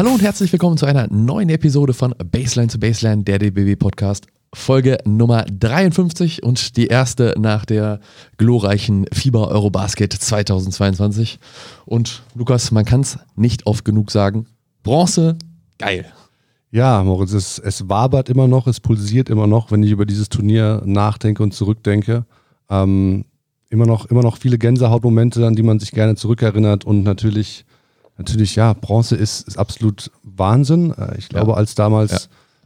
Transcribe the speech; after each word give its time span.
Hallo 0.00 0.12
und 0.12 0.22
herzlich 0.22 0.50
willkommen 0.50 0.78
zu 0.78 0.86
einer 0.86 1.08
neuen 1.12 1.50
Episode 1.50 1.92
von 1.92 2.14
Baseline 2.32 2.68
zu 2.68 2.80
Baseline, 2.80 3.22
der 3.22 3.38
DBB 3.38 3.78
Podcast. 3.78 4.28
Folge 4.54 4.96
Nummer 5.04 5.44
53 5.44 6.42
und 6.42 6.78
die 6.78 6.86
erste 6.86 7.34
nach 7.38 7.66
der 7.66 8.00
glorreichen 8.38 9.04
FIBA 9.12 9.48
Eurobasket 9.48 10.10
2022. 10.10 11.38
Und 11.84 12.22
Lukas, 12.34 12.70
man 12.70 12.86
kann 12.86 13.02
es 13.02 13.18
nicht 13.36 13.66
oft 13.66 13.84
genug 13.84 14.10
sagen. 14.10 14.46
Bronze, 14.84 15.36
geil. 15.76 16.06
Ja, 16.70 17.04
Moritz, 17.04 17.34
es, 17.34 17.58
es 17.58 17.90
wabert 17.90 18.30
immer 18.30 18.48
noch, 18.48 18.66
es 18.68 18.80
pulsiert 18.80 19.28
immer 19.28 19.46
noch, 19.46 19.70
wenn 19.70 19.82
ich 19.82 19.90
über 19.90 20.06
dieses 20.06 20.30
Turnier 20.30 20.80
nachdenke 20.86 21.42
und 21.42 21.52
zurückdenke. 21.52 22.24
Ähm, 22.70 23.26
immer 23.68 23.84
noch, 23.84 24.06
immer 24.06 24.22
noch 24.22 24.38
viele 24.38 24.56
Gänsehautmomente, 24.56 25.46
an 25.46 25.56
die 25.56 25.62
man 25.62 25.78
sich 25.78 25.90
gerne 25.90 26.14
zurückerinnert 26.14 26.86
und 26.86 27.02
natürlich, 27.02 27.66
natürlich, 28.20 28.54
ja, 28.54 28.74
Bronze 28.74 29.16
ist, 29.16 29.48
ist 29.48 29.58
absolut 29.58 30.10
Wahnsinn. 30.22 30.94
Äh, 30.96 31.18
ich 31.18 31.28
glaube, 31.28 31.52
ja. 31.52 31.56
als 31.56 31.74
damals 31.74 32.12
ja. 32.12 32.18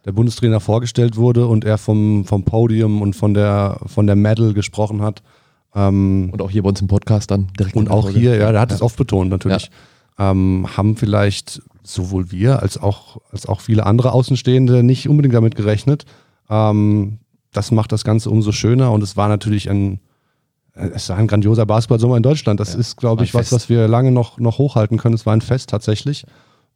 der 0.04 0.12
Bundestrainer 0.12 0.60
vorgestellt 0.60 1.16
wurde 1.16 1.46
und 1.46 1.64
er 1.64 1.78
vom, 1.78 2.24
vom 2.24 2.44
Podium 2.44 3.00
und 3.00 3.14
von 3.14 3.34
der, 3.34 3.80
von 3.86 4.06
der 4.06 4.16
Medal 4.16 4.52
gesprochen 4.52 5.00
hat. 5.00 5.22
Ähm, 5.74 6.30
und 6.32 6.42
auch 6.42 6.50
hier 6.50 6.62
bei 6.62 6.68
uns 6.68 6.80
im 6.80 6.88
Podcast 6.88 7.30
dann 7.30 7.48
direkt. 7.58 7.76
Und 7.76 7.90
auch 7.90 8.10
hier, 8.10 8.36
ja, 8.36 8.52
der 8.52 8.60
hat 8.60 8.72
es 8.72 8.82
oft 8.82 8.96
betont 8.96 9.30
natürlich. 9.30 9.70
Ähm, 10.18 10.66
haben 10.76 10.96
vielleicht 10.96 11.62
sowohl 11.82 12.30
wir 12.30 12.62
als 12.62 12.78
auch, 12.78 13.18
als 13.30 13.46
auch 13.46 13.60
viele 13.60 13.86
andere 13.86 14.12
Außenstehende 14.12 14.82
nicht 14.82 15.08
unbedingt 15.08 15.34
damit 15.34 15.54
gerechnet. 15.54 16.04
Ähm, 16.48 17.18
das 17.52 17.70
macht 17.70 17.92
das 17.92 18.04
Ganze 18.04 18.30
umso 18.30 18.52
schöner 18.52 18.92
und 18.92 19.02
es 19.02 19.16
war 19.16 19.28
natürlich 19.28 19.70
ein, 19.70 20.00
es 20.74 21.08
war 21.08 21.16
ein 21.16 21.28
grandioser 21.28 21.66
Basketballsommer 21.66 22.16
in 22.16 22.22
Deutschland. 22.22 22.58
Das 22.58 22.74
ja, 22.74 22.80
ist, 22.80 22.96
glaube 22.96 23.24
ich, 23.24 23.32
was, 23.32 23.52
was 23.52 23.68
wir 23.68 23.86
lange 23.86 24.10
noch, 24.10 24.38
noch 24.38 24.58
hochhalten 24.58 24.98
können. 24.98 25.14
Es 25.14 25.24
war 25.24 25.32
ein 25.32 25.40
Fest 25.40 25.70
tatsächlich. 25.70 26.26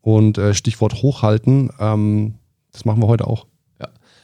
Und 0.00 0.38
äh, 0.38 0.54
Stichwort 0.54 1.02
hochhalten, 1.02 1.70
ähm, 1.80 2.34
das 2.72 2.84
machen 2.84 3.02
wir 3.02 3.08
heute 3.08 3.26
auch. 3.26 3.46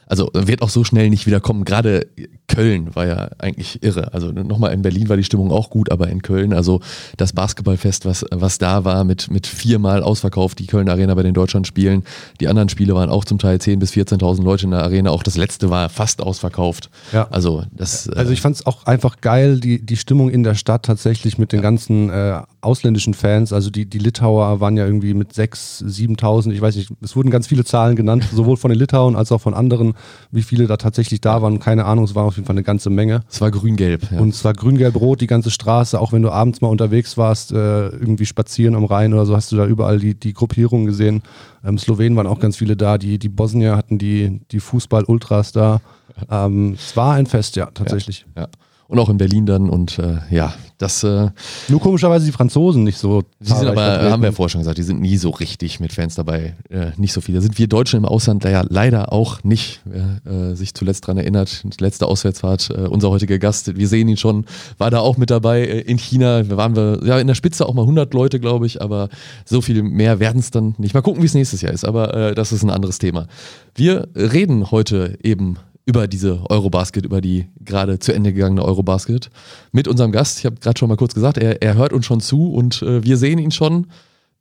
Also 0.07 0.29
wird 0.33 0.61
auch 0.61 0.69
so 0.69 0.83
schnell 0.83 1.09
nicht 1.09 1.25
wieder 1.25 1.39
kommen. 1.39 1.65
Gerade 1.65 2.07
Köln 2.47 2.95
war 2.95 3.07
ja 3.07 3.29
eigentlich 3.39 3.83
irre. 3.83 4.13
Also 4.13 4.31
nochmal 4.31 4.73
in 4.73 4.81
Berlin 4.81 5.09
war 5.09 5.17
die 5.17 5.23
Stimmung 5.23 5.51
auch 5.51 5.69
gut, 5.69 5.91
aber 5.91 6.09
in 6.09 6.21
Köln, 6.21 6.53
also 6.53 6.81
das 7.17 7.33
Basketballfest, 7.33 8.05
was, 8.05 8.25
was 8.31 8.57
da 8.57 8.85
war, 8.85 9.03
mit, 9.03 9.31
mit 9.31 9.47
viermal 9.47 10.03
ausverkauft, 10.03 10.59
die 10.59 10.67
Köln 10.67 10.89
Arena 10.89 11.15
bei 11.15 11.23
den 11.23 11.33
Deutschlandspielen. 11.33 12.03
Die 12.39 12.47
anderen 12.47 12.69
Spiele 12.69 12.93
waren 12.93 13.09
auch 13.09 13.25
zum 13.25 13.39
Teil 13.39 13.57
10.000 13.57 13.79
bis 13.79 13.91
14.000 13.93 14.43
Leute 14.43 14.65
in 14.65 14.71
der 14.71 14.83
Arena. 14.83 15.09
Auch 15.09 15.23
das 15.23 15.37
letzte 15.37 15.69
war 15.69 15.89
fast 15.89 16.21
ausverkauft. 16.21 16.89
Ja. 17.11 17.27
Also, 17.31 17.63
das, 17.71 18.09
also 18.09 18.31
ich 18.31 18.41
fand 18.41 18.55
es 18.55 18.65
auch 18.65 18.85
einfach 18.85 19.21
geil, 19.21 19.59
die, 19.59 19.83
die 19.83 19.97
Stimmung 19.97 20.29
in 20.29 20.43
der 20.43 20.55
Stadt 20.55 20.83
tatsächlich 20.83 21.37
mit 21.37 21.51
den 21.51 21.61
ganzen 21.61 22.09
äh, 22.09 22.41
ausländischen 22.65 23.13
Fans. 23.13 23.53
Also 23.53 23.69
die, 23.69 23.85
die 23.85 23.99
Litauer 23.99 24.59
waren 24.59 24.75
ja 24.77 24.85
irgendwie 24.85 25.13
mit 25.13 25.33
6.000, 25.33 26.17
7.000, 26.17 26.51
ich 26.51 26.61
weiß 26.61 26.75
nicht, 26.75 26.91
es 27.01 27.15
wurden 27.15 27.29
ganz 27.29 27.47
viele 27.47 27.63
Zahlen 27.63 27.95
genannt, 27.95 28.27
sowohl 28.33 28.57
von 28.57 28.69
den 28.69 28.79
Litauern 28.79 29.15
als 29.15 29.31
auch 29.31 29.41
von 29.41 29.53
anderen 29.53 29.93
wie 30.31 30.41
viele 30.41 30.67
da 30.67 30.77
tatsächlich 30.77 31.21
da 31.21 31.41
waren, 31.41 31.59
keine 31.59 31.85
Ahnung, 31.85 32.03
es 32.03 32.15
war 32.15 32.23
auf 32.23 32.35
jeden 32.35 32.45
Fall 32.45 32.55
eine 32.55 32.63
ganze 32.63 32.89
Menge. 32.89 33.21
Es 33.29 33.41
war 33.41 33.51
grün-gelb. 33.51 34.11
Ja. 34.11 34.19
Und 34.19 34.29
es 34.29 34.43
war 34.43 34.53
grün-gelb-rot, 34.53 35.21
die 35.21 35.27
ganze 35.27 35.51
Straße, 35.51 35.99
auch 35.99 36.11
wenn 36.11 36.21
du 36.21 36.31
abends 36.31 36.61
mal 36.61 36.67
unterwegs 36.67 37.17
warst, 37.17 37.51
äh, 37.51 37.87
irgendwie 37.89 38.25
spazieren 38.25 38.75
am 38.75 38.85
Rhein 38.85 39.13
oder 39.13 39.25
so, 39.25 39.35
hast 39.35 39.51
du 39.51 39.55
da 39.55 39.65
überall 39.65 39.99
die, 39.99 40.15
die 40.15 40.33
Gruppierungen 40.33 40.85
gesehen. 40.85 41.21
Ähm, 41.63 41.77
Slowenen 41.77 42.17
waren 42.17 42.27
auch 42.27 42.39
ganz 42.39 42.57
viele 42.57 42.75
da, 42.75 42.97
die, 42.97 43.19
die 43.19 43.29
Bosnier 43.29 43.75
hatten 43.75 43.97
die, 43.97 44.41
die 44.51 44.59
Fußball-Ultras 44.59 45.51
da. 45.51 45.81
Ähm, 46.29 46.73
es 46.73 46.95
war 46.97 47.13
ein 47.13 47.25
Fest, 47.25 47.55
ja, 47.55 47.67
tatsächlich. 47.67 48.25
Ja, 48.35 48.43
ja 48.43 48.49
und 48.87 48.99
auch 48.99 49.09
in 49.09 49.17
Berlin 49.17 49.45
dann 49.45 49.69
und 49.69 49.97
äh, 49.99 50.17
ja, 50.29 50.53
das. 50.77 51.03
Äh, 51.03 51.29
Nur 51.69 51.79
komischerweise 51.79 52.25
die 52.25 52.31
Franzosen 52.31 52.83
nicht 52.83 52.97
so. 52.97 53.23
Die 53.39 53.47
sind 53.47 53.67
aber, 53.67 53.81
vertreten. 53.81 54.11
haben 54.11 54.21
wir 54.21 54.29
ja 54.29 54.35
vorher 54.35 54.49
schon 54.49 54.61
gesagt, 54.61 54.77
die 54.77 54.83
sind 54.83 55.01
nie 55.01 55.17
so 55.17 55.29
richtig 55.29 55.79
mit 55.79 55.93
Fans 55.93 56.15
dabei, 56.15 56.55
äh, 56.69 56.91
nicht 56.97 57.13
so 57.13 57.21
viele. 57.21 57.41
Sind 57.41 57.57
wir 57.57 57.67
Deutschen 57.67 57.97
im 57.97 58.05
Ausland 58.05 58.43
ja 58.43 58.63
leider 58.67 59.11
auch 59.11 59.43
nicht. 59.43 59.81
Wer 59.85 60.51
äh, 60.51 60.55
sich 60.55 60.73
zuletzt 60.73 61.05
daran 61.05 61.17
erinnert, 61.17 61.63
letzte 61.79 62.07
Auswärtsfahrt, 62.07 62.69
äh, 62.69 62.81
unser 62.87 63.09
heutiger 63.09 63.39
Gast, 63.39 63.75
wir 63.75 63.87
sehen 63.87 64.07
ihn 64.07 64.17
schon, 64.17 64.45
war 64.77 64.91
da 64.91 64.99
auch 64.99 65.17
mit 65.17 65.29
dabei 65.29 65.61
äh, 65.61 65.79
in 65.81 65.97
China. 65.97 66.47
waren 66.49 66.75
wir 66.75 66.99
ja 67.03 67.19
in 67.19 67.27
der 67.27 67.35
Spitze 67.35 67.67
auch 67.67 67.73
mal 67.73 67.83
100 67.83 68.13
Leute, 68.13 68.39
glaube 68.39 68.65
ich, 68.65 68.81
aber 68.81 69.09
so 69.45 69.61
viel 69.61 69.81
mehr 69.83 70.19
werden 70.19 70.39
es 70.39 70.51
dann 70.51 70.75
nicht. 70.77 70.93
Mal 70.93 71.01
gucken, 71.01 71.21
wie 71.21 71.27
es 71.27 71.33
nächstes 71.33 71.61
Jahr 71.61 71.73
ist, 71.73 71.85
aber 71.85 72.33
das 72.35 72.51
ist 72.51 72.63
ein 72.63 72.69
anderes 72.69 72.99
Thema. 72.99 73.27
Wir 73.75 74.07
reden 74.15 74.71
heute 74.71 75.17
eben 75.23 75.57
über 75.85 76.07
diese 76.07 76.49
Eurobasket, 76.49 77.05
über 77.05 77.21
die 77.21 77.47
gerade 77.59 77.99
zu 77.99 78.13
Ende 78.13 78.33
gegangene 78.33 78.63
Eurobasket 78.63 79.29
mit 79.71 79.87
unserem 79.87 80.11
Gast. 80.11 80.39
Ich 80.39 80.45
habe 80.45 80.55
gerade 80.55 80.77
schon 80.77 80.89
mal 80.89 80.97
kurz 80.97 81.13
gesagt, 81.13 81.37
er, 81.37 81.61
er 81.61 81.75
hört 81.75 81.93
uns 81.93 82.05
schon 82.05 82.21
zu 82.21 82.51
und 82.51 82.81
äh, 82.81 83.03
wir 83.03 83.17
sehen 83.17 83.37
ihn 83.37 83.51
schon. 83.51 83.87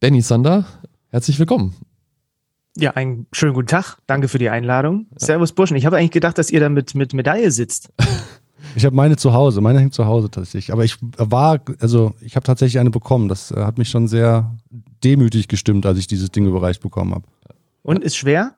Benny 0.00 0.22
Sander, 0.22 0.64
herzlich 1.10 1.38
willkommen. 1.38 1.74
Ja, 2.76 2.92
einen 2.92 3.26
schönen 3.32 3.54
guten 3.54 3.68
Tag. 3.68 3.98
Danke 4.06 4.28
für 4.28 4.38
die 4.38 4.48
Einladung. 4.48 5.06
Ja. 5.12 5.26
Servus 5.26 5.52
Burschen. 5.52 5.76
Ich 5.76 5.86
habe 5.86 5.96
eigentlich 5.96 6.10
gedacht, 6.10 6.38
dass 6.38 6.50
ihr 6.50 6.60
da 6.60 6.68
mit, 6.68 6.94
mit 6.94 7.14
Medaille 7.14 7.50
sitzt. 7.50 7.90
Ich 8.76 8.84
habe 8.84 8.96
meine 8.96 9.16
zu 9.16 9.32
Hause, 9.32 9.60
meine 9.60 9.78
hängt 9.78 9.94
zu 9.94 10.06
Hause 10.06 10.30
tatsächlich. 10.30 10.72
Aber 10.72 10.84
ich 10.84 10.96
war, 11.00 11.60
also 11.78 12.14
ich 12.20 12.34
habe 12.34 12.44
tatsächlich 12.44 12.80
eine 12.80 12.90
bekommen. 12.90 13.28
Das 13.28 13.52
äh, 13.52 13.60
hat 13.60 13.78
mich 13.78 13.88
schon 13.88 14.08
sehr 14.08 14.52
demütig 15.04 15.46
gestimmt, 15.46 15.86
als 15.86 15.98
ich 15.98 16.08
dieses 16.08 16.30
Ding 16.30 16.46
überreicht 16.46 16.82
bekommen 16.82 17.14
habe. 17.14 17.24
Und 17.82 18.02
ist 18.02 18.16
schwer? 18.16 18.56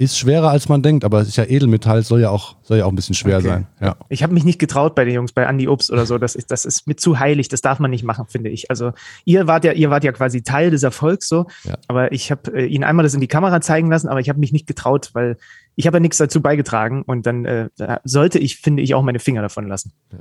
Ist 0.00 0.16
schwerer 0.16 0.50
als 0.50 0.68
man 0.68 0.80
denkt, 0.80 1.04
aber 1.04 1.20
es 1.20 1.26
ist 1.26 1.36
ja 1.36 1.44
Edelmetall, 1.44 2.04
soll 2.04 2.20
ja 2.20 2.30
auch, 2.30 2.54
soll 2.62 2.78
ja 2.78 2.84
auch 2.84 2.90
ein 2.90 2.94
bisschen 2.94 3.16
schwer 3.16 3.38
okay. 3.38 3.48
sein. 3.48 3.66
Ja. 3.80 3.96
Ich 4.08 4.22
habe 4.22 4.32
mich 4.32 4.44
nicht 4.44 4.60
getraut 4.60 4.94
bei 4.94 5.04
den 5.04 5.12
Jungs, 5.12 5.32
bei 5.32 5.42
Andy 5.42 5.66
Obst 5.66 5.90
oder 5.90 6.06
so. 6.06 6.18
Das 6.18 6.36
ist, 6.36 6.52
das 6.52 6.64
ist 6.64 6.86
mit 6.86 7.00
zu 7.00 7.18
heilig, 7.18 7.48
das 7.48 7.62
darf 7.62 7.80
man 7.80 7.90
nicht 7.90 8.04
machen, 8.04 8.26
finde 8.28 8.48
ich. 8.48 8.70
Also 8.70 8.92
ihr 9.24 9.48
wart 9.48 9.64
ja, 9.64 9.72
ihr 9.72 9.90
wart 9.90 10.04
ja 10.04 10.12
quasi 10.12 10.42
Teil 10.42 10.70
des 10.70 10.84
Erfolgs 10.84 11.28
so, 11.28 11.48
ja. 11.64 11.76
aber 11.88 12.12
ich 12.12 12.30
habe 12.30 12.56
äh, 12.56 12.66
ihn 12.66 12.84
einmal 12.84 13.02
das 13.02 13.14
in 13.14 13.20
die 13.20 13.26
Kamera 13.26 13.60
zeigen 13.60 13.90
lassen, 13.90 14.06
aber 14.06 14.20
ich 14.20 14.28
habe 14.28 14.38
mich 14.38 14.52
nicht 14.52 14.68
getraut, 14.68 15.10
weil 15.14 15.36
ich 15.74 15.88
habe 15.88 15.96
ja 15.96 16.00
nichts 16.00 16.18
dazu 16.18 16.40
beigetragen 16.40 17.02
und 17.02 17.26
dann 17.26 17.44
äh, 17.44 17.68
sollte 18.04 18.38
ich, 18.38 18.58
finde 18.58 18.84
ich, 18.84 18.94
auch 18.94 19.02
meine 19.02 19.18
Finger 19.18 19.42
davon 19.42 19.66
lassen. 19.66 19.90
Ja. 20.12 20.20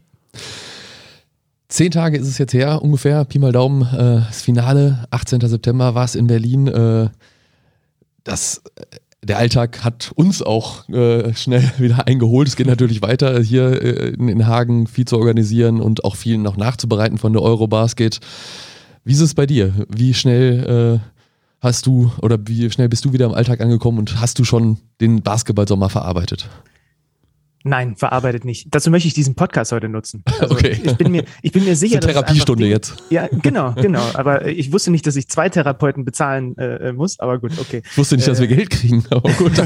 Zehn 1.68 1.92
Tage 1.92 2.18
ist 2.18 2.28
es 2.28 2.40
jetzt 2.40 2.54
her, 2.56 2.82
ungefähr, 2.82 3.26
Pi 3.26 3.38
mal 3.38 3.52
Daumen, 3.52 3.84
äh, 3.84 4.26
das 4.26 4.42
Finale, 4.42 5.06
18. 5.12 5.42
September 5.42 5.94
war 5.94 6.06
es 6.06 6.16
in 6.16 6.26
Berlin. 6.26 6.68
Äh, 6.68 7.10
das 8.24 8.64
äh, 8.76 8.98
der 9.24 9.38
Alltag 9.38 9.84
hat 9.84 10.12
uns 10.16 10.42
auch 10.42 10.88
äh, 10.90 11.34
schnell 11.34 11.72
wieder 11.78 12.08
eingeholt. 12.08 12.48
Es 12.48 12.56
geht 12.56 12.68
natürlich 12.68 13.02
weiter, 13.02 13.42
hier 13.42 13.82
äh, 13.82 14.10
in, 14.10 14.48
Hagen 14.48 14.88
viel 14.88 15.06
zu 15.06 15.18
organisieren 15.18 15.82
und 15.82 16.06
auch 16.06 16.16
viel 16.16 16.38
noch 16.38 16.58
nachzubereiten 16.58 17.18
von 17.18 17.34
der 17.34 17.42
Eurobasket. 17.42 18.20
Wie 19.04 19.14
ist 19.14 19.22
es 19.22 19.34
bei 19.34 19.46
dir? 19.46 19.74
Wie 19.90 20.14
schnell 20.14 21.00
äh, 21.02 21.10
hast 21.60 21.86
du 21.86 22.12
oder 22.22 22.38
wie 22.46 22.70
schnell 22.70 22.90
bist 22.90 23.06
du 23.06 23.14
wieder 23.14 23.26
im 23.26 23.34
Alltag 23.34 23.62
angekommen 23.62 24.00
und 24.00 24.20
hast 24.20 24.38
du 24.40 24.44
schon 24.44 24.78
den 25.02 25.22
Basketballsommer 25.22 25.90
verarbeitet? 25.90 26.50
Nein, 27.64 27.96
verarbeitet 27.96 28.46
nicht. 28.46 28.68
Dazu 28.74 28.90
möchte 28.90 29.08
ich 29.08 29.14
diesen 29.14 29.36
Podcast 29.36 29.72
heute 29.72 29.90
nutzen. 29.90 30.24
Also 30.40 30.54
okay. 30.54 30.80
Ich 30.84 30.98
bin 30.98 31.12
mir, 31.12 31.26
ich 31.42 31.52
bin 31.52 31.66
mir 31.66 31.76
sicher, 31.76 32.00
dass. 32.00 32.12
Therapiestunde 32.12 32.66
die, 32.66 32.70
jetzt. 32.70 33.04
Ja, 33.10 33.28
genau, 33.42 33.74
genau. 33.74 34.04
Aber 34.14 34.46
ich 34.46 34.72
wusste 34.72 34.92
nicht, 34.92 35.08
dass 35.08 35.16
ich 35.16 35.28
zwei 35.28 35.50
Therapeuten 35.50 36.06
bezahlen 36.06 36.56
äh, 36.58 36.94
muss, 36.94 37.20
aber 37.20 37.40
gut, 37.40 37.54
okay. 37.60 37.82
Ich 37.90 37.98
wusste 37.98 38.16
nicht, 38.16 38.28
dass 38.28 38.40
wir 38.40 38.50
äh, 38.50 38.56
Geld 38.56 38.70
kriegen, 38.70 39.04
aber 39.10 39.32
gut. 39.32 39.54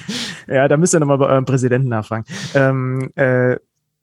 ja, 0.48 0.66
da 0.66 0.76
müsst 0.78 0.94
ihr 0.94 1.00
nochmal 1.00 1.18
bei 1.18 1.26
eurem 1.26 1.44
Präsidenten 1.44 1.88
nachfragen. 1.88 2.24
Ähm, 2.54 3.10
äh, 3.16 3.56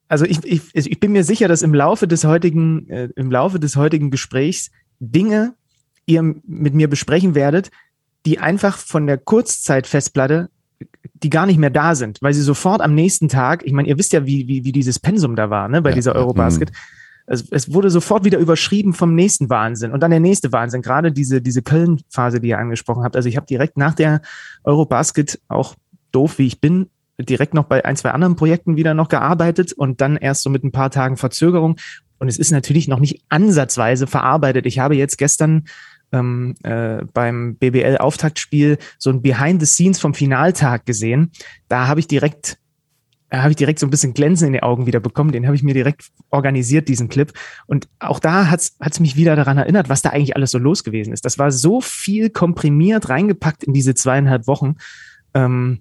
also 0.08 0.26
ich, 0.26 0.44
ich, 0.46 0.62
ich 0.74 1.00
bin 1.00 1.12
mir 1.12 1.24
sicher, 1.24 1.48
dass 1.48 1.64
im 1.64 1.74
Laufe 1.74 2.08
des 2.08 2.24
heutigen, 2.24 2.88
äh, 2.90 3.09
im 3.16 3.32
Laufe 3.32 3.59
des 3.59 3.76
heutigen 3.76 4.12
Gesprächs 4.12 4.72
Dinge 5.00 5.56
ihr 6.06 6.22
mit 6.22 6.74
mir 6.74 6.88
besprechen 6.88 7.36
werdet, 7.36 7.70
die 8.26 8.40
einfach 8.40 8.78
von 8.78 9.08
der 9.08 9.18
Kurzzeitfestplatte 9.18 10.50
die 11.13 11.29
gar 11.29 11.45
nicht 11.45 11.57
mehr 11.57 11.69
da 11.69 11.95
sind, 11.95 12.22
weil 12.22 12.34
sie 12.34 12.41
sofort 12.41 12.81
am 12.81 12.95
nächsten 12.95 13.28
Tag, 13.28 13.66
ich 13.66 13.73
meine, 13.73 13.87
ihr 13.87 13.97
wisst 13.97 14.14
ja, 14.14 14.26
wie, 14.26 14.47
wie, 14.47 14.64
wie 14.64 14.72
dieses 14.72 14.99
Pensum 14.99 15.35
da 15.35 15.49
war, 15.49 15.67
ne, 15.67 15.82
bei 15.82 15.90
ja, 15.90 15.96
dieser 15.96 16.16
Eurobasket. 16.16 16.72
Mhm. 16.72 16.76
es, 17.28 17.49
es 17.52 17.73
wurde 17.73 17.90
sofort 17.90 18.23
wieder 18.23 18.40
überschrieben 18.40 18.93
vom 18.93 19.16
nächsten 19.16 19.49
Wahnsinn 19.49 19.91
und 19.91 20.02
dann 20.02 20.11
der 20.11 20.20
nächste 20.20 20.52
Wahnsinn, 20.52 20.82
gerade 20.82 21.11
diese, 21.11 21.41
diese 21.41 21.61
Köln-Phase, 21.61 22.40
die 22.40 22.49
ihr 22.49 22.59
angesprochen 22.59 23.03
habt. 23.03 23.16
Also 23.16 23.29
ich 23.29 23.37
habe 23.37 23.47
direkt 23.47 23.78
nach 23.78 23.93
der 23.93 24.22
Eurobasket, 24.64 25.40
auch 25.47 25.76
doof 26.11 26.37
wie 26.37 26.47
ich 26.47 26.61
bin, 26.61 26.90
direkt 27.20 27.53
noch 27.53 27.66
bei 27.66 27.84
ein, 27.84 27.96
zwei 27.96 28.11
anderen 28.11 28.35
Projekten 28.35 28.76
wieder 28.76 28.93
noch 28.93 29.09
gearbeitet 29.09 29.73
und 29.73 30.02
dann 30.02 30.17
erst 30.17 30.43
so 30.43 30.49
mit 30.49 30.64
ein 30.64 30.72
paar 30.72 30.91
Tagen 30.91 31.17
Verzögerung. 31.17 31.78
Und 32.20 32.28
es 32.28 32.37
ist 32.37 32.52
natürlich 32.52 32.87
noch 32.87 32.99
nicht 32.99 33.23
ansatzweise 33.29 34.08
verarbeitet. 34.08 34.66
Ich 34.66 34.79
habe 34.79 34.96
jetzt 34.96 35.17
gestern 35.17 35.66
ähm, 36.12 36.56
äh, 36.64 37.04
beim 37.14 37.56
BBL-Auftaktspiel 37.56 38.78
so 38.98 39.09
ein 39.09 39.22
Behind 39.22 39.59
the 39.62 39.66
Scenes 39.66 40.00
vom 40.00 40.14
Finaltag 40.14 40.86
gesehen. 40.86 41.32
Da 41.68 41.88
habe 41.88 42.00
ich 42.00 42.08
direkt 42.08 42.58
da 43.30 43.40
habe 43.42 43.50
ich 43.50 43.58
direkt 43.58 43.80
so 43.80 43.86
ein 43.86 43.90
bisschen 43.90 44.14
Glänzen 44.14 44.48
in 44.48 44.54
die 44.54 44.64
Augen 44.64 44.86
wieder 44.86 45.02
bekommen. 45.02 45.34
Den 45.34 45.46
habe 45.46 45.56
ich 45.56 45.64
mir 45.64 45.74
direkt 45.74 46.12
organisiert, 46.30 46.88
diesen 46.88 47.09
Clip. 47.09 47.34
Und 47.66 47.90
auch 48.00 48.20
da 48.20 48.50
hat 48.50 48.72
es 48.80 49.00
mich 49.02 49.18
wieder 49.18 49.36
daran 49.36 49.58
erinnert, 49.58 49.90
was 49.90 50.02
da 50.02 50.12
eigentlich 50.12 50.36
alles 50.36 50.52
so 50.52 50.58
los 50.58 50.84
gewesen 50.86 51.12
ist. 51.12 51.26
Das 51.26 51.38
war 51.38 51.52
so 51.52 51.82
viel 51.82 52.30
komprimiert 52.30 53.09
reingepackt 53.09 53.66
in 53.66 53.74
diese 53.74 53.96
zweieinhalb 53.96 54.48
Wochen. 54.48 54.76
Ähm, 55.34 55.80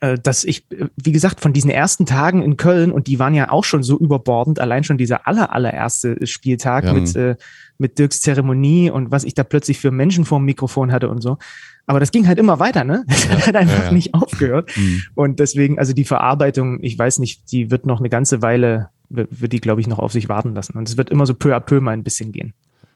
äh, 0.00 0.18
dass 0.18 0.44
ich, 0.44 0.66
wie 0.96 1.12
gesagt, 1.12 1.40
von 1.40 1.52
diesen 1.52 1.70
ersten 1.70 2.04
Tagen 2.04 2.42
in 2.42 2.56
Köln, 2.56 2.92
und 2.92 3.06
die 3.06 3.18
waren 3.18 3.34
ja 3.34 3.50
auch 3.50 3.64
schon 3.64 3.82
so 3.82 3.98
überbordend, 3.98 4.60
allein 4.60 4.84
schon 4.84 4.98
dieser 4.98 5.26
aller, 5.26 5.54
allererste 5.54 6.26
Spieltag 6.26 6.84
ja. 6.84 6.92
mit, 6.92 7.14
äh, 7.16 7.36
mit 7.78 7.98
Dirks 7.98 8.20
Zeremonie 8.20 8.90
und 8.90 9.10
was 9.10 9.24
ich 9.24 9.34
da 9.34 9.44
plötzlich 9.44 9.78
für 9.78 9.90
Menschen 9.90 10.24
vor 10.24 10.38
dem 10.38 10.44
Mikrofon 10.44 10.92
hatte 10.92 11.08
und 11.08 11.22
so. 11.22 11.38
Aber 11.86 12.00
das 12.00 12.10
ging 12.10 12.26
halt 12.26 12.38
immer 12.38 12.58
weiter, 12.58 12.84
ne? 12.84 13.04
Das 13.06 13.24
ja, 13.24 13.46
hat 13.46 13.56
einfach 13.56 13.78
ja, 13.78 13.84
ja. 13.84 13.92
nicht 13.92 14.14
aufgehört. 14.14 14.70
Mhm. 14.76 15.02
Und 15.14 15.40
deswegen, 15.40 15.78
also 15.78 15.92
die 15.92 16.04
Verarbeitung, 16.04 16.82
ich 16.82 16.98
weiß 16.98 17.20
nicht, 17.20 17.52
die 17.52 17.70
wird 17.70 17.86
noch 17.86 18.00
eine 18.00 18.08
ganze 18.08 18.42
Weile, 18.42 18.88
wird 19.08 19.52
die, 19.52 19.60
glaube 19.60 19.80
ich, 19.80 19.86
noch 19.86 20.00
auf 20.00 20.12
sich 20.12 20.28
warten 20.28 20.54
lassen. 20.54 20.76
Und 20.76 20.88
es 20.88 20.96
wird 20.96 21.10
immer 21.10 21.26
so 21.26 21.34
peu 21.34 21.54
à 21.54 21.60
peu 21.60 21.80
mal 21.80 21.92
ein 21.92 22.02
bisschen 22.02 22.32
gehen. 22.32 22.54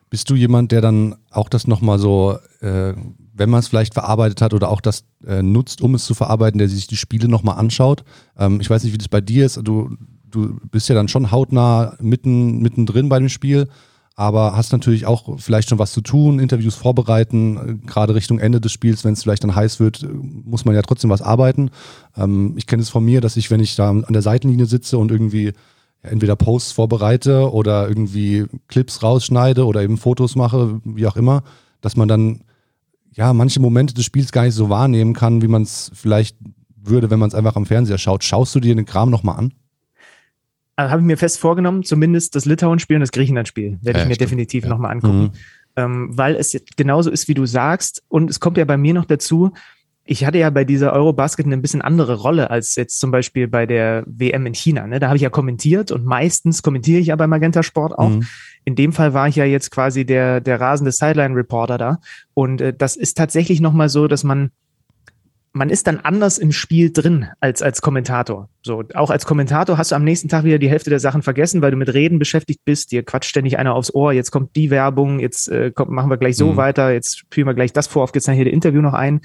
Bist 0.09 0.29
du 0.29 0.35
jemand, 0.35 0.73
der 0.73 0.81
dann 0.81 1.15
auch 1.31 1.49
das 1.49 1.69
nochmal 1.69 2.01
so, 2.01 2.37
äh, 2.61 2.95
wenn 3.33 3.49
man 3.49 3.61
es 3.61 3.69
vielleicht 3.69 3.95
verarbeitet 3.95 4.43
hat 4.43 4.55
oder 4.55 4.69
auch 4.69 4.81
das 4.81 5.05
äh, 5.25 5.41
nutzt, 5.41 5.83
um 5.83 5.95
es 5.95 6.05
zu 6.05 6.15
verarbeiten, 6.15 6.59
der 6.59 6.69
sich 6.69 6.89
die 6.89 6.97
Spiele 6.97 7.29
nochmal 7.29 7.59
anschaut? 7.59 8.03
Ähm, 8.37 8.61
ich 8.61 8.69
weiß 8.69 8.83
nicht, 8.83 8.93
wie 8.93 8.99
das 8.99 9.09
bei 9.09 9.21
dir 9.21 9.47
ist. 9.47 9.61
Du, 9.63 9.97
du 10.29 10.59
bist 10.73 10.89
ja 10.89 10.97
dann 10.97 11.07
schon 11.07 11.31
hautnah 11.31 11.97
mitten, 12.01 12.59
mittendrin 12.59 13.09
bei 13.09 13.21
dem 13.21 13.29
Spiel 13.29 13.69
aber 14.21 14.55
hast 14.55 14.73
natürlich 14.73 15.07
auch 15.07 15.39
vielleicht 15.39 15.71
schon 15.71 15.79
was 15.79 15.93
zu 15.93 16.03
tun, 16.03 16.41
Interviews 16.41 16.75
vorbereiten, 16.75 17.81
gerade 17.87 18.15
Richtung 18.15 18.39
Ende 18.39 18.61
des 18.61 18.71
Spiels, 18.71 19.03
wenn 19.03 19.15
es 19.15 19.23
vielleicht 19.23 19.45
dann 19.45 19.55
heiß 19.55 19.81
wird, 19.81 20.07
muss 20.13 20.67
man 20.67 20.75
ja 20.75 20.83
trotzdem 20.83 21.09
was 21.09 21.23
arbeiten. 21.23 21.71
Ähm, 22.19 22.53
ich 22.59 22.67
kenne 22.67 22.83
es 22.83 22.91
von 22.91 23.03
mir, 23.03 23.23
dass 23.23 23.39
ich, 23.39 23.51
wenn 23.51 23.61
ich 23.61 23.77
da 23.77 23.89
an 23.89 24.13
der 24.13 24.21
Seitenlinie 24.21 24.67
sitze 24.67 24.99
und 24.99 25.11
irgendwie 25.11 25.55
entweder 26.03 26.37
Posts 26.37 26.73
vorbereite 26.73 27.51
oder 27.51 27.89
irgendwie 27.89 28.45
Clips 28.69 29.03
rausschneide 29.03 29.65
oder 29.65 29.83
eben 29.83 29.97
Fotos 29.97 30.37
mache, 30.37 30.83
wie 30.85 31.07
auch 31.07 31.17
immer, 31.17 31.43
dass 31.81 31.97
man 31.97 32.07
dann 32.07 32.43
ja 33.13 33.33
manche 33.33 33.61
Momente 33.61 33.95
des 33.95 34.05
Spiels 34.05 34.33
gar 34.33 34.43
nicht 34.43 34.55
so 34.55 34.69
wahrnehmen 34.69 35.15
kann, 35.15 35.41
wie 35.41 35.49
man 35.49 35.63
es 35.63 35.91
vielleicht 35.95 36.37
würde, 36.77 37.09
wenn 37.09 37.21
man 37.21 37.31
es 37.31 37.35
einfach 37.35 37.57
am 37.57 37.65
Fernseher 37.65 37.97
schaut. 37.97 38.23
Schaust 38.23 38.55
du 38.55 38.61
dir 38.61 38.75
den 38.75 38.85
Kram 38.85 39.09
nochmal 39.09 39.39
an? 39.39 39.55
Also 40.81 40.93
habe 40.93 41.03
ich 41.03 41.07
mir 41.07 41.17
fest 41.17 41.39
vorgenommen, 41.39 41.83
zumindest 41.83 42.35
das 42.35 42.45
Litauen-Spiel 42.45 42.97
und 42.97 43.01
das 43.01 43.13
Griechenland-Spiel 43.13 43.79
werde 43.83 43.99
ja, 43.99 44.03
ich 44.03 44.09
mir 44.09 44.15
stimmt. 44.15 44.31
definitiv 44.31 44.65
ja. 44.65 44.71
nochmal 44.71 44.93
angucken. 44.93 45.23
Mhm. 45.23 45.31
Ähm, 45.77 46.09
weil 46.13 46.35
es 46.35 46.59
genauso 46.77 47.11
ist, 47.11 47.29
wie 47.29 47.35
du 47.35 47.47
sagst. 47.47 48.03
Und 48.09 48.31
es 48.31 48.41
kommt 48.41 48.57
ja 48.57 48.65
bei 48.65 48.77
mir 48.77 48.95
noch 48.95 49.05
dazu, 49.05 49.53
ich 50.05 50.25
hatte 50.25 50.39
ja 50.39 50.51
bei 50.51 50.65
dieser 50.65 50.93
Eurobasket 50.93 51.47
eine 51.47 51.59
bisschen 51.59 51.83
andere 51.83 52.15
Rolle 52.15 52.51
als 52.51 52.75
jetzt 52.75 52.99
zum 52.99 53.13
Beispiel 53.13 53.47
bei 53.47 53.67
der 53.67 54.03
WM 54.07 54.47
in 54.47 54.55
China. 54.55 54.87
Ne? 54.87 54.99
Da 54.99 55.07
habe 55.07 55.17
ich 55.17 55.23
ja 55.23 55.31
kommentiert 55.31 55.93
und 55.93 56.05
meistens 56.05 56.63
kommentiere 56.63 56.99
ich 56.99 57.09
ja 57.09 57.17
bei 57.17 57.29
Magenta 57.29 57.63
Sport 57.63 57.97
auch. 57.97 58.09
Mhm. 58.09 58.27
In 58.65 58.75
dem 58.75 58.93
Fall 58.93 59.15
war 59.15 59.29
ich 59.29 59.37
ja 59.37 59.45
jetzt 59.45 59.71
quasi 59.71 60.05
der, 60.05 60.41
der 60.41 60.61
rasende 60.61 60.91
Sideline-Reporter 60.91 61.79
da. 61.79 62.01
Und 62.35 62.61
äh, 62.61 62.75
das 62.77 62.97
ist 62.97 63.17
tatsächlich 63.17 63.61
nochmal 63.61 63.89
so, 63.89 64.09
dass 64.09 64.25
man 64.25 64.51
man 65.53 65.69
ist 65.71 65.87
dann 65.87 65.99
anders 65.99 66.39
im 66.39 66.53
Spiel 66.53 66.93
drin 66.93 67.27
als 67.41 67.61
als 67.61 67.81
Kommentator. 67.83 68.49
So, 68.63 68.85
auch 68.95 69.11
als 69.11 69.27
Kommentator 69.27 69.79
hast 69.79 69.91
du 69.91 69.97
am 69.97 70.05
nächsten 70.05 70.29
Tag 70.29 70.45
wieder 70.45 70.59
die 70.59 70.71
Hälfte 70.71 70.91
der 70.91 71.01
Sachen 71.01 71.23
vergessen, 71.23 71.61
weil 71.61 71.73
du 71.73 71.77
mit 71.77 71.93
Reden 71.93 72.19
beschäftigt 72.19 72.61
bist. 72.65 72.93
Dir 72.93 73.03
quatscht 73.03 73.31
ständig 73.31 73.59
einer 73.59 73.75
aufs 73.75 73.93
Ohr. 73.93 74.13
Jetzt 74.13 74.31
kommt 74.31 74.55
die 74.55 74.71
Werbung. 74.71 75.19
Jetzt 75.19 75.49
äh, 75.49 75.73
kommt, 75.73 75.91
machen 75.91 76.11
wir 76.11 76.19
gleich 76.19 76.37
so 76.37 76.53
mhm. 76.53 76.57
weiter. 76.57 76.93
Jetzt 76.93 77.19
spielen 77.19 77.47
wir 77.47 77.55
gleich 77.55 77.73
das 77.73 77.89
voraufgezeichnete 77.89 78.51
Interview 78.51 78.81
noch 78.81 78.95
ein. 78.95 79.21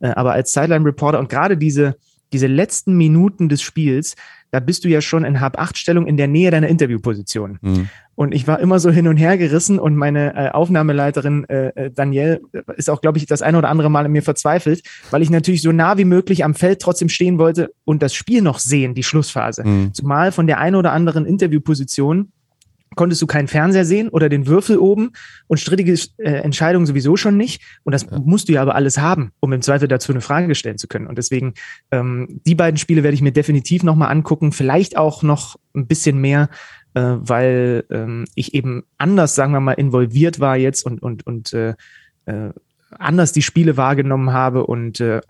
Äh, 0.00 0.08
aber 0.08 0.32
als 0.32 0.52
Sideline 0.52 0.84
Reporter 0.84 1.18
und 1.18 1.28
gerade 1.28 1.56
diese 1.56 1.96
diese 2.32 2.46
letzten 2.46 2.96
Minuten 2.96 3.48
des 3.48 3.62
Spiels, 3.62 4.14
da 4.50 4.60
bist 4.60 4.84
du 4.84 4.88
ja 4.88 5.00
schon 5.00 5.24
in 5.24 5.40
Hab-8-Stellung 5.40 6.06
in 6.06 6.16
der 6.16 6.28
Nähe 6.28 6.50
deiner 6.50 6.68
Interviewposition. 6.68 7.58
Mhm. 7.60 7.88
Und 8.14 8.34
ich 8.34 8.46
war 8.46 8.60
immer 8.60 8.78
so 8.80 8.90
hin 8.90 9.08
und 9.08 9.16
her 9.16 9.38
gerissen 9.38 9.78
und 9.78 9.96
meine 9.96 10.34
äh, 10.34 10.50
Aufnahmeleiterin 10.50 11.48
äh, 11.48 11.68
äh 11.68 11.90
Danielle 11.90 12.40
ist 12.76 12.90
auch, 12.90 13.00
glaube 13.00 13.18
ich, 13.18 13.26
das 13.26 13.40
eine 13.40 13.56
oder 13.56 13.68
andere 13.68 13.90
Mal 13.90 14.06
in 14.06 14.12
mir 14.12 14.22
verzweifelt, 14.22 14.82
weil 15.10 15.22
ich 15.22 15.30
natürlich 15.30 15.62
so 15.62 15.72
nah 15.72 15.96
wie 15.96 16.04
möglich 16.04 16.44
am 16.44 16.54
Feld 16.54 16.80
trotzdem 16.80 17.08
stehen 17.08 17.38
wollte 17.38 17.72
und 17.84 18.02
das 18.02 18.12
Spiel 18.12 18.42
noch 18.42 18.58
sehen, 18.58 18.94
die 18.94 19.02
Schlussphase. 19.02 19.66
Mhm. 19.66 19.94
Zumal 19.94 20.32
von 20.32 20.46
der 20.46 20.58
einen 20.58 20.76
oder 20.76 20.92
anderen 20.92 21.24
Interviewposition 21.24 22.32
konntest 22.96 23.22
du 23.22 23.26
keinen 23.26 23.48
Fernseher 23.48 23.84
sehen 23.84 24.08
oder 24.08 24.28
den 24.28 24.46
Würfel 24.46 24.78
oben 24.78 25.12
und 25.46 25.58
strittige 25.58 25.96
äh, 26.18 26.30
Entscheidungen 26.30 26.86
sowieso 26.86 27.16
schon 27.16 27.36
nicht. 27.36 27.62
Und 27.84 27.92
das 27.92 28.02
ja. 28.02 28.18
musst 28.18 28.48
du 28.48 28.52
ja 28.54 28.62
aber 28.62 28.74
alles 28.74 28.98
haben, 28.98 29.32
um 29.40 29.52
im 29.52 29.62
Zweifel 29.62 29.88
dazu 29.88 30.12
eine 30.12 30.20
Frage 30.20 30.54
stellen 30.54 30.78
zu 30.78 30.88
können. 30.88 31.06
Und 31.06 31.16
deswegen, 31.16 31.54
ähm, 31.90 32.40
die 32.46 32.54
beiden 32.54 32.78
Spiele 32.78 33.02
werde 33.02 33.14
ich 33.14 33.22
mir 33.22 33.32
definitiv 33.32 33.82
nochmal 33.82 34.10
angucken, 34.10 34.52
vielleicht 34.52 34.96
auch 34.96 35.22
noch 35.22 35.56
ein 35.74 35.86
bisschen 35.86 36.20
mehr, 36.20 36.48
äh, 36.94 37.00
weil 37.00 37.84
ähm, 37.90 38.24
ich 38.34 38.54
eben 38.54 38.82
anders, 38.98 39.34
sagen 39.34 39.52
wir 39.52 39.60
mal, 39.60 39.74
involviert 39.74 40.40
war 40.40 40.56
jetzt 40.56 40.84
und, 40.84 41.00
und, 41.00 41.24
und 41.26 41.52
äh, 41.52 41.74
äh, 42.26 42.50
anders 42.90 43.30
die 43.30 43.42
Spiele 43.42 43.76
wahrgenommen 43.76 44.32
habe 44.32 44.66
und 44.66 44.98
äh, 44.98 45.20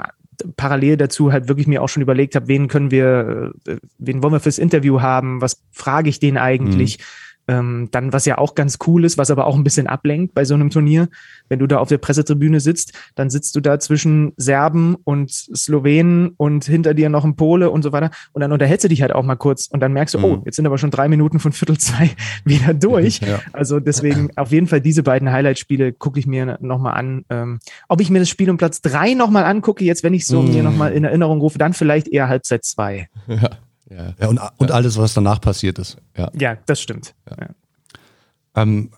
parallel 0.57 0.97
dazu 0.97 1.31
halt 1.31 1.49
wirklich 1.49 1.67
mir 1.67 1.83
auch 1.83 1.91
schon 1.91 2.03
überlegt 2.03 2.35
habe, 2.35 2.49
wen 2.49 2.69
können 2.69 2.91
wir, 2.91 3.53
äh, 3.67 3.77
wen 3.99 4.23
wollen 4.23 4.33
wir 4.33 4.41
fürs 4.41 4.59
Interview 4.59 5.03
haben, 5.03 5.43
was 5.43 5.63
frage 5.71 6.09
ich 6.09 6.21
den 6.21 6.39
eigentlich? 6.39 6.99
Mhm 6.99 7.03
ähm, 7.51 7.89
dann, 7.91 8.13
was 8.13 8.27
ja 8.27 8.39
auch 8.39 8.55
ganz 8.55 8.79
cool 8.87 9.05
ist, 9.05 9.19
was 9.19 9.31
aber 9.31 9.47
auch 9.47 9.57
ein 9.57 9.65
bisschen 9.65 9.89
ablenkt 9.89 10.35
bei 10.35 10.45
so 10.45 10.55
einem 10.55 10.71
Turnier, 10.71 11.09
wenn 11.49 11.59
du 11.59 11.67
da 11.67 11.79
auf 11.79 11.89
der 11.89 11.99
Pressetribüne 11.99 12.61
sitzt, 12.61 12.93
dann 13.17 13.29
sitzt 13.29 13.57
du 13.57 13.61
da 13.61 13.81
zwischen 13.81 14.33
Serben 14.37 14.95
und 15.03 15.31
Slowenen 15.33 16.29
und 16.37 16.65
hinter 16.65 16.95
dir 16.95 17.09
noch 17.09 17.25
ein 17.25 17.35
Pole 17.35 17.71
und 17.71 17.83
so 17.83 17.91
weiter. 17.91 18.11
Und 18.33 18.41
dann 18.41 18.53
unterhältst 18.53 18.85
du 18.85 18.89
dich 18.89 19.03
halt 19.03 19.13
auch 19.13 19.25
mal 19.25 19.35
kurz 19.35 19.67
und 19.67 19.81
dann 19.81 19.93
merkst 19.93 20.15
du, 20.15 20.19
oh, 20.19 20.27
mhm. 20.27 20.33
oh, 20.35 20.43
jetzt 20.45 20.57
sind 20.57 20.67
aber 20.67 20.79
schon 20.79 20.93
drei 20.93 21.09
Minuten 21.09 21.41
von 21.41 21.51
Viertel 21.51 21.77
zwei 21.77 22.11
wieder 22.45 22.73
durch. 22.73 23.19
Ja. 23.19 23.41
Also 23.53 23.81
deswegen 23.81 24.31
auf 24.37 24.53
jeden 24.53 24.69
Fall 24.69 24.81
diese 24.81 25.03
beiden 25.03 25.33
Highlight-Spiele 25.33 25.93
gucke 25.93 26.21
ich 26.21 26.29
mir 26.29 26.57
nochmal 26.61 26.95
an. 26.95 27.25
Ähm, 27.31 27.59
ob 27.89 28.01
ich 28.01 28.11
mir 28.11 28.21
das 28.21 28.29
Spiel 28.29 28.49
um 28.49 28.59
Platz 28.59 28.81
drei 28.81 29.15
nochmal 29.15 29.43
angucke, 29.45 29.85
jetzt 29.85 30.05
wenn 30.05 30.15
ich 30.15 30.25
so 30.25 30.41
mhm. 30.41 30.53
mir 30.53 30.63
nochmal 30.63 30.93
in 30.93 31.03
Erinnerung 31.03 31.41
rufe, 31.41 31.59
dann 31.59 31.73
vielleicht 31.73 32.07
eher 32.07 32.29
Halbzeit 32.29 32.65
zwei. 32.65 33.09
Ja. 33.27 33.51
Ja, 33.91 34.15
ja 34.19 34.29
und, 34.29 34.41
und 34.57 34.71
alles, 34.71 34.97
was 34.97 35.15
danach 35.15 35.41
passiert 35.41 35.79
ist. 35.79 35.97
Ja, 36.17 36.31
ja 36.35 36.57
das 36.67 36.81
stimmt. 36.81 37.15
Ähm, 38.55 38.91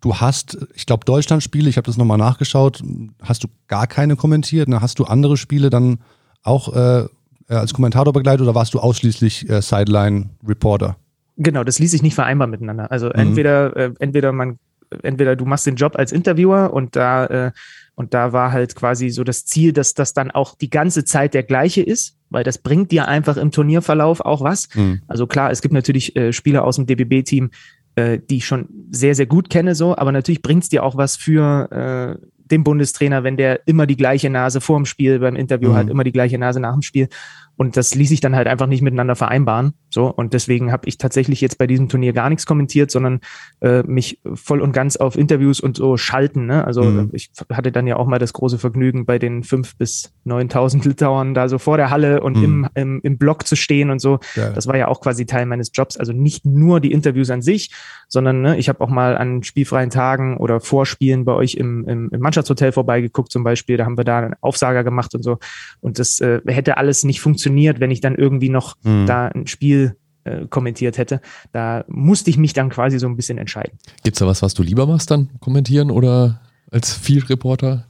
du 0.00 0.16
hast, 0.16 0.58
ich 0.74 0.86
glaube, 0.86 1.04
Deutschland-Spiele, 1.04 1.68
ich 1.68 1.76
habe 1.76 1.86
das 1.86 1.96
nochmal 1.96 2.18
nachgeschaut, 2.18 2.82
hast 3.22 3.44
du 3.44 3.48
gar 3.68 3.86
keine 3.86 4.16
kommentiert? 4.16 4.68
Ne? 4.68 4.80
Hast 4.80 4.98
du 4.98 5.04
andere 5.04 5.36
Spiele 5.36 5.70
dann 5.70 5.98
auch 6.42 6.74
äh, 6.74 7.06
äh, 7.48 7.54
als 7.54 7.74
Kommentator 7.74 8.12
begleitet 8.12 8.42
oder 8.42 8.54
warst 8.54 8.74
du 8.74 8.80
ausschließlich 8.80 9.48
äh, 9.48 9.60
Sideline-Reporter? 9.60 10.96
Genau, 11.36 11.64
das 11.64 11.78
ließ 11.78 11.90
sich 11.90 12.02
nicht 12.02 12.14
vereinbar 12.14 12.48
miteinander. 12.48 12.90
Also 12.90 13.06
mhm. 13.06 13.14
entweder, 13.14 13.76
äh, 13.76 13.92
entweder 13.98 14.32
man, 14.32 14.58
entweder 15.02 15.36
du 15.36 15.44
machst 15.44 15.66
den 15.66 15.76
Job 15.76 15.96
als 15.96 16.12
Interviewer 16.12 16.72
und 16.72 16.96
da 16.96 17.26
äh, 17.26 17.52
und 17.96 18.12
da 18.12 18.32
war 18.32 18.52
halt 18.52 18.76
quasi 18.76 19.08
so 19.08 19.24
das 19.24 19.46
Ziel, 19.46 19.72
dass 19.72 19.94
das 19.94 20.12
dann 20.12 20.30
auch 20.30 20.54
die 20.54 20.68
ganze 20.68 21.04
Zeit 21.04 21.32
der 21.32 21.42
gleiche 21.42 21.82
ist, 21.82 22.18
weil 22.28 22.44
das 22.44 22.58
bringt 22.58 22.92
dir 22.92 23.08
einfach 23.08 23.38
im 23.38 23.50
Turnierverlauf 23.50 24.20
auch 24.20 24.42
was. 24.42 24.68
Mhm. 24.74 25.00
Also 25.08 25.26
klar, 25.26 25.50
es 25.50 25.62
gibt 25.62 25.72
natürlich 25.72 26.14
äh, 26.14 26.32
Spieler 26.32 26.64
aus 26.64 26.76
dem 26.76 26.86
DBB-Team, 26.86 27.50
äh, 27.94 28.18
die 28.18 28.36
ich 28.36 28.46
schon 28.46 28.68
sehr, 28.90 29.14
sehr 29.14 29.24
gut 29.24 29.48
kenne, 29.48 29.74
so, 29.74 29.96
aber 29.96 30.12
natürlich 30.12 30.42
bringt 30.42 30.64
es 30.64 30.68
dir 30.68 30.84
auch 30.84 30.96
was 30.96 31.16
für 31.16 32.18
äh, 32.20 32.26
den 32.50 32.64
Bundestrainer, 32.64 33.24
wenn 33.24 33.38
der 33.38 33.66
immer 33.66 33.86
die 33.86 33.96
gleiche 33.96 34.28
Nase 34.28 34.60
vor 34.60 34.76
dem 34.76 34.84
Spiel 34.84 35.18
beim 35.18 35.34
Interview 35.34 35.70
mhm. 35.70 35.76
hat, 35.76 35.88
immer 35.88 36.04
die 36.04 36.12
gleiche 36.12 36.38
Nase 36.38 36.60
nach 36.60 36.74
dem 36.74 36.82
Spiel. 36.82 37.08
Und 37.56 37.76
das 37.76 37.94
ließ 37.94 38.10
sich 38.10 38.20
dann 38.20 38.36
halt 38.36 38.48
einfach 38.48 38.66
nicht 38.66 38.82
miteinander 38.82 39.16
vereinbaren. 39.16 39.72
So, 39.88 40.12
und 40.12 40.34
deswegen 40.34 40.72
habe 40.72 40.86
ich 40.88 40.98
tatsächlich 40.98 41.40
jetzt 41.40 41.56
bei 41.56 41.66
diesem 41.66 41.88
Turnier 41.88 42.12
gar 42.12 42.28
nichts 42.28 42.44
kommentiert, 42.44 42.90
sondern 42.90 43.20
äh, 43.60 43.82
mich 43.82 44.20
voll 44.34 44.60
und 44.60 44.72
ganz 44.72 44.96
auf 44.96 45.16
Interviews 45.16 45.60
und 45.60 45.76
so 45.76 45.96
schalten. 45.96 46.44
Ne? 46.44 46.66
Also 46.66 46.82
mhm. 46.82 47.10
ich 47.12 47.30
hatte 47.50 47.72
dann 47.72 47.86
ja 47.86 47.96
auch 47.96 48.06
mal 48.06 48.18
das 48.18 48.34
große 48.34 48.58
Vergnügen, 48.58 49.06
bei 49.06 49.18
den 49.18 49.42
fünf 49.42 49.76
bis 49.76 50.12
neuntausend 50.24 50.84
Litauern 50.84 51.32
da 51.32 51.48
so 51.48 51.58
vor 51.58 51.78
der 51.78 51.88
Halle 51.88 52.20
und 52.20 52.36
mhm. 52.36 52.44
im, 52.44 52.68
im, 52.74 53.00
im 53.02 53.18
Block 53.18 53.46
zu 53.46 53.56
stehen 53.56 53.90
und 53.90 54.00
so. 54.00 54.18
Geil. 54.34 54.52
Das 54.54 54.66
war 54.66 54.76
ja 54.76 54.88
auch 54.88 55.00
quasi 55.00 55.24
Teil 55.24 55.46
meines 55.46 55.70
Jobs. 55.72 55.96
Also 55.96 56.12
nicht 56.12 56.44
nur 56.44 56.80
die 56.80 56.92
Interviews 56.92 57.30
an 57.30 57.40
sich, 57.40 57.70
sondern 58.06 58.42
ne, 58.42 58.58
ich 58.58 58.68
habe 58.68 58.82
auch 58.82 58.90
mal 58.90 59.16
an 59.16 59.42
spielfreien 59.42 59.88
Tagen 59.88 60.36
oder 60.36 60.60
Vorspielen 60.60 61.24
bei 61.24 61.32
euch 61.32 61.54
im, 61.54 61.88
im, 61.88 62.10
im 62.10 62.20
Mannschaftshotel 62.20 62.72
vorbeigeguckt 62.72 63.32
zum 63.32 63.44
Beispiel. 63.44 63.78
Da 63.78 63.86
haben 63.86 63.96
wir 63.96 64.04
da 64.04 64.18
einen 64.18 64.34
Aufsager 64.42 64.84
gemacht 64.84 65.14
und 65.14 65.22
so. 65.22 65.38
Und 65.80 65.98
das 65.98 66.20
äh, 66.20 66.42
hätte 66.46 66.76
alles 66.76 67.02
nicht 67.02 67.20
funktioniert 67.20 67.45
funktioniert, 67.46 67.80
wenn 67.80 67.90
ich 67.90 68.00
dann 68.00 68.16
irgendwie 68.16 68.48
noch 68.48 68.76
mhm. 68.82 69.06
da 69.06 69.28
ein 69.28 69.46
Spiel 69.46 69.96
äh, 70.24 70.46
kommentiert 70.48 70.98
hätte. 70.98 71.20
Da 71.52 71.84
musste 71.88 72.30
ich 72.30 72.38
mich 72.38 72.52
dann 72.52 72.70
quasi 72.70 72.98
so 72.98 73.06
ein 73.06 73.16
bisschen 73.16 73.38
entscheiden. 73.38 73.78
Gibt 74.02 74.16
es 74.16 74.20
da 74.20 74.26
was, 74.26 74.42
was 74.42 74.54
du 74.54 74.62
lieber 74.62 74.86
machst 74.86 75.10
dann 75.10 75.30
kommentieren 75.40 75.90
oder 75.90 76.40
als 76.70 76.92
Field-Reporter? 76.92 77.86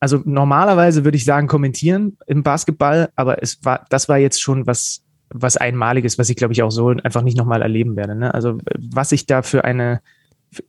Also 0.00 0.22
normalerweise 0.24 1.04
würde 1.04 1.16
ich 1.16 1.24
sagen 1.24 1.46
kommentieren 1.46 2.16
im 2.26 2.42
Basketball, 2.42 3.08
aber 3.16 3.42
es 3.42 3.58
war, 3.62 3.84
das 3.90 4.08
war 4.08 4.18
jetzt 4.18 4.40
schon 4.40 4.66
was, 4.66 5.02
was 5.30 5.56
Einmaliges, 5.56 6.18
was 6.18 6.30
ich 6.30 6.36
glaube 6.36 6.52
ich 6.52 6.62
auch 6.62 6.70
so 6.70 6.88
einfach 6.88 7.22
nicht 7.22 7.36
nochmal 7.36 7.62
erleben 7.62 7.96
werde. 7.96 8.14
Ne? 8.14 8.32
Also 8.32 8.58
was 8.78 9.12
ich 9.12 9.26
da 9.26 9.42
für 9.42 9.64
eine, 9.64 10.00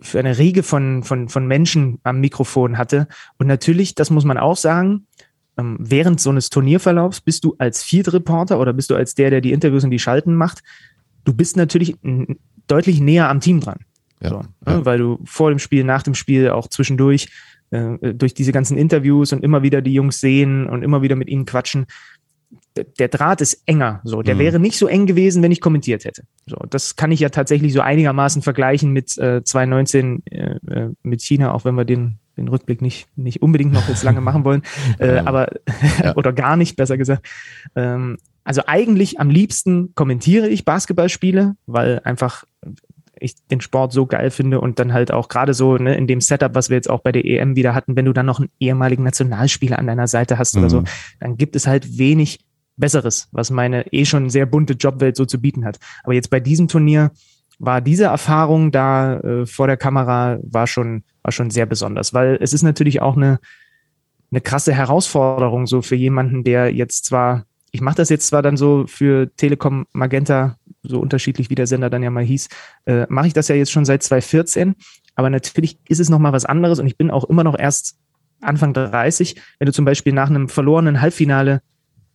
für 0.02 0.20
eine 0.20 0.38
Riege 0.38 0.64
von, 0.64 1.04
von, 1.04 1.30
von 1.30 1.48
Menschen 1.48 2.00
am 2.04 2.20
Mikrofon 2.20 2.78
hatte. 2.78 3.08
Und 3.38 3.48
natürlich, 3.48 3.96
das 3.96 4.10
muss 4.10 4.26
man 4.26 4.38
auch 4.38 4.58
sagen, 4.58 5.08
während 5.58 6.20
so 6.20 6.30
eines 6.30 6.50
Turnierverlaufs 6.50 7.22
bist 7.22 7.44
du 7.44 7.56
als 7.58 7.84
Field 7.84 8.14
Reporter 8.14 8.60
oder 8.60 8.74
bist 8.74 8.90
du 8.90 8.96
als 8.96 9.16
der, 9.16 9.30
der 9.30 9.42
die 9.42 9.54
Interviews 9.54 9.84
und 9.84 9.92
die 9.92 10.00
Schalten 10.00 10.36
macht, 10.36 10.64
du 11.24 11.34
bist 11.34 11.58
natürlich 11.58 11.96
deutlich 12.68 13.00
näher 13.00 13.30
am 13.30 13.40
Team 13.40 13.60
dran. 13.60 13.80
Ja, 14.22 14.30
so, 14.30 14.38
ne? 14.38 14.48
ja. 14.68 14.86
Weil 14.86 15.00
du 15.00 15.20
vor 15.26 15.50
dem 15.50 15.60
Spiel, 15.60 15.84
nach 15.84 16.04
dem 16.04 16.16
Spiel, 16.16 16.50
auch 16.50 16.68
zwischendurch 16.68 17.30
äh, 17.72 18.14
durch 18.14 18.34
diese 18.34 18.52
ganzen 18.52 18.78
Interviews 18.78 19.34
und 19.34 19.44
immer 19.44 19.64
wieder 19.64 19.82
die 19.82 19.94
Jungs 19.94 20.20
sehen 20.20 20.68
und 20.68 20.84
immer 20.84 21.02
wieder 21.02 21.16
mit 21.16 21.28
ihnen 21.28 21.46
quatschen. 21.46 21.86
der 23.00 23.08
Draht 23.10 23.42
ist 23.42 23.64
enger. 23.66 24.02
So, 24.04 24.22
der 24.22 24.36
mhm. 24.36 24.40
wäre 24.40 24.60
nicht 24.60 24.78
so 24.78 24.88
eng 24.88 25.06
gewesen, 25.06 25.44
wenn 25.44 25.52
ich 25.52 25.62
kommentiert 25.62 26.06
hätte. 26.06 26.24
So, 26.46 26.58
das 26.70 26.96
kann 26.96 27.12
ich 27.12 27.20
ja 27.20 27.30
tatsächlich 27.30 27.74
so 27.74 27.82
einigermaßen 27.82 28.42
vergleichen 28.42 28.92
mit 28.92 29.18
äh, 29.18 29.44
2019 29.44 30.24
äh, 30.26 30.56
äh, 30.68 30.90
mit 31.04 31.22
China, 31.22 31.54
auch 31.54 31.66
wenn 31.66 31.76
wir 31.76 31.86
den, 31.86 32.20
den 32.38 32.48
Rückblick 32.48 32.82
nicht, 32.82 33.08
nicht 33.16 33.42
unbedingt 33.42 33.74
noch 33.74 33.88
jetzt 33.90 34.04
lange 34.04 34.22
machen 34.22 34.44
wollen, 34.46 34.62
äh, 35.00 35.20
aber 35.20 35.50
ja. 36.04 36.16
oder 36.16 36.34
gar 36.34 36.56
nicht, 36.56 36.76
besser 36.76 36.98
gesagt. 36.98 37.28
Ähm, 37.76 38.18
also 38.44 38.62
eigentlich 38.66 39.20
am 39.20 39.30
liebsten 39.30 39.94
kommentiere 39.96 40.48
ich 40.48 40.64
Basketballspiele, 40.64 41.56
weil 41.66 42.00
einfach 42.06 42.46
ich 43.20 43.36
den 43.48 43.62
Sport 43.62 43.92
so 43.92 44.06
geil 44.06 44.30
finde 44.30 44.62
und 44.62 44.80
dann 44.80 44.94
halt 44.94 45.12
auch 45.12 45.28
gerade 45.28 45.54
so 45.54 45.76
ne, 45.76 45.96
in 45.96 46.08
dem 46.08 46.22
Setup, 46.22 46.54
was 46.56 46.70
wir 46.70 46.78
jetzt 46.78 46.90
auch 46.90 47.02
bei 47.02 47.12
der 47.12 47.26
EM 47.26 47.56
wieder 47.56 47.74
hatten, 47.74 47.96
wenn 47.96 48.06
du 48.06 48.14
dann 48.14 48.26
noch 48.26 48.40
einen 48.40 48.50
ehemaligen 48.60 49.04
Nationalspieler 49.04 49.80
an 49.80 49.88
deiner 49.88 50.08
Seite 50.08 50.38
hast 50.38 50.56
mhm. 50.56 50.62
oder 50.62 50.70
so, 50.70 50.82
mhm. 50.82 50.86
dann 51.20 51.38
gibt 51.38 51.56
es 51.56 51.68
halt 51.68 51.98
wenig 51.98 52.40
Besseres, 52.78 53.28
was 53.32 53.50
meine 53.50 53.92
eh 53.92 54.06
schon 54.06 54.30
sehr 54.30 54.46
bunte 54.46 54.74
Jobwelt 54.74 55.16
so 55.16 55.26
zu 55.26 55.42
bieten 55.42 55.66
hat. 55.66 55.80
Aber 56.04 56.14
jetzt 56.14 56.30
bei 56.30 56.40
diesem 56.40 56.68
Turnier 56.68 57.12
war 57.60 57.82
diese 57.82 58.06
Erfahrung 58.06 58.72
da 58.72 59.20
äh, 59.20 59.46
vor 59.46 59.68
der 59.68 59.78
Kamera 59.78 60.38
war 60.44 60.68
schon, 60.68 61.04
war 61.24 61.32
schon 61.32 61.50
sehr 61.50 61.66
besonders, 61.66 62.14
weil 62.14 62.38
es 62.42 62.54
ist 62.54 62.64
natürlich 62.64 63.02
auch 63.02 63.18
eine, 63.18 63.40
eine 64.32 64.42
krasse 64.42 64.74
Herausforderung 64.74 65.68
so 65.68 65.82
für 65.82 65.96
jemanden, 65.96 66.44
der 66.44 66.74
jetzt 66.74 67.06
zwar, 67.06 67.46
ich 67.72 67.82
mache 67.82 67.98
das 67.98 68.10
jetzt 68.10 68.28
zwar 68.28 68.42
dann 68.42 68.58
so 68.58 68.86
für 68.88 69.32
Telekom 69.38 69.86
Magenta, 69.92 70.58
so 70.84 71.00
unterschiedlich 71.00 71.50
wie 71.50 71.56
der 71.56 71.68
Sender 71.68 71.90
dann 71.90 72.04
ja 72.04 72.12
mal 72.12 72.24
hieß, 72.24 72.48
äh, 72.86 73.06
mache 73.10 73.28
ich 73.28 73.34
das 73.34 73.48
ja 73.48 73.56
jetzt 73.56 73.72
schon 73.72 73.86
seit 73.86 74.04
2014, 74.04 74.76
aber 75.16 75.30
natürlich 75.30 75.80
ist 75.90 76.00
es 76.00 76.10
nochmal 76.10 76.34
was 76.34 76.46
anderes 76.46 76.80
und 76.80 76.88
ich 76.88 76.98
bin 76.98 77.10
auch 77.10 77.24
immer 77.24 77.44
noch 77.44 77.58
erst 77.58 77.98
Anfang 78.40 78.74
30, 78.74 79.42
wenn 79.58 79.66
du 79.66 79.74
zum 79.74 79.86
Beispiel 79.86 80.14
nach 80.14 80.30
einem 80.30 80.48
verlorenen 80.48 81.02
Halbfinale 81.02 81.62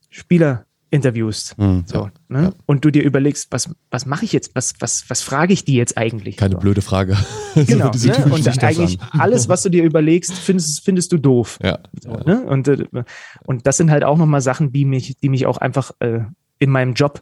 Spieler 0.09 0.67
interviewst. 0.93 1.59
Mhm, 1.59 1.85
so, 1.87 2.05
ja, 2.05 2.13
ne? 2.29 2.43
ja. 2.43 2.53
Und 2.67 2.85
du 2.85 2.91
dir 2.91 3.03
überlegst, 3.03 3.49
was, 3.51 3.71
was 3.91 4.05
mache 4.05 4.27
ich 4.27 4.33
jetzt? 4.33 4.55
Was, 4.55 4.75
was, 4.79 5.09
was 5.09 5.23
frage 5.23 5.53
ich 5.53 5.65
die 5.65 5.75
jetzt 5.75 5.97
eigentlich? 5.97 6.37
Keine 6.37 6.55
so. 6.55 6.61
blöde 6.61 6.83
Frage. 6.83 7.17
Genau. 7.55 7.93
so, 7.93 8.09
ne? 8.09 8.25
Und 8.33 8.65
eigentlich 8.65 8.99
alles, 9.11 9.47
was 9.47 9.63
du 9.63 9.69
dir 9.69 9.85
überlegst, 9.85 10.33
findest, 10.33 10.83
findest 10.87 11.13
du 11.13 11.19
doof. 11.19 11.59
Ja. 11.63 11.81
So, 12.01 12.13
ne? 12.13 12.41
und, 12.45 12.67
äh, 12.67 12.87
und 13.45 13.67
das 13.67 13.77
sind 13.77 13.91
halt 13.91 14.05
auch 14.05 14.17
nochmal 14.17 14.41
Sachen, 14.41 14.73
die 14.73 14.87
mich, 14.87 15.19
die 15.19 15.29
mich 15.29 15.45
auch 15.45 15.59
einfach 15.59 15.91
äh, 15.99 16.21
in 16.59 16.71
meinem 16.71 16.95
Job 16.95 17.21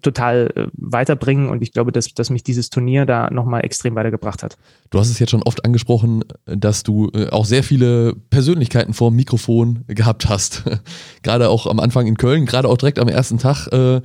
total 0.00 0.50
äh, 0.54 0.66
weiterbringen 0.72 1.48
und 1.48 1.62
ich 1.62 1.72
glaube, 1.72 1.92
dass, 1.92 2.14
dass 2.14 2.30
mich 2.30 2.42
dieses 2.42 2.70
Turnier 2.70 3.04
da 3.04 3.30
nochmal 3.30 3.64
extrem 3.64 3.94
weitergebracht 3.94 4.42
hat. 4.42 4.56
Du 4.90 4.98
hast 4.98 5.10
es 5.10 5.18
jetzt 5.18 5.30
schon 5.30 5.42
oft 5.42 5.64
angesprochen, 5.64 6.24
dass 6.46 6.82
du 6.82 7.10
äh, 7.14 7.28
auch 7.28 7.44
sehr 7.44 7.62
viele 7.62 8.14
Persönlichkeiten 8.30 8.94
vor 8.94 9.10
dem 9.10 9.16
Mikrofon 9.16 9.84
gehabt 9.88 10.28
hast. 10.28 10.64
gerade 11.22 11.50
auch 11.50 11.66
am 11.66 11.78
Anfang 11.78 12.06
in 12.06 12.16
Köln, 12.16 12.46
gerade 12.46 12.68
auch 12.68 12.78
direkt 12.78 12.98
am 12.98 13.08
ersten 13.08 13.38
Tag. 13.38 13.66
Äh, 13.68 14.00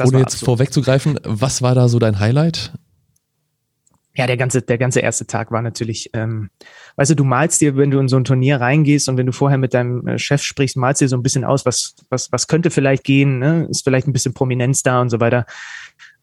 ohne 0.00 0.18
jetzt 0.18 0.34
absurd. 0.34 0.46
vorwegzugreifen, 0.46 1.20
was 1.24 1.60
war 1.60 1.74
da 1.74 1.88
so 1.88 1.98
dein 1.98 2.18
Highlight? 2.18 2.72
Ja, 4.14 4.26
der 4.26 4.36
ganze, 4.36 4.60
der 4.62 4.78
ganze 4.78 5.00
erste 5.00 5.26
Tag 5.26 5.50
war 5.50 5.62
natürlich, 5.62 6.10
ähm, 6.12 6.50
weißt 6.96 7.12
du, 7.12 7.16
du 7.16 7.24
malst 7.24 7.60
dir, 7.60 7.76
wenn 7.76 7.90
du 7.90 7.98
in 7.98 8.08
so 8.08 8.16
ein 8.16 8.24
Turnier 8.24 8.60
reingehst 8.60 9.08
und 9.08 9.16
wenn 9.16 9.26
du 9.26 9.32
vorher 9.32 9.58
mit 9.58 9.72
deinem 9.72 10.06
äh, 10.06 10.18
Chef 10.18 10.42
sprichst, 10.42 10.76
malst 10.76 11.00
dir 11.00 11.08
so 11.08 11.16
ein 11.16 11.22
bisschen 11.22 11.44
aus, 11.44 11.64
was, 11.64 11.94
was, 12.10 12.30
was 12.30 12.46
könnte 12.46 12.70
vielleicht 12.70 13.04
gehen, 13.04 13.38
ne? 13.38 13.66
ist 13.70 13.84
vielleicht 13.84 14.06
ein 14.06 14.12
bisschen 14.12 14.34
Prominenz 14.34 14.82
da 14.82 15.00
und 15.00 15.08
so 15.08 15.20
weiter. 15.20 15.46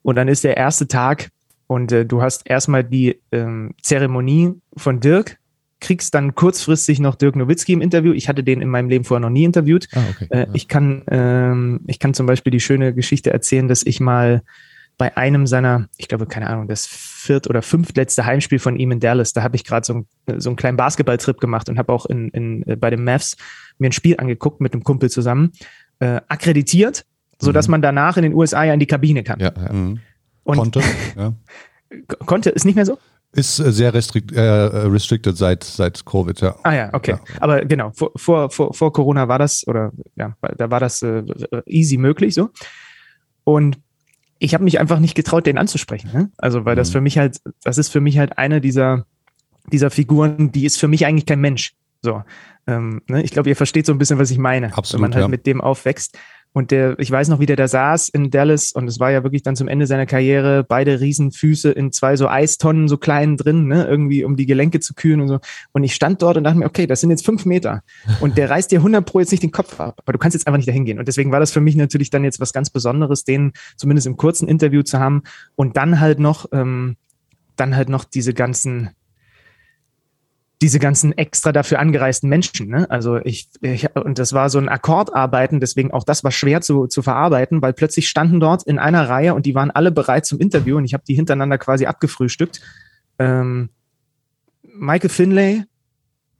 Und 0.03 0.15
dann 0.15 0.27
ist 0.27 0.43
der 0.43 0.55
erste 0.55 0.87
Tag 0.87 1.29
und 1.65 1.91
äh, 1.91 2.05
du 2.05 2.21
hast 2.21 2.47
erstmal 2.47 2.83
die 2.83 3.19
ähm, 3.31 3.73
Zeremonie 3.81 4.53
von 4.77 4.99
Dirk, 4.99 5.37
kriegst 5.79 6.13
dann 6.13 6.35
kurzfristig 6.35 6.99
noch 6.99 7.15
Dirk 7.15 7.35
Nowitzki 7.35 7.73
im 7.73 7.81
Interview. 7.81 8.11
Ich 8.13 8.27
hatte 8.27 8.43
den 8.43 8.61
in 8.61 8.69
meinem 8.69 8.89
Leben 8.89 9.05
vorher 9.05 9.21
noch 9.21 9.29
nie 9.29 9.45
interviewt. 9.45 9.87
Ah, 9.93 10.03
okay. 10.09 10.27
äh, 10.29 10.39
ja. 10.39 10.47
Ich 10.53 10.67
kann, 10.67 11.03
ähm, 11.09 11.81
ich 11.87 11.99
kann 11.99 12.13
zum 12.13 12.25
Beispiel 12.25 12.51
die 12.51 12.59
schöne 12.59 12.93
Geschichte 12.93 13.31
erzählen, 13.31 13.67
dass 13.67 13.83
ich 13.83 13.99
mal 13.99 14.43
bei 14.99 15.15
einem 15.15 15.47
seiner, 15.47 15.87
ich 15.95 16.09
glaube, 16.09 16.27
keine 16.27 16.47
Ahnung, 16.47 16.67
das 16.67 16.85
viert- 16.85 17.49
oder 17.49 17.61
fünftletzte 17.61 18.25
Heimspiel 18.25 18.59
von 18.59 18.75
ihm 18.75 18.91
in 18.91 18.99
Dallas, 18.99 19.31
da 19.31 19.41
habe 19.43 19.55
ich 19.55 19.63
gerade 19.63 19.85
so, 19.85 20.05
so 20.37 20.49
einen 20.49 20.57
kleinen 20.57 20.75
Basketballtrip 20.75 21.39
gemacht 21.39 21.69
und 21.69 21.79
habe 21.79 21.93
auch 21.93 22.05
in, 22.05 22.27
in, 22.29 22.67
äh, 22.67 22.75
bei 22.75 22.89
den 22.89 23.05
Mavs 23.05 23.37
mir 23.77 23.87
ein 23.87 23.93
Spiel 23.93 24.17
angeguckt 24.17 24.59
mit 24.59 24.73
einem 24.73 24.83
Kumpel 24.83 25.09
zusammen, 25.09 25.53
äh, 25.99 26.19
akkreditiert, 26.27 27.05
sodass 27.41 27.69
mhm. 27.69 27.71
man 27.71 27.81
danach 27.81 28.17
in 28.17 28.23
den 28.23 28.33
USA 28.33 28.65
ja 28.65 28.73
in 28.73 28.81
die 28.81 28.87
Kabine 28.87 29.23
kann. 29.23 29.39
Ja, 29.39 29.53
ja. 29.55 29.71
Mhm. 29.71 30.01
Und 30.43 30.57
konnte, 30.57 30.81
ja. 31.15 31.33
konnte, 32.25 32.49
ist 32.49 32.65
nicht 32.65 32.75
mehr 32.75 32.85
so? 32.85 32.99
Ist 33.31 33.59
äh, 33.59 33.71
sehr 33.71 33.93
restrikt, 33.93 34.33
äh, 34.33 34.41
restricted 34.41 35.37
seit, 35.37 35.63
seit 35.63 36.03
Covid, 36.05 36.41
ja. 36.41 36.55
Ah 36.63 36.73
ja, 36.73 36.93
okay. 36.93 37.11
Ja. 37.11 37.19
Aber 37.39 37.63
genau, 37.63 37.91
vor, 37.95 38.11
vor, 38.17 38.49
vor, 38.49 38.73
vor 38.73 38.91
Corona 38.91 39.29
war 39.29 39.39
das, 39.39 39.65
oder 39.65 39.93
ja, 40.17 40.35
da 40.57 40.69
war 40.69 40.81
das 40.81 41.01
äh, 41.03 41.23
easy 41.67 41.95
möglich 41.95 42.33
so. 42.33 42.49
Und 43.45 43.77
ich 44.39 44.53
habe 44.53 44.63
mich 44.63 44.79
einfach 44.79 44.99
nicht 44.99 45.15
getraut, 45.15 45.45
den 45.45 45.57
anzusprechen. 45.57 46.09
Ne? 46.13 46.31
Also, 46.37 46.65
weil 46.65 46.75
das 46.75 46.89
mhm. 46.89 46.93
für 46.93 47.01
mich 47.01 47.17
halt, 47.17 47.41
das 47.63 47.77
ist 47.77 47.89
für 47.89 48.01
mich 48.01 48.17
halt 48.17 48.37
eine 48.37 48.61
dieser, 48.61 49.05
dieser 49.71 49.91
Figuren, 49.91 50.51
die 50.51 50.65
ist 50.65 50.79
für 50.79 50.87
mich 50.87 51.05
eigentlich 51.05 51.25
kein 51.25 51.41
Mensch. 51.41 51.73
So, 52.01 52.23
ähm, 52.65 53.01
ne? 53.07 53.21
ich 53.21 53.31
glaube, 53.31 53.49
ihr 53.49 53.55
versteht 53.55 53.85
so 53.85 53.91
ein 53.91 53.97
bisschen, 53.97 54.17
was 54.17 54.31
ich 54.31 54.37
meine, 54.37 54.75
Absolut, 54.75 54.93
wenn 54.93 55.09
man 55.09 55.13
halt 55.13 55.23
ja. 55.23 55.27
mit 55.27 55.45
dem 55.45 55.59
aufwächst. 55.59 56.17
Und 56.51 56.71
der, 56.71 56.97
ich 56.97 57.11
weiß 57.11 57.27
noch, 57.27 57.39
wie 57.39 57.45
der 57.45 57.55
da 57.55 57.67
saß 57.67 58.09
in 58.09 58.31
Dallas 58.31 58.71
und 58.71 58.87
es 58.87 58.99
war 58.99 59.11
ja 59.11 59.23
wirklich 59.23 59.43
dann 59.43 59.55
zum 59.55 59.67
Ende 59.67 59.85
seiner 59.85 60.07
Karriere, 60.07 60.63
beide 60.63 60.99
Riesenfüße 60.99 61.69
in 61.69 61.91
zwei 61.91 62.15
so 62.15 62.27
Eistonnen, 62.27 62.87
so 62.87 62.97
kleinen 62.97 63.37
drin, 63.37 63.67
ne, 63.67 63.85
irgendwie 63.85 64.23
um 64.23 64.35
die 64.35 64.47
Gelenke 64.47 64.79
zu 64.79 64.95
kühlen 64.95 65.21
und 65.21 65.27
so. 65.27 65.39
Und 65.73 65.83
ich 65.83 65.93
stand 65.93 66.21
dort 66.23 66.37
und 66.37 66.43
dachte 66.43 66.57
mir, 66.57 66.65
okay, 66.65 66.87
das 66.87 67.01
sind 67.01 67.11
jetzt 67.11 67.23
fünf 67.23 67.45
Meter. 67.45 67.83
Und 68.19 68.37
der 68.37 68.49
reißt 68.49 68.71
dir 68.71 68.79
100 68.79 69.05
pro 69.05 69.19
jetzt 69.19 69.31
nicht 69.31 69.43
den 69.43 69.51
Kopf 69.51 69.79
ab, 69.79 70.01
aber 70.03 70.13
du 70.13 70.17
kannst 70.17 70.33
jetzt 70.33 70.47
einfach 70.47 70.57
nicht 70.57 70.67
dahin 70.67 70.85
gehen. 70.85 70.97
Und 70.97 71.07
deswegen 71.07 71.31
war 71.31 71.39
das 71.39 71.51
für 71.51 71.61
mich 71.61 71.75
natürlich 71.75 72.09
dann 72.09 72.23
jetzt 72.23 72.39
was 72.39 72.51
ganz 72.51 72.71
Besonderes, 72.71 73.23
den 73.23 73.53
zumindest 73.77 74.07
im 74.07 74.17
kurzen 74.17 74.47
Interview 74.47 74.81
zu 74.81 74.99
haben 74.99 75.23
und 75.55 75.77
dann 75.77 75.99
halt 75.99 76.19
noch, 76.19 76.47
ähm, 76.51 76.97
dann 77.57 77.75
halt 77.75 77.89
noch 77.89 78.05
diese 78.05 78.33
ganzen, 78.33 78.89
diese 80.61 80.79
ganzen 80.79 81.17
extra 81.17 81.53
dafür 81.53 81.79
angereisten 81.79 82.27
Menschen. 82.27 82.67
Ne? 82.67 82.89
Also 82.89 83.17
ich, 83.17 83.47
ich, 83.61 83.95
und 83.95 84.19
das 84.19 84.33
war 84.33 84.49
so 84.49 84.59
ein 84.59 84.67
Akkordarbeiten, 84.67 85.61
deswegen 85.61 85.91
auch 85.91 86.03
das 86.03 86.23
war 86.23 86.31
schwer 86.31 86.59
zu, 86.61 86.87
zu 86.87 87.01
verarbeiten, 87.01 87.61
weil 87.61 87.73
plötzlich 87.73 88.09
standen 88.09 88.41
dort 88.41 88.63
in 88.63 88.77
einer 88.77 89.07
Reihe 89.07 89.33
und 89.33 89.45
die 89.45 89.55
waren 89.55 89.71
alle 89.71 89.91
bereit 89.91 90.25
zum 90.25 90.39
Interview 90.39 90.77
und 90.77 90.85
ich 90.85 90.93
habe 90.93 91.03
die 91.07 91.15
hintereinander 91.15 91.57
quasi 91.57 91.85
abgefrühstückt. 91.85 92.59
Ähm, 93.19 93.69
Michael 94.63 95.09
Finlay, 95.09 95.63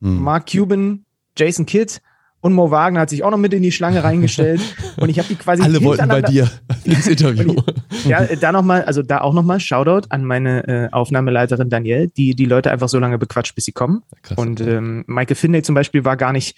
hm. 0.02 0.22
Mark 0.22 0.52
Cuban, 0.52 1.06
Jason 1.38 1.66
Kidd, 1.66 2.02
und 2.42 2.54
Mo 2.54 2.72
Wagner 2.72 3.02
hat 3.02 3.10
sich 3.10 3.24
auch 3.24 3.32
noch 3.32 3.38
mit 3.38 3.54
in 3.54 3.62
die 3.62 3.72
Schlange 3.72 4.04
reingestellt. 4.04 4.62
Und 4.98 5.10
ich 5.10 5.20
habe 5.20 5.28
die 5.28 5.36
quasi. 5.36 5.62
Alle 5.62 5.84
wollten 5.84 6.08
bei 6.08 6.22
dir 6.22 6.50
ins 6.86 7.08
Interview. 7.08 7.56
Ich, 7.92 8.06
ja, 8.06 8.24
da 8.24 8.54
nochmal, 8.54 8.84
also 8.84 9.02
da 9.04 9.20
auch 9.22 9.34
nochmal 9.34 9.60
Shoutout 9.60 10.08
an 10.10 10.24
meine 10.24 10.68
äh, 10.68 10.90
Aufnahmeleiterin 10.92 11.70
Danielle, 11.70 12.08
die 12.08 12.36
die 12.36 12.46
Leute 12.46 12.72
einfach 12.72 12.88
so 12.88 12.98
lange 12.98 13.18
bequatscht, 13.18 13.56
bis 13.56 13.66
sie 13.66 13.74
kommen. 13.74 14.04
Krass. 14.24 14.38
Und 14.38 14.62
ähm, 14.62 15.04
Michael 15.08 15.36
Finney 15.36 15.64
zum 15.64 15.76
Beispiel 15.76 16.06
war 16.06 16.16
gar 16.16 16.32
nicht. 16.32 16.58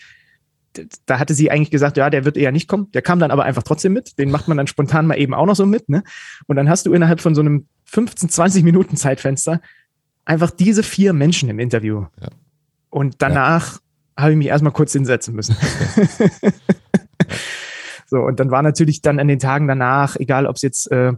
Da 1.06 1.20
hatte 1.20 1.34
sie 1.34 1.52
eigentlich 1.52 1.72
gesagt, 1.72 1.98
ja, 1.98 2.10
der 2.10 2.26
wird 2.26 2.38
eher 2.38 2.52
nicht 2.52 2.68
kommen. 2.68 2.90
Der 2.94 3.02
kam 3.02 3.20
dann 3.20 3.32
aber 3.32 3.44
einfach 3.44 3.64
trotzdem 3.64 3.92
mit. 3.92 4.18
Den 4.20 4.30
macht 4.30 4.48
man 4.48 4.58
dann 4.58 4.68
spontan 4.68 5.08
mal 5.08 5.16
eben 5.16 5.34
auch 5.34 5.46
noch 5.46 5.56
so 5.56 5.66
mit. 5.66 5.90
Ne? 5.90 6.04
Und 6.48 6.56
dann 6.56 6.70
hast 6.70 6.86
du 6.86 6.94
innerhalb 6.94 7.20
von 7.20 7.36
so 7.36 7.42
einem 7.42 7.66
15, 7.86 8.30
20 8.30 8.64
Minuten 8.64 8.96
Zeitfenster 8.96 9.62
einfach 10.24 10.52
diese 10.52 10.84
vier 10.84 11.12
Menschen 11.12 11.50
im 11.50 11.60
Interview. 11.60 12.06
Ja. 12.22 12.30
Und 12.90 13.16
danach 13.18 13.74
ja 13.74 13.80
habe 14.22 14.32
ich 14.32 14.38
mich 14.38 14.48
erstmal 14.48 14.74
kurz 14.74 14.94
hinsetzen 14.94 15.36
müssen. 15.36 15.56
so, 18.08 18.18
und 18.18 18.40
dann 18.40 18.51
war 18.51 18.62
natürlich 18.62 19.01
dann 19.01 19.20
an 19.20 19.28
den 19.28 19.40
Tagen 19.40 19.68
danach, 19.68 20.16
egal 20.16 20.46
ob 20.46 20.56
es 20.56 20.62
jetzt 20.62 20.92
äh, 20.92 21.13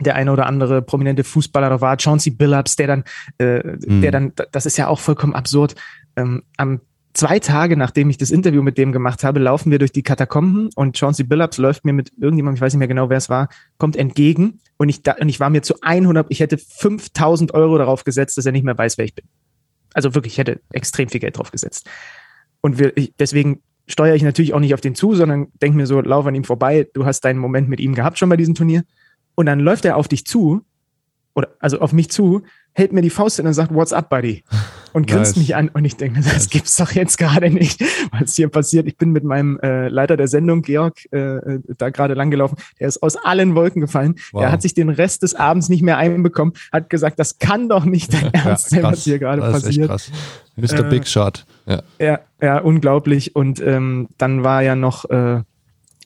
der 0.00 0.16
eine 0.16 0.32
oder 0.32 0.46
andere 0.46 0.82
prominente 0.82 1.24
Fußballer 1.24 1.70
noch 1.70 1.80
war, 1.80 1.96
Chauncey 1.98 2.30
Billups, 2.30 2.76
der 2.76 2.86
dann, 2.86 3.04
äh, 3.38 3.62
mhm. 3.64 4.02
der 4.02 4.10
dann, 4.10 4.32
das 4.50 4.66
ist 4.66 4.76
ja 4.76 4.88
auch 4.88 4.98
vollkommen 4.98 5.34
absurd, 5.34 5.74
ähm, 6.16 6.42
am 6.56 6.80
zwei 7.14 7.38
Tage 7.38 7.76
nachdem 7.76 8.10
ich 8.10 8.18
das 8.18 8.30
Interview 8.30 8.62
mit 8.62 8.78
dem 8.78 8.92
gemacht 8.92 9.24
habe, 9.24 9.40
laufen 9.40 9.70
wir 9.70 9.78
durch 9.78 9.92
die 9.92 10.02
Katakomben 10.02 10.70
und 10.74 10.98
Chauncey 10.98 11.24
Billups 11.24 11.58
läuft 11.58 11.84
mir 11.84 11.92
mit 11.92 12.12
irgendjemandem, 12.18 12.56
ich 12.56 12.62
weiß 12.62 12.72
nicht 12.72 12.78
mehr 12.78 12.88
genau, 12.88 13.10
wer 13.10 13.18
es 13.18 13.28
war, 13.28 13.48
kommt 13.78 13.96
entgegen 13.96 14.60
und 14.76 14.88
ich, 14.88 15.02
da, 15.02 15.16
und 15.20 15.28
ich 15.28 15.40
war 15.40 15.50
mir 15.50 15.62
zu 15.62 15.74
100, 15.82 16.26
ich 16.30 16.40
hätte 16.40 16.58
5000 16.58 17.54
Euro 17.54 17.78
darauf 17.78 18.04
gesetzt, 18.04 18.38
dass 18.38 18.46
er 18.46 18.52
nicht 18.52 18.64
mehr 18.64 18.76
weiß, 18.76 18.98
wer 18.98 19.04
ich 19.04 19.14
bin. 19.14 19.26
Also 19.94 20.14
wirklich, 20.14 20.34
ich 20.34 20.38
hätte 20.38 20.60
extrem 20.72 21.08
viel 21.08 21.20
Geld 21.20 21.36
drauf 21.36 21.50
gesetzt. 21.50 21.88
Und 22.62 22.78
wir, 22.78 22.96
ich, 22.96 23.12
deswegen 23.18 23.60
steuere 23.86 24.14
ich 24.14 24.22
natürlich 24.22 24.54
auch 24.54 24.60
nicht 24.60 24.72
auf 24.72 24.80
den 24.80 24.94
zu, 24.94 25.14
sondern 25.14 25.48
denke 25.60 25.76
mir 25.76 25.86
so, 25.86 26.00
lauf 26.00 26.24
an 26.24 26.34
ihm 26.34 26.44
vorbei, 26.44 26.88
du 26.94 27.04
hast 27.04 27.20
deinen 27.20 27.38
Moment 27.38 27.68
mit 27.68 27.80
ihm 27.80 27.94
gehabt 27.94 28.18
schon 28.18 28.30
bei 28.30 28.36
diesem 28.38 28.54
Turnier. 28.54 28.84
Und 29.34 29.46
dann 29.46 29.60
läuft 29.60 29.84
er 29.84 29.96
auf 29.96 30.08
dich 30.08 30.24
zu, 30.24 30.64
oder 31.34 31.48
also 31.58 31.80
auf 31.80 31.92
mich 31.92 32.10
zu, 32.10 32.42
hält 32.74 32.92
mir 32.92 33.02
die 33.02 33.10
Faust 33.10 33.36
hin 33.36 33.46
und 33.46 33.54
sagt, 33.54 33.74
What's 33.74 33.92
up, 33.92 34.08
Buddy? 34.10 34.44
Und 34.92 35.06
grinst 35.06 35.36
nice. 35.36 35.38
mich 35.38 35.56
an 35.56 35.70
und 35.70 35.86
ich 35.86 35.96
denke, 35.96 36.20
das 36.20 36.32
nice. 36.32 36.50
gibt's 36.50 36.76
doch 36.76 36.92
jetzt 36.92 37.16
gerade 37.16 37.48
nicht, 37.48 37.82
was 38.10 38.34
hier 38.34 38.48
passiert. 38.48 38.86
Ich 38.86 38.98
bin 38.98 39.10
mit 39.10 39.24
meinem 39.24 39.58
äh, 39.60 39.88
Leiter 39.88 40.18
der 40.18 40.28
Sendung, 40.28 40.60
Georg, 40.60 41.10
äh, 41.12 41.18
äh 41.18 41.60
da 41.78 41.88
gerade 41.88 42.12
langgelaufen. 42.12 42.58
Der 42.78 42.88
ist 42.88 43.02
aus 43.02 43.16
allen 43.16 43.54
Wolken 43.54 43.80
gefallen. 43.80 44.16
Wow. 44.32 44.42
Er 44.42 44.52
hat 44.52 44.60
sich 44.60 44.74
den 44.74 44.90
Rest 44.90 45.22
des 45.22 45.34
Abends 45.34 45.70
nicht 45.70 45.82
mehr 45.82 45.96
einbekommen, 45.96 46.52
hat 46.70 46.90
gesagt, 46.90 47.18
das 47.18 47.38
kann 47.38 47.70
doch 47.70 47.86
nicht 47.86 48.12
dein 48.12 48.34
Ernst 48.34 48.68
sein, 48.70 48.82
was 48.82 49.04
hier 49.04 49.18
gerade 49.18 49.40
passiert. 49.40 49.90
Mr. 50.56 50.80
Äh, 50.80 50.90
Big 50.90 51.08
Shot. 51.08 51.46
Ja. 51.66 51.82
ja, 51.98 52.20
ja, 52.40 52.58
unglaublich. 52.58 53.34
Und 53.34 53.60
ähm, 53.60 54.08
dann 54.18 54.44
war 54.44 54.62
ja 54.62 54.76
noch, 54.76 55.08
äh, 55.08 55.42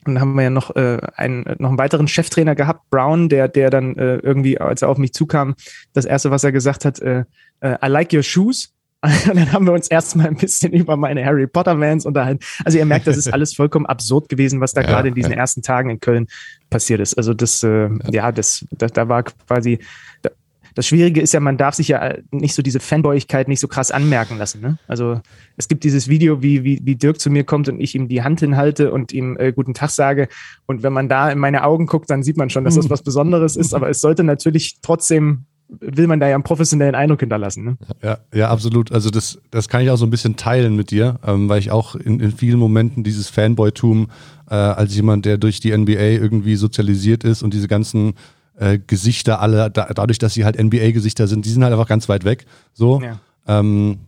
Und 0.06 0.14
dann 0.14 0.20
haben 0.20 0.34
wir 0.34 0.44
ja 0.44 0.50
noch, 0.50 0.74
äh, 0.76 0.98
einen, 1.14 1.44
noch 1.58 1.70
einen 1.70 1.78
weiteren 1.78 2.08
Cheftrainer 2.08 2.54
gehabt, 2.54 2.88
Brown, 2.90 3.28
der, 3.28 3.48
der 3.48 3.70
dann 3.70 3.96
äh, 3.96 4.16
irgendwie, 4.16 4.60
als 4.60 4.82
er 4.82 4.88
auf 4.88 4.98
mich 4.98 5.12
zukam, 5.12 5.54
das 5.92 6.04
erste, 6.04 6.30
was 6.30 6.44
er 6.44 6.52
gesagt 6.52 6.84
hat, 6.84 7.00
äh, 7.00 7.24
äh, 7.60 7.76
I 7.84 7.88
like 7.88 8.12
your 8.12 8.22
shoes. 8.22 8.72
Und 9.02 9.36
dann 9.36 9.52
haben 9.52 9.66
wir 9.66 9.72
uns 9.72 9.88
erstmal 9.88 10.26
ein 10.26 10.36
bisschen 10.36 10.72
über 10.72 10.96
meine 10.96 11.24
Harry 11.24 11.46
Potter 11.46 11.78
Vans 11.78 12.06
unterhalten. 12.06 12.40
Also 12.64 12.78
ihr 12.78 12.86
merkt, 12.86 13.06
das 13.06 13.16
ist 13.16 13.28
alles 13.32 13.54
vollkommen 13.54 13.86
absurd 13.86 14.28
gewesen, 14.28 14.60
was 14.60 14.72
da 14.72 14.80
ja, 14.80 14.86
gerade 14.86 15.08
in 15.08 15.14
diesen 15.14 15.32
ja. 15.32 15.38
ersten 15.38 15.62
Tagen 15.62 15.90
in 15.90 16.00
Köln 16.00 16.26
passiert 16.70 17.00
ist. 17.00 17.14
Also 17.14 17.34
das, 17.34 17.62
äh, 17.62 17.90
ja, 18.10 18.32
das, 18.32 18.66
das, 18.70 18.92
da 18.92 19.08
war 19.08 19.22
quasi, 19.22 19.78
da, 20.22 20.30
das 20.76 20.86
Schwierige 20.86 21.22
ist 21.22 21.32
ja, 21.32 21.40
man 21.40 21.56
darf 21.56 21.74
sich 21.74 21.88
ja 21.88 22.16
nicht 22.30 22.54
so 22.54 22.60
diese 22.60 22.80
Fanboyigkeit 22.80 23.48
nicht 23.48 23.60
so 23.60 23.66
krass 23.66 23.90
anmerken 23.90 24.36
lassen. 24.36 24.60
Ne? 24.60 24.78
Also 24.86 25.22
es 25.56 25.68
gibt 25.68 25.84
dieses 25.84 26.06
Video, 26.06 26.42
wie, 26.42 26.64
wie, 26.64 26.82
wie 26.84 26.96
Dirk 26.96 27.18
zu 27.18 27.30
mir 27.30 27.44
kommt 27.44 27.70
und 27.70 27.80
ich 27.80 27.94
ihm 27.94 28.08
die 28.08 28.22
Hand 28.22 28.40
hinhalte 28.40 28.92
und 28.92 29.10
ihm 29.10 29.38
äh, 29.38 29.52
guten 29.52 29.72
Tag 29.72 29.88
sage. 29.88 30.28
Und 30.66 30.82
wenn 30.82 30.92
man 30.92 31.08
da 31.08 31.30
in 31.30 31.38
meine 31.38 31.64
Augen 31.64 31.86
guckt, 31.86 32.10
dann 32.10 32.22
sieht 32.22 32.36
man 32.36 32.50
schon, 32.50 32.64
dass 32.64 32.74
das 32.74 32.90
was 32.90 33.02
Besonderes 33.02 33.56
ist. 33.56 33.72
Aber 33.72 33.88
es 33.88 34.02
sollte 34.02 34.22
natürlich 34.22 34.76
trotzdem 34.82 35.46
will 35.68 36.06
man 36.06 36.20
da 36.20 36.28
ja 36.28 36.34
einen 36.36 36.44
professionellen 36.44 36.94
Eindruck 36.94 37.20
hinterlassen. 37.20 37.64
Ne? 37.64 37.76
Ja, 38.00 38.18
ja, 38.32 38.50
absolut. 38.50 38.92
Also 38.92 39.10
das, 39.10 39.40
das 39.50 39.68
kann 39.68 39.80
ich 39.80 39.90
auch 39.90 39.96
so 39.96 40.06
ein 40.06 40.10
bisschen 40.10 40.36
teilen 40.36 40.76
mit 40.76 40.92
dir, 40.92 41.18
ähm, 41.26 41.48
weil 41.48 41.58
ich 41.58 41.72
auch 41.72 41.96
in, 41.96 42.20
in 42.20 42.30
vielen 42.30 42.58
Momenten 42.58 43.02
dieses 43.02 43.28
Fanboy-Tum 43.30 44.08
äh, 44.48 44.54
als 44.54 44.94
jemand, 44.94 45.24
der 45.24 45.38
durch 45.38 45.58
die 45.58 45.76
NBA 45.76 46.20
irgendwie 46.20 46.54
sozialisiert 46.54 47.24
ist 47.24 47.42
und 47.42 47.52
diese 47.52 47.66
ganzen 47.66 48.14
äh, 48.56 48.78
Gesichter 48.78 49.40
alle, 49.40 49.70
da, 49.70 49.92
dadurch, 49.92 50.18
dass 50.18 50.34
sie 50.34 50.44
halt 50.44 50.62
NBA-Gesichter 50.62 51.26
sind, 51.26 51.44
die 51.44 51.50
sind 51.50 51.62
halt 51.62 51.72
einfach 51.72 51.88
ganz 51.88 52.08
weit 52.08 52.24
weg. 52.24 52.46
So 52.72 53.00
ja. 53.00 53.18
ähm, 53.46 53.98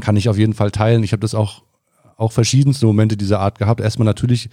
kann 0.00 0.16
ich 0.16 0.28
auf 0.28 0.38
jeden 0.38 0.54
Fall 0.54 0.70
teilen. 0.70 1.02
Ich 1.02 1.12
habe 1.12 1.20
das 1.20 1.34
auch, 1.34 1.62
auch 2.16 2.32
verschiedenste 2.32 2.86
Momente 2.86 3.16
dieser 3.16 3.40
Art 3.40 3.58
gehabt. 3.58 3.80
Erstmal 3.80 4.06
natürlich 4.06 4.48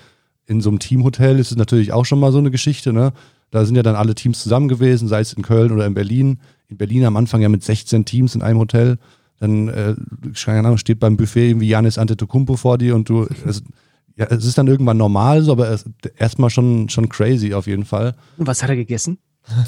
in 0.46 0.62
so 0.62 0.70
einem 0.70 0.80
Teamhotel 0.80 1.40
ist 1.40 1.52
es 1.52 1.58
natürlich 1.58 1.94
auch 1.94 2.06
schon 2.06 2.20
mal 2.20 2.32
so 2.32 2.40
eine 2.40 2.52
Geschichte, 2.52 2.92
ne? 2.92 3.14
Da 3.52 3.66
sind 3.66 3.76
ja 3.76 3.84
dann 3.84 3.96
alle 3.96 4.14
Teams 4.14 4.44
zusammen 4.44 4.68
gewesen, 4.68 5.08
sei 5.08 5.22
es 5.22 5.34
in 5.34 5.42
Köln 5.42 5.72
oder 5.72 5.86
in 5.88 5.96
Berlin. 5.96 6.40
In 6.68 6.78
Berlin 6.78 7.06
am 7.06 7.18
Anfang 7.18 7.42
ja 7.42 7.50
mit 7.50 7.64
16 7.64 8.06
Teams 8.06 8.36
in 8.36 8.44
einem 8.44 8.60
Hotel. 8.60 9.00
Dann 9.40 9.70
äh, 9.70 9.96
steht 10.34 11.00
beim 11.00 11.18
Buffet 11.18 11.50
irgendwie 11.50 11.68
Janis 11.68 11.98
Antetokounmpo 11.98 12.58
vor 12.58 12.78
dir 12.78 12.94
und 12.94 13.10
du, 13.10 13.28
es, 13.48 13.64
ja, 14.20 14.26
es 14.26 14.44
ist 14.44 14.58
dann 14.58 14.68
irgendwann 14.68 14.98
normal, 14.98 15.42
so, 15.42 15.54
aber 15.54 15.80
erstmal 16.18 16.50
schon, 16.50 16.90
schon 16.90 17.08
crazy 17.08 17.54
auf 17.54 17.68
jeden 17.68 17.86
Fall. 17.86 18.16
Und 18.38 18.48
was 18.48 18.62
hat 18.62 18.70
er 18.70 18.76
gegessen? 18.76 19.18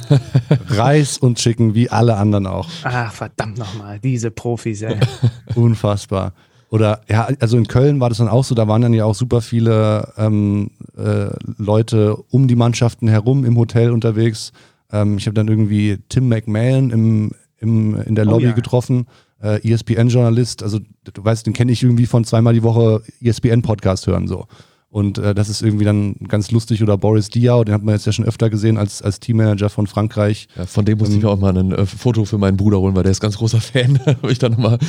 Reis 0.67 1.17
und 1.17 1.37
Chicken, 1.37 1.73
wie 1.73 1.89
alle 1.89 2.17
anderen 2.17 2.47
auch. 2.47 2.67
Ach, 2.83 3.13
verdammt 3.13 3.57
nochmal, 3.57 3.99
diese 3.99 4.29
Profis, 4.29 4.81
ey. 4.81 4.99
Unfassbar. 5.55 6.33
Oder 6.69 7.01
ja, 7.07 7.29
also 7.39 7.57
in 7.57 7.67
Köln 7.67 8.01
war 8.01 8.09
das 8.09 8.17
dann 8.17 8.27
auch 8.27 8.43
so, 8.43 8.53
da 8.53 8.67
waren 8.67 8.81
dann 8.81 8.93
ja 8.93 9.05
auch 9.05 9.15
super 9.15 9.39
viele 9.39 10.11
ähm, 10.17 10.71
äh, 10.97 11.27
Leute 11.57 12.17
um 12.29 12.49
die 12.49 12.55
Mannschaften 12.57 13.07
herum 13.07 13.45
im 13.45 13.57
Hotel 13.57 13.91
unterwegs. 13.91 14.51
Ähm, 14.91 15.17
ich 15.17 15.27
habe 15.27 15.33
dann 15.33 15.47
irgendwie 15.47 15.97
Tim 16.09 16.27
McMahon 16.27 16.89
im, 16.89 17.31
im, 17.57 18.01
in 18.01 18.15
der 18.15 18.27
oh 18.27 18.31
Lobby 18.31 18.45
oh, 18.45 18.49
ja. 18.49 18.53
getroffen, 18.53 19.07
äh, 19.41 19.67
ESPN-Journalist. 19.67 20.63
Also 20.63 20.79
du 20.79 21.23
weißt, 21.23 21.45
den 21.45 21.53
kenne 21.53 21.71
ich 21.71 21.83
irgendwie 21.83 22.05
von 22.05 22.23
zweimal 22.23 22.53
die 22.53 22.63
Woche 22.63 23.01
ESPN-Podcast 23.21 24.07
hören 24.07 24.27
so. 24.27 24.45
Und 24.91 25.17
äh, 25.19 25.33
das 25.33 25.47
ist 25.47 25.61
irgendwie 25.61 25.85
dann 25.85 26.15
ganz 26.27 26.51
lustig. 26.51 26.83
Oder 26.83 26.97
Boris 26.97 27.29
Diaw, 27.29 27.63
den 27.63 27.73
hat 27.73 27.81
man 27.81 27.95
jetzt 27.95 28.05
ja 28.05 28.11
schon 28.11 28.25
öfter 28.25 28.49
gesehen 28.49 28.77
als, 28.77 29.01
als 29.01 29.21
Teammanager 29.21 29.69
von 29.69 29.87
Frankreich. 29.87 30.49
Ja, 30.57 30.65
von 30.65 30.83
dem 30.83 30.97
musste 30.97 31.13
ähm, 31.13 31.19
ich 31.19 31.23
mir 31.23 31.29
auch 31.29 31.39
mal 31.39 31.57
ein 31.57 31.71
äh, 31.71 31.85
Foto 31.85 32.25
für 32.25 32.37
meinen 32.37 32.57
Bruder 32.57 32.79
holen, 32.79 32.93
weil 32.93 33.03
der 33.03 33.13
ist 33.13 33.21
ganz 33.21 33.37
großer 33.37 33.61
Fan. 33.61 33.99
Habe 34.05 34.31
ich 34.31 34.39
dann 34.39 34.51
nochmal 34.51 34.79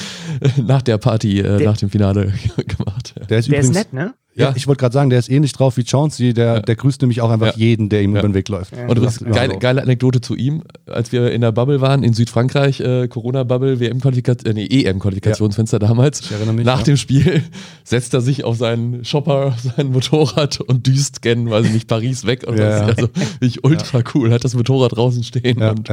äh, 0.41 0.61
nach 0.61 0.83
der 0.83 0.99
Party, 0.99 1.39
äh, 1.39 1.59
der, 1.59 1.69
nach 1.69 1.77
dem 1.77 1.89
Finale 1.89 2.33
gemacht. 2.57 3.15
Der 3.31 3.39
ist, 3.39 3.49
der 3.49 3.59
übrigens, 3.59 3.69
ist 3.69 3.75
nett, 3.75 3.93
ne? 3.93 4.15
Ja, 4.35 4.55
ich 4.57 4.67
wollte 4.67 4.81
gerade 4.81 4.95
sagen, 4.95 5.11
der 5.11 5.19
ist 5.19 5.31
ähnlich 5.31 5.53
drauf 5.53 5.77
wie 5.77 5.85
Chauncey, 5.85 6.33
der, 6.33 6.45
ja. 6.47 6.61
der 6.61 6.75
grüßt 6.75 7.03
nämlich 7.03 7.21
auch 7.21 7.31
einfach 7.31 7.49
ja. 7.49 7.53
jeden, 7.57 7.91
der 7.91 8.03
ihm 8.03 8.13
über 8.13 8.23
den 8.23 8.33
Weg 8.33 8.49
läuft. 8.49 8.73
Und 8.89 9.03
das 9.03 9.19
ist 9.19 9.31
geile, 9.31 9.59
geile 9.59 9.83
Anekdote 9.83 10.23
zu 10.23 10.35
ihm, 10.35 10.63
als 10.87 11.13
wir 11.13 11.31
in 11.33 11.43
der 11.43 11.53
Bubble 11.53 11.83
waren, 11.83 12.03
in 12.03 12.15
Südfrankreich, 12.15 12.81
äh, 12.81 13.09
Corona-Bubble, 13.09 13.79
WM-Qualifikation, 13.79 14.51
äh, 14.51 14.55
nee, 14.55 14.85
EM-Qualifikationsfenster 14.85 15.79
damals. 15.79 16.21
Ich 16.21 16.33
erinnere 16.33 16.55
mich. 16.55 16.65
Nach 16.65 16.83
dem 16.83 16.97
Spiel 16.97 17.43
setzt 17.85 18.15
er 18.15 18.23
sich 18.23 18.45
auf 18.45 18.57
seinen 18.57 19.05
Shopper, 19.05 19.55
sein 19.77 19.93
Motorrad 19.93 20.61
und 20.61 20.87
düst 20.87 21.21
gen, 21.21 21.51
weiß 21.51 21.67
ich 21.67 21.73
nicht, 21.73 21.89
Paris 21.89 22.25
weg. 22.25 22.45
Und 22.47 22.59
ja, 22.59 22.87
also 22.87 23.09
ich 23.41 23.65
ultra 23.65 24.03
cool, 24.15 24.33
hat 24.33 24.45
das 24.45 24.55
Motorrad 24.55 24.97
draußen 24.97 25.25
stehen 25.25 25.63
und, 25.63 25.91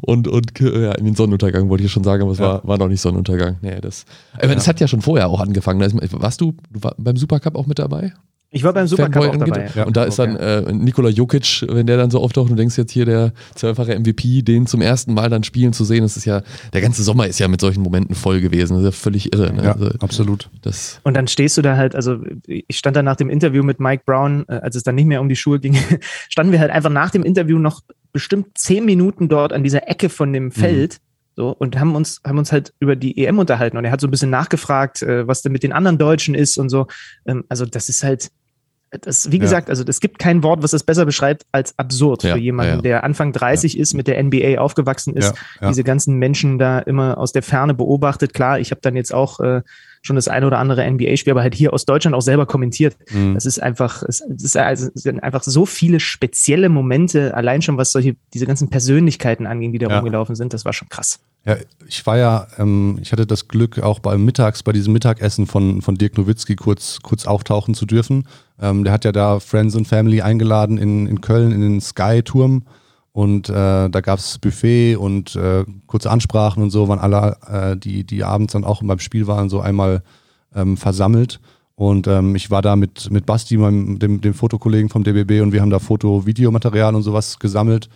und, 0.00 0.28
und, 0.28 0.52
ja, 0.60 0.92
in 0.92 1.04
den 1.04 1.14
Sonnenuntergang 1.14 1.68
wollte 1.68 1.84
ich 1.84 1.92
schon 1.92 2.04
sagen, 2.04 2.22
aber 2.22 2.32
es 2.32 2.38
war, 2.40 2.66
war 2.66 2.78
noch 2.78 2.88
nicht 2.88 3.00
Sonnenuntergang. 3.00 3.58
Nee, 3.62 3.80
das, 3.80 4.06
aber 4.34 4.54
das 4.54 4.66
hat 4.66 4.80
ja 4.80 4.88
schon 4.88 5.02
vorher 5.02 5.28
auch 5.28 5.40
angefangen. 5.40 5.80
Warst 5.80 6.40
du, 6.40 6.54
du 6.72 6.82
war 6.82 6.94
beim 6.98 7.16
Supercup 7.16 7.54
auch 7.54 7.66
mit 7.66 7.75
mit 7.76 7.78
dabei? 7.78 8.12
Ich 8.50 8.62
war 8.62 8.72
beim 8.72 8.86
Supercup 8.86 9.22
auch 9.22 9.36
dabei. 9.36 9.68
Ja. 9.74 9.84
Und 9.84 9.96
da 9.96 10.04
ist 10.04 10.18
dann 10.18 10.36
äh, 10.36 10.72
Nikola 10.72 11.10
Jokic, 11.10 11.66
wenn 11.68 11.86
der 11.86 11.96
dann 11.96 12.10
so 12.10 12.20
auftaucht 12.20 12.48
und 12.48 12.56
du 12.56 12.56
denkst 12.56 12.78
jetzt 12.78 12.92
hier 12.92 13.04
der 13.04 13.32
zwölffache 13.54 13.98
MVP, 13.98 14.42
den 14.42 14.66
zum 14.66 14.80
ersten 14.80 15.12
Mal 15.12 15.28
dann 15.28 15.42
spielen 15.42 15.72
zu 15.72 15.84
sehen, 15.84 16.02
das 16.02 16.16
ist 16.16 16.24
ja, 16.24 16.42
der 16.72 16.80
ganze 16.80 17.02
Sommer 17.02 17.26
ist 17.26 17.38
ja 17.38 17.48
mit 17.48 17.60
solchen 17.60 17.82
Momenten 17.82 18.14
voll 18.14 18.40
gewesen. 18.40 18.74
Das 18.74 18.82
ist 18.82 18.86
ja 18.86 18.92
völlig 18.92 19.32
irre. 19.34 19.52
Ne? 19.52 19.64
Ja, 19.64 19.72
also, 19.72 19.90
absolut. 19.98 20.48
Das 20.62 21.00
und 21.02 21.14
dann 21.14 21.26
stehst 21.26 21.58
du 21.58 21.62
da 21.62 21.76
halt, 21.76 21.94
also 21.94 22.18
ich 22.46 22.78
stand 22.78 22.96
da 22.96 23.02
nach 23.02 23.16
dem 23.16 23.28
Interview 23.28 23.62
mit 23.62 23.80
Mike 23.80 24.04
Brown, 24.06 24.44
äh, 24.48 24.54
als 24.54 24.76
es 24.76 24.84
dann 24.84 24.94
nicht 24.94 25.06
mehr 25.06 25.20
um 25.20 25.28
die 25.28 25.36
Schuhe 25.36 25.58
ging, 25.58 25.76
standen 26.28 26.52
wir 26.52 26.60
halt 26.60 26.70
einfach 26.70 26.90
nach 26.90 27.10
dem 27.10 27.24
Interview 27.24 27.58
noch 27.58 27.82
bestimmt 28.12 28.56
zehn 28.56 28.86
Minuten 28.86 29.28
dort 29.28 29.52
an 29.52 29.64
dieser 29.64 29.88
Ecke 29.88 30.08
von 30.08 30.32
dem 30.32 30.52
Feld. 30.52 30.94
Mhm 30.94 31.05
so, 31.36 31.50
und 31.50 31.78
haben 31.78 31.94
uns, 31.94 32.20
haben 32.26 32.38
uns 32.38 32.50
halt 32.50 32.72
über 32.80 32.96
die 32.96 33.22
EM 33.22 33.38
unterhalten 33.38 33.76
und 33.76 33.84
er 33.84 33.90
hat 33.90 34.00
so 34.00 34.08
ein 34.08 34.10
bisschen 34.10 34.30
nachgefragt, 34.30 35.02
äh, 35.02 35.28
was 35.28 35.42
denn 35.42 35.52
mit 35.52 35.62
den 35.62 35.72
anderen 35.72 35.98
Deutschen 35.98 36.34
ist 36.34 36.56
und 36.56 36.70
so. 36.70 36.86
Ähm, 37.26 37.44
also, 37.50 37.66
das 37.66 37.90
ist 37.90 38.02
halt, 38.02 38.30
das, 38.90 39.30
wie 39.32 39.38
gesagt, 39.38 39.68
also 39.68 39.84
es 39.86 40.00
gibt 40.00 40.18
kein 40.18 40.42
Wort, 40.42 40.62
was 40.62 40.70
das 40.70 40.84
besser 40.84 41.04
beschreibt 41.04 41.44
als 41.52 41.78
absurd 41.78 42.22
ja, 42.22 42.34
für 42.34 42.38
jemanden, 42.38 42.76
ja. 42.76 42.82
der 42.82 43.04
Anfang 43.04 43.32
30 43.32 43.78
ist, 43.78 43.94
mit 43.94 44.06
der 44.06 44.22
NBA 44.22 44.58
aufgewachsen 44.58 45.14
ist, 45.14 45.34
diese 45.60 45.84
ganzen 45.84 46.16
Menschen 46.16 46.58
da 46.58 46.78
immer 46.78 47.18
aus 47.18 47.32
der 47.32 47.42
Ferne 47.42 47.74
beobachtet. 47.74 48.32
Klar, 48.32 48.60
ich 48.60 48.70
habe 48.70 48.80
dann 48.80 48.96
jetzt 48.96 49.12
auch 49.12 49.40
äh, 49.40 49.62
schon 50.02 50.16
das 50.16 50.28
eine 50.28 50.46
oder 50.46 50.58
andere 50.58 50.88
NBA-Spiel, 50.88 51.32
aber 51.32 51.42
halt 51.42 51.54
hier 51.54 51.72
aus 51.72 51.84
Deutschland 51.84 52.14
auch 52.14 52.22
selber 52.22 52.46
kommentiert. 52.46 52.96
Mhm. 53.10 53.34
Das 53.34 53.44
ist 53.44 53.62
einfach, 53.62 54.02
es, 54.02 54.20
ist 54.20 54.56
also, 54.56 54.88
es 54.94 55.02
sind 55.02 55.20
einfach 55.20 55.42
so 55.42 55.66
viele 55.66 56.00
spezielle 56.00 56.68
Momente, 56.68 57.34
allein 57.34 57.62
schon 57.62 57.76
was 57.76 57.92
solche, 57.92 58.16
diese 58.32 58.46
ganzen 58.46 58.70
Persönlichkeiten 58.70 59.46
anging, 59.46 59.72
die 59.72 59.78
da 59.78 59.88
ja. 59.88 59.96
rumgelaufen 59.98 60.36
sind, 60.36 60.54
das 60.54 60.64
war 60.64 60.72
schon 60.72 60.88
krass. 60.88 61.20
Ja, 61.46 61.56
ich 61.86 62.04
war 62.06 62.18
ja, 62.18 62.48
ähm, 62.58 62.98
ich 63.00 63.12
hatte 63.12 63.24
das 63.24 63.46
Glück, 63.46 63.78
auch 63.78 64.00
beim 64.00 64.24
Mittags, 64.24 64.64
bei 64.64 64.72
diesem 64.72 64.92
Mittagessen 64.92 65.46
von, 65.46 65.80
von 65.80 65.94
Dirk 65.94 66.18
Nowitzki 66.18 66.56
kurz, 66.56 66.98
kurz 67.02 67.24
auftauchen 67.24 67.74
zu 67.74 67.86
dürfen. 67.86 68.26
Ähm, 68.60 68.82
der 68.82 68.92
hat 68.92 69.04
ja 69.04 69.12
da 69.12 69.38
Friends 69.38 69.76
and 69.76 69.86
Family 69.86 70.20
eingeladen 70.22 70.76
in, 70.76 71.06
in 71.06 71.20
Köln 71.20 71.52
in 71.52 71.60
den 71.60 71.80
Sky-Turm. 71.80 72.64
Und 73.12 73.48
äh, 73.48 73.88
da 73.88 74.00
gab 74.02 74.18
es 74.18 74.38
Buffet 74.38 74.96
und 74.96 75.36
äh, 75.36 75.64
kurze 75.86 76.10
Ansprachen 76.10 76.62
und 76.62 76.70
so, 76.70 76.88
waren 76.88 76.98
alle, 76.98 77.36
äh, 77.48 77.76
die, 77.76 78.04
die 78.04 78.24
abends 78.24 78.52
dann 78.52 78.64
auch 78.64 78.82
beim 78.82 78.98
Spiel 78.98 79.28
waren, 79.28 79.48
so 79.48 79.60
einmal 79.60 80.02
ähm, 80.54 80.76
versammelt. 80.76 81.40
Und 81.76 82.08
ähm, 82.08 82.34
ich 82.34 82.50
war 82.50 82.60
da 82.60 82.74
mit, 82.74 83.10
mit 83.10 83.24
Basti, 83.24 83.56
meinem, 83.56 84.00
dem, 84.00 84.20
dem 84.20 84.34
Fotokollegen 84.34 84.90
vom 84.90 85.04
DBB, 85.04 85.40
und 85.42 85.52
wir 85.52 85.60
haben 85.60 85.70
da 85.70 85.78
Foto-Videomaterial 85.78 86.94
und 86.94 87.02
sowas 87.02 87.38
gesammelt. 87.38 87.88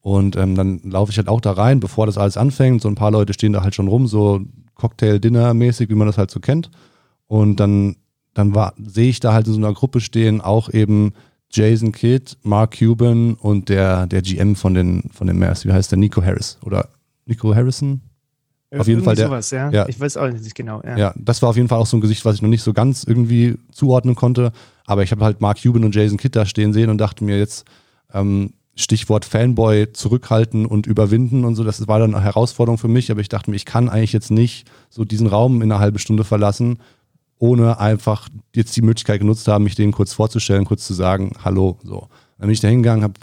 Und 0.00 0.36
ähm, 0.36 0.54
dann 0.54 0.80
laufe 0.84 1.10
ich 1.10 1.18
halt 1.18 1.28
auch 1.28 1.40
da 1.40 1.52
rein, 1.52 1.80
bevor 1.80 2.06
das 2.06 2.18
alles 2.18 2.36
anfängt. 2.36 2.82
So 2.82 2.88
ein 2.88 2.94
paar 2.94 3.10
Leute 3.10 3.32
stehen 3.32 3.52
da 3.52 3.62
halt 3.62 3.74
schon 3.74 3.88
rum, 3.88 4.06
so 4.06 4.40
Cocktail-Dinner-mäßig, 4.74 5.90
wie 5.90 5.94
man 5.94 6.06
das 6.06 6.18
halt 6.18 6.30
so 6.30 6.40
kennt. 6.40 6.70
Und 7.26 7.56
dann, 7.56 7.96
dann 8.32 8.54
sehe 8.86 9.10
ich 9.10 9.20
da 9.20 9.32
halt 9.32 9.46
in 9.46 9.52
so 9.52 9.58
einer 9.58 9.74
Gruppe 9.74 10.00
stehen, 10.00 10.40
auch 10.40 10.72
eben 10.72 11.12
Jason 11.50 11.92
Kidd, 11.92 12.36
Mark 12.42 12.78
Cuban 12.78 13.34
und 13.34 13.68
der, 13.68 14.06
der 14.06 14.22
GM 14.22 14.54
von 14.54 14.74
den, 14.74 15.10
von 15.12 15.26
den 15.26 15.38
Mavs, 15.38 15.64
wie 15.64 15.72
heißt 15.72 15.90
der? 15.90 15.98
Nico 15.98 16.22
Harris 16.22 16.58
oder 16.62 16.88
Nico 17.26 17.54
Harrison? 17.54 18.00
Auf 18.76 18.86
jeden 18.86 19.02
Fall 19.02 19.16
der. 19.16 19.28
Sowas, 19.28 19.50
ja? 19.50 19.70
ja. 19.70 19.88
Ich 19.88 19.98
weiß 19.98 20.18
auch 20.18 20.28
nicht 20.28 20.54
genau. 20.54 20.82
Ja. 20.84 20.96
ja, 20.98 21.14
das 21.16 21.40
war 21.40 21.48
auf 21.48 21.56
jeden 21.56 21.68
Fall 21.68 21.78
auch 21.78 21.86
so 21.86 21.96
ein 21.96 22.02
Gesicht, 22.02 22.24
was 22.26 22.36
ich 22.36 22.42
noch 22.42 22.50
nicht 22.50 22.62
so 22.62 22.74
ganz 22.74 23.04
irgendwie 23.04 23.56
zuordnen 23.72 24.14
konnte. 24.14 24.52
Aber 24.84 25.02
ich 25.02 25.10
habe 25.10 25.24
halt 25.24 25.40
Mark 25.40 25.62
Cuban 25.62 25.84
und 25.84 25.94
Jason 25.94 26.18
Kidd 26.18 26.36
da 26.36 26.44
stehen 26.44 26.74
sehen 26.74 26.90
und 26.90 26.98
dachte 26.98 27.24
mir 27.24 27.38
jetzt, 27.38 27.64
ähm, 28.12 28.52
Stichwort 28.78 29.24
Fanboy 29.24 29.92
zurückhalten 29.92 30.64
und 30.64 30.86
überwinden 30.86 31.44
und 31.44 31.56
so, 31.56 31.64
das 31.64 31.88
war 31.88 31.98
dann 31.98 32.14
eine 32.14 32.24
Herausforderung 32.24 32.78
für 32.78 32.88
mich, 32.88 33.10
aber 33.10 33.20
ich 33.20 33.28
dachte 33.28 33.50
mir, 33.50 33.56
ich 33.56 33.64
kann 33.64 33.88
eigentlich 33.88 34.12
jetzt 34.12 34.30
nicht 34.30 34.70
so 34.88 35.04
diesen 35.04 35.26
Raum 35.26 35.62
in 35.62 35.72
einer 35.72 35.80
halben 35.80 35.98
Stunde 35.98 36.22
verlassen, 36.22 36.78
ohne 37.38 37.80
einfach 37.80 38.28
jetzt 38.54 38.76
die 38.76 38.82
Möglichkeit 38.82 39.20
genutzt 39.20 39.48
haben, 39.48 39.64
mich 39.64 39.74
denen 39.74 39.92
kurz 39.92 40.12
vorzustellen, 40.12 40.64
kurz 40.64 40.86
zu 40.86 40.94
sagen, 40.94 41.32
hallo, 41.44 41.78
so. 41.82 42.08
Dann 42.38 42.46
bin 42.46 42.50
ich 42.52 42.60
da 42.60 42.68
hingegangen, 42.68 43.02
habe 43.02 43.14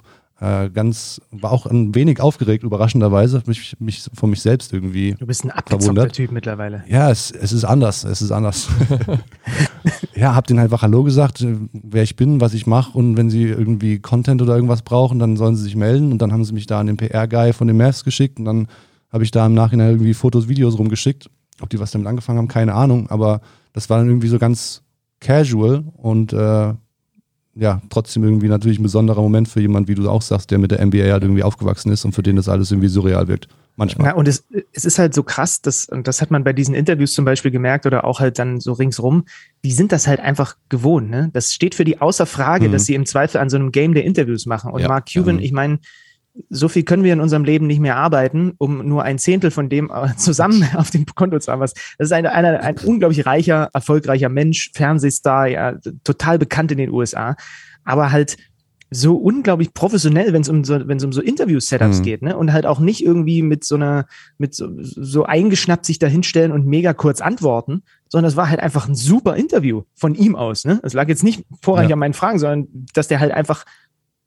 äh, 0.41 0.69
ganz, 0.69 1.21
war 1.31 1.51
auch 1.51 1.65
ein 1.65 1.95
wenig 1.95 2.19
aufgeregt, 2.19 2.63
überraschenderweise, 2.63 3.41
mich, 3.45 3.77
mich 3.79 4.05
von 4.13 4.29
mich 4.29 4.41
selbst 4.41 4.73
irgendwie. 4.73 5.15
Du 5.17 5.25
bist 5.25 5.45
ein 5.45 5.51
abgezockter 5.51 6.09
Typ 6.09 6.31
mittlerweile. 6.31 6.83
Ja, 6.87 7.09
es, 7.09 7.31
es 7.31 7.53
ist 7.53 7.63
anders, 7.63 8.03
es 8.03 8.21
ist 8.21 8.31
anders. 8.31 8.67
ja, 10.15 10.35
hab 10.35 10.45
denen 10.47 10.59
einfach 10.59 10.81
Hallo 10.81 11.03
gesagt, 11.03 11.45
wer 11.71 12.03
ich 12.03 12.17
bin, 12.17 12.41
was 12.41 12.53
ich 12.53 12.67
mache 12.67 12.97
und 12.97 13.15
wenn 13.15 13.29
sie 13.29 13.43
irgendwie 13.43 13.99
Content 13.99 14.41
oder 14.41 14.55
irgendwas 14.55 14.81
brauchen, 14.81 15.19
dann 15.19 15.37
sollen 15.37 15.55
sie 15.55 15.63
sich 15.63 15.77
melden 15.77 16.11
und 16.11 16.21
dann 16.21 16.33
haben 16.33 16.43
sie 16.43 16.53
mich 16.53 16.67
da 16.67 16.81
an 16.81 16.87
den 16.87 16.97
PR-Guy 16.97 17.53
von 17.53 17.67
den 17.67 17.77
Mavs 17.77 18.03
geschickt 18.03 18.37
und 18.37 18.45
dann 18.45 18.67
habe 19.11 19.23
ich 19.23 19.31
da 19.31 19.45
im 19.45 19.53
Nachhinein 19.53 19.91
irgendwie 19.91 20.13
Fotos, 20.13 20.49
Videos 20.49 20.77
rumgeschickt. 20.77 21.29
Ob 21.61 21.69
die 21.69 21.79
was 21.79 21.91
damit 21.91 22.07
angefangen 22.07 22.39
haben, 22.39 22.49
keine 22.49 22.73
Ahnung, 22.73 23.09
aber 23.09 23.39
das 23.71 23.89
war 23.89 23.99
dann 23.99 24.09
irgendwie 24.09 24.27
so 24.27 24.37
ganz 24.37 24.81
casual 25.21 25.85
und 25.95 26.33
äh, 26.33 26.73
ja 27.55 27.81
trotzdem 27.89 28.23
irgendwie 28.23 28.49
natürlich 28.49 28.79
ein 28.79 28.83
besonderer 28.83 29.21
Moment 29.21 29.47
für 29.47 29.61
jemanden, 29.61 29.87
wie 29.87 29.95
du 29.95 30.09
auch 30.09 30.21
sagst, 30.21 30.51
der 30.51 30.57
mit 30.59 30.71
der 30.71 30.85
NBA 30.85 31.11
halt 31.11 31.23
irgendwie 31.23 31.43
aufgewachsen 31.43 31.91
ist 31.91 32.05
und 32.05 32.13
für 32.13 32.23
den 32.23 32.35
das 32.35 32.49
alles 32.49 32.71
irgendwie 32.71 32.89
surreal 32.89 33.27
wirkt. 33.27 33.47
Manchmal. 33.77 34.07
Ja, 34.07 34.13
und 34.13 34.27
es, 34.27 34.45
es 34.71 34.85
ist 34.85 34.99
halt 34.99 35.13
so 35.13 35.23
krass, 35.23 35.61
dass, 35.61 35.89
und 35.89 36.07
das 36.07 36.21
hat 36.21 36.31
man 36.31 36.45
bei 36.45 36.53
diesen 36.53 36.73
Interviews 36.73 37.11
zum 37.11 37.25
Beispiel 37.25 37.51
gemerkt 37.51 37.85
oder 37.85 38.05
auch 38.05 38.21
halt 38.21 38.39
dann 38.39 38.61
so 38.61 38.71
ringsrum, 38.71 39.25
die 39.65 39.73
sind 39.73 39.91
das 39.91 40.07
halt 40.07 40.21
einfach 40.21 40.55
gewohnt. 40.69 41.09
Ne? 41.09 41.29
Das 41.33 41.53
steht 41.53 41.75
für 41.75 41.83
die 41.83 41.99
außer 41.99 42.25
Frage, 42.25 42.69
mhm. 42.69 42.71
dass 42.71 42.85
sie 42.85 42.95
im 42.95 43.05
Zweifel 43.05 43.39
an 43.39 43.49
so 43.49 43.57
einem 43.57 43.73
Game 43.73 43.93
der 43.93 44.05
Interviews 44.05 44.45
machen. 44.45 44.71
Und 44.71 44.81
ja, 44.81 44.87
Mark 44.87 45.09
Cuban, 45.11 45.39
ich 45.39 45.51
meine, 45.51 45.79
so 46.49 46.67
viel 46.67 46.83
können 46.83 47.03
wir 47.03 47.13
in 47.13 47.21
unserem 47.21 47.43
Leben 47.43 47.67
nicht 47.67 47.79
mehr 47.79 47.97
arbeiten, 47.97 48.53
um 48.57 48.85
nur 48.87 49.03
ein 49.03 49.17
Zehntel 49.17 49.51
von 49.51 49.69
dem 49.69 49.91
äh, 49.93 50.15
zusammen 50.17 50.67
auf 50.75 50.91
dem 50.91 51.05
Konto 51.05 51.39
zu 51.39 51.51
haben. 51.51 51.61
Was, 51.61 51.73
das 51.97 52.07
ist 52.07 52.11
eine, 52.11 52.31
eine, 52.31 52.61
ein 52.61 52.75
unglaublich 52.83 53.25
reicher, 53.25 53.69
erfolgreicher 53.73 54.29
Mensch, 54.29 54.71
Fernsehstar, 54.73 55.47
ja, 55.47 55.75
total 56.03 56.37
bekannt 56.37 56.71
in 56.71 56.77
den 56.77 56.91
USA, 56.91 57.35
aber 57.83 58.11
halt 58.11 58.37
so 58.91 59.15
unglaublich 59.15 59.73
professionell, 59.73 60.31
wenn 60.31 60.41
es 60.41 60.49
um 60.49 60.63
so, 60.63 60.87
wenn 60.87 60.97
es 60.97 61.03
um 61.03 61.11
so 61.11 61.21
Interview-Setups 61.21 61.99
mhm. 61.99 62.03
geht, 62.03 62.21
ne? 62.21 62.37
Und 62.37 62.53
halt 62.53 62.65
auch 62.65 62.79
nicht 62.79 63.03
irgendwie 63.03 63.41
mit 63.41 63.63
so 63.63 63.75
einer, 63.75 64.05
mit 64.37 64.53
so, 64.53 64.69
so 64.79 65.23
eingeschnappt 65.25 65.85
sich 65.85 65.99
dahinstellen 65.99 66.51
und 66.51 66.67
mega 66.67 66.93
kurz 66.93 67.19
antworten, 67.19 67.81
sondern 68.07 68.29
es 68.29 68.37
war 68.37 68.49
halt 68.49 68.59
einfach 68.59 68.87
ein 68.87 68.95
super 68.95 69.35
Interview 69.35 69.83
von 69.95 70.13
ihm 70.15 70.35
aus, 70.35 70.65
ne? 70.65 70.79
Es 70.83 70.93
lag 70.93 71.07
jetzt 71.07 71.23
nicht 71.23 71.45
vorrangig 71.61 71.89
ja. 71.89 71.95
an 71.95 71.99
meinen 71.99 72.13
Fragen, 72.13 72.39
sondern 72.39 72.67
dass 72.93 73.07
der 73.07 73.19
halt 73.19 73.31
einfach 73.31 73.65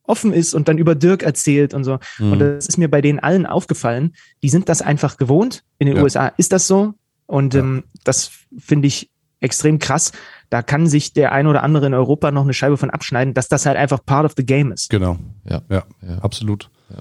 offen 0.08 0.32
ist 0.32 0.54
und 0.54 0.68
dann 0.68 0.78
über 0.78 0.94
Dirk 0.94 1.22
erzählt 1.22 1.74
und 1.74 1.84
so. 1.84 1.98
Mhm. 2.18 2.32
Und 2.32 2.38
das 2.40 2.66
ist 2.66 2.78
mir 2.78 2.90
bei 2.90 3.00
denen 3.00 3.18
allen 3.18 3.46
aufgefallen. 3.46 4.14
Die 4.42 4.48
sind 4.48 4.68
das 4.68 4.82
einfach 4.82 5.16
gewohnt. 5.16 5.64
In 5.78 5.86
den 5.86 5.96
ja. 5.96 6.02
USA 6.02 6.28
ist 6.36 6.52
das 6.52 6.66
so. 6.66 6.94
Und 7.26 7.54
ja. 7.54 7.60
ähm, 7.60 7.84
das 8.04 8.30
finde 8.58 8.88
ich 8.88 9.10
extrem 9.40 9.78
krass. 9.78 10.12
Da 10.50 10.62
kann 10.62 10.86
sich 10.86 11.12
der 11.12 11.32
ein 11.32 11.46
oder 11.46 11.62
andere 11.62 11.86
in 11.86 11.94
Europa 11.94 12.30
noch 12.30 12.42
eine 12.42 12.54
Scheibe 12.54 12.76
von 12.76 12.90
abschneiden, 12.90 13.34
dass 13.34 13.48
das 13.48 13.66
halt 13.66 13.76
einfach 13.76 14.04
part 14.04 14.24
of 14.24 14.32
the 14.36 14.44
game 14.44 14.72
ist. 14.72 14.90
Genau. 14.90 15.18
Ja, 15.48 15.62
ja, 15.68 15.84
ja. 16.06 16.18
absolut. 16.18 16.70
Ja. 16.88 16.96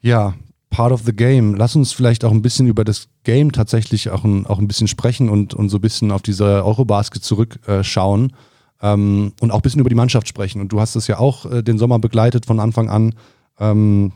ja. 0.00 0.34
part 0.70 0.92
of 0.92 1.02
the 1.04 1.12
game. 1.12 1.54
Lass 1.54 1.76
uns 1.76 1.92
vielleicht 1.92 2.24
auch 2.24 2.32
ein 2.32 2.42
bisschen 2.42 2.66
über 2.66 2.82
das 2.84 3.08
Game 3.24 3.52
tatsächlich 3.52 4.10
auch 4.10 4.24
ein, 4.24 4.46
auch 4.46 4.58
ein 4.58 4.66
bisschen 4.66 4.88
sprechen 4.88 5.28
und, 5.28 5.54
und 5.54 5.68
so 5.68 5.78
ein 5.78 5.82
bisschen 5.82 6.10
auf 6.10 6.22
diese 6.22 6.64
Eurobasket 6.64 7.22
zurückschauen. 7.22 8.30
Äh, 8.30 8.34
ähm, 8.82 9.32
und 9.40 9.50
auch 9.50 9.56
ein 9.56 9.62
bisschen 9.62 9.80
über 9.80 9.88
die 9.88 9.96
Mannschaft 9.96 10.28
sprechen. 10.28 10.60
Und 10.60 10.72
du 10.72 10.80
hast 10.80 10.96
es 10.96 11.06
ja 11.06 11.18
auch 11.18 11.50
äh, 11.50 11.62
den 11.62 11.78
Sommer 11.78 11.98
begleitet 11.98 12.44
von 12.44 12.60
Anfang 12.60 12.90
an. 12.90 13.14
Ähm, 13.58 14.12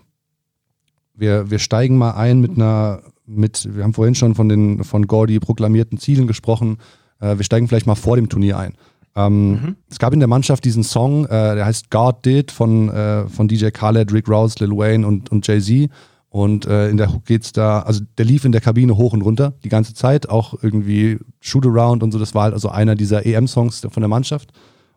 wir, 1.15 1.51
wir 1.51 1.59
steigen 1.59 1.97
mal 1.97 2.13
ein 2.13 2.41
mit 2.41 2.57
einer, 2.57 3.01
mit, 3.25 3.75
wir 3.75 3.85
haben 3.85 3.95
vorhin 3.95 4.15
schon 4.15 4.35
von 4.35 4.49
den 4.49 4.85
von 4.85 5.07
Gordy 5.07 5.39
proklamierten 5.39 5.99
Zielen 5.99 6.27
gesprochen. 6.27 6.79
Äh, 7.21 7.39
wir 7.39 7.45
steigen 7.45 7.69
vielleicht 7.69 7.87
mal 7.87 7.95
vor 7.95 8.17
dem 8.17 8.29
Turnier 8.29 8.59
ein. 8.59 8.75
Ähm, 9.15 9.51
mhm. 9.51 9.77
Es 9.89 9.99
gab 9.99 10.13
in 10.13 10.21
der 10.21 10.29
Mannschaft 10.29 10.65
diesen 10.65 10.83
Song, 10.83 11.25
äh, 11.25 11.55
der 11.55 11.65
heißt 11.65 11.91
God 11.91 12.25
Did 12.25 12.51
von, 12.51 12.91
äh, 12.91 13.27
von 13.29 13.49
DJ 13.49 13.69
Khaled, 13.69 14.13
Rick 14.13 14.29
Rouse, 14.29 14.59
Lil 14.59 14.73
Wayne 14.73 15.07
und, 15.07 15.31
und 15.31 15.47
Jay-Z. 15.47 15.91
Und 16.37 16.67
äh, 16.67 16.91
in 16.91 16.99
der 16.99 17.15
Hook 17.15 17.25
geht's 17.25 17.53
da, 17.53 17.81
also 17.81 18.03
der 18.19 18.27
lief 18.27 18.45
in 18.45 18.53
der 18.53 18.61
Kabine 18.61 18.99
hoch 18.99 19.15
und 19.15 19.23
runter 19.23 19.55
die 19.65 19.71
ganze 19.71 19.95
Zeit, 19.95 20.29
auch 20.29 20.53
irgendwie 20.61 21.19
Shoot 21.41 21.65
Around 21.65 22.03
und 22.03 22.13
so. 22.13 22.19
Das 22.19 22.35
war 22.35 22.43
halt 22.43 22.53
also 22.53 22.69
einer 22.69 22.95
dieser 22.95 23.25
EM-Songs 23.25 23.87
von 23.91 24.03
der 24.03 24.09
Mannschaft. 24.09 24.53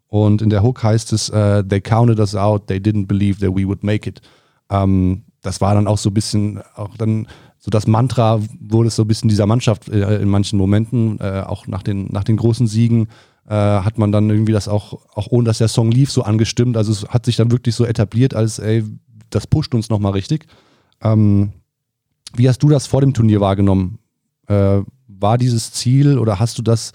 Und 0.08 0.42
in 0.42 0.50
der 0.50 0.64
Hook 0.64 0.84
heißt 0.84 1.14
es, 1.14 1.30
uh, 1.30 1.64
they 1.64 1.80
counted 1.80 2.20
us 2.20 2.36
out, 2.36 2.68
they 2.68 2.76
didn't 2.76 3.08
believe 3.08 3.40
that 3.40 3.56
we 3.56 3.66
would 3.66 3.86
make 3.86 4.10
it. 4.10 4.20
Ähm, 4.70 5.24
das 5.42 5.62
war 5.62 5.76
dann 5.76 5.88
auch 5.88 5.98
so 5.98 6.10
ein 6.10 6.14
bisschen, 6.14 6.60
auch 6.76 6.98
dann 6.98 7.26
so 7.58 7.72
das 7.72 7.88
Mantra 7.88 8.42
wurde 8.60 8.90
es 8.90 8.98
so 8.98 9.04
ein 9.04 9.08
bisschen 9.08 9.30
dieser 9.30 9.46
Mannschaft 9.46 9.88
äh, 9.88 10.22
in 10.22 10.28
manchen 10.28 10.60
Momenten, 10.60 11.22
äh, 11.22 11.46
auch 11.48 11.68
nach 11.68 11.84
den, 11.84 12.08
nach 12.12 12.26
den 12.26 12.36
großen 12.36 12.68
Siegen, 12.68 13.08
äh, 13.48 13.54
hat 13.54 13.98
man 13.98 14.12
dann 14.12 14.30
irgendwie 14.30 14.52
das 14.52 14.68
auch, 14.68 15.08
auch 15.14 15.28
ohne 15.30 15.46
dass 15.46 15.60
der 15.60 15.70
Song 15.70 15.90
lief, 15.90 16.12
so 16.12 16.24
angestimmt. 16.24 16.76
Also 16.76 16.92
es 16.92 17.08
hat 17.08 17.26
sich 17.26 17.38
dann 17.38 17.50
wirklich 17.50 17.76
so 17.76 17.86
etabliert 17.86 18.34
als, 18.34 18.60
ey, 18.60 18.84
das 19.30 19.48
pusht 19.48 19.74
uns 19.74 19.90
nochmal 19.90 20.12
richtig. 20.12 20.46
Ähm, 21.02 21.54
wie 22.36 22.48
hast 22.48 22.62
du 22.64 22.70
das 22.70 22.88
vor 22.88 23.02
dem 23.02 23.14
Turnier 23.14 23.42
wahrgenommen? 23.42 24.00
Äh, 24.48 24.82
war 25.08 25.38
dieses 25.38 25.72
Ziel 25.74 26.18
oder 26.18 26.40
hast 26.40 26.58
du 26.58 26.62
das 26.62 26.92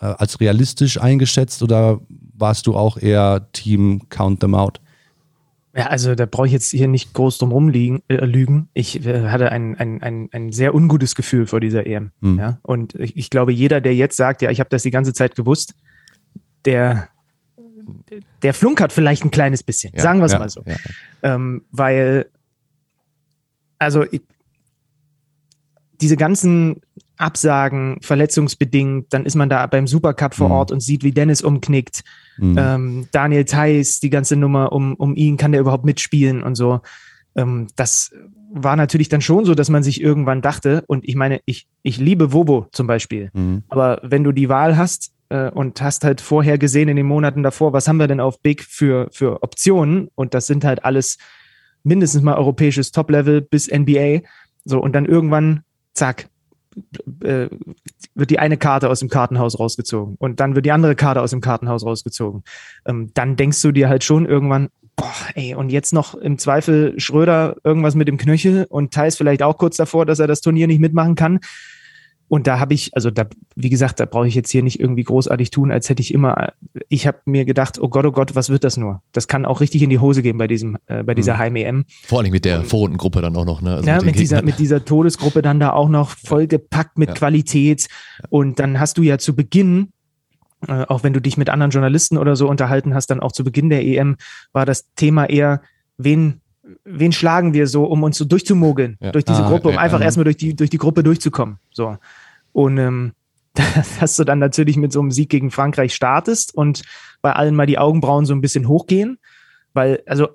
äh, 0.00 0.06
als 0.06 0.40
realistisch 0.40 1.00
eingeschätzt 1.00 1.62
oder 1.62 2.00
warst 2.08 2.66
du 2.66 2.76
auch 2.76 2.96
eher 2.96 3.48
Team 3.52 4.02
Count 4.08 4.40
Them 4.40 4.54
Out? 4.54 4.80
Ja, 5.76 5.88
also 5.88 6.14
da 6.14 6.24
brauche 6.24 6.46
ich 6.46 6.54
jetzt 6.54 6.70
hier 6.70 6.88
nicht 6.88 7.12
groß 7.12 7.36
drum 7.36 7.52
rumliegen, 7.52 8.02
äh, 8.08 8.24
lügen. 8.24 8.70
Ich 8.72 9.04
äh, 9.04 9.28
hatte 9.28 9.52
ein, 9.52 9.76
ein, 9.76 10.02
ein, 10.02 10.28
ein 10.32 10.50
sehr 10.50 10.74
ungutes 10.74 11.14
Gefühl 11.14 11.46
vor 11.46 11.60
dieser 11.60 11.86
EM. 11.86 12.12
Hm. 12.22 12.38
Ja? 12.38 12.58
Und 12.62 12.94
ich, 12.94 13.14
ich, 13.14 13.28
glaube, 13.28 13.52
jeder, 13.52 13.82
der 13.82 13.94
jetzt 13.94 14.16
sagt, 14.16 14.40
ja, 14.40 14.50
ich 14.50 14.58
habe 14.58 14.70
das 14.70 14.84
die 14.84 14.90
ganze 14.90 15.12
Zeit 15.12 15.36
gewusst, 15.36 15.74
der, 16.64 17.10
der 18.42 18.54
flunkert 18.54 18.90
vielleicht 18.90 19.24
ein 19.24 19.30
kleines 19.30 19.62
bisschen. 19.62 19.92
Ja, 19.94 20.00
sagen 20.00 20.20
wir 20.20 20.26
es 20.26 20.32
ja, 20.32 20.38
mal 20.38 20.48
so. 20.48 20.62
Ja. 20.64 20.76
Ähm, 21.22 21.62
weil 21.70 22.30
also 23.78 24.04
ich, 24.10 24.22
diese 26.00 26.16
ganzen 26.16 26.80
Absagen, 27.16 27.98
verletzungsbedingt, 28.02 29.06
dann 29.12 29.24
ist 29.24 29.36
man 29.36 29.48
da 29.48 29.66
beim 29.66 29.86
Supercup 29.86 30.34
vor 30.34 30.48
mhm. 30.48 30.54
Ort 30.54 30.72
und 30.72 30.80
sieht, 30.80 31.02
wie 31.02 31.12
Dennis 31.12 31.42
umknickt. 31.42 32.04
Mhm. 32.38 32.56
Ähm, 32.58 33.08
Daniel 33.12 33.44
Theiss, 33.44 34.00
die 34.00 34.10
ganze 34.10 34.36
Nummer 34.36 34.72
um, 34.72 34.94
um 34.94 35.14
ihn, 35.16 35.36
kann 35.36 35.52
der 35.52 35.62
überhaupt 35.62 35.84
mitspielen 35.84 36.42
und 36.42 36.54
so. 36.54 36.80
Ähm, 37.34 37.68
das 37.76 38.12
war 38.52 38.76
natürlich 38.76 39.08
dann 39.08 39.20
schon 39.22 39.44
so, 39.44 39.54
dass 39.54 39.70
man 39.70 39.82
sich 39.82 40.00
irgendwann 40.00 40.42
dachte, 40.42 40.84
und 40.86 41.08
ich 41.08 41.14
meine, 41.14 41.40
ich, 41.46 41.66
ich 41.82 41.98
liebe 41.98 42.32
Wobo 42.32 42.66
zum 42.72 42.86
Beispiel, 42.86 43.30
mhm. 43.32 43.62
aber 43.68 44.00
wenn 44.02 44.24
du 44.24 44.32
die 44.32 44.48
Wahl 44.48 44.76
hast 44.76 45.12
äh, 45.30 45.50
und 45.50 45.80
hast 45.80 46.04
halt 46.04 46.20
vorher 46.20 46.58
gesehen 46.58 46.88
in 46.88 46.96
den 46.96 47.06
Monaten 47.06 47.42
davor, 47.42 47.72
was 47.72 47.88
haben 47.88 47.98
wir 47.98 48.06
denn 48.08 48.20
auf 48.20 48.40
Big 48.40 48.62
für, 48.62 49.08
für 49.10 49.42
Optionen? 49.42 50.08
Und 50.14 50.34
das 50.34 50.46
sind 50.46 50.64
halt 50.64 50.84
alles 50.84 51.16
mindestens 51.86 52.22
mal 52.22 52.36
europäisches 52.36 52.90
Top-Level 52.90 53.40
bis 53.40 53.70
NBA. 53.70 54.20
So, 54.64 54.80
und 54.80 54.92
dann 54.92 55.06
irgendwann, 55.06 55.62
zack, 55.94 56.28
äh, 57.22 57.48
wird 58.14 58.30
die 58.30 58.38
eine 58.38 58.56
Karte 58.56 58.90
aus 58.90 59.00
dem 59.00 59.08
Kartenhaus 59.08 59.58
rausgezogen 59.58 60.16
und 60.18 60.40
dann 60.40 60.54
wird 60.54 60.66
die 60.66 60.72
andere 60.72 60.94
Karte 60.94 61.22
aus 61.22 61.30
dem 61.30 61.40
Kartenhaus 61.40 61.84
rausgezogen. 61.84 62.42
Ähm, 62.86 63.10
dann 63.14 63.36
denkst 63.36 63.62
du 63.62 63.72
dir 63.72 63.88
halt 63.88 64.04
schon 64.04 64.26
irgendwann, 64.26 64.68
boah, 64.96 65.14
ey, 65.34 65.54
und 65.54 65.70
jetzt 65.70 65.92
noch 65.92 66.14
im 66.14 66.38
Zweifel 66.38 66.98
Schröder 66.98 67.56
irgendwas 67.64 67.94
mit 67.94 68.08
dem 68.08 68.16
Knöchel 68.16 68.66
und 68.68 68.92
Thais 68.92 69.16
vielleicht 69.16 69.42
auch 69.42 69.58
kurz 69.58 69.76
davor, 69.76 70.06
dass 70.06 70.18
er 70.18 70.26
das 70.26 70.40
Turnier 70.40 70.66
nicht 70.66 70.80
mitmachen 70.80 71.14
kann. 71.14 71.40
Und 72.28 72.46
da 72.46 72.58
habe 72.58 72.74
ich, 72.74 72.94
also 72.94 73.10
da, 73.10 73.26
wie 73.54 73.68
gesagt, 73.68 74.00
da 74.00 74.04
brauche 74.04 74.26
ich 74.26 74.34
jetzt 74.34 74.50
hier 74.50 74.62
nicht 74.62 74.80
irgendwie 74.80 75.04
großartig 75.04 75.50
tun, 75.50 75.70
als 75.70 75.88
hätte 75.88 76.02
ich 76.02 76.12
immer, 76.12 76.52
ich 76.88 77.06
habe 77.06 77.18
mir 77.24 77.44
gedacht, 77.44 77.78
oh 77.80 77.88
Gott, 77.88 78.04
oh 78.04 78.10
Gott, 78.10 78.34
was 78.34 78.48
wird 78.48 78.64
das 78.64 78.76
nur? 78.76 79.02
Das 79.12 79.28
kann 79.28 79.44
auch 79.44 79.60
richtig 79.60 79.82
in 79.82 79.90
die 79.90 80.00
Hose 80.00 80.22
gehen 80.22 80.36
bei 80.36 80.48
diesem, 80.48 80.76
äh, 80.86 81.04
bei 81.04 81.14
dieser 81.14 81.34
mhm. 81.34 81.38
Heim-EM. 81.38 81.84
Vor 82.06 82.20
allem 82.20 82.32
mit 82.32 82.44
der 82.44 82.64
Vorrundengruppe 82.64 83.20
dann 83.22 83.36
auch 83.36 83.44
noch, 83.44 83.62
ne? 83.62 83.76
Also 83.76 83.88
ja, 83.88 83.96
mit, 83.96 84.06
mit 84.06 84.18
dieser, 84.18 84.42
mit 84.42 84.58
dieser 84.58 84.84
Todesgruppe 84.84 85.40
dann 85.42 85.60
da 85.60 85.72
auch 85.72 85.88
noch 85.88 86.10
vollgepackt 86.10 86.98
mit 86.98 87.10
ja. 87.10 87.14
Qualität. 87.14 87.86
Und 88.28 88.58
dann 88.58 88.80
hast 88.80 88.98
du 88.98 89.02
ja 89.02 89.18
zu 89.18 89.36
Beginn, 89.36 89.92
äh, 90.66 90.84
auch 90.88 91.04
wenn 91.04 91.12
du 91.12 91.20
dich 91.20 91.36
mit 91.36 91.48
anderen 91.48 91.70
Journalisten 91.70 92.18
oder 92.18 92.34
so 92.34 92.48
unterhalten 92.48 92.94
hast, 92.94 93.08
dann 93.08 93.20
auch 93.20 93.32
zu 93.32 93.44
Beginn 93.44 93.70
der 93.70 93.84
EM, 93.84 94.16
war 94.52 94.66
das 94.66 94.92
Thema 94.94 95.26
eher, 95.26 95.60
wen 95.96 96.40
wen 96.86 97.12
schlagen 97.12 97.52
wir 97.52 97.66
so, 97.66 97.84
um 97.84 98.02
uns 98.02 98.16
so 98.16 98.24
durchzumogeln 98.24 98.96
ja. 99.00 99.12
durch 99.12 99.24
diese 99.24 99.44
ah, 99.44 99.48
Gruppe, 99.48 99.68
um 99.68 99.78
einfach 99.78 100.00
erstmal 100.00 100.24
durch 100.24 100.36
die, 100.36 100.54
durch 100.54 100.70
die 100.70 100.78
Gruppe 100.78 101.02
durchzukommen. 101.02 101.58
So. 101.72 101.98
Und 102.52 102.78
ähm, 102.78 103.12
dass 104.00 104.16
du 104.16 104.24
dann 104.24 104.38
natürlich 104.38 104.76
mit 104.76 104.92
so 104.92 105.00
einem 105.00 105.10
Sieg 105.10 105.30
gegen 105.30 105.50
Frankreich 105.50 105.94
startest 105.94 106.54
und 106.54 106.82
bei 107.22 107.32
allen 107.32 107.54
mal 107.54 107.66
die 107.66 107.78
Augenbrauen 107.78 108.26
so 108.26 108.34
ein 108.34 108.40
bisschen 108.40 108.68
hochgehen. 108.68 109.18
Weil, 109.72 110.02
also, 110.06 110.28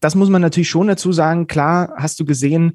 das 0.00 0.14
muss 0.14 0.28
man 0.28 0.42
natürlich 0.42 0.68
schon 0.68 0.86
dazu 0.86 1.12
sagen. 1.12 1.46
Klar, 1.46 1.94
hast 1.96 2.20
du 2.20 2.24
gesehen, 2.24 2.74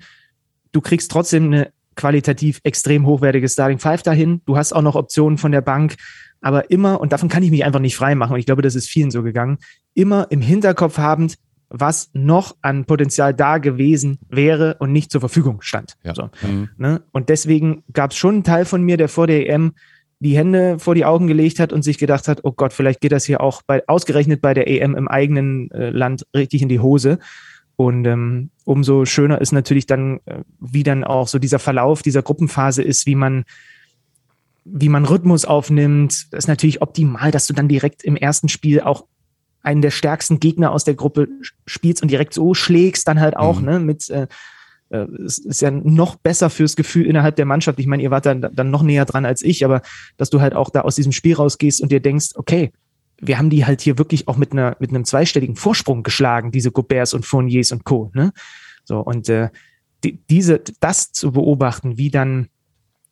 du 0.72 0.82
kriegst 0.82 1.12
trotzdem 1.12 1.46
eine 1.46 1.72
qualitativ 1.96 2.60
extrem 2.64 3.06
hochwertige 3.06 3.48
Starting 3.48 3.80
Five 3.80 4.04
dahin. 4.04 4.42
Du 4.46 4.58
hast 4.58 4.74
auch 4.74 4.82
noch 4.82 4.96
Optionen 4.96 5.38
von 5.38 5.52
der 5.52 5.62
Bank, 5.62 5.96
aber 6.42 6.72
immer, 6.72 7.00
und 7.00 7.14
davon 7.14 7.30
kann 7.30 7.44
ich 7.44 7.52
mich 7.52 7.64
einfach 7.64 7.80
nicht 7.80 7.96
frei 7.96 8.16
machen, 8.16 8.34
und 8.34 8.40
ich 8.40 8.46
glaube, 8.46 8.62
das 8.62 8.76
ist 8.76 8.90
vielen 8.90 9.12
so 9.12 9.24
gegangen, 9.24 9.60
immer 9.94 10.28
im 10.30 10.42
Hinterkopf 10.42 10.98
habend, 10.98 11.36
was 11.74 12.12
noch 12.14 12.56
an 12.62 12.86
Potenzial 12.86 13.34
da 13.34 13.58
gewesen 13.58 14.20
wäre 14.30 14.78
und 14.80 14.92
nicht 14.92 15.12
zur 15.12 15.22
Verfügung 15.22 15.62
stand. 15.62 15.96
Ja. 16.04 16.14
So, 16.14 16.30
mhm. 16.48 16.70
ne? 16.78 17.02
Und 17.12 17.30
deswegen 17.30 17.84
gab 17.92 18.12
es 18.12 18.18
schon 18.18 18.36
einen 18.36 18.44
Teil 18.44 18.66
von 18.66 18.84
mir, 18.84 18.96
der 18.96 19.10
vor 19.10 19.26
der 19.28 19.50
EM 19.50 19.74
die 20.20 20.38
Hände 20.38 20.80
vor 20.80 20.96
die 20.96 21.04
Augen 21.04 21.28
gelegt 21.28 21.60
hat 21.60 21.74
und 21.74 21.82
sich 21.82 21.98
gedacht 21.98 22.28
hat, 22.28 22.42
oh 22.44 22.54
Gott, 22.54 22.72
vielleicht 22.72 23.02
geht 23.02 23.12
das 23.12 23.26
hier 23.26 23.42
auch 23.42 23.62
bei, 23.64 23.86
ausgerechnet 23.88 24.42
bei 24.42 24.54
der 24.54 24.68
EM 24.70 24.96
im 24.96 25.10
eigenen 25.10 25.70
äh, 25.72 25.90
Land 25.90 26.26
richtig 26.34 26.62
in 26.62 26.70
die 26.70 26.80
Hose. 26.80 27.20
Und 27.76 28.06
ähm, 28.06 28.52
umso 28.64 29.04
schöner 29.04 29.42
ist 29.42 29.52
natürlich 29.52 29.88
dann, 29.88 30.20
äh, 30.26 30.44
wie 30.60 30.84
dann 30.84 31.04
auch 31.04 31.28
so 31.28 31.40
dieser 31.40 31.60
Verlauf 31.60 32.04
dieser 32.04 32.22
Gruppenphase 32.22 32.84
ist, 32.84 33.06
wie 33.06 33.16
man 33.16 33.44
wie 34.66 34.88
man 34.88 35.04
Rhythmus 35.04 35.44
aufnimmt. 35.44 36.28
Das 36.32 36.46
ist 36.46 36.48
natürlich 36.48 36.82
optimal, 36.82 37.32
dass 37.32 37.48
du 37.48 37.54
dann 37.54 37.68
direkt 37.68 38.04
im 38.04 38.16
ersten 38.16 38.48
Spiel 38.48 38.80
auch 38.80 39.06
einen 39.64 39.82
der 39.82 39.92
stärksten 39.92 40.40
Gegner 40.40 40.72
aus 40.72 40.84
der 40.84 40.94
Gruppe 40.94 41.28
spielst 41.66 42.04
und 42.04 42.12
direkt 42.12 42.34
so 42.34 42.54
schlägst, 42.54 43.08
dann 43.08 43.20
halt 43.20 43.36
auch, 43.36 43.60
mhm. 43.60 43.66
ne, 43.66 43.80
mit 43.80 44.10
äh, 44.10 44.28
äh, 44.90 45.08
es 45.26 45.40
ist 45.40 45.62
ja 45.62 45.72
noch 45.72 46.16
besser 46.16 46.50
fürs 46.50 46.76
Gefühl 46.76 47.08
innerhalb 47.08 47.36
der 47.36 47.46
Mannschaft. 47.46 47.80
Ich 47.80 47.88
meine, 47.88 48.04
ihr 48.04 48.12
wart 48.12 48.26
dann, 48.26 48.42
dann 48.42 48.70
noch 48.70 48.84
näher 48.84 49.06
dran 49.06 49.26
als 49.26 49.42
ich, 49.42 49.66
aber 49.66 49.82
dass 50.18 50.30
du 50.30 50.40
halt 50.40 50.54
auch 50.54 50.70
da 50.70 50.82
aus 50.82 50.96
diesem 50.96 51.12
Spiel 51.12 51.36
rausgehst 51.36 51.82
und 51.82 51.92
dir 51.92 52.00
denkst, 52.00 52.32
okay, 52.36 52.72
wir 53.20 53.38
haben 53.38 53.50
die 53.50 53.66
halt 53.66 53.82
hier 53.82 53.98
wirklich 53.98 54.28
auch 54.28 54.38
mit 54.38 54.52
einer 54.52 54.76
mit 54.80 54.90
einem 54.90 55.06
zweistelligen 55.06 55.56
Vorsprung 55.56 56.04
geschlagen, 56.04 56.52
diese 56.52 56.72
Goberts 56.72 57.14
und 57.14 57.26
Fourniers 57.26 57.72
und 57.72 57.86
Co. 57.86 58.12
Ne? 58.14 58.34
So 58.84 59.00
und 59.00 59.30
äh, 59.30 59.50
die, 60.04 60.20
diese 60.30 60.62
das 60.80 61.12
zu 61.12 61.32
beobachten, 61.32 61.98
wie 61.98 62.10
dann 62.10 62.50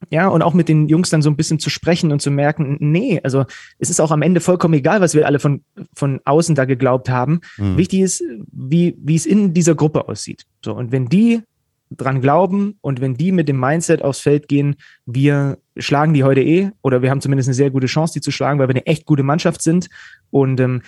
ja, 0.09 0.27
und 0.27 0.41
auch 0.41 0.53
mit 0.53 0.67
den 0.67 0.87
Jungs 0.87 1.09
dann 1.09 1.21
so 1.21 1.29
ein 1.29 1.35
bisschen 1.35 1.59
zu 1.59 1.69
sprechen 1.69 2.11
und 2.11 2.21
zu 2.21 2.31
merken, 2.31 2.77
nee, 2.79 3.19
also 3.23 3.45
es 3.79 3.89
ist 3.89 3.99
auch 3.99 4.11
am 4.11 4.21
Ende 4.21 4.41
vollkommen 4.41 4.73
egal, 4.73 5.01
was 5.01 5.13
wir 5.13 5.25
alle 5.25 5.39
von, 5.39 5.63
von 5.93 6.19
außen 6.25 6.55
da 6.55 6.65
geglaubt 6.65 7.09
haben. 7.09 7.41
Mhm. 7.57 7.77
Wichtig 7.77 8.01
ist, 8.01 8.23
wie, 8.51 8.95
wie 8.99 9.15
es 9.15 9.25
in 9.25 9.53
dieser 9.53 9.75
Gruppe 9.75 10.07
aussieht. 10.07 10.45
So, 10.63 10.73
und 10.73 10.91
wenn 10.91 11.07
die 11.07 11.41
dran 11.91 12.21
glauben 12.21 12.77
und 12.81 13.01
wenn 13.01 13.15
die 13.15 13.31
mit 13.31 13.49
dem 13.49 13.59
Mindset 13.59 14.01
aufs 14.01 14.19
Feld 14.19 14.47
gehen, 14.47 14.75
wir 15.05 15.57
schlagen 15.77 16.13
die 16.13 16.23
heute 16.23 16.41
eh 16.41 16.71
oder 16.81 17.01
wir 17.01 17.09
haben 17.09 17.21
zumindest 17.21 17.49
eine 17.49 17.55
sehr 17.55 17.69
gute 17.69 17.87
Chance, 17.87 18.13
die 18.13 18.21
zu 18.21 18.31
schlagen, 18.31 18.59
weil 18.59 18.69
wir 18.69 18.75
eine 18.75 18.85
echt 18.85 19.05
gute 19.05 19.23
Mannschaft 19.23 19.61
sind. 19.61 19.89
Und 20.29 20.59
ähm, 20.59 20.81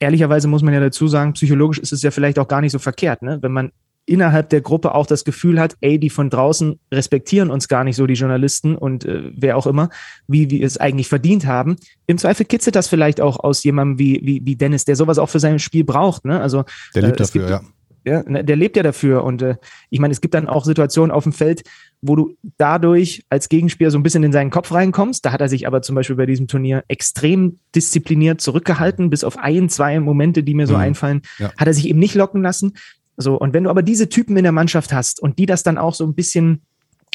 ehrlicherweise 0.00 0.48
muss 0.48 0.62
man 0.62 0.74
ja 0.74 0.80
dazu 0.80 1.08
sagen, 1.08 1.34
psychologisch 1.34 1.78
ist 1.78 1.92
es 1.92 2.02
ja 2.02 2.10
vielleicht 2.10 2.38
auch 2.38 2.48
gar 2.48 2.60
nicht 2.60 2.72
so 2.72 2.78
verkehrt, 2.78 3.22
ne? 3.22 3.38
wenn 3.42 3.52
man 3.52 3.70
innerhalb 4.06 4.48
der 4.50 4.60
Gruppe 4.60 4.94
auch 4.94 5.06
das 5.06 5.24
Gefühl 5.24 5.60
hat, 5.60 5.76
ey, 5.80 5.98
die 5.98 6.10
von 6.10 6.30
draußen 6.30 6.78
respektieren 6.92 7.50
uns 7.50 7.68
gar 7.68 7.84
nicht 7.84 7.96
so, 7.96 8.06
die 8.06 8.14
Journalisten 8.14 8.74
und 8.76 9.04
äh, 9.04 9.30
wer 9.34 9.56
auch 9.56 9.66
immer, 9.66 9.90
wie 10.26 10.50
wir 10.50 10.66
es 10.66 10.78
eigentlich 10.78 11.08
verdient 11.08 11.46
haben. 11.46 11.76
Im 12.06 12.18
Zweifel 12.18 12.46
kitzelt 12.46 12.76
das 12.76 12.88
vielleicht 12.88 13.20
auch 13.20 13.38
aus 13.38 13.62
jemandem 13.62 13.98
wie, 13.98 14.20
wie, 14.22 14.42
wie 14.44 14.56
Dennis, 14.56 14.84
der 14.84 14.96
sowas 14.96 15.18
auch 15.18 15.28
für 15.28 15.40
sein 15.40 15.58
Spiel 15.58 15.84
braucht. 15.84 16.24
Ne? 16.24 16.40
Also, 16.40 16.64
der 16.94 17.02
lebt 17.02 17.20
äh, 17.20 17.24
dafür, 17.24 17.40
gibt, 17.40 17.50
ja. 17.50 17.60
Ja, 18.04 18.22
ne, 18.26 18.42
der 18.42 18.56
lebt 18.56 18.76
ja 18.76 18.82
dafür. 18.82 19.24
Und 19.24 19.42
äh, 19.42 19.56
ich 19.90 20.00
meine, 20.00 20.12
es 20.12 20.20
gibt 20.20 20.34
dann 20.34 20.48
auch 20.48 20.64
Situationen 20.64 21.10
auf 21.10 21.24
dem 21.24 21.32
Feld, 21.32 21.62
wo 22.00 22.16
du 22.16 22.34
dadurch 22.56 23.24
als 23.28 23.48
Gegenspieler 23.48 23.90
so 23.90 23.98
ein 23.98 24.02
bisschen 24.02 24.22
in 24.22 24.32
seinen 24.32 24.50
Kopf 24.50 24.72
reinkommst. 24.72 25.24
Da 25.24 25.32
hat 25.32 25.40
er 25.40 25.48
sich 25.48 25.66
aber 25.66 25.82
zum 25.82 25.94
Beispiel 25.94 26.16
bei 26.16 26.26
diesem 26.26 26.48
Turnier 26.48 26.82
extrem 26.88 27.58
diszipliniert 27.74 28.40
zurückgehalten, 28.40 29.10
bis 29.10 29.22
auf 29.22 29.38
ein, 29.38 29.68
zwei 29.68 30.00
Momente, 30.00 30.42
die 30.42 30.54
mir 30.54 30.66
so 30.66 30.74
mhm. 30.74 30.80
einfallen, 30.80 31.22
ja. 31.38 31.52
hat 31.58 31.66
er 31.66 31.74
sich 31.74 31.88
eben 31.88 31.98
nicht 31.98 32.14
locken 32.14 32.42
lassen. 32.42 32.72
So, 33.20 33.38
und 33.38 33.52
wenn 33.52 33.64
du 33.64 33.70
aber 33.70 33.82
diese 33.82 34.08
Typen 34.08 34.36
in 34.36 34.44
der 34.44 34.52
Mannschaft 34.52 34.92
hast 34.92 35.20
und 35.20 35.38
die 35.38 35.46
das 35.46 35.62
dann 35.62 35.78
auch 35.78 35.94
so 35.94 36.04
ein 36.04 36.14
bisschen 36.14 36.62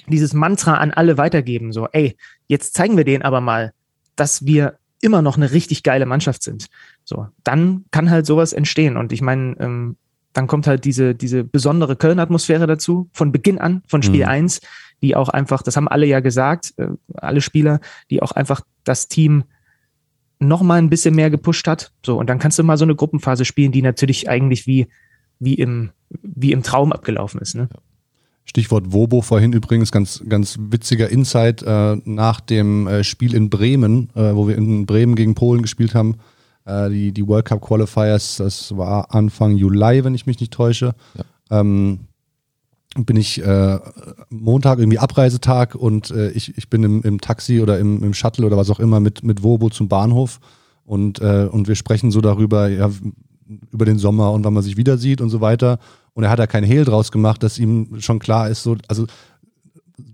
dieses 0.08 0.34
Mantra 0.34 0.76
an 0.76 0.92
alle 0.92 1.18
weitergeben, 1.18 1.72
so, 1.72 1.88
ey, 1.92 2.16
jetzt 2.48 2.76
zeigen 2.76 2.96
wir 2.96 3.06
denen 3.06 3.24
aber 3.24 3.42
mal, 3.42 3.74
dass 4.16 4.46
wir 4.46 4.78
immer 5.02 5.22
noch 5.22 5.38
eine 5.38 5.52
richtig 5.52 5.84
geile 5.84 6.06
Mannschaft 6.06 6.44
sind. 6.44 6.68
So, 7.04 7.28
dann 7.44 7.86
kann 7.92 8.10
halt 8.10 8.26
sowas 8.26 8.54
entstehen. 8.54 8.98
Und 8.98 9.12
ich 9.12 9.22
meine, 9.22 9.56
ähm, 9.60 9.98
dann 10.34 10.48
kommt 10.48 10.68
halt 10.68 10.86
diese, 10.86 11.16
diese 11.16 11.44
besondere 11.44 11.96
Köln-Atmosphäre 11.96 12.68
dazu, 12.68 13.10
von 13.14 13.32
Beginn 13.32 13.58
an, 13.58 13.82
von 13.88 14.04
Spiel 14.04 14.24
mhm. 14.24 14.30
1, 14.30 14.62
die 15.02 15.16
auch 15.16 15.30
einfach, 15.30 15.64
das 15.64 15.76
haben 15.76 15.88
alle 15.88 16.06
ja 16.06 16.20
gesagt, 16.20 16.74
äh, 16.78 16.88
alle 17.16 17.42
Spieler, 17.42 17.80
die 18.10 18.22
auch 18.22 18.32
einfach 18.32 18.62
das 18.84 19.08
Team 19.08 19.46
noch 20.40 20.62
mal 20.62 20.78
ein 20.78 20.90
bisschen 20.90 21.16
mehr 21.16 21.30
gepusht 21.30 21.68
hat. 21.68 21.92
So, 22.06 22.20
und 22.20 22.30
dann 22.30 22.40
kannst 22.40 22.60
du 22.60 22.64
mal 22.64 22.78
so 22.78 22.86
eine 22.86 22.96
Gruppenphase 22.96 23.46
spielen, 23.46 23.72
die 23.72 23.82
natürlich 23.82 24.30
eigentlich 24.30 24.68
wie 24.68 24.88
wie 25.40 25.56
im, 25.56 25.92
wie 26.22 26.52
im 26.52 26.64
Traum 26.64 26.92
abgelaufen 26.92 27.40
ist. 27.42 27.56
Ne? 27.56 27.70
Stichwort 28.46 28.94
Wobo 28.94 29.22
vorhin 29.22 29.54
übrigens, 29.54 29.92
ganz, 29.92 30.24
ganz 30.30 30.58
witziger 30.60 31.10
Insight 31.10 31.64
äh, 31.64 31.98
nach 32.06 32.40
dem 32.40 32.88
äh, 32.88 33.04
Spiel 33.04 33.34
in 33.34 33.50
Bremen, 33.50 34.10
äh, 34.16 34.36
wo 34.36 34.48
wir 34.48 34.56
in 34.56 34.86
Bremen 34.86 35.16
gegen 35.16 35.34
Polen 35.34 35.64
gespielt 35.64 35.96
haben. 35.96 36.18
Äh, 36.66 36.90
die, 36.90 37.12
die 37.12 37.28
World 37.28 37.46
Cup 37.46 37.62
Qualifiers, 37.62 38.38
das 38.38 38.76
war 38.78 39.14
Anfang 39.14 39.56
Juli, 39.58 40.04
wenn 40.04 40.14
ich 40.14 40.28
mich 40.28 40.40
nicht 40.40 40.54
täusche. 40.54 40.94
Ja. 41.50 41.60
Ähm, 41.62 42.02
bin 42.98 43.18
ich 43.18 43.44
äh, 43.44 43.80
Montag 44.30 44.80
irgendwie 44.80 45.00
Abreisetag 45.00 45.76
und 45.76 46.12
äh, 46.12 46.30
ich, 46.32 46.58
ich 46.58 46.70
bin 46.70 46.84
im, 46.84 47.02
im 47.02 47.20
Taxi 47.20 47.62
oder 47.62 47.78
im, 47.78 48.02
im 48.04 48.14
Shuttle 48.14 48.46
oder 48.46 48.56
was 48.58 48.70
auch 48.70 48.80
immer 48.80 49.00
mit, 49.00 49.24
mit 49.24 49.44
Wobo 49.44 49.70
zum 49.70 49.90
Bahnhof 49.90 50.40
und, 50.86 51.20
und 51.20 51.68
wir 51.68 51.74
sprechen 51.74 52.12
so 52.12 52.22
darüber, 52.22 52.68
ja, 52.68 52.92
über 53.72 53.86
den 53.86 54.00
Sommer 54.00 54.32
und 54.32 54.44
wann 54.44 54.54
man 54.54 54.64
sich 54.64 54.78
wieder 54.78 54.98
sieht 54.98 55.22
und 55.22 55.30
so 55.30 55.42
weiter. 55.42 55.80
Und 56.14 56.24
er 56.24 56.30
hat 56.30 56.40
da 56.40 56.48
kein 56.48 56.64
Hehl 56.64 56.86
draus 56.86 57.12
gemacht, 57.12 57.44
dass 57.44 57.60
ihm 57.60 58.00
schon 58.00 58.20
klar 58.20 58.50
ist, 58.50 58.64
so, 58.64 58.78
also 58.88 59.06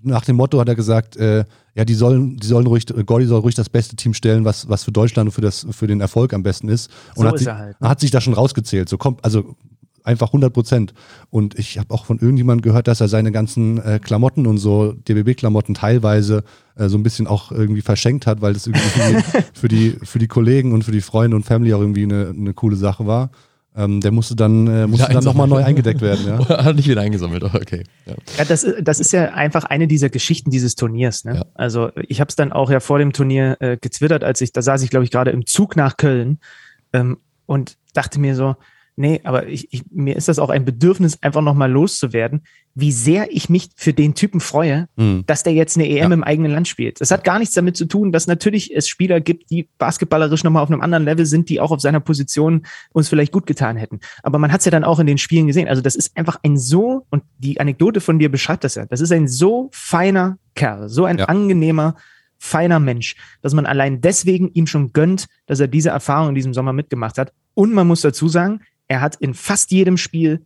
nach 0.03 0.25
dem 0.25 0.35
Motto 0.35 0.59
hat 0.59 0.67
er 0.67 0.75
gesagt, 0.75 1.15
äh, 1.17 1.45
ja, 1.73 1.85
die 1.85 1.93
sollen, 1.93 2.37
die 2.37 2.47
sollen 2.47 2.67
ruhig, 2.67 2.85
Gordy 3.05 3.25
soll 3.25 3.39
ruhig 3.39 3.55
das 3.55 3.69
beste 3.69 3.95
Team 3.95 4.13
stellen, 4.13 4.45
was, 4.45 4.67
was 4.67 4.83
für 4.83 4.91
Deutschland 4.91 5.29
und 5.29 5.31
für, 5.31 5.41
das, 5.41 5.65
für 5.71 5.87
den 5.87 6.01
Erfolg 6.01 6.33
am 6.33 6.43
besten 6.43 6.69
ist. 6.69 6.89
Und 7.15 7.23
so 7.23 7.27
hat, 7.27 7.35
ist 7.35 7.39
sich, 7.41 7.49
halt, 7.49 7.81
ne? 7.81 7.89
hat 7.89 7.99
sich 7.99 8.11
da 8.11 8.21
schon 8.21 8.33
rausgezählt. 8.33 8.89
So 8.89 8.97
kommt, 8.97 9.23
also 9.23 9.55
einfach 10.03 10.27
100 10.27 10.53
Prozent. 10.53 10.93
Und 11.29 11.57
ich 11.57 11.77
habe 11.77 11.93
auch 11.93 12.05
von 12.05 12.19
irgendjemandem 12.19 12.61
gehört, 12.61 12.87
dass 12.87 13.01
er 13.01 13.07
seine 13.07 13.31
ganzen 13.31 13.79
äh, 13.79 13.99
Klamotten 13.99 14.47
und 14.47 14.57
so, 14.57 14.93
DBB-Klamotten 14.93 15.73
teilweise 15.73 16.43
äh, 16.75 16.89
so 16.89 16.97
ein 16.97 17.03
bisschen 17.03 17.27
auch 17.27 17.51
irgendwie 17.51 17.81
verschenkt 17.81 18.27
hat, 18.27 18.41
weil 18.41 18.53
das 18.53 18.67
irgendwie 18.67 19.23
für 19.53 19.67
die, 19.67 19.97
für 20.03 20.19
die 20.19 20.27
Kollegen 20.27 20.73
und 20.73 20.83
für 20.83 20.91
die 20.91 21.01
Freunde 21.01 21.35
und 21.35 21.43
Family 21.43 21.73
auch 21.73 21.81
irgendwie 21.81 22.03
eine, 22.03 22.33
eine 22.35 22.53
coole 22.53 22.75
Sache 22.75 23.05
war. 23.05 23.31
Ähm, 23.73 24.01
der 24.01 24.11
musste 24.11 24.35
dann, 24.35 24.67
äh, 24.67 24.85
musste 24.85 25.07
dann 25.13 25.23
nochmal 25.23 25.47
neu 25.47 25.63
eingedeckt 25.63 26.01
werden. 26.01 26.25
Ja. 26.27 26.47
Hat 26.65 26.75
nicht 26.75 26.89
wieder 26.89 27.01
eingesammelt, 27.01 27.43
okay. 27.43 27.83
Ja. 28.05 28.15
ja, 28.37 28.45
das, 28.45 28.67
das 28.81 28.99
ist 28.99 29.13
ja 29.13 29.33
einfach 29.33 29.63
eine 29.63 29.87
dieser 29.87 30.09
Geschichten 30.09 30.51
dieses 30.51 30.75
Turniers. 30.75 31.23
Ne? 31.23 31.35
Ja. 31.35 31.45
Also 31.53 31.89
ich 31.95 32.19
habe 32.19 32.27
es 32.27 32.35
dann 32.35 32.51
auch 32.51 32.69
ja 32.69 32.81
vor 32.81 32.99
dem 32.99 33.13
Turnier 33.13 33.55
äh, 33.61 33.77
gezwittert, 33.77 34.25
als 34.25 34.41
ich, 34.41 34.51
da 34.51 34.61
saß 34.61 34.83
ich 34.83 34.89
glaube 34.89 35.05
ich 35.05 35.11
gerade 35.11 35.31
im 35.31 35.45
Zug 35.45 35.77
nach 35.77 35.95
Köln 35.95 36.39
ähm, 36.91 37.19
und 37.45 37.77
dachte 37.93 38.19
mir 38.19 38.35
so, 38.35 38.55
Nee, 39.01 39.19
aber 39.23 39.47
ich, 39.47 39.73
ich, 39.73 39.81
mir 39.89 40.15
ist 40.15 40.27
das 40.27 40.37
auch 40.37 40.51
ein 40.51 40.63
Bedürfnis, 40.63 41.17
einfach 41.23 41.41
nochmal 41.41 41.71
loszuwerden, 41.71 42.43
wie 42.75 42.91
sehr 42.91 43.31
ich 43.31 43.49
mich 43.49 43.71
für 43.75 43.93
den 43.93 44.13
Typen 44.13 44.39
freue, 44.39 44.89
mhm. 44.95 45.23
dass 45.25 45.41
der 45.41 45.53
jetzt 45.53 45.75
eine 45.75 45.89
EM 45.89 45.97
ja. 45.97 46.13
im 46.13 46.23
eigenen 46.23 46.51
Land 46.51 46.67
spielt. 46.67 47.01
Das 47.01 47.09
hat 47.09 47.23
gar 47.23 47.39
nichts 47.39 47.55
damit 47.55 47.75
zu 47.75 47.85
tun, 47.85 48.11
dass 48.11 48.27
natürlich 48.27 48.75
es 48.75 48.87
Spieler 48.87 49.19
gibt, 49.19 49.49
die 49.49 49.67
basketballerisch 49.79 50.43
nochmal 50.43 50.61
auf 50.61 50.69
einem 50.69 50.81
anderen 50.81 51.03
Level 51.03 51.25
sind, 51.25 51.49
die 51.49 51.59
auch 51.59 51.71
auf 51.71 51.81
seiner 51.81 51.99
Position 51.99 52.67
uns 52.91 53.09
vielleicht 53.09 53.31
gut 53.31 53.47
getan 53.47 53.75
hätten. 53.75 54.01
Aber 54.21 54.37
man 54.37 54.51
hat 54.51 54.59
es 54.59 54.65
ja 54.65 54.71
dann 54.71 54.83
auch 54.83 54.99
in 54.99 55.07
den 55.07 55.17
Spielen 55.17 55.47
gesehen. 55.47 55.67
Also 55.67 55.81
das 55.81 55.95
ist 55.95 56.15
einfach 56.15 56.37
ein 56.43 56.59
so, 56.59 57.07
und 57.09 57.23
die 57.39 57.59
Anekdote 57.59 58.01
von 58.01 58.19
dir 58.19 58.29
beschreibt 58.29 58.63
das 58.63 58.75
ja, 58.75 58.85
das 58.85 59.01
ist 59.01 59.11
ein 59.11 59.27
so 59.27 59.69
feiner 59.73 60.37
Kerl, 60.53 60.89
so 60.89 61.05
ein 61.05 61.17
ja. 61.17 61.25
angenehmer, 61.25 61.95
feiner 62.37 62.79
Mensch, 62.79 63.15
dass 63.41 63.55
man 63.55 63.65
allein 63.65 63.99
deswegen 64.01 64.51
ihm 64.53 64.67
schon 64.67 64.93
gönnt, 64.93 65.25
dass 65.47 65.59
er 65.59 65.67
diese 65.67 65.89
Erfahrung 65.89 66.29
in 66.29 66.35
diesem 66.35 66.53
Sommer 66.53 66.71
mitgemacht 66.71 67.17
hat. 67.17 67.33
Und 67.55 67.73
man 67.73 67.87
muss 67.87 68.01
dazu 68.01 68.27
sagen, 68.27 68.61
er 68.91 68.99
hat 68.99 69.15
in 69.15 69.33
fast 69.33 69.71
jedem 69.71 69.95
Spiel 69.95 70.45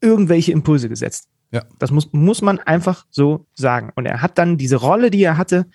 irgendwelche 0.00 0.50
Impulse 0.50 0.88
gesetzt. 0.88 1.28
Ja. 1.52 1.62
Das 1.78 1.92
muss, 1.92 2.12
muss 2.12 2.42
man 2.42 2.58
einfach 2.58 3.06
so 3.08 3.46
sagen. 3.54 3.92
Und 3.94 4.04
er 4.06 4.20
hat 4.20 4.36
dann 4.36 4.58
diese 4.58 4.76
Rolle, 4.76 5.12
die 5.12 5.22
er 5.22 5.38
hatte, 5.38 5.66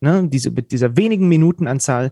ne, 0.00 0.26
diese, 0.28 0.50
mit 0.50 0.72
dieser 0.72 0.96
wenigen 0.96 1.28
Minutenanzahl, 1.28 2.10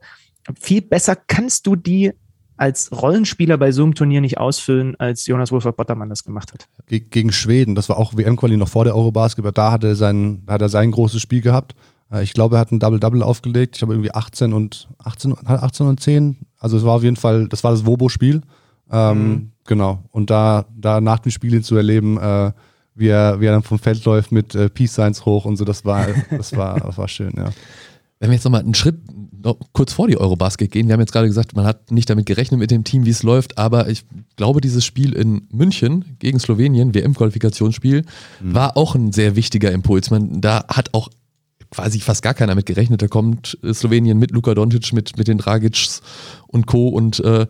viel 0.61 0.83
besser 0.83 1.17
kannst 1.17 1.67
du 1.67 1.75
die 1.75 2.13
als 2.57 2.93
Rollenspieler 2.93 3.59
bei 3.59 3.73
so 3.73 3.83
einem 3.83 3.97
Turnier 3.97 4.21
nicht 4.21 4.39
ausfüllen, 4.39 4.95
als 5.01 5.27
Jonas 5.27 5.51
Wolfert 5.51 5.77
Bottermann 5.77 6.11
das 6.11 6.23
gemacht 6.23 6.53
hat. 6.53 6.69
Gegen 6.87 7.33
Schweden, 7.33 7.75
das 7.75 7.89
war 7.89 7.99
auch 7.99 8.17
WM-Quali 8.17 8.57
noch 8.57 8.69
vor 8.69 8.85
der 8.85 8.95
Eurobasket, 8.95 9.45
da 9.59 9.73
hat 9.73 9.83
er 9.83 9.97
sein, 9.97 10.45
hat 10.47 10.63
er 10.63 10.69
sein 10.69 10.93
großes 10.93 11.21
Spiel 11.21 11.41
gehabt. 11.41 11.75
Äh, 12.13 12.23
ich 12.23 12.35
glaube, 12.35 12.57
er 12.57 12.61
hat 12.61 12.71
ein 12.71 12.79
Double-Double 12.79 13.25
aufgelegt. 13.25 13.75
Ich 13.75 13.83
habe 13.83 13.95
irgendwie 13.95 14.15
18 14.15 14.53
und 14.53 14.89
18, 14.99 15.35
18 15.45 15.87
und 15.87 16.01
10. 16.01 16.37
Also 16.57 16.77
es 16.77 16.85
war 16.85 16.95
auf 16.95 17.03
jeden 17.03 17.17
Fall, 17.17 17.49
das 17.49 17.65
war 17.65 17.73
das 17.73 17.85
Wobo-Spiel. 17.85 18.43
Ähm, 18.93 19.29
mhm. 19.29 19.53
Genau. 19.67 20.03
Und 20.11 20.31
da, 20.31 20.67
da 20.77 21.01
nach 21.01 21.19
dem 21.19 21.33
Spiel 21.33 21.63
zu 21.63 21.77
erleben, 21.77 22.19
äh, 22.19 22.53
wie, 22.95 23.09
er, 23.09 23.41
wie 23.41 23.47
er 23.47 23.53
dann 23.53 23.63
vom 23.63 23.79
Feld 23.79 24.05
läuft 24.05 24.33
mit 24.33 24.55
äh, 24.55 24.69
Peace 24.71 24.95
Signs 24.95 25.25
hoch 25.25 25.45
und 25.45 25.57
so, 25.57 25.65
das 25.65 25.85
war, 25.85 26.07
das 26.31 26.57
war, 26.57 26.81
das 26.87 26.99
war 26.99 27.09
schön, 27.09 27.33
ja. 27.37 27.51
Wenn 28.19 28.31
wir 28.31 28.35
jetzt 28.37 28.45
nochmal 28.45 28.63
einen 28.63 28.73
Schritt 28.73 28.97
noch 29.43 29.59
kurz 29.73 29.93
vor 29.93 30.09
die 30.09 30.17
Eurobasket 30.17 30.71
gehen, 30.71 30.89
wir 30.89 30.95
haben 30.95 31.01
jetzt 31.01 31.13
gerade 31.13 31.27
gesagt, 31.27 31.55
man 31.55 31.67
hat 31.67 31.91
nicht 31.91 32.09
damit 32.09 32.25
gerechnet 32.25 32.59
mit 32.59 32.71
dem 32.71 32.83
Team, 32.83 33.05
wie 33.05 33.11
es 33.11 33.23
läuft, 33.23 33.59
aber 33.59 33.91
ich 33.91 34.07
glaube, 34.37 34.63
dieses 34.63 34.87
Spiel 34.87 35.13
in 35.13 35.47
München 35.53 36.17
gegen 36.19 36.41
Slowenien, 36.41 36.95
WM-Qualifikationsspiel, 36.95 38.07
mhm. 38.41 38.55
war 38.55 38.79
auch 38.79 38.95
ein 38.95 39.13
sehr 39.13 39.37
wichtiger 39.37 39.71
Impuls. 39.71 40.11
Man, 40.11 40.41
da 40.41 40.65
hat 40.69 40.95
auch 40.95 41.11
quasi 41.71 42.01
fast 42.01 42.23
gar 42.23 42.33
keiner 42.33 42.55
mit 42.55 42.65
gerechnet. 42.65 43.03
Da 43.03 43.09
kommt 43.09 43.59
Slowenien 43.71 44.19
mit 44.19 44.31
Luka 44.31 44.55
Doncic, 44.55 44.95
mit, 44.95 45.19
mit 45.19 45.29
den 45.29 45.37
Dragics 45.37 46.01
und 46.47 46.67
Co. 46.67 46.89
und 46.89 47.21
äh, 47.21 47.47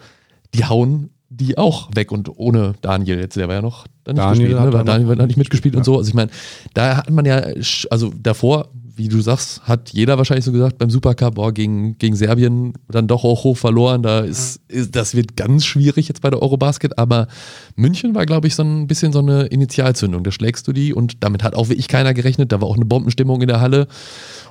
die 0.52 0.64
hauen 0.64 1.10
die 1.36 1.58
auch 1.58 1.90
weg 1.94 2.12
und 2.12 2.30
ohne 2.38 2.74
Daniel 2.80 3.18
jetzt, 3.18 3.36
der 3.36 3.48
war 3.48 3.56
ja 3.56 3.62
noch 3.62 3.86
da 4.04 4.12
nicht 4.12 4.22
Daniel 4.22 4.48
gespielt, 4.50 4.74
ne? 4.74 4.84
Daniel 4.84 5.18
hat 5.18 5.26
nicht 5.26 5.36
mitgespielt 5.36 5.74
ja. 5.74 5.78
und 5.78 5.84
so. 5.84 5.98
Also 5.98 6.08
ich 6.08 6.14
meine, 6.14 6.30
da 6.74 6.96
hat 6.98 7.10
man 7.10 7.24
ja, 7.24 7.42
also 7.90 8.12
davor, 8.22 8.68
wie 8.96 9.08
du 9.08 9.20
sagst, 9.20 9.62
hat 9.64 9.90
jeder 9.90 10.16
wahrscheinlich 10.16 10.44
so 10.44 10.52
gesagt 10.52 10.78
beim 10.78 10.88
Supercup, 10.88 11.34
boah, 11.34 11.52
gegen, 11.52 11.98
gegen 11.98 12.16
Serbien 12.16 12.72
dann 12.88 13.06
doch 13.06 13.24
auch 13.24 13.44
hoch 13.44 13.56
verloren. 13.56 14.02
Da 14.02 14.20
ist, 14.20 14.60
ist, 14.68 14.96
das 14.96 15.14
wird 15.14 15.36
ganz 15.36 15.66
schwierig 15.66 16.08
jetzt 16.08 16.22
bei 16.22 16.30
der 16.30 16.40
Eurobasket, 16.40 16.98
aber 16.98 17.28
München 17.76 18.14
war, 18.14 18.24
glaube 18.24 18.46
ich, 18.46 18.54
so 18.54 18.62
ein 18.62 18.86
bisschen 18.86 19.12
so 19.12 19.18
eine 19.18 19.44
Initialzündung. 19.44 20.24
Da 20.24 20.32
schlägst 20.32 20.66
du 20.66 20.72
die 20.72 20.94
und 20.94 21.22
damit 21.22 21.42
hat 21.42 21.54
auch 21.54 21.68
wirklich 21.68 21.88
keiner 21.88 22.14
gerechnet. 22.14 22.52
Da 22.52 22.62
war 22.62 22.68
auch 22.68 22.76
eine 22.76 22.86
Bombenstimmung 22.86 23.42
in 23.42 23.48
der 23.48 23.60
Halle. 23.60 23.86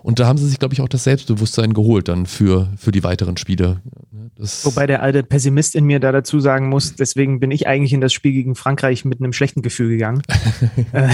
Und 0.04 0.20
da 0.20 0.28
haben 0.28 0.38
sie 0.38 0.48
sich, 0.48 0.60
glaube 0.60 0.76
ich, 0.76 0.82
auch 0.82 0.90
das 0.90 1.04
Selbstbewusstsein 1.04 1.74
geholt 1.74 2.08
dann 2.08 2.28
für, 2.28 2.70
für 2.78 2.92
die 2.92 3.04
weiteren 3.04 3.38
Spiele. 3.38 3.82
Das 4.38 4.66
Wobei 4.66 4.86
der 4.86 5.02
alte 5.02 5.24
Pessimist 5.24 5.76
in 5.76 5.86
mir 5.86 6.00
da 6.00 6.12
dazu 6.12 6.40
sagen 6.40 6.68
muss, 6.68 6.96
deswegen 6.96 7.40
bin 7.40 7.52
ich 7.52 7.68
eigentlich 7.68 7.94
in 7.94 8.02
das 8.02 8.12
Spiel 8.12 8.34
gegen 8.34 8.56
Frankreich 8.56 9.06
mit 9.06 9.20
einem 9.20 9.34
schlechten 9.34 9.62
Gefühl 9.62 9.90
gegangen. 9.90 10.22
Äh, 10.92 11.10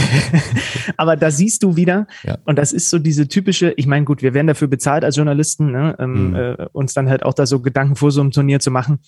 aber 0.98 1.16
da 1.16 1.32
siehst 1.32 1.64
du 1.64 1.76
wieder, 1.76 2.08
ja. 2.24 2.38
und 2.46 2.58
das 2.58 2.74
ist 2.74 2.90
so 2.90 3.00
diese 3.00 3.21
diese 3.22 3.28
typische, 3.28 3.74
ich 3.78 3.86
meine, 3.86 4.06
gut, 4.06 4.24
wir 4.24 4.34
werden 4.34 4.48
dafür 4.48 4.68
bezahlt 4.68 5.04
als 5.04 5.16
Journalisten, 5.16 5.72
ne, 5.72 5.96
ähm, 6.00 6.30
mhm. 6.30 6.36
äh, 6.36 6.68
uns 6.72 6.94
dann 6.94 7.10
halt 7.10 7.24
auch 7.24 7.34
da 7.34 7.46
so 7.46 7.60
Gedanken 7.60 7.96
vor 7.96 8.12
so 8.12 8.22
einem 8.22 8.32
Turnier 8.32 8.60
zu 8.60 8.72
machen. 8.72 9.00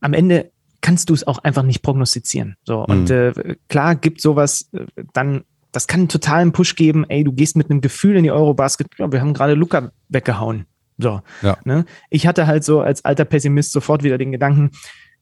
Am 0.00 0.14
Ende 0.14 0.50
kannst 0.80 1.10
du 1.10 1.14
es 1.14 1.26
auch 1.26 1.38
einfach 1.38 1.62
nicht 1.62 1.82
prognostizieren. 1.82 2.56
So, 2.64 2.80
mhm. 2.80 2.84
und 2.86 3.10
äh, 3.10 3.32
klar 3.68 3.94
gibt 3.94 4.20
sowas 4.20 4.68
äh, 4.72 4.86
dann, 5.12 5.44
das 5.70 5.86
kann 5.86 6.00
einen 6.00 6.08
totalen 6.08 6.50
Push 6.52 6.74
geben, 6.74 7.04
ey, 7.08 7.22
du 7.22 7.32
gehst 7.32 7.56
mit 7.56 7.70
einem 7.70 7.80
Gefühl 7.80 8.16
in 8.16 8.24
die 8.24 8.32
Eurobasket, 8.32 8.88
ja, 8.98 9.12
wir 9.12 9.20
haben 9.20 9.34
gerade 9.34 9.54
Luca 9.54 9.92
weggehauen. 10.08 10.66
So. 10.98 11.22
Ja. 11.42 11.56
Ne? 11.64 11.84
Ich 12.10 12.26
hatte 12.26 12.46
halt 12.46 12.64
so 12.64 12.80
als 12.80 13.04
alter 13.04 13.24
Pessimist 13.24 13.72
sofort 13.72 14.02
wieder 14.02 14.18
den 14.18 14.32
Gedanken, 14.32 14.70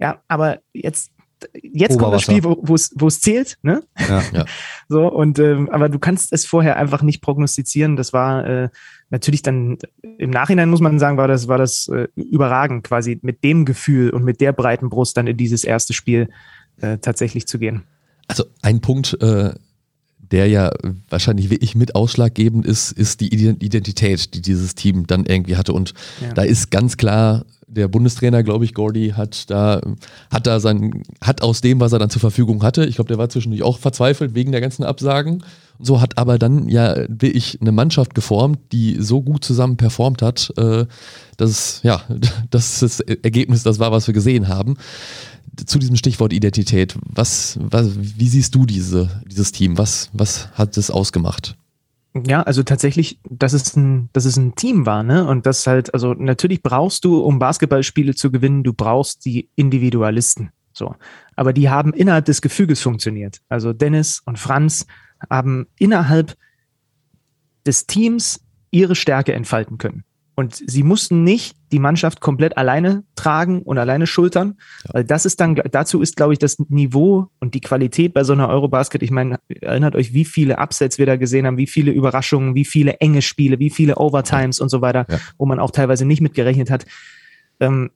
ja, 0.00 0.22
aber 0.28 0.60
jetzt 0.72 1.10
jetzt 1.62 1.98
kommt 1.98 2.14
das 2.14 2.22
Spiel, 2.22 2.44
wo 2.44 2.74
es 2.74 3.20
zählt, 3.20 3.58
ne? 3.62 3.82
Ja, 4.08 4.22
ja. 4.32 4.44
so, 4.88 5.06
und 5.06 5.38
ähm, 5.38 5.68
aber 5.70 5.88
du 5.88 5.98
kannst 5.98 6.32
es 6.32 6.44
vorher 6.44 6.76
einfach 6.76 7.02
nicht 7.02 7.20
prognostizieren. 7.20 7.96
Das 7.96 8.12
war 8.12 8.46
äh, 8.46 8.68
natürlich 9.10 9.42
dann 9.42 9.78
im 10.18 10.30
Nachhinein 10.30 10.70
muss 10.70 10.80
man 10.80 10.98
sagen, 10.98 11.16
war 11.16 11.28
das, 11.28 11.48
war 11.48 11.58
das 11.58 11.88
äh, 11.88 12.08
überragend, 12.14 12.84
quasi 12.84 13.18
mit 13.22 13.44
dem 13.44 13.64
Gefühl 13.64 14.10
und 14.10 14.24
mit 14.24 14.40
der 14.40 14.52
breiten 14.52 14.88
Brust 14.88 15.16
dann 15.16 15.26
in 15.26 15.36
dieses 15.36 15.64
erste 15.64 15.92
Spiel 15.92 16.28
äh, 16.80 16.98
tatsächlich 16.98 17.46
zu 17.46 17.58
gehen. 17.58 17.84
Also 18.26 18.44
ein 18.62 18.80
Punkt, 18.80 19.16
äh, 19.22 19.54
der 20.30 20.46
ja 20.48 20.70
wahrscheinlich 21.08 21.50
wirklich 21.50 21.74
mit 21.74 21.94
ausschlaggebend 21.94 22.66
ist, 22.66 22.92
ist 22.92 23.20
die 23.20 23.32
Identität, 23.32 24.34
die 24.34 24.42
dieses 24.42 24.74
Team 24.74 25.06
dann 25.06 25.24
irgendwie 25.24 25.56
hatte. 25.56 25.72
Und 25.72 25.94
ja. 26.20 26.32
da 26.34 26.42
ist 26.42 26.70
ganz 26.70 26.96
klar, 26.96 27.44
der 27.68 27.88
Bundestrainer, 27.88 28.42
glaube 28.42 28.64
ich, 28.64 28.72
Gordy, 28.72 29.10
hat 29.10 29.50
da, 29.50 29.80
hat 30.30 30.46
da 30.46 30.58
sein, 30.58 31.02
hat 31.20 31.42
aus 31.42 31.60
dem, 31.60 31.80
was 31.80 31.92
er 31.92 31.98
dann 31.98 32.10
zur 32.10 32.20
Verfügung 32.20 32.62
hatte, 32.62 32.86
ich 32.86 32.94
glaube, 32.96 33.08
der 33.08 33.18
war 33.18 33.28
zwischendurch 33.28 33.62
auch 33.62 33.78
verzweifelt 33.78 34.34
wegen 34.34 34.52
der 34.52 34.62
ganzen 34.62 34.84
Absagen. 34.84 35.44
So 35.78 36.00
hat 36.00 36.18
aber 36.18 36.38
dann 36.38 36.68
ja 36.68 36.96
wirklich 37.08 37.60
eine 37.60 37.70
Mannschaft 37.70 38.14
geformt, 38.14 38.58
die 38.72 38.96
so 38.98 39.22
gut 39.22 39.44
zusammen 39.44 39.76
performt 39.76 40.22
hat, 40.22 40.52
äh, 40.56 40.86
dass 41.36 41.80
ja, 41.82 42.00
das 42.50 42.82
ist 42.82 43.00
das 43.00 43.00
Ergebnis, 43.00 43.62
das 43.62 43.78
war, 43.78 43.92
was 43.92 44.06
wir 44.06 44.14
gesehen 44.14 44.48
haben 44.48 44.76
zu 45.66 45.78
diesem 45.78 45.96
Stichwort 45.96 46.32
Identität, 46.32 46.96
was, 47.04 47.58
was, 47.60 47.90
wie 47.98 48.28
siehst 48.28 48.54
du 48.54 48.66
diese, 48.66 49.22
dieses 49.26 49.52
Team? 49.52 49.78
Was, 49.78 50.10
was 50.12 50.50
hat 50.52 50.76
es 50.76 50.90
ausgemacht? 50.90 51.56
Ja, 52.26 52.42
also 52.42 52.62
tatsächlich, 52.62 53.20
dass 53.28 53.52
es 53.52 53.76
ein, 53.76 54.08
dass 54.12 54.24
es 54.24 54.36
ein 54.36 54.54
Team 54.54 54.86
war, 54.86 55.02
ne? 55.02 55.26
Und 55.26 55.46
das 55.46 55.66
halt, 55.66 55.92
also 55.94 56.14
natürlich 56.14 56.62
brauchst 56.62 57.04
du, 57.04 57.20
um 57.20 57.38
Basketballspiele 57.38 58.14
zu 58.14 58.30
gewinnen, 58.30 58.64
du 58.64 58.72
brauchst 58.72 59.24
die 59.24 59.48
Individualisten. 59.56 60.50
So. 60.72 60.94
Aber 61.36 61.52
die 61.52 61.68
haben 61.68 61.92
innerhalb 61.92 62.24
des 62.24 62.40
Gefüges 62.40 62.80
funktioniert. 62.80 63.40
Also 63.48 63.72
Dennis 63.72 64.22
und 64.24 64.38
Franz 64.38 64.86
haben 65.28 65.66
innerhalb 65.78 66.36
des 67.66 67.86
Teams 67.86 68.40
ihre 68.70 68.94
Stärke 68.94 69.32
entfalten 69.32 69.78
können. 69.78 70.04
Und 70.38 70.62
sie 70.64 70.84
mussten 70.84 71.24
nicht 71.24 71.56
die 71.72 71.80
Mannschaft 71.80 72.20
komplett 72.20 72.56
alleine 72.56 73.02
tragen 73.16 73.62
und 73.62 73.76
alleine 73.76 74.06
schultern, 74.06 74.54
ja. 74.84 74.94
weil 74.94 75.04
das 75.04 75.26
ist 75.26 75.40
dann, 75.40 75.56
dazu 75.72 76.00
ist, 76.00 76.14
glaube 76.14 76.32
ich, 76.32 76.38
das 76.38 76.60
Niveau 76.68 77.26
und 77.40 77.54
die 77.54 77.60
Qualität 77.60 78.14
bei 78.14 78.22
so 78.22 78.34
einer 78.34 78.48
Eurobasket. 78.48 79.02
Ich 79.02 79.10
meine, 79.10 79.40
erinnert 79.48 79.96
euch, 79.96 80.14
wie 80.14 80.24
viele 80.24 80.58
Upsets 80.58 80.96
wir 80.96 81.06
da 81.06 81.16
gesehen 81.16 81.44
haben, 81.44 81.56
wie 81.56 81.66
viele 81.66 81.90
Überraschungen, 81.90 82.54
wie 82.54 82.64
viele 82.64 82.98
enge 83.00 83.20
Spiele, 83.20 83.58
wie 83.58 83.68
viele 83.68 83.96
Overtimes 83.96 84.60
ja. 84.60 84.62
und 84.62 84.68
so 84.68 84.80
weiter, 84.80 85.06
ja. 85.08 85.18
wo 85.38 85.44
man 85.44 85.58
auch 85.58 85.72
teilweise 85.72 86.04
nicht 86.04 86.20
mitgerechnet 86.20 86.70
hat. 86.70 86.86
Ähm, 87.58 87.90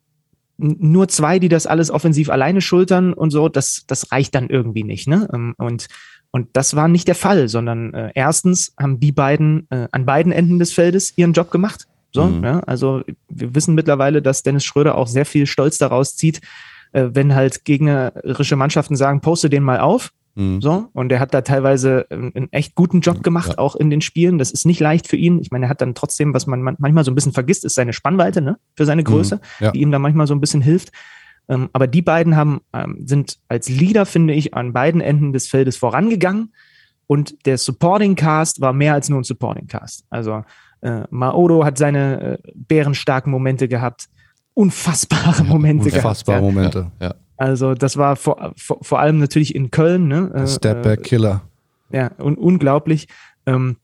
nur 0.57 1.07
zwei, 1.07 1.39
die 1.39 1.49
das 1.49 1.69
alles 1.69 1.93
offensiv 1.93 2.29
alleine 2.29 2.61
schultern 2.61 3.13
und 3.13 3.31
so, 3.31 3.49
das, 3.49 3.85
das 3.87 4.11
reicht 4.11 4.35
dann 4.35 4.49
irgendwie 4.49 4.83
nicht. 4.83 5.07
Ne? 5.07 5.29
Ähm, 5.33 5.55
und 5.59 5.87
und 6.35 6.49
das 6.55 6.75
war 6.75 6.89
nicht 6.89 7.07
der 7.09 7.15
Fall, 7.15 7.49
sondern 7.49 7.93
äh, 7.93 8.11
erstens 8.15 8.73
haben 8.81 8.99
die 8.99 9.13
beiden 9.13 9.69
äh, 9.71 9.87
an 9.93 10.07
beiden 10.07 10.33
Enden 10.33 10.59
des 10.59 10.73
Feldes 10.73 11.13
ihren 11.17 11.35
Job 11.35 11.51
gemacht. 11.51 11.87
So, 12.13 12.25
mhm. 12.25 12.45
ja, 12.45 12.61
also 12.61 13.03
wir 13.29 13.55
wissen 13.55 13.75
mittlerweile, 13.75 14.23
dass 14.23 14.43
Dennis 14.43 14.65
Schröder 14.65 14.97
auch 14.97 15.07
sehr 15.07 15.27
viel 15.27 15.47
Stolz 15.47 15.79
daraus 15.79 16.17
zieht, 16.17 16.41
äh, 16.93 17.09
wenn 17.13 17.35
halt 17.35 17.65
gegnerische 17.65 18.57
Mannschaften 18.57 18.97
sagen, 18.97 19.21
poste 19.21 19.51
den 19.51 19.63
mal 19.63 19.81
auf. 19.81 20.13
Mhm. 20.35 20.63
So, 20.63 20.89
und 20.93 21.13
er 21.13 21.21
hat 21.21 21.35
da 21.35 21.43
teilweise 21.43 22.07
einen, 22.11 22.35
einen 22.35 22.53
echt 22.53 22.75
guten 22.75 23.01
Job 23.01 23.23
gemacht, 23.23 23.53
ja. 23.53 23.59
auch 23.59 23.77
in 23.77 23.91
den 23.91 24.01
Spielen. 24.01 24.39
Das 24.39 24.51
ist 24.51 24.65
nicht 24.65 24.81
leicht 24.81 25.09
für 25.09 25.17
ihn. 25.17 25.41
Ich 25.41 25.51
meine, 25.51 25.67
er 25.67 25.69
hat 25.69 25.81
dann 25.81 25.95
trotzdem, 25.95 26.33
was 26.33 26.47
man 26.47 26.63
manchmal 26.63 27.05
so 27.05 27.11
ein 27.11 27.15
bisschen 27.15 27.33
vergisst, 27.33 27.65
ist 27.65 27.75
seine 27.75 27.93
Spannweite, 27.93 28.41
ne, 28.41 28.59
für 28.75 28.87
seine 28.87 29.03
mhm. 29.03 29.07
Größe, 29.07 29.37
mhm. 29.37 29.41
ja. 29.65 29.71
die 29.73 29.81
ihm 29.81 29.91
da 29.91 29.99
manchmal 29.99 30.27
so 30.27 30.35
ein 30.35 30.41
bisschen 30.41 30.63
hilft. 30.63 30.93
Ähm, 31.49 31.69
aber 31.73 31.87
die 31.87 32.03
beiden 32.03 32.37
haben, 32.37 32.61
ähm, 32.73 33.03
sind 33.05 33.39
als 33.49 33.69
Leader, 33.69 34.07
finde 34.07 34.35
ich, 34.35 34.55
an 34.55 34.73
beiden 34.73 35.01
Enden 35.01 35.33
des 35.33 35.49
Feldes 35.49 35.77
vorangegangen. 35.77 36.53
Und 37.07 37.45
der 37.47 37.59
Supporting 37.59 38.15
Cast 38.15 38.61
war 38.61 38.73
mehr 38.73 38.95
als 38.95 39.09
nur 39.09 39.21
ein 39.21 39.25
Supporting 39.25 39.67
Cast. 39.67 40.05
Also 40.09 40.45
äh, 40.83 41.03
Maodo 41.11 41.65
hat 41.65 41.79
seine 41.79 42.21
äh, 42.21 42.39
bärenstarken 42.55 43.31
Momente 43.31 43.69
gehabt. 43.69 44.09
Unfassbare 44.55 45.45
Momente 45.45 45.89
ja, 45.89 45.97
Unfassbare 45.97 46.41
gehabt, 46.41 46.55
Momente. 46.55 46.93
Ja, 47.01 47.07
ja. 47.09 47.15
Also 47.37 47.75
das 47.75 47.97
war 47.97 48.17
vor, 48.17 48.53
vor, 48.57 48.79
vor, 48.83 49.01
allem 49.01 49.19
natürlich 49.19 49.55
in 49.55 49.71
Köln. 49.71 50.07
Ne? 50.09 50.31
Äh, 50.35 50.47
Stepback 50.47 51.03
Killer. 51.05 51.43
Ja, 51.91 52.11
und 52.19 52.37
unglaublich. 52.37 53.09
Ähm, 53.47 53.77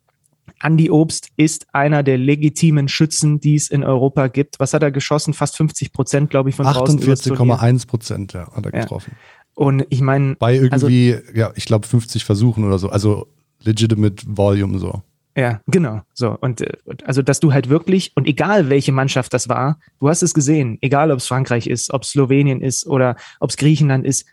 Andy 0.61 0.91
Obst 0.91 1.29
ist 1.37 1.67
einer 1.73 2.03
der 2.03 2.19
legitimen 2.19 2.89
Schützen, 2.89 3.41
die 3.41 3.55
es 3.55 3.69
in 3.69 3.85
Europa 3.85 4.27
gibt. 4.29 4.59
Was 4.59 4.75
hat 4.75 4.83
er 4.83 4.91
geschossen? 4.91 5.35
Fast 5.35 5.57
50 5.57 5.93
Prozent, 5.93 6.31
glaube 6.31 6.51
ich, 6.51 6.57
von 6.57 6.67
48,1 6.67 7.87
Prozent 7.87 8.33
ja, 8.33 8.51
hat 8.53 8.67
er 8.67 8.73
getroffen. 8.73 9.13
Und 9.55 9.87
ich 9.89 10.01
meine. 10.01 10.37
Bei 10.37 10.61
also 10.71 10.89
irgendwie, 10.89 11.15
also, 11.15 11.33
ja, 11.35 11.53
ich 11.55 11.67
glaube 11.67 11.87
50 11.87 12.25
Versuchen 12.25 12.65
oder 12.65 12.79
so. 12.79 12.91
Also 12.91 13.29
legitimate 13.63 14.25
Volume 14.27 14.79
so. 14.79 15.03
Ja, 15.39 15.61
genau. 15.69 16.01
So. 16.15 16.37
Und 16.37 16.63
äh, 16.63 16.73
also, 17.05 17.23
dass 17.23 17.39
du 17.39 17.53
halt 17.53 17.69
wirklich, 17.69 18.11
und 18.17 18.27
egal 18.27 18.71
welche 18.71 18.91
Mannschaft 18.91 19.33
das 19.33 19.49
war, 19.49 19.79
du 20.01 20.09
hast 20.09 20.23
es 20.25 20.35
gesehen, 20.35 20.79
egal 20.81 21.13
ob 21.13 21.19
es 21.19 21.29
Frankreich 21.29 21.69
ist, 21.69 21.93
ob 21.93 22.03
es 22.03 22.11
Slowenien 22.11 22.61
ist 22.61 22.89
oder 22.89 23.15
ob 23.39 23.51
es 23.51 23.57
Griechenland 23.57 24.05
ist, 24.05 24.27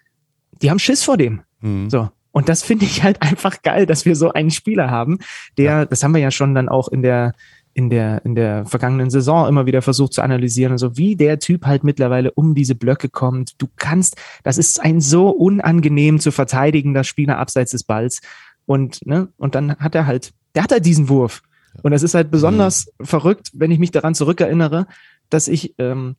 die 0.64 0.72
haben 0.72 0.80
Schiss 0.80 1.04
vor 1.04 1.18
dem. 1.18 1.42
Mhm. 1.62 1.92
So. 1.92 2.10
Und 2.32 2.50
das 2.50 2.64
finde 2.64 2.86
ich 2.86 3.04
halt 3.04 3.22
einfach 3.22 3.62
geil, 3.62 3.86
dass 3.86 4.06
wir 4.06 4.16
so 4.16 4.34
einen 4.34 4.50
Spieler 4.50 4.90
haben, 4.90 5.20
der, 5.60 5.66
ja. 5.66 5.86
das 5.86 6.04
haben 6.04 6.16
wir 6.16 6.22
ja 6.22 6.32
schon 6.32 6.56
dann 6.56 6.70
auch 6.70 6.88
in 6.88 7.04
der, 7.04 7.34
in 7.76 7.92
der, 7.92 8.26
in 8.26 8.34
der 8.34 8.66
vergangenen 8.66 9.12
Saison 9.12 9.48
immer 9.48 9.68
wieder 9.68 9.84
versucht 9.84 10.14
zu 10.14 10.24
analysieren, 10.24 10.72
also 10.72 10.98
wie 10.98 11.16
der 11.16 11.38
Typ 11.38 11.68
halt 11.68 11.84
mittlerweile 11.84 12.32
um 12.32 12.56
diese 12.56 12.74
Blöcke 12.74 13.10
kommt. 13.10 13.62
Du 13.62 13.68
kannst, 13.76 14.16
das 14.42 14.58
ist 14.58 14.82
ein 14.82 15.02
so 15.02 15.30
unangenehm 15.30 16.20
zu 16.20 16.32
verteidigender 16.32 17.04
Spieler 17.04 17.38
abseits 17.38 17.72
des 17.72 17.84
Balls. 17.84 18.22
Und, 18.66 19.06
ne, 19.06 19.28
und 19.38 19.54
dann 19.54 19.76
hat 19.76 19.94
er 19.94 20.08
halt 20.08 20.34
der 20.56 20.64
hat 20.64 20.72
halt 20.72 20.86
diesen 20.86 21.10
Wurf. 21.10 21.42
Und 21.84 21.94
es 21.94 22.04
ist 22.04 22.16
halt 22.16 22.32
besonders 22.32 22.88
mhm. 23.00 23.06
verrückt, 23.06 23.52
wenn 23.54 23.72
ich 23.72 23.80
mich 23.80 23.92
daran 23.92 24.16
zurückerinnere, 24.16 24.88
dass 25.30 25.48
ich, 25.48 25.76
ähm, 25.78 26.16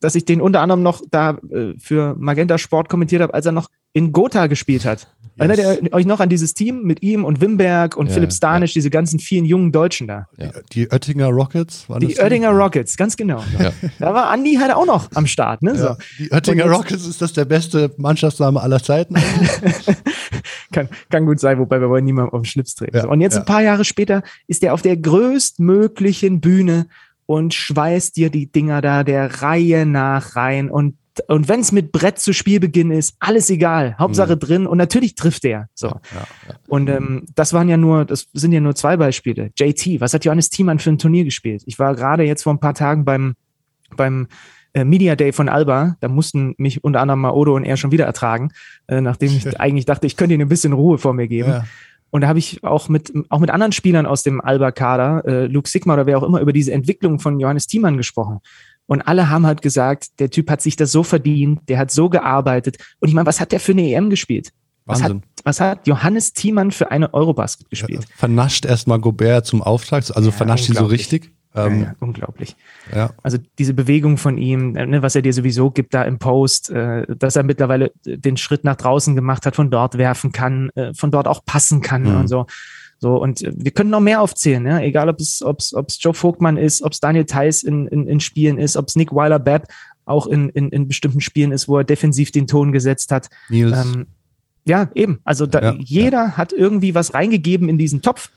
dass 0.00 0.14
ich 0.14 0.24
den 0.24 0.40
unter 0.40 0.60
anderem 0.60 0.82
noch 0.82 1.02
da 1.10 1.38
äh, 1.50 1.74
für 1.78 2.14
Magenta 2.18 2.58
Sport 2.58 2.88
kommentiert 2.88 3.22
habe, 3.22 3.34
als 3.34 3.46
er 3.46 3.52
noch 3.52 3.70
in 3.94 4.12
Gotha 4.12 4.48
gespielt 4.48 4.84
hat. 4.84 5.06
Yes. 5.36 5.48
Erinnert 5.48 5.82
ihr 5.82 5.92
euch 5.92 6.06
noch 6.06 6.20
an 6.20 6.28
dieses 6.28 6.54
Team 6.54 6.82
mit 6.82 7.02
ihm 7.02 7.24
und 7.24 7.40
Wimberg 7.40 7.96
und 7.96 8.06
ja, 8.06 8.12
Philipp 8.12 8.32
Stanisch, 8.32 8.72
ja. 8.72 8.74
diese 8.74 8.90
ganzen 8.90 9.18
vielen 9.18 9.44
jungen 9.44 9.72
Deutschen 9.72 10.06
da? 10.06 10.28
Ja. 10.36 10.50
Die 10.72 10.88
Oettinger 10.92 11.28
Rockets? 11.28 11.88
Waren 11.88 12.00
die 12.00 12.18
Oettinger 12.18 12.50
Team? 12.50 12.60
Rockets, 12.60 12.96
ganz 12.96 13.16
genau. 13.16 13.42
Da 13.98 14.14
war 14.14 14.30
Andi 14.30 14.56
halt 14.60 14.72
auch 14.72 14.86
noch 14.86 15.08
am 15.14 15.26
Start. 15.26 15.62
Ne? 15.62 15.76
So. 15.76 15.96
Die 16.18 16.30
Oettinger 16.30 16.66
Rockets, 16.66 17.06
ist 17.06 17.22
das 17.22 17.32
der 17.32 17.46
beste 17.46 17.92
Mannschaftsname 17.96 18.60
aller 18.60 18.80
Zeiten? 18.80 19.16
kann, 20.72 20.88
kann 21.10 21.26
gut 21.26 21.40
sein, 21.40 21.58
wobei 21.58 21.80
wir 21.80 21.88
wollen 21.88 22.04
niemanden 22.04 22.32
auf 22.32 22.42
den 22.42 22.46
Schlips 22.46 22.74
treten. 22.74 23.06
und 23.06 23.20
jetzt 23.20 23.36
ein 23.36 23.44
paar 23.44 23.62
Jahre 23.62 23.84
später 23.84 24.22
ist 24.46 24.62
er 24.62 24.74
auf 24.74 24.82
der 24.82 24.96
größtmöglichen 24.96 26.40
Bühne 26.40 26.86
und 27.26 27.54
schweißt 27.54 28.16
dir 28.16 28.30
die 28.30 28.50
Dinger 28.50 28.82
da 28.82 29.02
der 29.02 29.42
Reihe 29.42 29.86
nach 29.86 30.36
rein 30.36 30.70
und 30.70 30.96
und 31.28 31.48
wenn 31.48 31.60
es 31.60 31.72
mit 31.72 31.92
Brett 31.92 32.18
zu 32.18 32.32
Spielbeginn 32.32 32.90
ist, 32.90 33.16
alles 33.20 33.50
egal. 33.50 33.96
Hauptsache 33.98 34.34
mhm. 34.34 34.40
drin 34.40 34.66
und 34.66 34.78
natürlich 34.78 35.14
trifft 35.14 35.44
er. 35.44 35.68
So. 35.74 35.88
Ja, 35.88 36.00
ja. 36.14 36.54
Und 36.68 36.88
ähm, 36.88 37.26
das 37.34 37.52
waren 37.52 37.68
ja 37.68 37.76
nur, 37.76 38.04
das 38.04 38.28
sind 38.32 38.52
ja 38.52 38.60
nur 38.60 38.74
zwei 38.74 38.96
Beispiele. 38.96 39.50
JT, 39.56 40.00
was 40.00 40.14
hat 40.14 40.24
Johannes 40.24 40.50
Thiemann 40.50 40.78
für 40.78 40.90
ein 40.90 40.98
Turnier 40.98 41.24
gespielt? 41.24 41.62
Ich 41.66 41.78
war 41.78 41.94
gerade 41.94 42.24
jetzt 42.24 42.42
vor 42.42 42.52
ein 42.52 42.60
paar 42.60 42.74
Tagen 42.74 43.04
beim, 43.04 43.34
beim 43.96 44.28
äh, 44.72 44.84
Media 44.84 45.14
Day 45.14 45.32
von 45.32 45.48
Alba. 45.48 45.96
Da 46.00 46.08
mussten 46.08 46.54
mich 46.58 46.82
unter 46.82 47.00
anderem 47.00 47.20
Maodo 47.20 47.54
und 47.54 47.64
er 47.64 47.76
schon 47.76 47.92
wieder 47.92 48.06
ertragen, 48.06 48.50
äh, 48.88 49.00
nachdem 49.00 49.30
ich 49.30 49.60
eigentlich 49.60 49.86
dachte, 49.86 50.06
ich 50.06 50.16
könnte 50.16 50.34
ihnen 50.34 50.42
ein 50.42 50.48
bisschen 50.48 50.72
Ruhe 50.72 50.98
vor 50.98 51.14
mir 51.14 51.28
geben. 51.28 51.50
Ja. 51.50 51.64
Und 52.10 52.20
da 52.20 52.28
habe 52.28 52.38
ich 52.38 52.62
auch 52.62 52.88
mit, 52.88 53.12
auch 53.28 53.40
mit 53.40 53.50
anderen 53.50 53.72
Spielern 53.72 54.06
aus 54.06 54.22
dem 54.22 54.40
Alba-Kader, 54.40 55.24
äh, 55.26 55.46
Luke 55.46 55.68
Sigma 55.68 55.94
oder 55.94 56.06
wer 56.06 56.18
auch 56.18 56.22
immer, 56.22 56.40
über 56.40 56.52
diese 56.52 56.72
Entwicklung 56.72 57.18
von 57.18 57.40
Johannes 57.40 57.66
Thiemann 57.66 57.96
gesprochen. 57.96 58.38
Und 58.86 59.02
alle 59.02 59.30
haben 59.30 59.46
halt 59.46 59.62
gesagt, 59.62 60.20
der 60.20 60.30
Typ 60.30 60.50
hat 60.50 60.60
sich 60.60 60.76
das 60.76 60.92
so 60.92 61.02
verdient, 61.02 61.60
der 61.68 61.78
hat 61.78 61.90
so 61.90 62.08
gearbeitet. 62.08 62.76
Und 63.00 63.08
ich 63.08 63.14
meine, 63.14 63.26
was 63.26 63.40
hat 63.40 63.52
der 63.52 63.60
für 63.60 63.72
eine 63.72 63.90
EM 63.92 64.10
gespielt? 64.10 64.50
Was 64.86 65.02
hat, 65.02 65.12
was 65.44 65.60
hat, 65.60 65.86
Johannes 65.86 66.34
Thiemann 66.34 66.70
für 66.70 66.90
eine 66.90 67.14
Eurobasket 67.14 67.70
gespielt? 67.70 68.06
Vernascht 68.16 68.66
erstmal 68.66 69.00
Gobert 69.00 69.46
zum 69.46 69.62
Auftakt, 69.62 70.14
also 70.14 70.28
ja, 70.28 70.36
vernascht 70.36 70.68
ihn 70.68 70.74
so 70.74 70.84
richtig. 70.84 71.32
Ähm, 71.56 71.80
ja, 71.80 71.86
ja, 71.86 71.94
unglaublich. 72.00 72.56
Ja. 72.94 73.10
Also 73.22 73.38
diese 73.58 73.74
Bewegung 73.74 74.18
von 74.18 74.38
ihm, 74.38 74.76
äh, 74.76 74.86
ne, 74.86 75.02
was 75.02 75.14
er 75.14 75.22
dir 75.22 75.32
sowieso 75.32 75.70
gibt 75.70 75.94
da 75.94 76.02
im 76.02 76.18
Post, 76.18 76.70
äh, 76.70 77.06
dass 77.16 77.36
er 77.36 77.44
mittlerweile 77.44 77.92
den 78.04 78.36
Schritt 78.36 78.64
nach 78.64 78.76
draußen 78.76 79.14
gemacht 79.14 79.46
hat, 79.46 79.54
von 79.54 79.70
dort 79.70 79.96
werfen 79.96 80.32
kann, 80.32 80.70
äh, 80.74 80.92
von 80.94 81.12
dort 81.12 81.28
auch 81.28 81.44
passen 81.44 81.80
kann 81.80 82.02
mhm. 82.02 82.16
und 82.16 82.28
so. 82.28 82.46
So, 83.04 83.20
und 83.20 83.42
wir 83.42 83.70
können 83.70 83.90
noch 83.90 84.00
mehr 84.00 84.22
aufzählen, 84.22 84.64
ja? 84.64 84.80
egal 84.80 85.10
ob 85.10 85.20
es, 85.20 85.42
ob 85.42 85.58
es, 85.58 85.74
ob 85.74 85.90
es 85.90 86.02
Joe 86.02 86.14
Vogtmann 86.14 86.56
ist, 86.56 86.80
ob 86.80 86.92
es 86.92 87.00
Daniel 87.00 87.26
Theiss 87.26 87.62
in, 87.62 87.86
in, 87.88 88.08
in 88.08 88.18
Spielen 88.18 88.56
ist, 88.56 88.78
ob 88.78 88.88
es 88.88 88.96
Nick 88.96 89.14
Weiler-Babb 89.14 89.68
auch 90.06 90.26
in, 90.26 90.48
in, 90.48 90.70
in 90.70 90.88
bestimmten 90.88 91.20
Spielen 91.20 91.52
ist, 91.52 91.68
wo 91.68 91.76
er 91.76 91.84
defensiv 91.84 92.32
den 92.32 92.46
Ton 92.46 92.72
gesetzt 92.72 93.12
hat. 93.12 93.28
Nils. 93.50 93.76
Ähm, 93.76 94.06
ja, 94.64 94.88
eben. 94.94 95.20
Also 95.22 95.44
da, 95.44 95.60
ja, 95.60 95.74
jeder 95.78 96.28
ja. 96.28 96.36
hat 96.38 96.54
irgendwie 96.54 96.94
was 96.94 97.12
reingegeben 97.12 97.68
in 97.68 97.76
diesen 97.76 98.00
Topf 98.00 98.30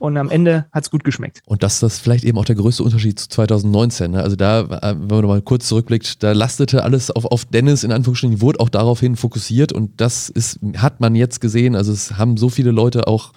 und 0.00 0.16
am 0.16 0.28
Ende 0.28 0.66
hat 0.72 0.82
es 0.82 0.90
gut 0.90 1.04
geschmeckt. 1.04 1.40
Und 1.46 1.62
das 1.62 1.80
ist 1.80 2.00
vielleicht 2.00 2.24
eben 2.24 2.36
auch 2.36 2.44
der 2.44 2.56
größte 2.56 2.82
Unterschied 2.82 3.16
zu 3.20 3.28
2019. 3.28 4.10
Ne? 4.10 4.24
Also 4.24 4.34
da, 4.34 4.62
äh, 4.62 4.96
wenn 4.98 5.18
man 5.18 5.26
mal 5.26 5.42
kurz 5.42 5.68
zurückblickt, 5.68 6.20
da 6.24 6.32
lastete 6.32 6.82
alles 6.82 7.12
auf, 7.12 7.26
auf 7.26 7.44
Dennis 7.44 7.84
in 7.84 7.92
Anführungsstrichen, 7.92 8.40
wurde 8.40 8.58
auch 8.58 8.70
daraufhin 8.70 9.14
fokussiert 9.14 9.72
und 9.72 10.00
das 10.00 10.28
ist, 10.30 10.58
hat 10.78 10.98
man 10.98 11.14
jetzt 11.14 11.40
gesehen. 11.40 11.76
Also 11.76 11.92
es 11.92 12.18
haben 12.18 12.36
so 12.38 12.48
viele 12.48 12.72
Leute 12.72 13.06
auch 13.06 13.32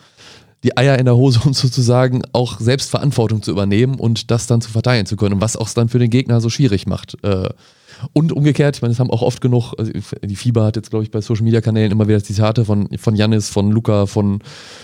die 0.64 0.78
Eier 0.78 0.98
in 0.98 1.06
der 1.06 1.16
Hose, 1.16 1.42
um 1.46 1.54
sozusagen 1.54 2.24
auch 2.32 2.60
selbst 2.60 2.90
Verantwortung 2.90 3.42
zu 3.42 3.52
übernehmen 3.52 3.96
und 3.96 4.32
das 4.32 4.48
dann 4.48 4.62
zu 4.62 4.72
verteilen 4.72 5.06
zu 5.06 5.16
können. 5.16 5.36
Und 5.36 5.42
was 5.42 5.58
auch 5.58 5.70
dann 5.70 5.90
für 5.90 6.00
den 6.00 6.10
Gegner 6.10 6.42
so 6.42 6.50
schwierig 6.50 6.88
macht. 6.88 7.18
Äh, 7.24 7.50
und 8.12 8.34
umgekehrt, 8.34 8.76
ich 8.76 8.82
meine, 8.82 8.92
es 8.92 9.00
haben 9.00 9.12
auch 9.12 9.22
oft 9.22 9.40
genug, 9.40 9.74
also 9.78 9.92
die 10.22 10.36
Fieber 10.36 10.66
hat 10.66 10.76
jetzt, 10.76 10.90
glaube 10.90 11.04
ich, 11.04 11.12
bei 11.12 11.22
Social 11.22 11.44
Media 11.44 11.62
Kanälen 11.62 11.92
immer 11.92 12.08
wieder 12.08 12.22
Zitate 12.22 12.66
von, 12.66 12.90
von 12.98 13.16
Janis, 13.16 13.50
von 13.50 13.72
Luca, 13.72 14.08
von, 14.08 14.40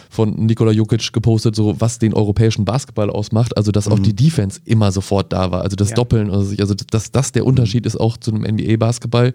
von 0.09 0.45
Nikola 0.45 0.71
Jukic 0.71 1.11
gepostet, 1.11 1.55
so 1.55 1.79
was 1.81 1.99
den 1.99 2.13
europäischen 2.13 2.63
Basketball 2.63 3.09
ausmacht. 3.09 3.57
Also, 3.57 3.71
dass 3.71 3.87
mhm. 3.87 3.93
auch 3.93 3.99
die 3.99 4.15
Defense 4.15 4.61
immer 4.63 4.91
sofort 4.91 5.33
da 5.33 5.51
war. 5.51 5.63
Also 5.63 5.75
das 5.75 5.89
ja. 5.89 5.95
Doppeln, 5.95 6.29
also, 6.29 6.55
also 6.59 6.73
dass 6.73 7.11
das 7.11 7.31
der 7.31 7.45
Unterschied 7.45 7.85
ist 7.85 7.99
auch 7.99 8.15
zu 8.17 8.33
einem 8.33 8.43
NBA-Basketball. 8.43 9.33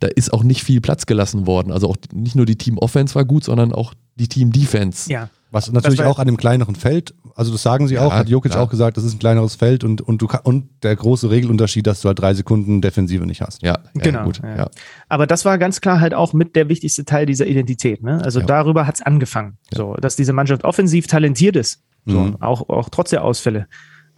Da 0.00 0.06
ist 0.06 0.32
auch 0.32 0.42
nicht 0.42 0.62
viel 0.62 0.80
Platz 0.80 1.06
gelassen 1.06 1.46
worden. 1.46 1.72
Also 1.72 1.90
auch 1.90 1.96
nicht 2.14 2.36
nur 2.36 2.46
die 2.46 2.56
Team 2.56 2.78
Offense 2.78 3.14
war 3.14 3.24
gut, 3.24 3.44
sondern 3.44 3.72
auch 3.72 3.94
die 4.16 4.28
Team 4.28 4.52
Defense. 4.52 5.12
Ja. 5.12 5.28
Was 5.50 5.72
natürlich 5.72 6.02
auch 6.02 6.18
an 6.18 6.26
dem 6.26 6.36
kleineren 6.36 6.74
Feld, 6.74 7.14
also 7.34 7.52
das 7.52 7.62
sagen 7.62 7.88
sie 7.88 7.94
ja, 7.94 8.04
auch, 8.04 8.12
hat 8.12 8.28
Jokic 8.28 8.52
klar. 8.52 8.64
auch 8.64 8.68
gesagt, 8.68 8.96
das 8.96 9.04
ist 9.04 9.14
ein 9.14 9.18
kleineres 9.18 9.54
Feld 9.54 9.82
und, 9.82 10.02
und, 10.02 10.20
du, 10.20 10.28
und 10.42 10.68
der 10.82 10.94
große 10.94 11.30
Regelunterschied, 11.30 11.86
dass 11.86 12.02
du 12.02 12.08
halt 12.08 12.18
drei 12.18 12.34
Sekunden 12.34 12.82
Defensive 12.82 13.24
nicht 13.26 13.40
hast. 13.40 13.62
Ja, 13.62 13.78
genau. 13.94 14.24
Gut, 14.24 14.40
ja. 14.42 14.68
Aber 15.08 15.26
das 15.26 15.44
war 15.44 15.56
ganz 15.56 15.80
klar 15.80 16.00
halt 16.00 16.12
auch 16.12 16.32
mit 16.34 16.54
der 16.54 16.68
wichtigste 16.68 17.04
Teil 17.04 17.24
dieser 17.24 17.46
Identität. 17.46 18.02
Ne? 18.02 18.20
Also 18.22 18.40
darüber 18.40 18.86
hat 18.86 18.96
es 18.96 19.02
angefangen, 19.02 19.56
so, 19.72 19.94
dass 19.94 20.16
diese 20.16 20.32
Mannschaft 20.32 20.64
offensiv 20.64 21.06
talentiert 21.06 21.56
ist, 21.56 21.82
so, 22.04 22.20
mhm. 22.20 22.42
auch, 22.42 22.68
auch 22.68 22.88
trotz 22.90 23.10
der 23.10 23.24
Ausfälle. 23.24 23.68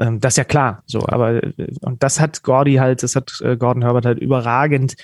Ähm, 0.00 0.18
das 0.18 0.32
ist 0.32 0.38
ja 0.38 0.44
klar. 0.44 0.82
So, 0.86 1.06
aber 1.06 1.44
äh, 1.44 1.52
und 1.82 2.02
das 2.02 2.18
hat 2.18 2.42
Gordy 2.42 2.76
halt, 2.76 3.02
das 3.02 3.14
hat 3.14 3.40
äh, 3.42 3.56
Gordon 3.56 3.82
Herbert 3.82 4.06
halt 4.06 4.18
überragend 4.18 4.96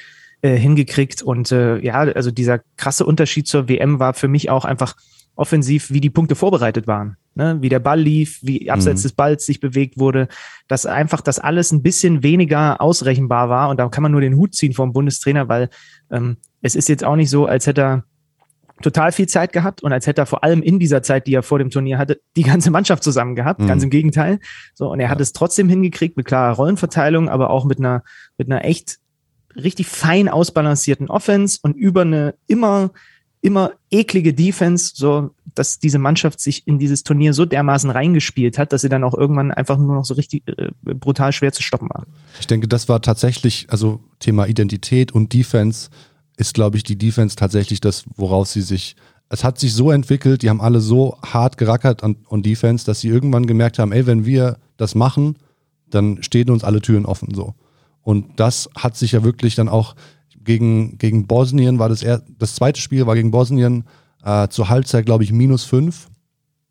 äh, 0.42 0.56
hingekriegt. 0.56 1.22
Und 1.22 1.52
äh, 1.52 1.78
ja, 1.78 2.00
also 2.00 2.30
dieser 2.30 2.60
krasse 2.76 3.04
Unterschied 3.04 3.46
zur 3.46 3.68
WM 3.68 3.98
war 3.98 4.14
für 4.14 4.28
mich 4.28 4.50
auch 4.50 4.64
einfach 4.64 4.96
offensiv, 5.36 5.90
wie 5.90 6.00
die 6.00 6.10
Punkte 6.10 6.34
vorbereitet 6.34 6.86
waren, 6.86 7.16
ne? 7.34 7.58
wie 7.60 7.68
der 7.68 7.78
Ball 7.78 8.00
lief, 8.00 8.40
wie 8.42 8.70
abseits 8.70 9.02
mhm. 9.02 9.04
des 9.04 9.12
Balls 9.12 9.46
sich 9.46 9.60
bewegt 9.60 9.98
wurde, 9.98 10.28
dass 10.66 10.86
einfach 10.86 11.20
das 11.20 11.38
alles 11.38 11.72
ein 11.72 11.82
bisschen 11.82 12.22
weniger 12.22 12.80
ausrechenbar 12.80 13.48
war 13.48 13.68
und 13.68 13.78
da 13.78 13.88
kann 13.88 14.02
man 14.02 14.12
nur 14.12 14.22
den 14.22 14.36
Hut 14.36 14.54
ziehen 14.54 14.72
vom 14.72 14.92
Bundestrainer, 14.92 15.48
weil 15.48 15.68
ähm, 16.10 16.38
es 16.62 16.74
ist 16.74 16.88
jetzt 16.88 17.04
auch 17.04 17.16
nicht 17.16 17.30
so, 17.30 17.46
als 17.46 17.66
hätte 17.66 17.82
er 17.82 18.04
total 18.82 19.12
viel 19.12 19.26
Zeit 19.26 19.52
gehabt 19.52 19.82
und 19.82 19.92
als 19.92 20.06
hätte 20.06 20.22
er 20.22 20.26
vor 20.26 20.44
allem 20.44 20.62
in 20.62 20.78
dieser 20.78 21.02
Zeit, 21.02 21.26
die 21.26 21.34
er 21.34 21.42
vor 21.42 21.58
dem 21.58 21.70
Turnier 21.70 21.98
hatte, 21.98 22.20
die 22.36 22.42
ganze 22.42 22.70
Mannschaft 22.70 23.02
zusammen 23.02 23.34
gehabt. 23.34 23.60
Mhm. 23.60 23.68
Ganz 23.68 23.82
im 23.82 23.90
Gegenteil. 23.90 24.38
So, 24.74 24.90
und 24.90 25.00
er 25.00 25.08
hat 25.08 25.20
es 25.20 25.32
trotzdem 25.32 25.68
hingekriegt 25.68 26.16
mit 26.16 26.26
klarer 26.26 26.54
Rollenverteilung, 26.56 27.28
aber 27.28 27.50
auch 27.50 27.64
mit 27.64 27.78
einer, 27.78 28.02
mit 28.36 28.50
einer 28.50 28.64
echt 28.64 28.98
richtig 29.54 29.86
fein 29.86 30.28
ausbalancierten 30.28 31.08
Offense 31.08 31.58
und 31.62 31.74
über 31.74 32.02
eine 32.02 32.34
immer 32.46 32.90
immer 33.46 33.74
eklige 33.92 34.34
Defense, 34.34 34.90
so 34.96 35.30
dass 35.54 35.78
diese 35.78 36.00
Mannschaft 36.00 36.40
sich 36.40 36.66
in 36.66 36.80
dieses 36.80 37.04
Turnier 37.04 37.32
so 37.32 37.44
dermaßen 37.44 37.88
reingespielt 37.90 38.58
hat, 38.58 38.72
dass 38.72 38.80
sie 38.80 38.88
dann 38.88 39.04
auch 39.04 39.14
irgendwann 39.14 39.52
einfach 39.52 39.78
nur 39.78 39.94
noch 39.94 40.04
so 40.04 40.14
richtig 40.14 40.42
äh, 40.48 40.70
brutal 40.82 41.32
schwer 41.32 41.52
zu 41.52 41.62
stoppen 41.62 41.88
war. 41.88 42.06
Ich 42.40 42.48
denke, 42.48 42.66
das 42.66 42.88
war 42.88 43.00
tatsächlich, 43.00 43.68
also 43.70 44.00
Thema 44.18 44.48
Identität 44.48 45.12
und 45.12 45.32
Defense 45.32 45.90
ist, 46.36 46.54
glaube 46.54 46.76
ich, 46.76 46.82
die 46.82 46.98
Defense 46.98 47.36
tatsächlich 47.36 47.80
das, 47.80 48.04
woraus 48.16 48.52
sie 48.52 48.62
sich, 48.62 48.96
es 49.28 49.44
hat 49.44 49.60
sich 49.60 49.72
so 49.74 49.92
entwickelt, 49.92 50.42
die 50.42 50.50
haben 50.50 50.60
alle 50.60 50.80
so 50.80 51.16
hart 51.24 51.56
gerackert 51.56 52.02
an, 52.02 52.16
an 52.28 52.42
Defense, 52.42 52.84
dass 52.84 53.00
sie 53.00 53.08
irgendwann 53.08 53.46
gemerkt 53.46 53.78
haben, 53.78 53.92
ey, 53.92 54.06
wenn 54.08 54.26
wir 54.26 54.58
das 54.76 54.96
machen, 54.96 55.36
dann 55.88 56.20
stehen 56.24 56.50
uns 56.50 56.64
alle 56.64 56.82
Türen 56.82 57.06
offen 57.06 57.32
so. 57.32 57.54
Und 58.02 58.40
das 58.40 58.68
hat 58.76 58.96
sich 58.96 59.12
ja 59.12 59.22
wirklich 59.22 59.54
dann 59.54 59.68
auch 59.68 59.94
gegen, 60.46 60.96
gegen 60.96 61.26
Bosnien 61.26 61.78
war 61.78 61.90
das 61.90 62.02
eher, 62.02 62.22
das 62.38 62.54
zweite 62.54 62.80
Spiel 62.80 63.06
war 63.06 63.14
gegen 63.14 63.30
Bosnien 63.30 63.84
äh, 64.24 64.48
zur 64.48 64.68
Halbzeit, 64.70 65.04
glaube 65.04 65.24
ich, 65.24 65.32
minus 65.32 65.64
fünf. 65.64 66.08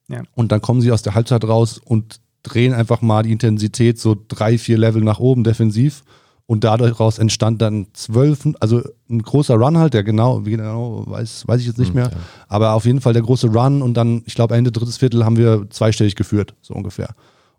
Ja. 0.07 0.23
Und 0.33 0.51
dann 0.51 0.61
kommen 0.61 0.81
sie 0.81 0.91
aus 0.91 1.03
der 1.03 1.13
Halbzeit 1.13 1.43
raus 1.43 1.79
und 1.83 2.19
drehen 2.43 2.73
einfach 2.73 3.01
mal 3.01 3.23
die 3.23 3.31
Intensität 3.31 3.99
so 3.99 4.15
drei, 4.27 4.57
vier 4.57 4.77
Level 4.77 5.03
nach 5.03 5.19
oben 5.19 5.43
defensiv. 5.43 6.03
Und 6.47 6.63
daraus 6.63 7.17
entstand 7.17 7.59
dann 7.61 7.87
zwölf, 7.93 8.47
also 8.59 8.83
ein 9.09 9.23
großer 9.23 9.55
Run 9.55 9.79
halt, 9.79 9.95
der 9.95 10.03
genau, 10.03 10.45
wie 10.45 10.51
genau, 10.51 11.03
weiß, 11.07 11.47
weiß 11.47 11.59
ich 11.59 11.65
jetzt 11.65 11.79
nicht 11.79 11.87
hm, 11.87 11.95
mehr. 11.95 12.11
Ja. 12.11 12.17
Aber 12.47 12.73
auf 12.73 12.85
jeden 12.85 13.01
Fall 13.01 13.13
der 13.13 13.23
große 13.23 13.47
Run 13.47 13.81
und 13.81 13.95
dann, 13.95 14.21
ich 14.25 14.35
glaube, 14.35 14.55
Ende 14.55 14.71
drittes 14.71 14.97
Viertel 14.97 15.25
haben 15.25 15.37
wir 15.37 15.67
zweistellig 15.71 16.15
geführt, 16.15 16.53
so 16.61 16.75
ungefähr. 16.75 17.15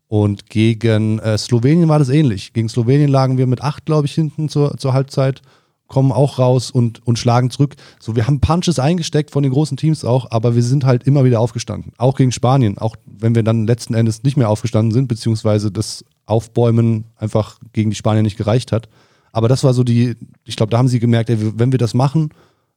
Und 0.06 0.48
gegen 0.48 1.18
äh, 1.18 1.36
Slowenien 1.36 1.88
war 1.88 1.98
das 1.98 2.10
ähnlich. 2.10 2.52
Gegen 2.52 2.68
Slowenien 2.68 3.10
lagen 3.10 3.38
wir 3.38 3.48
mit 3.48 3.60
acht, 3.60 3.86
glaube 3.86 4.06
ich, 4.06 4.12
hinten 4.12 4.48
zur, 4.48 4.76
zur 4.78 4.92
Halbzeit 4.92 5.42
kommen 5.88 6.12
auch 6.12 6.38
raus 6.38 6.70
und, 6.70 7.06
und 7.06 7.18
schlagen 7.18 7.50
zurück. 7.50 7.76
So, 8.00 8.16
wir 8.16 8.26
haben 8.26 8.40
Punches 8.40 8.78
eingesteckt 8.78 9.30
von 9.30 9.42
den 9.42 9.52
großen 9.52 9.76
Teams 9.76 10.04
auch, 10.04 10.30
aber 10.30 10.54
wir 10.54 10.62
sind 10.62 10.84
halt 10.84 11.04
immer 11.04 11.24
wieder 11.24 11.40
aufgestanden. 11.40 11.92
Auch 11.96 12.16
gegen 12.16 12.32
Spanien, 12.32 12.78
auch 12.78 12.96
wenn 13.06 13.34
wir 13.34 13.42
dann 13.42 13.66
letzten 13.66 13.94
Endes 13.94 14.22
nicht 14.22 14.36
mehr 14.36 14.50
aufgestanden 14.50 14.92
sind, 14.92 15.08
beziehungsweise 15.08 15.70
das 15.70 16.04
Aufbäumen 16.26 17.04
einfach 17.16 17.58
gegen 17.72 17.90
die 17.90 17.96
Spanier 17.96 18.22
nicht 18.22 18.36
gereicht 18.36 18.72
hat. 18.72 18.88
Aber 19.32 19.48
das 19.48 19.62
war 19.62 19.74
so 19.74 19.84
die, 19.84 20.16
ich 20.44 20.56
glaube, 20.56 20.70
da 20.70 20.78
haben 20.78 20.88
sie 20.88 20.98
gemerkt, 20.98 21.30
ey, 21.30 21.36
wenn 21.58 21.70
wir 21.70 21.78
das 21.78 21.94
machen, 21.94 22.30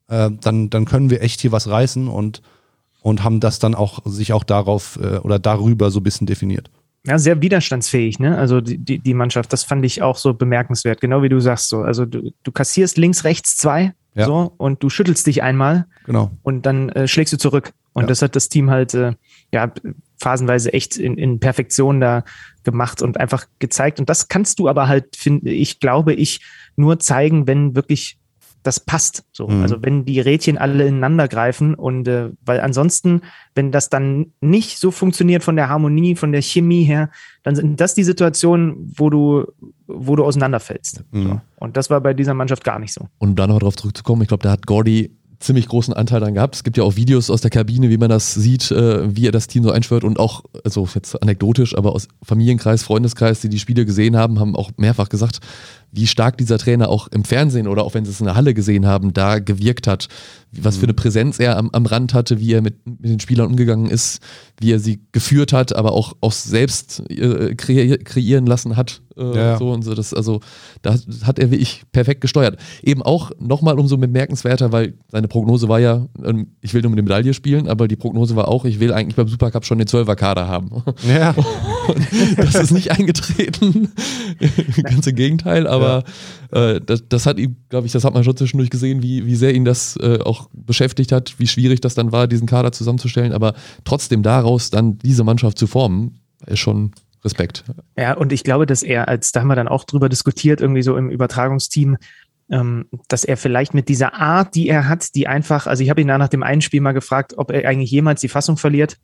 äh, 0.08 0.30
dann, 0.42 0.70
dann 0.70 0.86
können 0.86 1.10
wir 1.10 1.22
echt 1.22 1.42
hier 1.42 1.52
was 1.52 1.68
reißen 1.68 2.08
und, 2.08 2.42
und 3.02 3.24
haben 3.24 3.40
das 3.40 3.60
dann 3.60 3.76
auch 3.76 4.00
sich 4.06 4.34
auch 4.34 4.44
darauf 4.44 5.00
äh, 5.02 5.18
oder 5.18 5.40
darüber 5.40 5.90
so 5.90 6.00
ein 6.00 6.04
bisschen 6.04 6.28
definiert 6.28 6.70
ja, 7.06 7.18
sehr 7.18 7.42
widerstandsfähig, 7.42 8.20
ne? 8.20 8.38
Also 8.38 8.62
die, 8.62 8.78
die, 8.78 9.00
die 9.00 9.14
Mannschaft, 9.14 9.54
das 9.54 9.64
fand 9.64 9.86
ich 9.86 10.02
auch 10.02 10.18
so 10.18 10.34
bemerkenswert, 10.34 11.00
genau 11.02 11.24
wie 11.24 11.30
du 11.30 11.40
sagst 11.40 11.70
so. 11.70 11.82
Also 11.82 12.06
du, 12.06 12.32
du 12.44 12.52
kassierst 12.52 12.98
links, 12.98 13.24
rechts 13.24 13.56
zwei 13.58 13.94
ja. 14.16 14.26
so 14.26 14.54
und 14.58 14.84
du 14.84 14.90
schüttelst 14.90 15.26
dich 15.26 15.42
einmal 15.42 15.86
genau. 16.06 16.32
und 16.44 16.66
dann 16.66 16.90
äh, 16.90 17.08
schlägst 17.08 17.34
du 17.34 17.38
zurück. 17.38 17.74
Und 17.94 18.04
ja. 18.04 18.08
das 18.08 18.22
hat 18.22 18.36
das 18.36 18.50
Team 18.50 18.70
halt 18.70 18.94
äh, 18.94 19.14
ja 19.54 19.72
phasenweise 20.20 20.74
echt 20.74 20.98
in, 20.98 21.18
in 21.18 21.40
Perfektion 21.40 22.02
da 22.02 22.24
gemacht 22.64 23.02
und 23.02 23.18
einfach 23.18 23.46
gezeigt. 23.60 24.00
Und 24.00 24.10
das 24.10 24.28
kannst 24.28 24.60
du 24.60 24.68
aber 24.68 24.88
halt, 24.88 25.16
finde 25.16 25.52
ich, 25.52 25.80
glaube 25.80 26.14
ich, 26.14 26.42
nur 26.76 27.00
zeigen, 27.00 27.48
wenn 27.48 27.76
wirklich 27.76 28.19
das 28.64 28.80
passt. 28.80 29.24
So. 29.32 29.48
Mhm. 29.48 29.62
Also 29.62 29.78
wenn 29.82 30.06
die 30.06 30.20
Rädchen 30.20 30.58
alle 30.58 30.88
ineinander 30.88 31.28
greifen 31.28 31.76
und 31.76 32.08
äh, 32.08 32.30
weil 32.46 32.60
ansonsten, 32.62 33.22
wenn 33.56 33.72
das 33.72 33.90
dann 33.90 34.34
nicht 34.42 34.80
so 34.80 34.92
funktioniert 34.92 35.44
von 35.44 35.56
der 35.56 35.70
Harmonie, 35.70 36.16
von 36.16 36.32
der 36.32 36.42
Chemie 36.42 36.84
her, 36.84 37.10
dann 37.44 37.56
sind 37.56 37.80
das 37.80 37.96
die 37.96 38.04
Situationen, 38.04 38.94
wo 38.96 39.10
du, 39.10 39.46
wo 39.88 40.16
du 40.16 40.24
auseinanderfällst. 40.24 41.04
Mhm. 41.12 41.24
So. 41.24 41.42
Und 41.58 41.78
das 41.78 41.90
war 41.90 42.02
bei 42.02 42.14
dieser 42.14 42.34
Mannschaft 42.34 42.64
gar 42.64 42.80
nicht 42.80 42.94
so. 42.94 43.08
Und 43.18 43.30
um 43.30 43.36
da 43.36 43.48
noch 43.48 43.60
darauf 43.60 43.76
zurückzukommen, 43.76 44.22
ich 44.22 44.28
glaube, 44.28 44.44
da 44.44 44.52
hat 44.52 44.68
Gordy 44.68 45.12
ziemlich 45.40 45.68
großen 45.68 45.94
Anteil 45.94 46.20
daran 46.20 46.36
gehabt. 46.36 46.56
Es 46.56 46.64
gibt 46.64 46.78
ja 46.78 46.84
auch 46.84 46.96
Videos 46.96 47.30
aus 47.30 47.42
der 47.42 47.50
Kabine, 47.50 47.90
wie 47.90 47.98
man 47.98 48.10
das 48.10 48.34
sieht, 48.34 48.72
äh, 48.72 49.16
wie 49.16 49.28
er 49.28 49.32
das 49.32 49.48
Team 49.48 49.64
so 49.64 49.72
einschwört 49.72 50.04
und 50.04 50.20
auch, 50.20 50.44
also 50.64 50.88
jetzt 50.94 51.22
anekdotisch, 51.22 51.78
aber 51.78 51.94
aus 51.94 52.08
Familienkreis, 52.24 52.84
Freundeskreis, 52.84 53.40
die 53.40 53.50
die 53.50 53.60
Spiele 53.60 53.86
gesehen 53.86 54.18
haben, 54.18 54.40
haben 54.40 54.56
auch 54.56 54.72
mehrfach 54.78 55.08
gesagt, 55.08 55.40
wie 55.92 56.08
stark 56.08 56.38
dieser 56.38 56.58
Trainer 56.58 56.90
auch 56.90 57.08
im 57.08 57.24
Fernsehen 57.24 57.68
oder 57.68 57.84
auch 57.84 57.94
wenn 57.94 58.06
sie 58.06 58.12
es 58.12 58.20
in 58.20 58.26
der 58.26 58.36
Halle 58.36 58.54
gesehen 58.54 58.86
haben, 58.86 59.14
da 59.14 59.40
gewirkt 59.40 59.88
hat, 59.88 60.08
was 60.52 60.78
für 60.78 60.84
eine 60.84 60.94
mhm. 60.94 60.98
Präsenz 60.98 61.40
er 61.40 61.58
am, 61.58 61.70
am 61.72 61.86
Rand 61.86 62.14
hatte, 62.14 62.40
wie 62.40 62.54
er 62.54 62.62
mit, 62.62 62.86
mit 62.86 63.06
den 63.06 63.20
Spielern 63.20 63.48
umgegangen 63.48 63.90
ist, 63.90 64.22
wie 64.60 64.72
er 64.72 64.80
sie 64.80 65.02
geführt 65.12 65.54
hat, 65.54 65.76
aber 65.76 65.94
auch, 65.94 66.14
auch 66.22 66.32
selbst 66.32 67.04
äh, 67.10 67.56
kreieren 67.56 68.46
lassen 68.46 68.76
hat. 68.76 69.02
Äh, 69.16 69.36
ja. 69.36 69.58
So 69.58 69.72
und 69.72 69.84
so. 69.84 69.94
Das, 69.94 70.14
also, 70.14 70.40
da 70.82 70.96
hat 71.24 71.40
er 71.40 71.52
wie 71.52 71.58
ich 71.58 71.84
perfekt 71.92 72.22
gesteuert. 72.22 72.58
Eben 72.82 73.04
auch 73.04 73.32
nochmal 73.40 73.78
umso 73.78 73.98
bemerkenswerter, 73.98 74.72
weil 74.72 74.94
seine 75.12 75.28
Prognose 75.28 75.68
war 75.70 75.80
ja, 75.80 76.08
ähm, 76.24 76.48
ich 76.62 76.74
will 76.74 76.82
nur 76.82 76.92
mit 76.92 76.98
der 76.98 77.04
Medaille 77.04 77.34
spielen, 77.34 77.68
aber 77.68 77.88
die 77.88 77.96
Prognose 77.96 78.36
war 78.36 78.48
auch, 78.48 78.66
ich 78.66 78.80
will 78.80 78.94
eigentlich 78.94 79.16
beim 79.16 79.28
Supercup 79.28 79.66
schon 79.66 79.78
den 79.78 79.88
12er 79.88 80.16
Kader 80.16 80.48
haben. 80.48 80.84
Ja. 81.08 81.36
das 82.38 82.56
ist 82.56 82.72
nicht 82.72 82.92
eingetreten. 82.92 83.90
Ganz 84.84 85.08
im 85.08 85.16
Gegenteil, 85.16 85.68
aber 85.68 85.79
ja. 85.82 86.74
äh, 86.74 86.82
das, 86.82 87.08
das, 87.08 87.26
hat 87.26 87.40
ihm, 87.40 87.56
glaube 87.70 87.88
ich, 87.88 87.94
das 87.94 88.04
hat 88.04 88.14
man 88.14 88.24
schon 88.24 88.36
zwischendurch 88.36 88.70
gesehen, 88.70 89.02
wie, 89.02 89.26
wie 89.26 89.36
sehr 89.36 89.54
ihn 89.54 89.66
das 89.66 89.98
äh, 89.98 90.20
auch 90.20 90.50
beschäftigt 90.54 91.12
hat, 91.12 91.36
wie 91.38 91.48
schwierig 91.48 91.82
das 91.82 91.96
dann 91.96 92.12
war, 92.12 92.28
diesen 92.28 92.48
Kader 92.48 92.72
zusammenzustellen. 92.72 93.34
Aber 93.34 93.54
trotzdem 93.84 94.24
daraus 94.24 94.70
dann 94.70 94.98
diese 94.98 95.24
Mannschaft 95.24 95.58
zu 95.58 95.68
formen, 95.68 96.20
ist 96.46 96.60
schon 96.60 96.92
Respekt. 97.24 97.66
Ja, 97.98 98.14
und 98.14 98.32
ich 98.32 98.44
glaube, 98.44 98.66
dass 98.66 98.82
er, 98.82 99.08
als 99.08 99.32
da 99.32 99.42
haben 99.42 99.48
wir 99.48 99.56
dann 99.56 99.68
auch 99.68 99.84
drüber 99.84 100.08
diskutiert, 100.08 100.62
irgendwie 100.62 100.84
so 100.84 100.96
im 100.96 101.10
Übertragungsteam, 101.10 101.98
dass 103.08 103.24
er 103.24 103.38
vielleicht 103.38 103.76
mit 103.76 103.90
dieser 103.90 104.16
Art, 104.16 104.56
die 104.56 104.70
er 104.70 104.90
hat, 104.90 105.14
die 105.14 105.28
einfach, 105.28 105.68
also 105.68 105.84
ich 105.84 105.92
habe 105.92 106.02
ihn 106.02 106.08
nach 106.08 106.30
dem 106.30 106.42
einen 106.42 106.62
Spiel 106.62 106.82
mal 106.82 106.94
gefragt, 106.94 107.36
ob 107.38 107.52
er 107.52 107.70
eigentlich 107.70 107.92
jemals 107.92 108.22
die 108.22 108.28
Fassung 108.28 108.58
verliert, 108.58 108.98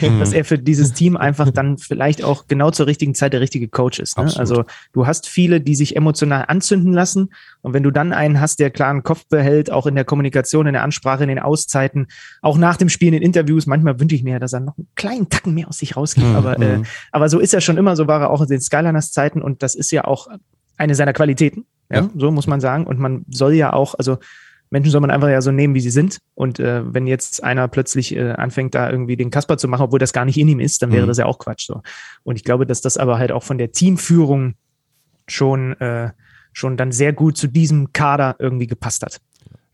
dass 0.20 0.32
er 0.32 0.44
für 0.44 0.58
dieses 0.58 0.92
Team 0.92 1.16
einfach 1.16 1.50
dann 1.50 1.76
vielleicht 1.76 2.22
auch 2.22 2.46
genau 2.46 2.70
zur 2.70 2.86
richtigen 2.86 3.14
Zeit 3.16 3.32
der 3.32 3.40
richtige 3.40 3.66
Coach 3.66 3.98
ist. 3.98 4.16
Ne? 4.16 4.32
Also 4.36 4.64
du 4.92 5.08
hast 5.08 5.28
viele, 5.28 5.60
die 5.60 5.74
sich 5.74 5.96
emotional 5.96 6.44
anzünden 6.46 6.92
lassen 6.92 7.30
und 7.62 7.74
wenn 7.74 7.82
du 7.82 7.90
dann 7.90 8.12
einen 8.12 8.40
hast, 8.40 8.60
der 8.60 8.70
klaren 8.70 9.02
Kopf 9.02 9.26
behält, 9.28 9.72
auch 9.72 9.86
in 9.86 9.96
der 9.96 10.04
Kommunikation, 10.04 10.68
in 10.68 10.74
der 10.74 10.84
Ansprache, 10.84 11.24
in 11.24 11.28
den 11.28 11.40
Auszeiten, 11.40 12.06
auch 12.42 12.58
nach 12.58 12.76
dem 12.76 12.88
Spiel 12.88 13.08
in 13.08 13.14
den 13.14 13.22
Interviews, 13.22 13.66
manchmal 13.66 13.98
wünsche 13.98 14.14
ich 14.14 14.22
mir, 14.22 14.38
dass 14.38 14.52
er 14.52 14.60
noch 14.60 14.78
einen 14.78 14.86
kleinen 14.94 15.28
Tacken 15.28 15.54
mehr 15.54 15.66
aus 15.66 15.78
sich 15.78 15.96
rausgibt, 15.96 16.28
mhm. 16.28 16.36
aber, 16.36 16.60
äh, 16.60 16.82
aber 17.10 17.28
so 17.28 17.40
ist 17.40 17.54
er 17.54 17.60
schon 17.60 17.76
immer, 17.76 17.96
so 17.96 18.06
war 18.06 18.20
er 18.20 18.30
auch 18.30 18.42
in 18.42 18.48
den 18.48 18.60
Skyliners 18.60 19.10
Zeiten 19.10 19.42
und 19.42 19.64
das 19.64 19.74
ist 19.74 19.90
ja 19.90 20.04
auch 20.04 20.28
eine 20.76 20.94
seiner 20.94 21.12
Qualitäten. 21.12 21.66
Ja, 21.90 22.02
ja, 22.02 22.10
so 22.16 22.30
muss 22.30 22.46
man 22.46 22.60
sagen. 22.60 22.86
Und 22.86 22.98
man 22.98 23.24
soll 23.28 23.54
ja 23.54 23.72
auch, 23.72 23.94
also 23.94 24.18
Menschen 24.70 24.90
soll 24.90 25.00
man 25.00 25.10
einfach 25.10 25.28
ja 25.28 25.40
so 25.40 25.52
nehmen, 25.52 25.74
wie 25.74 25.80
sie 25.80 25.90
sind. 25.90 26.18
Und 26.34 26.58
äh, 26.58 26.82
wenn 26.92 27.06
jetzt 27.06 27.44
einer 27.44 27.68
plötzlich 27.68 28.14
äh, 28.16 28.32
anfängt, 28.32 28.74
da 28.74 28.90
irgendwie 28.90 29.16
den 29.16 29.30
Kasper 29.30 29.56
zu 29.56 29.68
machen, 29.68 29.82
obwohl 29.82 29.98
das 29.98 30.12
gar 30.12 30.24
nicht 30.24 30.36
in 30.36 30.48
ihm 30.48 30.60
ist, 30.60 30.82
dann 30.82 30.90
wäre 30.90 31.04
mhm. 31.04 31.08
das 31.08 31.18
ja 31.18 31.26
auch 31.26 31.38
Quatsch. 31.38 31.66
So. 31.66 31.82
Und 32.24 32.36
ich 32.36 32.44
glaube, 32.44 32.66
dass 32.66 32.80
das 32.80 32.96
aber 32.96 33.18
halt 33.18 33.30
auch 33.30 33.42
von 33.42 33.58
der 33.58 33.72
Teamführung 33.72 34.54
schon, 35.28 35.78
äh, 35.80 36.10
schon 36.52 36.76
dann 36.76 36.92
sehr 36.92 37.12
gut 37.12 37.36
zu 37.36 37.46
diesem 37.46 37.92
Kader 37.92 38.36
irgendwie 38.38 38.66
gepasst 38.66 39.02
hat. 39.02 39.20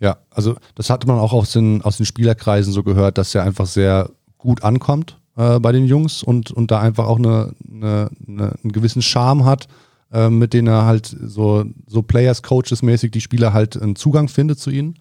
Ja, 0.00 0.18
also 0.30 0.56
das 0.74 0.90
hatte 0.90 1.06
man 1.06 1.18
auch 1.18 1.32
aus 1.32 1.52
den, 1.52 1.82
aus 1.82 1.96
den 1.96 2.06
Spielerkreisen 2.06 2.72
so 2.72 2.82
gehört, 2.82 3.18
dass 3.18 3.34
er 3.34 3.44
einfach 3.44 3.66
sehr 3.66 4.11
gut 4.38 4.64
ankommt 4.64 5.18
äh, 5.36 5.58
bei 5.61 5.72
den 5.72 5.86
Jungs 5.86 6.22
und, 6.22 6.50
und 6.50 6.70
da 6.70 6.80
einfach 6.80 7.06
auch 7.06 7.18
eine, 7.18 7.54
eine, 7.70 8.11
eine, 8.26 8.54
einen 8.62 8.72
gewissen 8.72 9.02
Charme 9.02 9.44
hat 9.44 9.66
äh, 10.12 10.30
mit 10.30 10.52
denen 10.52 10.68
er 10.68 10.84
halt 10.84 11.06
so, 11.06 11.64
so 11.86 12.02
Players, 12.02 12.42
Coaches 12.42 12.82
mäßig 12.82 13.11
die 13.12 13.20
Spieler 13.20 13.52
halt 13.52 13.80
einen 13.80 13.96
Zugang 13.96 14.28
findet 14.28 14.58
zu 14.58 14.70
ihnen. 14.70 14.98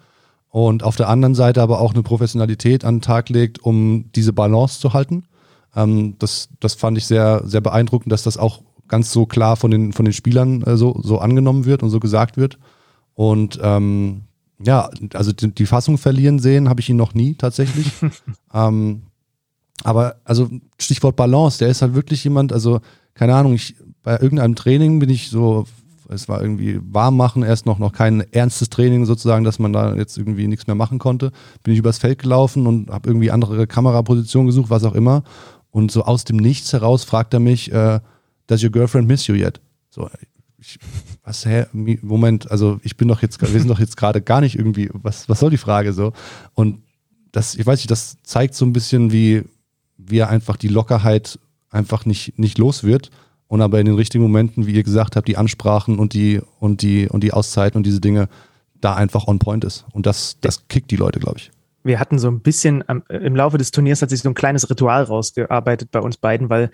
Und 0.49 0.84
auf 0.84 0.95
der 0.95 1.10
anderen 1.10 1.36
Seite 1.36 1.62
aber 1.62 1.80
auch 1.80 1.93
eine 1.93 2.01
Professionalität 2.03 2.84
an 2.84 2.95
den 2.95 3.01
Tag 3.01 3.30
legt, 3.30 3.60
um 3.60 4.12
diese 4.16 4.34
Balance 4.34 4.80
zu 4.80 4.93
halten. 4.93 5.26
Ähm, 5.76 6.16
das, 6.20 6.49
das 6.60 6.74
fand 6.74 6.97
ich 6.97 7.05
sehr, 7.05 7.43
sehr 7.45 7.62
beeindruckend, 7.62 8.12
dass 8.12 8.24
das 8.24 8.38
auch 8.38 8.62
ganz 8.88 9.12
so 9.12 9.26
klar 9.26 9.55
von 9.55 9.72
den, 9.72 9.93
von 9.93 10.05
den 10.05 10.14
Spielern 10.14 10.64
äh, 10.64 10.76
so, 10.76 10.99
so 11.03 11.20
angenommen 11.20 11.66
wird 11.66 11.84
und 11.84 11.91
so 11.91 11.99
gesagt 11.99 12.38
wird. 12.38 12.57
Und 13.14 13.60
ähm, 13.62 14.24
ja, 14.62 14.89
also 15.14 15.32
die, 15.32 15.53
die, 15.53 15.66
Fassung 15.66 15.97
verlieren 15.97 16.39
sehen 16.39 16.68
habe 16.68 16.82
ich 16.82 16.89
ihn 16.89 16.97
noch 16.97 17.14
nie 17.14 17.36
tatsächlich. 17.36 17.91
ähm, 18.53 19.03
aber 19.84 20.18
also 20.26 20.49
Stichwort 20.78 21.16
Balance, 21.16 21.60
der 21.60 21.70
ist 21.70 21.82
halt 21.82 21.93
wirklich 21.93 22.24
jemand, 22.24 22.51
also 22.51 22.82
keine 23.14 23.36
Ahnung, 23.36 23.53
ich 23.53 23.76
bei 24.04 24.20
irgendeinem 24.20 24.56
Training 24.56 25.00
bin 25.00 25.10
ich 25.10 25.30
so, 25.30 25.66
es 26.10 26.28
war 26.28 26.41
irgendwie 26.41 26.80
warm 26.82 27.18
machen, 27.18 27.43
erst 27.43 27.66
noch, 27.66 27.80
noch 27.80 27.93
kein 27.93 28.22
ernstes 28.32 28.70
Training 28.70 29.06
sozusagen, 29.06 29.43
dass 29.43 29.60
man 29.60 29.74
da 29.74 29.95
jetzt 29.95 30.18
irgendwie 30.18 30.47
nichts 30.47 30.68
mehr 30.68 30.76
machen 30.76 31.00
konnte. 31.00 31.32
Bin 31.64 31.74
ich 31.74 31.80
übers 31.80 32.00
Feld 32.00 32.20
gelaufen 32.20 32.66
und 32.66 32.89
habe 32.89 33.10
irgendwie 33.10 33.32
andere 33.32 33.68
Kamerapositionen 33.68 34.47
gesucht, 34.47 34.70
was 34.70 34.84
auch 34.84 34.95
immer. 34.95 35.24
Und 35.70 35.91
so 35.91 36.04
aus 36.04 36.24
dem 36.24 36.38
Nichts 36.38 36.74
heraus 36.74 37.04
fragt 37.04 37.34
er 37.34 37.39
mich, 37.39 37.72
äh, 37.72 38.00
does 38.47 38.64
your 38.64 38.72
girlfriend 38.72 39.08
miss 39.08 39.28
you 39.28 39.36
yet? 39.36 39.62
So, 39.91 40.10
ich, 40.58 40.80
was, 41.24 41.45
hä? 41.45 41.66
Moment, 42.02 42.50
also 42.50 42.80
ich 42.84 42.97
bin 42.97 43.08
doch 43.08 43.22
jetzt, 43.22 43.39
wir 43.41 43.47
sind 43.47 43.70
doch 43.70 43.80
jetzt 43.80 43.97
gerade 43.97 44.22
gar 44.22 44.41
nicht 44.41 44.58
irgendwie, 44.58 44.89
was, 44.93 45.30
was 45.30 45.39
soll 45.39 45.52
die 45.52 45.58
Frage 45.58 45.93
so? 45.93 46.14
Und 46.56 46.82
das, 47.32 47.56
ich 47.56 47.66
weiß 47.66 47.80
nicht, 47.80 47.91
das 47.91 48.18
zeigt 48.24 48.56
so 48.56 48.66
ein 48.66 48.74
bisschen, 48.74 49.12
wie, 49.12 49.43
wie 49.97 50.18
er 50.18 50.30
einfach 50.30 50.58
die 50.58 50.68
Lockerheit 50.68 51.38
einfach 51.70 52.06
nicht, 52.06 52.39
nicht 52.39 52.58
los 52.58 52.84
wird 52.84 53.12
und 53.50 53.62
aber 53.62 53.80
in 53.80 53.88
den 53.88 53.95
richtigen 53.95 54.24
Momenten, 54.24 54.68
wie 54.68 54.72
ihr 54.72 54.84
gesagt 54.84 55.16
habt, 55.16 55.28
die 55.28 55.36
Ansprachen 55.36 56.00
und 56.00 56.14
die 56.14 56.39
und 56.60 56.84
die 56.84 57.10
und 57.10 57.24
die 57.24 57.34
Auszeiten 57.34 57.78
und 57.78 57.86
diese 57.86 58.00
Dinge 58.00 58.30
da 58.80 58.95
einfach 58.95 59.28
on 59.28 59.39
point 59.39 59.66
ist. 59.66 59.86
Und 59.91 60.06
das, 60.06 60.38
das 60.39 60.68
kickt 60.68 60.91
die 60.91 60.95
Leute, 60.95 61.20
glaube 61.20 61.39
ich. 61.39 61.52
Wir 61.84 62.00
hatten 62.00 62.20
so 62.20 62.30
ein 62.30 62.41
bisschen 62.41 62.84
im 63.10 63.36
Laufe 63.36 63.58
des 63.58 63.72
Turniers 63.72 64.02
hat 64.02 64.12
sich 64.12 64.22
so 64.22 64.30
ein 64.30 64.36
kleines 64.36 64.70
Ritual 64.70 65.04
rausgearbeitet 65.04 65.89
bei 65.91 66.00
uns 66.00 66.18
beiden, 66.18 66.50
weil 66.50 66.70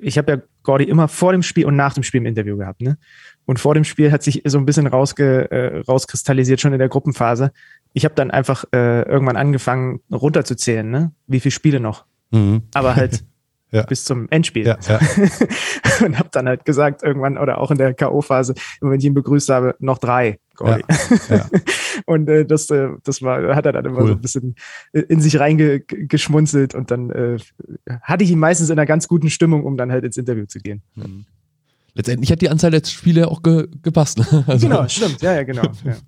ich 0.00 0.18
habe 0.18 0.32
ja 0.32 0.38
Gordy 0.64 0.84
immer 0.84 1.08
vor 1.08 1.32
dem 1.32 1.42
Spiel 1.42 1.66
und 1.66 1.76
nach 1.76 1.94
dem 1.94 2.02
Spiel 2.02 2.20
im 2.20 2.26
Interview 2.26 2.56
gehabt, 2.56 2.82
ne? 2.82 2.98
Und 3.46 3.60
vor 3.60 3.74
dem 3.74 3.84
Spiel 3.84 4.10
hat 4.10 4.22
sich 4.22 4.42
so 4.44 4.58
ein 4.58 4.66
bisschen 4.66 4.86
rausge, 4.86 5.50
äh, 5.50 5.78
rauskristallisiert 5.80 6.60
schon 6.60 6.72
in 6.72 6.78
der 6.78 6.88
Gruppenphase. 6.88 7.52
Ich 7.92 8.04
habe 8.04 8.14
dann 8.14 8.30
einfach 8.30 8.64
äh, 8.72 9.02
irgendwann 9.02 9.36
angefangen 9.36 10.00
runterzuzählen, 10.12 10.90
ne? 10.90 11.12
Wie 11.26 11.40
viele 11.40 11.52
Spiele 11.52 11.80
noch? 11.80 12.04
Mhm. 12.32 12.62
Aber 12.74 12.96
halt 12.96 13.24
ja. 13.76 13.82
bis 13.82 14.04
zum 14.04 14.28
Endspiel. 14.30 14.66
Ja, 14.66 14.78
ja. 14.88 15.00
und 16.04 16.18
habe 16.18 16.28
dann 16.32 16.48
halt 16.48 16.64
gesagt, 16.64 17.02
irgendwann 17.02 17.38
oder 17.38 17.58
auch 17.60 17.70
in 17.70 17.78
der 17.78 17.94
K.O.-Phase, 17.94 18.56
wenn 18.80 18.98
ich 18.98 19.04
ihn 19.04 19.14
begrüßt 19.14 19.48
habe, 19.50 19.74
noch 19.78 19.98
drei. 19.98 20.38
Ja, 20.60 20.78
ja. 21.28 21.46
und 22.06 22.28
äh, 22.28 22.46
das, 22.46 22.70
äh, 22.70 22.88
das 23.04 23.20
war, 23.22 23.54
hat 23.54 23.66
er 23.66 23.72
dann 23.72 23.84
immer 23.84 24.00
cool. 24.00 24.06
so 24.08 24.12
ein 24.14 24.20
bisschen 24.20 24.54
in 24.92 25.20
sich 25.20 25.38
reingeschmunzelt 25.38 26.74
und 26.74 26.90
dann 26.90 27.10
äh, 27.10 27.38
hatte 28.00 28.24
ich 28.24 28.30
ihn 28.30 28.38
meistens 28.38 28.70
in 28.70 28.78
einer 28.78 28.86
ganz 28.86 29.06
guten 29.06 29.28
Stimmung, 29.28 29.64
um 29.64 29.76
dann 29.76 29.92
halt 29.92 30.04
ins 30.04 30.16
Interview 30.16 30.46
zu 30.46 30.60
gehen. 30.60 30.82
Mhm. 30.94 31.26
Letztendlich 31.96 32.30
hat 32.30 32.42
die 32.42 32.50
Anzahl 32.50 32.70
der 32.70 32.84
Spiele 32.84 33.28
auch 33.28 33.42
ge 33.42 33.68
gepasst. 33.82 34.18
Ne? 34.18 34.44
Also 34.46 34.68
genau, 34.68 34.86
stimmt, 34.86 35.22
ja, 35.22 35.34
ja, 35.34 35.42
genau. 35.42 35.62
Ja. 35.84 35.96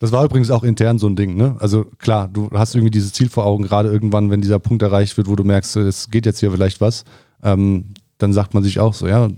Das 0.00 0.10
war 0.10 0.24
übrigens 0.24 0.50
auch 0.50 0.64
intern 0.64 0.98
so 0.98 1.06
ein 1.06 1.14
Ding, 1.14 1.36
ne? 1.36 1.54
Also 1.60 1.84
klar, 1.98 2.26
du 2.26 2.50
hast 2.50 2.74
irgendwie 2.74 2.90
dieses 2.90 3.12
Ziel 3.12 3.28
vor 3.28 3.46
Augen, 3.46 3.62
gerade 3.62 3.88
irgendwann, 3.88 4.32
wenn 4.32 4.40
dieser 4.40 4.58
Punkt 4.58 4.82
erreicht 4.82 5.16
wird, 5.16 5.28
wo 5.28 5.36
du 5.36 5.44
merkst, 5.44 5.76
es 5.76 6.10
geht 6.10 6.26
jetzt 6.26 6.40
hier 6.40 6.50
vielleicht 6.50 6.80
was, 6.80 7.04
ähm, 7.44 7.94
dann 8.18 8.32
sagt 8.32 8.52
man 8.52 8.64
sich 8.64 8.80
auch 8.80 8.94
so, 8.94 9.06
ja, 9.06 9.28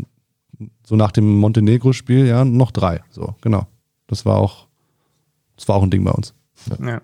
so 0.87 0.97
nach 0.97 1.13
dem 1.13 1.37
Montenegro-Spiel, 1.37 2.27
ja, 2.27 2.47
noch 2.47 2.71
drei. 2.71 3.03
So, 3.11 3.35
genau. 3.43 3.67
Das 4.07 4.25
war 4.25 4.39
auch, 4.39 4.67
das 5.57 5.69
war 5.69 5.77
auch 5.77 5.83
ein 5.83 5.91
Ding 5.91 6.03
bei 6.03 6.13
uns. 6.13 6.33
Ja, 6.81 6.89
ja, 6.89 7.03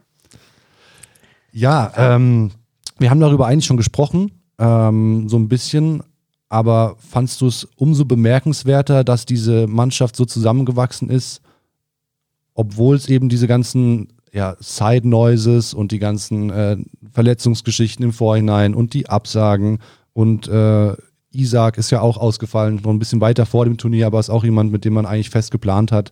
ja 1.52 2.14
ähm, 2.14 2.52
wir 2.98 3.10
haben 3.10 3.20
darüber 3.20 3.46
eigentlich 3.46 3.66
schon 3.66 3.76
gesprochen, 3.76 4.40
ähm, 4.58 5.28
so 5.28 5.36
ein 5.36 5.48
bisschen, 5.48 6.02
aber 6.50 6.96
fandst 6.98 7.40
du 7.40 7.46
es 7.46 7.66
umso 7.76 8.04
bemerkenswerter, 8.04 9.04
dass 9.04 9.24
diese 9.24 9.66
Mannschaft 9.68 10.16
so 10.16 10.26
zusammengewachsen 10.26 11.08
ist, 11.08 11.40
obwohl 12.54 12.96
es 12.96 13.08
eben 13.08 13.28
diese 13.28 13.46
ganzen 13.46 14.08
ja, 14.32 14.56
Side 14.60 15.08
Noises 15.08 15.72
und 15.72 15.92
die 15.92 16.00
ganzen 16.00 16.50
äh, 16.50 16.76
Verletzungsgeschichten 17.12 18.04
im 18.04 18.12
Vorhinein 18.12 18.74
und 18.74 18.94
die 18.94 19.08
Absagen 19.08 19.78
und 20.12 20.48
äh, 20.48 20.94
Isaac 21.32 21.78
ist 21.78 21.90
ja 21.90 22.00
auch 22.00 22.16
ausgefallen, 22.16 22.80
noch 22.82 22.90
ein 22.90 22.98
bisschen 22.98 23.20
weiter 23.20 23.46
vor 23.46 23.64
dem 23.64 23.76
Turnier, 23.76 24.08
aber 24.08 24.18
ist 24.18 24.30
auch 24.30 24.42
jemand, 24.42 24.72
mit 24.72 24.84
dem 24.84 24.94
man 24.94 25.06
eigentlich 25.06 25.30
fest 25.30 25.52
geplant 25.52 25.92
hat. 25.92 26.10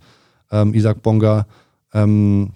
Ähm, 0.52 0.72
Isaac 0.74 1.02
Bonga. 1.02 1.46
Ähm, 1.92 2.52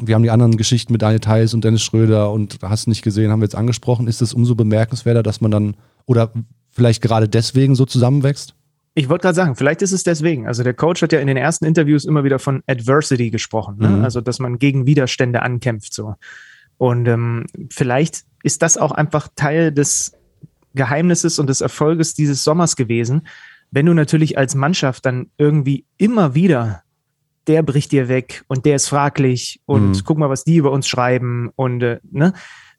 wir 0.00 0.14
haben 0.14 0.22
die 0.22 0.30
anderen 0.30 0.56
Geschichten 0.56 0.92
mit 0.92 1.02
Daniel 1.02 1.18
Theis 1.18 1.52
und 1.52 1.64
Dennis 1.64 1.82
Schröder 1.82 2.30
und 2.30 2.58
hast 2.62 2.86
nicht 2.86 3.02
gesehen, 3.02 3.32
haben 3.32 3.40
wir 3.40 3.46
jetzt 3.46 3.56
angesprochen. 3.56 4.06
Ist 4.06 4.22
es 4.22 4.32
umso 4.32 4.54
bemerkenswerter, 4.54 5.24
dass 5.24 5.40
man 5.40 5.50
dann 5.50 5.76
oder 6.06 6.30
vielleicht 6.72 7.02
gerade 7.02 7.28
deswegen 7.28 7.74
so 7.74 7.86
zusammenwächst? 7.86 8.54
Ich 8.94 9.08
wollte 9.08 9.22
gerade 9.22 9.36
sagen, 9.36 9.56
vielleicht 9.56 9.80
ist 9.80 9.92
es 9.92 10.04
deswegen. 10.04 10.46
Also 10.46 10.62
der 10.62 10.74
Coach 10.74 11.00
hat 11.00 11.12
ja 11.12 11.20
in 11.20 11.26
den 11.26 11.36
ersten 11.36 11.64
Interviews 11.64 12.04
immer 12.04 12.24
wieder 12.24 12.38
von 12.38 12.62
Adversity 12.66 13.30
gesprochen, 13.30 13.76
ne? 13.78 13.88
mhm. 13.88 14.04
also 14.04 14.20
dass 14.20 14.38
man 14.38 14.58
gegen 14.58 14.86
Widerstände 14.86 15.42
ankämpft 15.42 15.94
so. 15.94 16.16
Und 16.76 17.06
ähm, 17.06 17.46
vielleicht 17.70 18.24
ist 18.42 18.60
das 18.60 18.76
auch 18.76 18.92
einfach 18.92 19.28
Teil 19.36 19.72
des 19.72 20.12
Geheimnisses 20.74 21.38
und 21.38 21.48
des 21.48 21.60
Erfolges 21.60 22.14
dieses 22.14 22.44
Sommers 22.44 22.76
gewesen, 22.76 23.26
wenn 23.70 23.86
du 23.86 23.94
natürlich 23.94 24.36
als 24.36 24.54
Mannschaft 24.54 25.06
dann 25.06 25.30
irgendwie 25.38 25.86
immer 25.96 26.34
wieder 26.34 26.82
der 27.46 27.62
bricht 27.62 27.92
dir 27.92 28.08
weg 28.08 28.44
und 28.46 28.64
der 28.66 28.76
ist 28.76 28.88
fraglich 28.88 29.60
und 29.66 29.90
mhm. 29.90 30.02
guck 30.04 30.18
mal, 30.18 30.30
was 30.30 30.44
die 30.44 30.56
über 30.56 30.70
uns 30.70 30.86
schreiben 30.86 31.50
und 31.56 31.82
äh, 31.82 32.00
ne, 32.10 32.32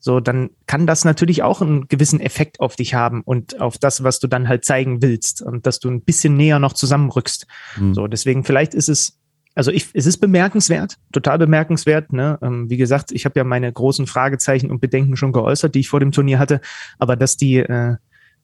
so, 0.06 0.20
dann 0.20 0.50
kann 0.68 0.86
das 0.86 1.06
natürlich 1.06 1.44
auch 1.44 1.62
einen 1.62 1.88
gewissen 1.88 2.20
Effekt 2.20 2.60
auf 2.60 2.76
dich 2.76 2.94
haben 2.94 3.22
und 3.22 3.62
auf 3.62 3.78
das, 3.78 4.04
was 4.04 4.20
du 4.20 4.28
dann 4.28 4.50
halt 4.50 4.66
zeigen 4.66 5.02
willst 5.02 5.42
und 5.42 5.66
dass 5.66 5.80
du 5.80 5.90
ein 5.90 6.02
bisschen 6.02 6.36
näher 6.36 6.60
noch 6.60 6.74
zusammenrückst. 6.74 7.48
Mhm. 7.78 7.94
So, 7.94 8.08
deswegen 8.08 8.44
vielleicht 8.44 8.74
ist 8.74 8.90
es, 8.90 9.18
also 9.56 9.72
ich, 9.72 9.88
es 9.94 10.06
ist 10.06 10.18
bemerkenswert, 10.18 10.98
total 11.14 11.38
bemerkenswert. 11.38 12.12
Ne? 12.12 12.38
Ähm, 12.42 12.70
wie 12.70 12.76
gesagt, 12.76 13.14
ich 13.14 13.24
habe 13.24 13.40
ja 13.40 13.46
meine 13.46 13.72
großen 13.72 14.06
Fragezeichen 14.06 14.72
und 14.72 14.82
Bedenken 14.82 15.16
schon 15.16 15.32
geäußert, 15.32 15.74
die 15.74 15.80
ich 15.80 15.88
vor 15.88 16.02
dem 16.02 16.12
Turnier 16.12 16.38
hatte, 16.38 16.60
aber 17.00 17.16
dass 17.16 17.38
die 17.38 17.60
äh, 17.60 17.96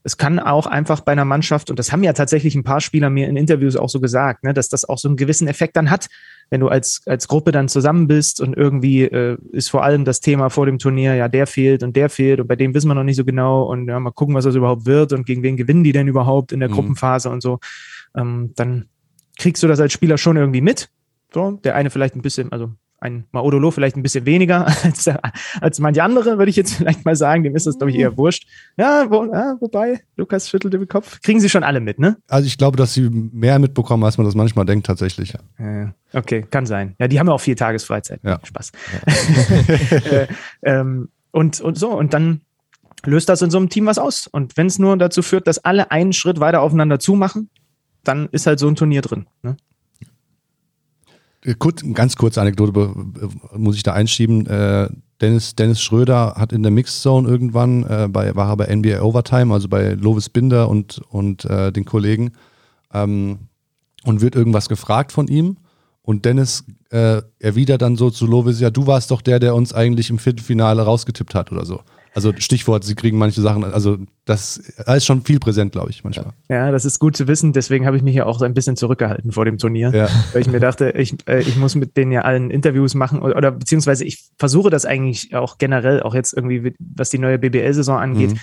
es 0.03 0.15
kann 0.15 0.39
auch 0.39 0.65
einfach 0.65 1.01
bei 1.01 1.11
einer 1.11 1.25
Mannschaft, 1.25 1.69
und 1.69 1.77
das 1.77 1.91
haben 1.91 2.03
ja 2.03 2.13
tatsächlich 2.13 2.55
ein 2.55 2.63
paar 2.63 2.79
Spieler 2.79 3.09
mir 3.09 3.27
in 3.27 3.35
Interviews 3.35 3.75
auch 3.75 3.89
so 3.89 3.99
gesagt, 3.99 4.45
ne, 4.45 4.53
dass 4.53 4.69
das 4.69 4.87
auch 4.87 4.97
so 4.97 5.09
einen 5.09 5.17
gewissen 5.17 5.49
Effekt 5.49 5.75
dann 5.75 5.89
hat, 5.89 6.07
wenn 6.49 6.61
du 6.61 6.67
als, 6.67 7.01
als 7.05 7.27
Gruppe 7.27 7.51
dann 7.51 7.67
zusammen 7.67 8.07
bist 8.07 8.41
und 8.41 8.55
irgendwie 8.55 9.03
äh, 9.03 9.37
ist 9.51 9.69
vor 9.69 9.83
allem 9.83 10.05
das 10.05 10.19
Thema 10.19 10.49
vor 10.49 10.65
dem 10.65 10.79
Turnier, 10.79 11.15
ja, 11.15 11.27
der 11.27 11.47
fehlt 11.47 11.83
und 11.83 11.95
der 11.95 12.09
fehlt 12.09 12.39
und 12.39 12.47
bei 12.47 12.55
dem 12.55 12.73
wissen 12.73 12.87
wir 12.87 12.95
noch 12.95 13.03
nicht 13.03 13.17
so 13.17 13.25
genau 13.25 13.63
und 13.63 13.87
ja, 13.87 13.99
mal 13.99 14.11
gucken, 14.11 14.35
was 14.35 14.45
das 14.45 14.55
überhaupt 14.55 14.85
wird 14.85 15.13
und 15.13 15.25
gegen 15.25 15.43
wen 15.43 15.57
gewinnen 15.57 15.83
die 15.83 15.91
denn 15.91 16.07
überhaupt 16.07 16.51
in 16.51 16.59
der 16.59 16.69
mhm. 16.69 16.73
Gruppenphase 16.73 17.29
und 17.29 17.41
so. 17.41 17.59
Ähm, 18.15 18.53
dann 18.55 18.89
kriegst 19.37 19.61
du 19.63 19.67
das 19.67 19.79
als 19.79 19.93
Spieler 19.93 20.17
schon 20.17 20.37
irgendwie 20.37 20.61
mit. 20.61 20.89
So, 21.31 21.51
der 21.63 21.75
eine 21.75 21.91
vielleicht 21.91 22.15
ein 22.15 22.23
bisschen, 22.23 22.51
also 22.51 22.71
ein 23.01 23.25
Maudolo 23.31 23.71
vielleicht 23.71 23.95
ein 23.95 24.03
bisschen 24.03 24.25
weniger 24.25 24.67
als, 24.83 25.09
als 25.61 25.79
manche 25.79 26.03
andere, 26.03 26.37
würde 26.37 26.49
ich 26.49 26.55
jetzt 26.55 26.75
vielleicht 26.75 27.05
mal 27.05 27.15
sagen. 27.15 27.43
Dem 27.43 27.55
ist 27.55 27.67
das, 27.67 27.77
glaube 27.77 27.91
ich, 27.91 27.97
eher 27.97 28.17
wurscht. 28.17 28.47
Ja, 28.77 29.09
wo, 29.09 29.25
ja, 29.25 29.57
wobei, 29.59 30.01
Lukas 30.15 30.49
schüttelte 30.49 30.77
den 30.77 30.87
Kopf. 30.87 31.21
Kriegen 31.21 31.39
sie 31.39 31.49
schon 31.49 31.63
alle 31.63 31.79
mit, 31.79 31.99
ne? 31.99 32.17
Also 32.27 32.47
ich 32.47 32.57
glaube, 32.57 32.77
dass 32.77 32.93
sie 32.93 33.09
mehr 33.09 33.59
mitbekommen, 33.59 34.03
als 34.03 34.17
man 34.17 34.25
das 34.25 34.35
manchmal 34.35 34.65
denkt, 34.65 34.85
tatsächlich. 34.85 35.33
Ja. 35.59 35.93
Okay, 36.13 36.45
kann 36.49 36.65
sein. 36.65 36.95
Ja, 36.99 37.07
die 37.07 37.19
haben 37.19 37.27
ja 37.27 37.33
auch 37.33 37.41
vier 37.41 37.55
Tages 37.55 37.83
Freizeit. 37.83 38.19
Ja. 38.23 38.39
Spaß. 38.43 38.71
Äh, 39.89 40.27
ähm, 40.63 41.09
und, 41.31 41.61
und 41.61 41.77
so, 41.77 41.91
und 41.91 42.13
dann 42.13 42.41
löst 43.05 43.29
das 43.29 43.41
in 43.41 43.49
so 43.49 43.57
einem 43.57 43.69
Team 43.69 43.85
was 43.85 43.97
aus. 43.97 44.27
Und 44.27 44.57
wenn 44.57 44.67
es 44.67 44.79
nur 44.79 44.97
dazu 44.97 45.21
führt, 45.21 45.47
dass 45.47 45.63
alle 45.63 45.91
einen 45.91 46.13
Schritt 46.13 46.39
weiter 46.39 46.61
aufeinander 46.61 46.99
zumachen, 46.99 47.49
dann 48.03 48.27
ist 48.31 48.47
halt 48.47 48.59
so 48.59 48.67
ein 48.67 48.75
Turnier 48.75 49.01
drin. 49.01 49.27
Ne? 49.43 49.57
Äh, 51.43 51.55
kurz, 51.57 51.83
ganz 51.93 52.15
kurze 52.15 52.41
Anekdote 52.41 52.73
muss 53.55 53.75
ich 53.75 53.83
da 53.83 53.93
einschieben. 53.93 54.45
Äh, 54.47 54.89
Dennis, 55.21 55.55
Dennis 55.55 55.81
Schröder 55.81 56.35
hat 56.37 56.53
in 56.53 56.63
der 56.63 56.71
Mixzone 56.71 57.27
irgendwann, 57.27 57.83
äh, 57.83 58.07
bei, 58.09 58.35
war 58.35 58.49
er 58.49 58.57
bei 58.57 58.73
NBA 58.73 59.01
Overtime, 59.01 59.53
also 59.53 59.67
bei 59.67 59.93
Lovis 59.93 60.29
Binder 60.29 60.69
und, 60.69 61.01
und 61.09 61.45
äh, 61.45 61.71
den 61.71 61.85
Kollegen, 61.85 62.31
ähm, 62.93 63.39
und 64.05 64.21
wird 64.21 64.35
irgendwas 64.35 64.69
gefragt 64.69 65.11
von 65.11 65.27
ihm. 65.27 65.57
Und 66.01 66.25
Dennis 66.25 66.63
äh, 66.89 67.21
erwidert 67.39 67.81
dann 67.81 67.97
so 67.97 68.09
zu 68.09 68.25
Lovis, 68.25 68.59
ja, 68.59 68.69
du 68.69 68.87
warst 68.87 69.11
doch 69.11 69.21
der, 69.21 69.39
der 69.39 69.55
uns 69.55 69.73
eigentlich 69.73 70.09
im 70.09 70.19
Viertelfinale 70.19 70.81
rausgetippt 70.81 71.35
hat 71.35 71.51
oder 71.51 71.65
so. 71.65 71.81
Also 72.13 72.33
Stichwort, 72.37 72.83
sie 72.83 72.95
kriegen 72.95 73.17
manche 73.17 73.41
Sachen, 73.41 73.63
also 73.63 73.97
das 74.25 74.57
ist 74.57 75.05
schon 75.05 75.23
viel 75.23 75.39
präsent, 75.39 75.71
glaube 75.71 75.91
ich, 75.91 76.03
manchmal. 76.03 76.33
Ja, 76.49 76.71
das 76.71 76.85
ist 76.85 76.99
gut 76.99 77.15
zu 77.15 77.27
wissen. 77.27 77.53
Deswegen 77.53 77.85
habe 77.85 77.97
ich 77.97 78.03
mich 78.03 78.15
ja 78.15 78.25
auch 78.25 78.39
so 78.39 78.45
ein 78.45 78.53
bisschen 78.53 78.75
zurückgehalten 78.75 79.31
vor 79.31 79.45
dem 79.45 79.57
Turnier, 79.57 79.91
ja. 79.93 80.09
weil 80.33 80.41
ich 80.41 80.47
mir 80.47 80.59
dachte, 80.59 80.91
ich, 80.91 81.15
äh, 81.27 81.41
ich 81.41 81.55
muss 81.55 81.75
mit 81.75 81.97
denen 81.97 82.11
ja 82.11 82.21
allen 82.21 82.49
Interviews 82.49 82.95
machen 82.95 83.21
oder, 83.21 83.37
oder 83.37 83.51
beziehungsweise 83.51 84.05
ich 84.05 84.29
versuche 84.37 84.69
das 84.69 84.85
eigentlich 84.85 85.35
auch 85.35 85.57
generell, 85.57 86.01
auch 86.01 86.15
jetzt 86.15 86.33
irgendwie, 86.33 86.73
was 86.79 87.09
die 87.09 87.19
neue 87.19 87.37
BBL-Saison 87.39 87.97
angeht. 87.97 88.31
Mhm. 88.31 88.39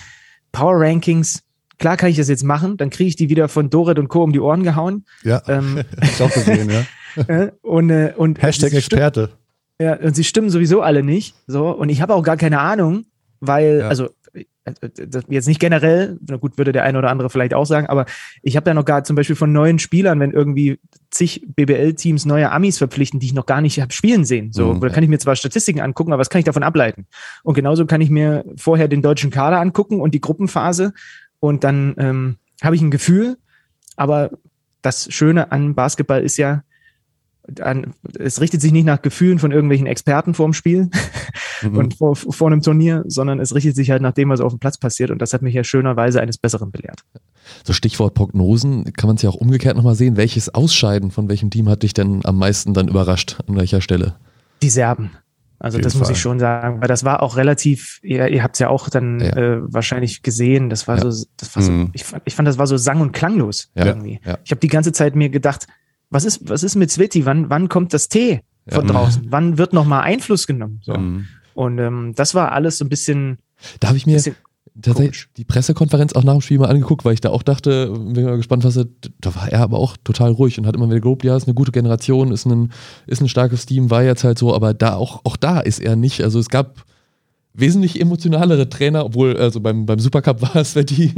Power 0.51 0.79
Rankings, 0.79 1.43
klar 1.77 1.97
kann 1.97 2.09
ich 2.09 2.17
das 2.17 2.29
jetzt 2.29 2.43
machen, 2.43 2.77
dann 2.77 2.89
kriege 2.89 3.09
ich 3.09 3.15
die 3.15 3.29
wieder 3.29 3.47
von 3.47 3.69
Dorit 3.69 3.99
und 3.99 4.07
Co. 4.07 4.23
um 4.23 4.31
die 4.31 4.39
Ohren 4.39 4.63
gehauen. 4.63 5.05
Ja, 5.23 5.41
ähm, 5.47 5.83
ich 6.01 6.21
auch 6.21 6.31
gesehen, 6.31 6.69
ja. 6.69 7.51
und, 7.61 7.89
äh, 7.89 8.13
und 8.15 8.41
Hashtag 8.41 8.73
Experte. 8.73 9.29
Ja, 9.79 9.95
und 9.95 10.15
sie 10.15 10.23
stimmen 10.23 10.49
sowieso 10.49 10.81
alle 10.81 11.03
nicht. 11.03 11.35
So, 11.45 11.69
und 11.69 11.89
ich 11.89 12.01
habe 12.01 12.15
auch 12.15 12.23
gar 12.23 12.37
keine 12.37 12.59
Ahnung, 12.59 13.05
weil, 13.39 13.79
ja. 13.79 13.87
also 13.87 14.09
jetzt 15.29 15.47
nicht 15.47 15.59
generell, 15.59 16.17
na 16.27 16.37
gut, 16.37 16.57
würde 16.57 16.71
der 16.71 16.83
eine 16.83 16.97
oder 16.97 17.09
andere 17.09 17.29
vielleicht 17.29 17.53
auch 17.53 17.65
sagen, 17.65 17.87
aber 17.87 18.05
ich 18.41 18.57
habe 18.57 18.69
ja 18.69 18.73
noch 18.73 18.85
gar 18.85 19.03
zum 19.03 19.15
Beispiel 19.15 19.35
von 19.35 19.51
neuen 19.51 19.79
Spielern, 19.79 20.19
wenn 20.19 20.31
irgendwie 20.31 20.79
zig 21.09 21.45
BBL-Teams 21.55 22.25
neue 22.25 22.51
Amis 22.51 22.77
verpflichten, 22.77 23.19
die 23.19 23.27
ich 23.27 23.33
noch 23.33 23.45
gar 23.45 23.61
nicht 23.61 23.79
habe 23.79 23.93
spielen 23.93 24.25
sehen. 24.25 24.51
So, 24.51 24.73
mhm. 24.73 24.81
da 24.81 24.89
kann 24.89 25.03
ich 25.03 25.09
mir 25.09 25.19
zwar 25.19 25.35
Statistiken 25.35 25.79
angucken, 25.79 26.11
aber 26.11 26.19
was 26.19 26.29
kann 26.29 26.39
ich 26.39 26.45
davon 26.45 26.63
ableiten? 26.63 27.07
Und 27.43 27.53
genauso 27.53 27.85
kann 27.85 28.01
ich 28.01 28.09
mir 28.09 28.43
vorher 28.57 28.87
den 28.87 29.01
deutschen 29.01 29.31
Kader 29.31 29.59
angucken 29.59 30.01
und 30.01 30.13
die 30.13 30.21
Gruppenphase 30.21 30.93
und 31.39 31.63
dann 31.63 31.95
ähm, 31.97 32.35
habe 32.61 32.75
ich 32.75 32.81
ein 32.81 32.91
Gefühl, 32.91 33.37
aber 33.95 34.31
das 34.81 35.11
Schöne 35.13 35.51
an 35.51 35.75
Basketball 35.75 36.23
ist 36.23 36.37
ja, 36.37 36.63
an, 37.61 37.93
es 38.19 38.41
richtet 38.41 38.61
sich 38.61 38.71
nicht 38.71 38.85
nach 38.85 39.01
Gefühlen 39.01 39.39
von 39.39 39.51
irgendwelchen 39.51 39.87
Experten 39.87 40.33
vorm 40.33 40.53
Spiel 40.53 40.89
mhm. 41.61 41.77
und 41.77 41.95
vor, 41.95 42.15
vor 42.15 42.47
einem 42.47 42.61
Turnier, 42.61 43.03
sondern 43.07 43.39
es 43.39 43.55
richtet 43.55 43.75
sich 43.75 43.91
halt 43.91 44.01
nach 44.01 44.13
dem, 44.13 44.29
was 44.29 44.41
auf 44.41 44.53
dem 44.53 44.59
Platz 44.59 44.77
passiert. 44.77 45.11
Und 45.11 45.21
das 45.21 45.33
hat 45.33 45.41
mich 45.41 45.53
ja 45.53 45.63
schönerweise 45.63 46.21
eines 46.21 46.37
Besseren 46.37 46.71
belehrt. 46.71 47.01
So 47.63 47.73
Stichwort 47.73 48.13
Prognosen, 48.13 48.93
kann 48.93 49.07
man 49.07 49.15
es 49.15 49.21
ja 49.21 49.29
auch 49.29 49.35
umgekehrt 49.35 49.77
nochmal 49.77 49.95
sehen. 49.95 50.17
Welches 50.17 50.53
Ausscheiden 50.53 51.11
von 51.11 51.29
welchem 51.29 51.49
Team 51.49 51.69
hat 51.69 51.83
dich 51.83 51.93
denn 51.93 52.21
am 52.25 52.37
meisten 52.37 52.73
dann 52.73 52.87
überrascht? 52.87 53.37
An 53.47 53.55
welcher 53.55 53.81
Stelle? 53.81 54.15
Die 54.61 54.69
Serben. 54.69 55.11
Also 55.59 55.79
das 55.79 55.93
Fall. 55.93 56.01
muss 56.01 56.09
ich 56.11 56.19
schon 56.19 56.39
sagen, 56.39 56.81
weil 56.81 56.87
das 56.87 57.03
war 57.03 57.23
auch 57.23 57.35
relativ, 57.35 57.99
ihr, 58.03 58.27
ihr 58.27 58.43
habt 58.43 58.55
es 58.55 58.59
ja 58.59 58.69
auch 58.69 58.89
dann 58.89 59.19
ja. 59.19 59.35
Äh, 59.35 59.73
wahrscheinlich 59.73 60.21
gesehen, 60.21 60.69
das 60.69 60.87
war 60.87 60.97
ja. 60.97 61.09
so, 61.09 61.25
das 61.35 61.55
war 61.55 61.63
so, 61.63 61.71
mhm. 61.71 61.89
ich, 61.93 62.03
fand, 62.03 62.21
ich 62.25 62.35
fand, 62.35 62.47
das 62.47 62.59
war 62.59 62.67
so 62.67 62.77
sang- 62.77 63.01
und 63.01 63.11
klanglos 63.11 63.71
ja. 63.73 63.85
irgendwie. 63.85 64.19
Ich 64.43 64.51
habe 64.51 64.59
die 64.59 64.67
ganze 64.67 64.91
Zeit 64.91 65.15
mir 65.15 65.29
gedacht, 65.29 65.65
was 66.09 66.25
ist, 66.25 66.49
was 66.49 66.63
ist 66.63 66.75
mit 66.75 66.91
Sveti? 66.91 67.25
Wann, 67.25 67.49
wann 67.49 67.69
kommt 67.69 67.93
das 67.93 68.09
Tee 68.09 68.41
von 68.67 68.87
ja. 68.87 68.93
draußen? 68.93 69.27
Wann 69.29 69.57
wird 69.57 69.73
nochmal 69.73 70.03
Einfluss 70.03 70.47
genommen? 70.47 70.81
So. 70.83 70.93
Mhm. 70.93 71.27
Und 71.53 71.79
ähm, 71.79 72.13
das 72.15 72.35
war 72.35 72.51
alles 72.51 72.77
so 72.77 72.85
ein 72.85 72.89
bisschen. 72.89 73.39
Da 73.79 73.89
habe 73.89 73.97
ich 73.97 74.05
mir 74.05 74.21
tatsächlich 74.81 75.27
die 75.37 75.43
Pressekonferenz 75.43 76.13
auch 76.13 76.23
nach 76.23 76.33
dem 76.33 76.41
Spiel 76.41 76.59
mal 76.59 76.69
angeguckt, 76.69 77.03
weil 77.03 77.13
ich 77.13 77.21
da 77.21 77.29
auch 77.29 77.43
dachte, 77.43 77.91
bin 77.91 78.25
mal 78.25 78.37
gespannt, 78.37 78.63
was 78.63 78.77
er. 78.77 78.85
Da 79.19 79.35
war 79.35 79.51
er 79.51 79.61
aber 79.61 79.79
auch 79.79 79.97
total 80.03 80.31
ruhig 80.31 80.57
und 80.59 80.67
hat 80.67 80.75
immer 80.75 80.87
wieder 80.87 80.99
gelobt, 80.99 81.23
ja, 81.23 81.35
ist 81.35 81.47
eine 81.47 81.55
gute 81.55 81.71
Generation, 81.71 82.31
ist 82.31 82.45
ein, 82.45 82.71
ist 83.07 83.21
ein 83.21 83.29
starkes 83.29 83.65
Team, 83.65 83.89
war 83.89 84.03
jetzt 84.03 84.23
halt 84.23 84.37
so, 84.37 84.53
aber 84.53 84.73
da 84.73 84.95
auch, 84.95 85.21
auch 85.23 85.35
da 85.35 85.59
ist 85.59 85.79
er 85.79 85.95
nicht. 85.95 86.23
Also 86.23 86.39
es 86.39 86.49
gab 86.49 86.85
wesentlich 87.59 87.99
emotionalere 87.99 88.69
Trainer, 88.69 89.05
obwohl 89.05 89.35
also 89.35 89.59
beim, 89.59 89.85
beim 89.85 89.99
Supercup 89.99 90.41
war 90.53 90.55
es 90.55 90.73
die 90.73 91.13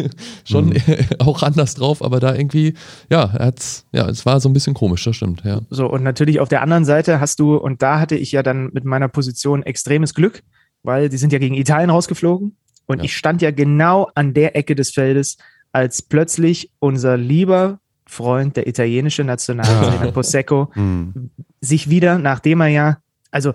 schon 0.45 0.69
mhm. 0.69 0.75
auch 1.19 1.43
anders 1.43 1.75
drauf, 1.75 2.03
aber 2.03 2.19
da 2.19 2.33
irgendwie, 2.33 2.73
ja, 3.09 3.31
hat's, 3.33 3.85
ja, 3.91 4.07
es 4.09 4.25
war 4.25 4.39
so 4.39 4.49
ein 4.49 4.53
bisschen 4.53 4.73
komisch, 4.73 5.03
das 5.03 5.15
stimmt, 5.15 5.43
ja. 5.43 5.61
So, 5.69 5.89
und 5.89 6.03
natürlich 6.03 6.39
auf 6.39 6.49
der 6.49 6.61
anderen 6.61 6.85
Seite 6.85 7.19
hast 7.19 7.39
du, 7.39 7.55
und 7.55 7.81
da 7.81 7.99
hatte 7.99 8.15
ich 8.15 8.31
ja 8.31 8.43
dann 8.43 8.69
mit 8.73 8.85
meiner 8.85 9.07
Position 9.07 9.63
extremes 9.63 10.13
Glück, 10.13 10.41
weil 10.83 11.09
die 11.09 11.17
sind 11.17 11.33
ja 11.33 11.39
gegen 11.39 11.55
Italien 11.55 11.89
rausgeflogen 11.89 12.55
und 12.85 12.99
ja. 12.99 13.03
ich 13.03 13.15
stand 13.15 13.41
ja 13.41 13.51
genau 13.51 14.09
an 14.15 14.33
der 14.33 14.55
Ecke 14.55 14.75
des 14.75 14.91
Feldes, 14.91 15.37
als 15.71 16.01
plötzlich 16.01 16.71
unser 16.79 17.17
lieber 17.17 17.79
Freund, 18.07 18.57
der 18.57 18.65
italienische 18.65 19.23
Nationaltrainer 19.23 20.05
ja. 20.05 20.11
Possecco, 20.11 20.71
mhm. 20.73 21.29
sich 21.61 21.91
wieder, 21.91 22.17
nachdem 22.17 22.61
er 22.61 22.67
ja, 22.67 22.97
also 23.29 23.53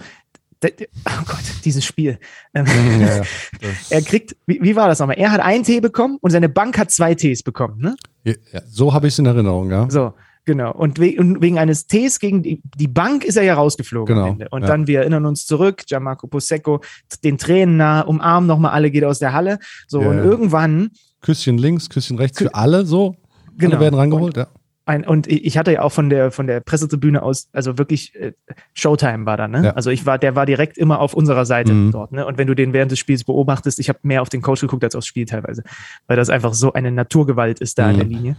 oh 0.64 1.24
Gott, 1.26 1.44
dieses 1.64 1.84
Spiel. 1.84 2.18
Ähm, 2.54 2.66
ja, 3.00 3.16
ja. 3.18 3.22
er 3.90 4.02
kriegt, 4.02 4.36
wie, 4.46 4.60
wie, 4.62 4.76
war 4.76 4.88
das 4.88 4.98
nochmal? 4.98 5.18
Er 5.18 5.32
hat 5.32 5.40
einen 5.40 5.64
Tee 5.64 5.80
bekommen 5.80 6.18
und 6.20 6.30
seine 6.30 6.48
Bank 6.48 6.78
hat 6.78 6.90
zwei 6.90 7.14
Tees 7.14 7.42
bekommen, 7.42 7.80
ne? 7.80 7.96
Ja, 8.24 8.60
so 8.66 8.92
habe 8.92 9.06
ich 9.06 9.14
es 9.14 9.18
in 9.18 9.26
Erinnerung, 9.26 9.70
ja. 9.70 9.88
So, 9.90 10.14
genau. 10.44 10.72
Und, 10.72 10.98
we 10.98 11.16
und, 11.18 11.42
wegen 11.42 11.58
eines 11.58 11.86
Tees 11.86 12.18
gegen 12.18 12.42
die, 12.42 12.62
die, 12.76 12.88
Bank 12.88 13.24
ist 13.24 13.36
er 13.36 13.42
ja 13.42 13.54
rausgeflogen 13.54 14.14
genau, 14.14 14.26
am 14.26 14.32
Ende. 14.32 14.48
Und 14.50 14.62
dann, 14.62 14.86
wir 14.86 15.00
erinnern 15.00 15.26
uns 15.26 15.46
zurück, 15.46 15.84
Gianmarco 15.86 16.26
Possecco, 16.26 16.80
den 17.22 17.38
Tränen 17.38 17.76
nah, 17.76 18.00
umarmt 18.02 18.46
nochmal 18.46 18.72
alle, 18.72 18.90
geht 18.90 19.04
aus 19.04 19.18
der 19.18 19.32
Halle. 19.32 19.58
So, 19.86 20.00
und 20.00 20.18
irgendwann. 20.18 20.90
Küsschen 21.20 21.58
links, 21.58 21.88
Küsschen 21.90 22.18
rechts 22.18 22.38
für 22.38 22.54
alle, 22.54 22.86
so. 22.86 23.16
Genau. 23.56 23.72
Alle 23.72 23.84
werden 23.84 23.94
rangeholt, 23.94 24.36
und, 24.36 24.44
ja 24.44 24.48
ein, 24.86 25.06
und 25.06 25.26
ich 25.26 25.56
hatte 25.56 25.72
ja 25.72 25.82
auch 25.82 25.92
von 25.92 26.10
der 26.10 26.30
von 26.30 26.46
der 26.46 26.60
Pressetribüne 26.60 27.22
aus, 27.22 27.48
also 27.52 27.78
wirklich 27.78 28.14
äh, 28.16 28.32
Showtime 28.74 29.24
war 29.24 29.36
da, 29.36 29.48
ne? 29.48 29.64
Ja. 29.64 29.70
Also 29.70 29.90
ich 29.90 30.04
war, 30.04 30.18
der 30.18 30.36
war 30.36 30.44
direkt 30.44 30.76
immer 30.76 31.00
auf 31.00 31.14
unserer 31.14 31.46
Seite 31.46 31.72
mhm. 31.72 31.90
dort, 31.90 32.12
ne? 32.12 32.26
Und 32.26 32.36
wenn 32.36 32.46
du 32.46 32.54
den 32.54 32.72
während 32.74 32.92
des 32.92 32.98
Spiels 32.98 33.24
beobachtest, 33.24 33.78
ich 33.78 33.88
habe 33.88 34.00
mehr 34.02 34.20
auf 34.20 34.28
den 34.28 34.42
Coach 34.42 34.60
geguckt 34.60 34.84
als 34.84 34.94
aufs 34.94 35.06
Spiel 35.06 35.24
teilweise, 35.24 35.62
weil 36.06 36.16
das 36.16 36.28
einfach 36.28 36.52
so 36.52 36.74
eine 36.74 36.92
Naturgewalt 36.92 37.60
ist 37.60 37.78
da 37.78 37.84
mhm. 37.84 37.88
an 37.90 37.96
der 37.96 38.06
Linie. 38.06 38.36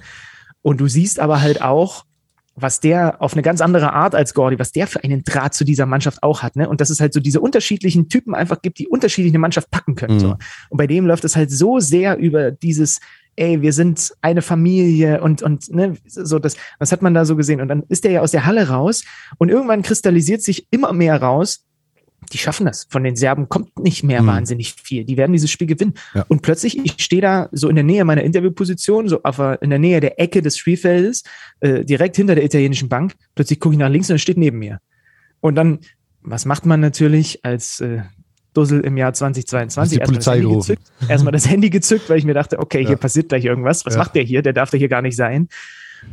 Und 0.62 0.82
du 0.82 0.88
siehst 0.88 1.20
aber 1.20 1.41
halt 1.41 1.62
auch, 1.62 2.06
was 2.56 2.80
der 2.80 3.22
auf 3.22 3.34
eine 3.34 3.41
ganz 3.41 3.60
andere 3.60 3.93
Art 3.93 4.16
als 4.16 4.34
Gordy, 4.34 4.58
was 4.60 4.72
der 4.72 4.88
für 4.88 5.04
einen 5.04 5.24
Draht 5.24 5.54
zu 5.54 5.66
dieser 5.66 5.86
Mannschaft 5.86 6.24
auch 6.24 6.43
hat, 6.43 6.56
ne? 6.56 6.70
Und 6.70 6.80
dass 6.80 6.91
es 6.91 7.00
halt 7.00 7.14
so 7.14 7.20
diese 7.20 7.41
unterschiedlichen 7.41 8.08
Typen 8.08 8.36
einfach 8.36 8.62
gibt, 8.62 8.78
die 8.78 8.88
unterschiedlich 8.88 9.32
eine 9.32 9.39
Mannschaft 9.39 9.72
packen 9.72 9.96
können. 9.96 10.16
Mhm. 10.16 10.20
So. 10.20 10.38
Und 10.70 10.78
bei 10.78 10.86
dem 10.86 11.08
läuft 11.08 11.26
es 11.26 11.36
halt 11.36 11.50
so 11.50 11.80
sehr 11.80 12.18
über 12.18 12.52
dieses 12.52 13.00
ey, 13.36 13.62
wir 13.62 13.74
sind 13.74 14.14
eine 14.22 14.42
Familie 14.42 15.22
und, 15.22 15.42
und 15.42 15.70
ne, 15.74 15.96
so 16.06 16.40
das, 16.40 16.56
was 16.80 16.92
hat 16.92 17.02
man 17.02 17.14
da 17.14 17.26
so 17.26 17.36
gesehen? 17.36 17.62
Und 17.62 17.68
dann 17.68 17.84
ist 17.90 18.04
der 18.04 18.12
ja 18.12 18.22
aus 18.22 18.32
der 18.32 18.46
Halle 18.46 18.70
raus 18.70 19.04
und 19.38 19.50
irgendwann 19.50 19.82
kristallisiert 19.82 20.42
sich 20.42 20.68
immer 20.72 20.94
mehr 20.94 21.22
raus, 21.22 21.66
die 22.32 22.38
schaffen 22.38 22.66
das. 22.66 22.88
Von 22.90 23.04
den 23.04 23.16
Serben 23.16 23.50
kommt 23.50 23.78
nicht 23.80 24.04
mehr 24.04 24.22
mhm. 24.22 24.28
wahnsinnig 24.28 24.74
viel. 24.74 25.06
Die 25.06 25.18
werden 25.18 25.34
dieses 25.34 25.52
Spiel 25.52 25.68
gewinnen. 25.68 25.94
Ja. 26.14 26.26
Und 26.28 26.42
plötzlich, 26.42 26.84
ich 26.84 26.96
stehe 27.04 27.22
da 27.22 27.50
so 27.52 27.70
in 27.70 27.76
der 27.76 27.84
Nähe 27.84 28.04
meiner 28.06 28.24
Interviewposition, 28.24 29.08
so 29.08 29.22
auf, 29.24 29.40
in 29.62 29.70
der 29.70 29.80
Nähe 29.80 30.00
der 30.00 30.20
Ecke 30.20 30.42
des 30.42 30.58
Spielfeldes, 30.58 31.24
äh, 31.60 31.86
direkt 31.86 32.16
hinter 32.16 32.36
der 32.36 32.44
italienischen 32.44 32.90
Bank. 32.90 33.16
Plötzlich 33.36 33.60
gucke 33.60 33.76
ich 33.76 33.80
nach 33.80 33.90
links 33.90 34.10
und 34.10 34.16
er 34.16 34.20
steht 34.20 34.38
neben 34.38 34.60
mir. 34.60 34.80
Und 35.40 35.56
dann, 35.56 35.80
was 36.22 36.46
macht 36.46 36.66
man 36.66 36.80
natürlich 36.80 37.46
als 37.46 37.80
äh, 37.82 38.02
Dussel 38.56 38.82
im 38.82 38.97
Jahr 38.97 39.14
2022. 39.14 39.99
Erstmal 39.99 40.18
das, 40.18 40.28
Handy 40.28 40.49
gezückt, 40.49 40.82
erstmal 41.08 41.32
das 41.32 41.49
Handy 41.49 41.70
gezückt, 41.70 42.10
weil 42.10 42.18
ich 42.18 42.26
mir 42.26 42.34
dachte, 42.34 42.60
okay, 42.60 42.82
ja. 42.82 42.89
hier 42.89 42.97
passiert 42.97 43.30
gleich 43.30 43.45
irgendwas. 43.45 43.86
Was 43.86 43.93
ja. 43.93 43.99
macht 43.99 44.16
der 44.16 44.24
hier? 44.24 44.41
Der 44.41 44.53
darf 44.53 44.72
da 44.72 44.78
hier 44.78 44.89
gar 44.89 45.01
nicht 45.01 45.16
sein. 45.16 45.47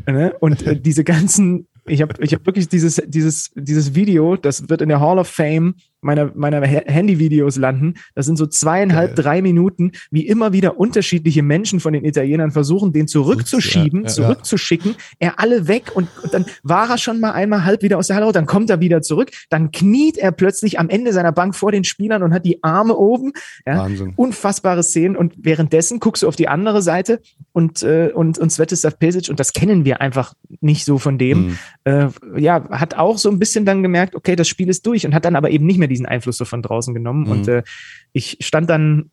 Ne? 0.06 0.34
Und 0.40 0.66
äh, 0.66 0.78
diese 0.78 1.04
ganzen, 1.04 1.66
ich 1.86 2.02
habe 2.02 2.14
ich 2.20 2.34
hab 2.34 2.44
wirklich 2.46 2.68
dieses, 2.68 3.02
dieses, 3.06 3.50
dieses 3.54 3.94
Video, 3.94 4.36
das 4.36 4.68
wird 4.68 4.82
in 4.82 4.88
der 4.88 5.00
Hall 5.00 5.18
of 5.18 5.28
Fame 5.28 5.74
meiner, 6.02 6.32
meiner 6.34 6.60
Handyvideos 6.66 7.56
landen. 7.56 7.94
Das 8.14 8.26
sind 8.26 8.36
so 8.36 8.46
zweieinhalb, 8.46 9.14
Geil. 9.14 9.24
drei 9.24 9.42
Minuten, 9.42 9.92
wie 10.10 10.26
immer 10.26 10.52
wieder 10.52 10.78
unterschiedliche 10.78 11.42
Menschen 11.42 11.80
von 11.80 11.92
den 11.92 12.04
Italienern 12.04 12.50
versuchen, 12.50 12.92
den 12.92 13.08
zurückzuschieben, 13.08 14.02
ja, 14.02 14.08
ja, 14.08 14.12
zurückzuschicken. 14.12 14.96
Er 15.18 15.38
alle 15.40 15.68
weg 15.68 15.92
und, 15.94 16.08
und, 16.22 16.34
dann 16.34 16.44
war 16.62 16.90
er 16.90 16.98
schon 16.98 17.20
mal 17.20 17.32
einmal 17.32 17.64
halb 17.64 17.82
wieder 17.82 17.98
aus 17.98 18.08
der 18.08 18.16
Halle, 18.16 18.32
dann 18.32 18.46
kommt 18.46 18.68
er 18.68 18.80
wieder 18.80 19.00
zurück, 19.02 19.30
dann 19.48 19.70
kniet 19.70 20.18
er 20.18 20.32
plötzlich 20.32 20.78
am 20.78 20.88
Ende 20.88 21.12
seiner 21.12 21.32
Bank 21.32 21.54
vor 21.54 21.72
den 21.72 21.84
Spielern 21.84 22.22
und 22.22 22.34
hat 22.34 22.44
die 22.44 22.62
Arme 22.62 22.96
oben. 22.96 23.32
Ja, 23.66 23.78
Wahnsinn. 23.78 24.12
Unfassbare 24.16 24.82
Szenen 24.82 25.16
und 25.16 25.34
währenddessen 25.38 26.00
guckst 26.00 26.24
du 26.24 26.28
auf 26.28 26.36
die 26.36 26.48
andere 26.48 26.82
Seite 26.82 27.20
und, 27.52 27.82
äh, 27.82 28.10
und, 28.12 28.38
und 28.38 28.50
Svetislav 28.50 28.98
Pesic 28.98 29.28
und 29.28 29.38
das 29.38 29.52
kennen 29.52 29.84
wir 29.84 30.00
einfach 30.00 30.34
nicht 30.60 30.84
so 30.84 30.98
von 30.98 31.16
dem. 31.18 31.46
Mhm. 31.46 31.58
Äh, 31.84 32.08
ja, 32.36 32.68
hat 32.70 32.94
auch 32.94 33.18
so 33.18 33.30
ein 33.30 33.38
bisschen 33.38 33.64
dann 33.64 33.82
gemerkt, 33.82 34.16
okay, 34.16 34.34
das 34.36 34.48
Spiel 34.48 34.68
ist 34.68 34.84
durch 34.86 35.06
und 35.06 35.14
hat 35.14 35.24
dann 35.24 35.36
aber 35.36 35.50
eben 35.50 35.66
nicht 35.66 35.78
mehr 35.78 35.91
diesen 35.92 36.06
Einfluss 36.06 36.36
so 36.36 36.44
von 36.44 36.62
draußen 36.62 36.94
genommen. 36.94 37.24
Mhm. 37.24 37.30
Und 37.30 37.48
äh, 37.48 37.62
ich 38.12 38.38
stand 38.40 38.68
dann 38.70 39.10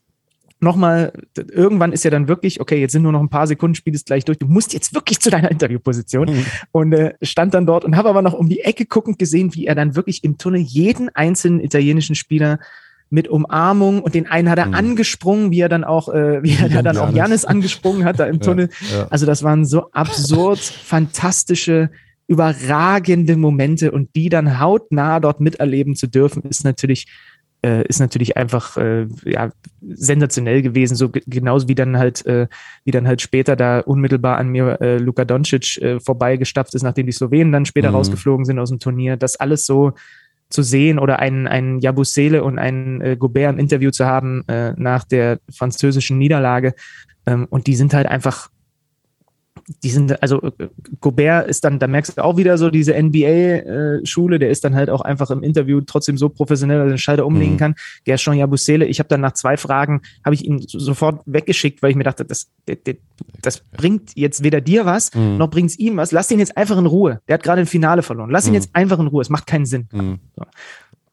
nochmal, 0.59 1.13
irgendwann 1.35 1.93
ist 1.93 2.03
ja 2.03 2.11
dann 2.11 2.27
wirklich, 2.27 2.59
okay, 2.59 2.79
jetzt 2.79 2.91
sind 2.91 3.03
nur 3.03 3.11
noch 3.11 3.21
ein 3.21 3.29
paar 3.29 3.47
Sekunden, 3.47 3.75
Spiel 3.75 3.95
ist 3.95 4.07
gleich 4.07 4.25
durch, 4.25 4.37
du 4.37 4.47
musst 4.47 4.73
jetzt 4.73 4.93
wirklich 4.93 5.19
zu 5.19 5.29
deiner 5.29 5.51
Interviewposition. 5.51 6.29
Mhm. 6.29 6.45
Und 6.71 6.93
äh, 6.93 7.13
stand 7.21 7.53
dann 7.53 7.65
dort 7.65 7.85
und 7.85 7.95
habe 7.95 8.09
aber 8.09 8.21
noch 8.21 8.33
um 8.33 8.49
die 8.49 8.61
Ecke 8.61 8.85
guckend 8.85 9.19
gesehen, 9.19 9.53
wie 9.55 9.65
er 9.65 9.75
dann 9.75 9.95
wirklich 9.95 10.23
im 10.23 10.37
Tunnel 10.37 10.61
jeden 10.61 11.09
einzelnen 11.15 11.59
italienischen 11.61 12.15
Spieler 12.15 12.59
mit 13.09 13.27
Umarmung 13.27 14.03
und 14.03 14.13
den 14.13 14.27
einen 14.27 14.49
hat 14.49 14.59
er 14.59 14.67
mhm. 14.67 14.75
angesprungen, 14.75 15.51
wie 15.51 15.61
er 15.61 15.69
dann 15.69 15.83
auch, 15.83 16.09
äh, 16.09 16.43
wie 16.43 16.55
er 16.55 16.83
dann 16.83 16.97
auch 16.97 17.11
Janis 17.11 17.43
angesprungen 17.45 18.05
hat 18.05 18.19
da 18.19 18.25
im 18.25 18.39
Tunnel. 18.41 18.69
Ja, 18.91 18.97
ja. 18.97 19.07
Also 19.09 19.25
das 19.25 19.43
waren 19.43 19.65
so 19.65 19.91
absurd 19.91 20.59
fantastische 20.59 21.89
überragende 22.29 23.35
Momente 23.35 23.91
und 23.91 24.15
die 24.15 24.29
dann 24.29 24.59
hautnah 24.59 25.19
dort 25.19 25.41
miterleben 25.41 25.95
zu 25.95 26.07
dürfen, 26.07 26.43
ist 26.43 26.63
natürlich 26.63 27.07
äh, 27.65 27.85
ist 27.87 27.99
natürlich 27.99 28.37
einfach 28.37 28.77
äh, 28.77 29.07
ja, 29.25 29.51
sensationell 29.81 30.61
gewesen, 30.61 30.95
so 30.95 31.09
genauso 31.09 31.67
wie 31.67 31.75
dann 31.75 31.97
halt 31.97 32.25
äh, 32.27 32.47
wie 32.85 32.91
dann 32.91 33.07
halt 33.07 33.21
später 33.21 33.55
da 33.55 33.79
unmittelbar 33.79 34.37
an 34.37 34.49
mir 34.49 34.79
äh, 34.79 34.97
Luka 34.97 35.25
Doncic 35.25 35.77
äh, 35.81 35.99
vorbeigestapft 35.99 36.75
ist, 36.75 36.83
nachdem 36.83 37.07
die 37.07 37.11
Slowenen 37.11 37.51
dann 37.51 37.65
später 37.65 37.89
mhm. 37.89 37.95
rausgeflogen 37.95 38.45
sind 38.45 38.59
aus 38.59 38.69
dem 38.69 38.79
Turnier. 38.79 39.17
Das 39.17 39.35
alles 39.35 39.65
so 39.65 39.93
zu 40.49 40.61
sehen 40.61 40.99
oder 40.99 41.19
einen, 41.19 41.47
einen 41.47 41.79
Jabusele 41.79 42.43
und 42.43 42.59
einen 42.59 43.01
äh, 43.01 43.17
Gobert 43.17 43.53
im 43.53 43.59
Interview 43.59 43.91
zu 43.91 44.05
haben 44.05 44.47
äh, 44.47 44.73
nach 44.77 45.03
der 45.03 45.39
französischen 45.51 46.19
Niederlage. 46.19 46.75
Ähm, 47.25 47.47
und 47.49 47.67
die 47.67 47.75
sind 47.75 47.93
halt 47.93 48.07
einfach 48.07 48.49
die 49.83 49.89
sind, 49.89 50.21
also 50.21 50.41
Gobert 50.99 51.47
ist 51.47 51.63
dann, 51.63 51.77
da 51.77 51.87
merkst 51.87 52.17
du 52.17 52.23
auch 52.23 52.37
wieder 52.37 52.57
so 52.57 52.69
diese 52.69 52.93
NBA-Schule, 52.93 54.35
äh, 54.35 54.39
der 54.39 54.49
ist 54.49 54.63
dann 54.63 54.75
halt 54.75 54.89
auch 54.89 55.01
einfach 55.01 55.29
im 55.29 55.43
Interview 55.43 55.81
trotzdem 55.81 56.17
so 56.17 56.29
professionell, 56.29 56.79
dass 56.79 56.87
er 56.87 56.93
den 56.93 56.97
Schalter 56.97 57.25
umlegen 57.25 57.53
mhm. 57.53 57.57
kann. 57.57 57.75
Gershon 58.03 58.37
Jabusele, 58.37 58.85
ich 58.85 58.99
habe 58.99 59.09
dann 59.09 59.21
nach 59.21 59.33
zwei 59.33 59.57
Fragen, 59.57 60.01
habe 60.25 60.33
ich 60.33 60.43
ihn 60.45 60.63
sofort 60.67 61.21
weggeschickt, 61.25 61.83
weil 61.83 61.91
ich 61.91 61.95
mir 61.95 62.03
dachte, 62.03 62.25
das, 62.25 62.49
das, 62.65 62.77
das 63.41 63.59
bringt 63.59 64.15
jetzt 64.15 64.43
weder 64.43 64.59
dir 64.59 64.85
was, 64.85 65.13
mhm. 65.13 65.37
noch 65.37 65.49
bringt 65.49 65.69
es 65.69 65.79
ihm 65.79 65.97
was. 65.97 66.11
Lass 66.11 66.31
ihn 66.31 66.39
jetzt 66.39 66.57
einfach 66.57 66.77
in 66.77 66.87
Ruhe. 66.87 67.21
Der 67.27 67.35
hat 67.35 67.43
gerade 67.43 67.61
ein 67.61 67.67
Finale 67.67 68.01
verloren. 68.01 68.31
Lass 68.31 68.45
ihn 68.45 68.51
mhm. 68.51 68.55
jetzt 68.55 68.69
einfach 68.73 68.99
in 68.99 69.07
Ruhe. 69.07 69.21
Es 69.21 69.29
macht 69.29 69.45
keinen 69.45 69.65
Sinn. 69.65 69.87
Mhm. 69.91 70.19
So. 70.35 70.43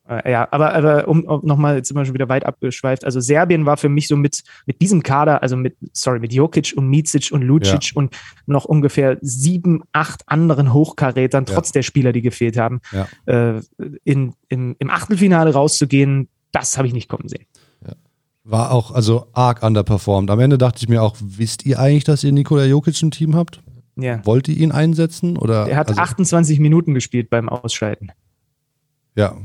Äh, 0.08 0.30
ja, 0.30 0.48
aber, 0.50 0.74
aber 0.74 1.08
um, 1.08 1.24
um 1.24 1.40
nochmal, 1.44 1.76
jetzt 1.76 1.88
sind 1.88 1.96
wir 1.96 2.04
schon 2.04 2.14
wieder 2.14 2.28
weit 2.28 2.46
abgeschweift. 2.46 3.04
Also 3.04 3.20
Serbien 3.20 3.66
war 3.66 3.76
für 3.76 3.88
mich 3.88 4.08
so 4.08 4.16
mit, 4.16 4.42
mit 4.66 4.80
diesem 4.80 5.02
Kader, 5.02 5.42
also 5.42 5.56
mit, 5.56 5.76
sorry, 5.92 6.20
mit 6.20 6.32
Jokic 6.32 6.74
und 6.76 6.88
Micic 6.88 7.30
und 7.32 7.42
Lucic 7.42 7.84
ja. 7.84 7.92
und 7.94 8.16
noch 8.46 8.64
ungefähr 8.64 9.18
sieben, 9.20 9.82
acht 9.92 10.22
anderen 10.26 10.72
Hochkarätern, 10.72 11.46
trotz 11.46 11.68
ja. 11.68 11.74
der 11.74 11.82
Spieler, 11.82 12.12
die 12.12 12.22
gefehlt 12.22 12.56
haben, 12.56 12.80
ja. 12.92 13.08
äh, 13.26 13.60
in, 14.04 14.34
in, 14.48 14.76
im 14.78 14.90
Achtelfinale 14.90 15.52
rauszugehen, 15.52 16.28
das 16.52 16.78
habe 16.78 16.86
ich 16.86 16.94
nicht 16.94 17.08
kommen 17.08 17.28
sehen. 17.28 17.46
War 18.48 18.70
auch 18.70 18.92
also 18.92 19.26
arg 19.32 19.64
underperformed. 19.64 20.30
Am 20.30 20.38
Ende 20.38 20.56
dachte 20.56 20.78
ich 20.78 20.88
mir 20.88 21.02
auch, 21.02 21.16
wisst 21.20 21.66
ihr 21.66 21.80
eigentlich, 21.80 22.04
dass 22.04 22.22
ihr 22.22 22.30
Nikola 22.30 22.64
Jokic 22.64 23.02
im 23.02 23.10
Team 23.10 23.34
habt? 23.34 23.60
Ja. 23.96 24.24
Wollt 24.24 24.46
ihr 24.46 24.56
ihn 24.56 24.70
einsetzen? 24.70 25.36
Oder, 25.36 25.66
er 25.68 25.76
hat 25.76 25.88
also, 25.88 26.00
28 26.00 26.60
Minuten 26.60 26.94
gespielt 26.94 27.28
beim 27.28 27.48
Ausscheiden. 27.48 28.12
Ja, 29.16 29.36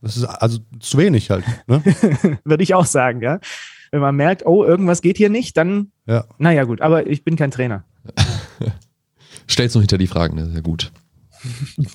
das 0.00 0.16
ist 0.16 0.24
also 0.24 0.58
zu 0.80 0.98
wenig 0.98 1.30
halt. 1.30 1.44
Ne? 1.66 1.82
Würde 2.44 2.62
ich 2.62 2.74
auch 2.74 2.86
sagen, 2.86 3.22
ja. 3.22 3.40
Wenn 3.90 4.00
man 4.00 4.16
merkt, 4.16 4.44
oh, 4.44 4.64
irgendwas 4.64 5.00
geht 5.00 5.16
hier 5.16 5.30
nicht, 5.30 5.56
dann, 5.56 5.92
ja. 6.06 6.24
naja, 6.38 6.64
gut, 6.64 6.80
aber 6.80 7.06
ich 7.06 7.24
bin 7.24 7.36
kein 7.36 7.50
Trainer. 7.50 7.84
Stellst 9.48 9.76
du 9.76 9.80
hinter 9.80 9.98
die 9.98 10.06
Fragen, 10.06 10.36
das 10.36 10.48
ist 10.48 10.54
ja 10.54 10.60
gut. 10.60 10.92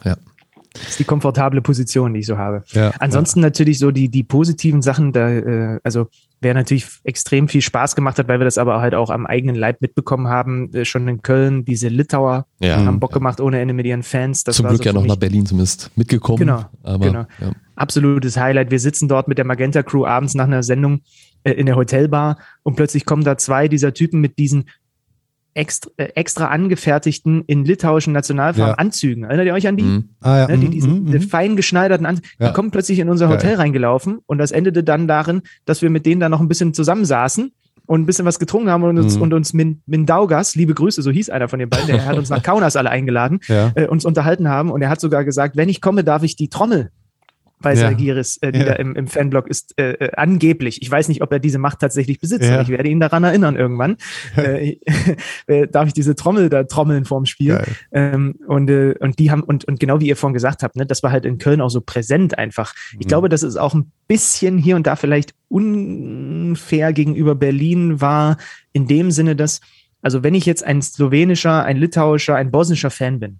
ja. 0.04 0.18
Das 0.74 0.89
ist 0.89 0.99
die 0.99 1.03
komfortable 1.03 1.61
Position, 1.61 2.13
die 2.13 2.22
ich 2.22 2.26
so 2.26 2.38
habe. 2.38 2.63
Ja, 2.72 2.91
Ansonsten 2.99 3.39
ja. 3.39 3.47
natürlich 3.47 3.78
so 3.78 3.91
die, 3.91 4.07
die 4.07 4.24
positiven 4.24 4.82
Sachen, 4.82 5.11
da, 5.11 5.30
äh, 5.30 5.80
also 5.84 6.07
wer 6.39 6.53
natürlich 6.53 6.88
extrem 7.03 7.49
viel 7.49 7.61
Spaß 7.61 7.95
gemacht 7.95 8.17
hat, 8.17 8.28
weil 8.30 8.39
wir 8.39 8.45
das 8.45 8.57
aber 8.57 8.80
halt 8.80 8.95
auch 8.95 9.09
am 9.09 9.26
eigenen 9.26 9.55
Leib 9.55 9.82
mitbekommen 9.82 10.28
haben, 10.28 10.74
äh, 10.74 10.86
schon 10.86 11.07
in 11.07 11.22
Köln, 11.22 11.65
diese 11.65 11.89
Litauer 11.89 12.45
ja, 12.59 12.78
haben 12.78 12.99
Bock 12.99 13.11
gemacht 13.11 13.41
ohne 13.41 13.59
Ende 13.59 13.74
mit 13.74 13.86
ihren 13.86 14.03
Fans. 14.03 14.43
Das 14.43 14.55
Zum 14.55 14.67
Glück 14.67 14.80
so 14.80 14.84
ja 14.86 14.93
noch 14.93 15.05
nach 15.05 15.17
Berlin 15.17 15.45
zumindest 15.45 15.91
mitgekommen. 15.95 16.39
Genau, 16.39 16.63
aber, 16.84 17.05
genau. 17.05 17.26
Absolutes 17.76 18.38
Highlight. 18.38 18.72
Wir 18.72 18.80
sitzen 18.80 19.07
dort 19.07 19.28
mit 19.28 19.38
der 19.38 19.45
Magenta 19.45 19.84
Crew 19.84 20.05
abends 20.05 20.36
nach 20.36 20.45
einer 20.45 20.63
Sendung 20.63 21.01
äh, 21.43 21.51
in 21.51 21.65
der 21.65 21.76
Hotelbar 21.76 22.38
und 22.63 22.76
plötzlich 22.76 23.05
kommen 23.05 23.24
da 23.24 23.38
zwei 23.38 23.67
dieser 23.67 23.93
Typen 23.93 24.22
mit 24.22 24.38
diesen 24.38 24.69
extra, 25.54 25.91
äh, 25.97 26.10
extra 26.16 26.47
angefertigten 26.47 27.43
in 27.45 27.66
litauischen 27.66 28.14
Nationalfarben 28.14 28.74
ja. 28.74 28.78
Anzügen. 28.78 29.24
Erinnert 29.24 29.47
ihr 29.47 29.54
euch 29.54 29.68
an 29.68 29.78
die? 29.78 29.84
Mhm. 29.84 30.10
Ah, 30.22 30.39
ja. 30.39 30.47
ne, 30.47 30.58
die 30.58 30.68
mhm, 30.68 30.72
diesen 30.72 31.04
mhm. 31.04 31.22
fein 31.22 31.56
geschneiderten 31.56 32.06
Anzüge. 32.06 32.28
Ja. 32.39 32.47
Die 32.47 32.54
kommen 32.54 32.72
plötzlich 32.72 32.99
in 32.99 33.10
unser 33.10 33.30
Hotel 33.30 33.56
reingelaufen 33.56 34.20
und 34.26 34.38
das 34.38 34.52
endete 34.52 34.84
dann 34.84 35.08
darin, 35.08 35.41
dass 35.66 35.82
wir 35.82 35.89
mit 35.89 36.06
denen 36.06 36.22
dann 36.22 36.32
noch 36.32 36.41
ein 36.41 36.47
bisschen 36.47 36.74
zusammensaßen 36.74 37.52
und 37.86 38.02
ein 38.02 38.06
bisschen 38.06 38.26
was 38.26 38.39
getrunken 38.39 38.70
haben 38.70 38.84
und 38.84 38.97
uns, 38.97 39.16
mhm. 39.18 39.22
und 39.22 39.34
uns 39.34 39.54
Min, 39.54 39.82
Mindaugas, 39.86 40.56
liebe 40.56 40.74
Grüße, 40.74 41.02
so 41.02 41.12
hieß 41.12 41.30
einer 41.30 41.49
von 41.49 41.60
den 41.60 41.70
beiden, 41.70 41.88
der 41.88 42.06
hat 42.06 42.18
uns 42.18 42.30
nach 42.30 42.41
Kaunas 42.43 42.76
alle 42.76 42.89
eingeladen, 42.89 43.39
ja. 43.47 43.72
äh, 43.76 43.88
uns 43.88 44.06
unterhalten 44.06 44.47
haben 44.47 44.72
und 44.72 44.82
er 44.82 44.89
hat 44.89 45.02
sogar 45.02 45.26
gesagt, 45.26 45.58
wenn 45.58 45.70
ich 45.70 45.82
komme, 45.82 46.04
darf 46.04 46.24
ich 46.24 46.36
die 46.36 46.49
Trommel 46.49 46.91
bei 47.62 47.74
ja. 47.74 47.91
Äh, 47.91 47.95
die 47.95 48.05
ja. 48.05 48.66
da 48.66 48.74
im, 48.74 48.95
im 48.95 49.07
Fanblog 49.07 49.47
ist, 49.47 49.78
äh, 49.80 49.93
äh, 49.93 50.12
angeblich. 50.16 50.82
Ich 50.82 50.91
weiß 50.91 51.07
nicht, 51.07 51.22
ob 51.22 51.32
er 51.32 51.39
diese 51.39 51.59
Macht 51.59 51.80
tatsächlich 51.80 52.20
besitzt, 52.20 52.49
ja. 52.49 52.62
ich 52.62 52.70
werde 52.70 52.89
ihn 52.89 52.99
daran 52.99 53.24
erinnern 53.24 53.55
irgendwann. 53.55 53.97
äh, 54.36 54.78
äh, 55.47 55.68
darf 55.68 55.88
ich 55.88 55.93
diese 55.93 56.16
Trommel 56.16 56.49
da 56.49 56.64
trommeln 56.64 57.05
vorm 57.05 57.26
Spiel? 57.26 57.62
Ähm, 57.91 58.36
und, 58.47 58.70
äh, 58.70 58.95
und 58.99 59.20
die 59.20 59.32
haben, 59.32 59.43
und, 59.43 59.66
und 59.66 59.80
genau 59.80 59.99
wie 59.99 60.07
ihr 60.07 60.16
vorhin 60.16 60.34
gesagt 60.34 60.64
habt, 60.64 60.76
ne, 60.76 60.86
das 60.86 61.03
war 61.03 61.12
halt 61.12 61.26
in 61.26 61.38
Köln 61.38 61.62
auch 61.62 61.70
so 61.70 61.82
präsent 61.82 62.38
einfach. 62.38 62.74
Ich 62.93 63.05
mhm. 63.05 63.09
glaube, 63.09 63.30
dass 63.30 63.43
es 63.43 63.57
auch 63.57 63.74
ein 63.74 63.91
bisschen 64.07 64.57
hier 64.57 64.76
und 64.76 64.88
da 64.88 64.95
vielleicht 64.95 65.34
unfair 65.47 66.93
gegenüber 66.93 67.36
Berlin 67.36 68.01
war, 68.01 68.38
in 68.74 68.88
dem 68.88 69.12
Sinne, 69.12 69.36
dass, 69.36 69.62
also 70.01 70.24
wenn 70.24 70.36
ich 70.36 70.45
jetzt 70.45 70.64
ein 70.64 70.82
slowenischer, 70.82 71.64
ein 71.64 71.78
litauischer, 71.78 72.36
ein 72.36 72.51
bosnischer 72.51 72.89
Fan 72.89 73.20
bin 73.20 73.39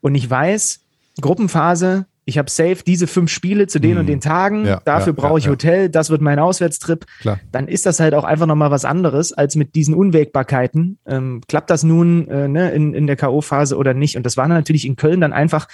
und 0.00 0.14
ich 0.14 0.28
weiß, 0.28 0.80
Gruppenphase, 1.20 2.06
ich 2.28 2.36
habe 2.36 2.50
safe 2.50 2.84
diese 2.86 3.06
fünf 3.06 3.30
Spiele 3.30 3.68
zu 3.68 3.78
den 3.78 3.92
mhm. 3.92 4.00
und 4.00 4.06
den 4.06 4.20
Tagen, 4.20 4.66
ja, 4.66 4.82
dafür 4.84 5.14
ja, 5.14 5.20
brauche 5.20 5.38
ich 5.38 5.46
ja, 5.46 5.50
Hotel, 5.50 5.88
das 5.88 6.10
wird 6.10 6.20
mein 6.20 6.38
Auswärtstrip, 6.38 7.06
Klar. 7.20 7.40
dann 7.52 7.68
ist 7.68 7.86
das 7.86 8.00
halt 8.00 8.12
auch 8.12 8.24
einfach 8.24 8.44
nochmal 8.44 8.70
was 8.70 8.84
anderes 8.84 9.32
als 9.32 9.56
mit 9.56 9.74
diesen 9.74 9.94
Unwägbarkeiten. 9.94 10.98
Ähm, 11.06 11.40
klappt 11.48 11.70
das 11.70 11.84
nun 11.84 12.28
äh, 12.28 12.46
ne, 12.46 12.70
in, 12.72 12.92
in 12.92 13.06
der 13.06 13.16
K.O.-Phase 13.16 13.76
oder 13.76 13.94
nicht? 13.94 14.18
Und 14.18 14.26
das 14.26 14.36
war 14.36 14.46
natürlich 14.46 14.86
in 14.86 14.96
Köln 14.96 15.22
dann 15.22 15.32
einfach, 15.32 15.68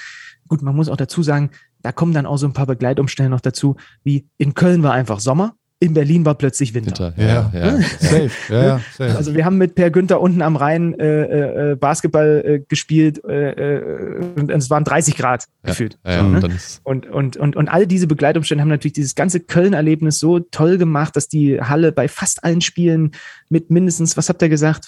gut, 0.47 0.63
man 0.63 0.77
muss 0.77 0.89
auch 0.89 0.97
dazu 0.97 1.25
sagen, 1.25 1.51
da 1.83 1.91
kommen 1.91 2.15
dann 2.15 2.25
auch 2.25 2.37
so 2.37 2.47
ein 2.47 2.53
paar 2.53 2.67
Begleitumstände 2.67 3.31
noch 3.31 3.41
dazu, 3.41 3.75
wie 4.05 4.29
in 4.39 4.55
Köln 4.55 4.85
war 4.85 4.93
einfach 4.93 5.19
Sommer, 5.19 5.57
in 5.81 5.93
Berlin 5.93 6.25
war 6.25 6.35
plötzlich 6.35 6.73
Winter. 6.73 7.15
Winter 7.17 7.23
ja, 7.23 7.51
ja, 7.53 7.77
ja. 7.77 7.81
safe. 7.99 8.31
Ja, 8.49 8.65
ja, 8.65 8.81
safe. 8.97 9.17
Also 9.17 9.35
wir 9.35 9.45
haben 9.45 9.59
mit 9.59 9.75
Per 9.75 9.91
Günther 9.91 10.21
unten 10.21 10.41
am 10.41 10.57
Rhein 10.57 10.99
äh, 10.99 11.23
äh, 11.23 11.73
äh 11.73 11.77
Basketball 11.77 12.43
äh, 12.45 12.61
gespielt 12.67 13.23
äh, 13.25 13.51
äh, 13.51 14.25
und 14.37 14.51
es 14.51 14.71
waren 14.71 14.85
30 14.85 15.17
Grad 15.17 15.47
gefühlt. 15.63 15.99
Ja, 16.07 16.23
so, 16.23 16.29
ne? 16.29 16.59
und, 16.85 17.07
und, 17.07 17.37
und, 17.37 17.57
und 17.57 17.69
all 17.69 17.87
diese 17.87 18.07
Begleitumstände 18.07 18.63
haben 18.63 18.69
natürlich 18.69 18.95
dieses 18.95 19.15
ganze 19.15 19.41
Köln-Erlebnis 19.41 20.19
so 20.19 20.39
toll 20.39 20.79
gemacht, 20.79 21.17
dass 21.17 21.29
die 21.29 21.61
Halle 21.61 21.93
bei 21.93 22.09
fast 22.09 22.45
allen 22.45 22.61
Spielen 22.61 23.13
mit 23.49 23.71
mindestens, 23.71 24.17
was 24.17 24.29
habt 24.29 24.41
ihr 24.43 24.49
gesagt, 24.49 24.87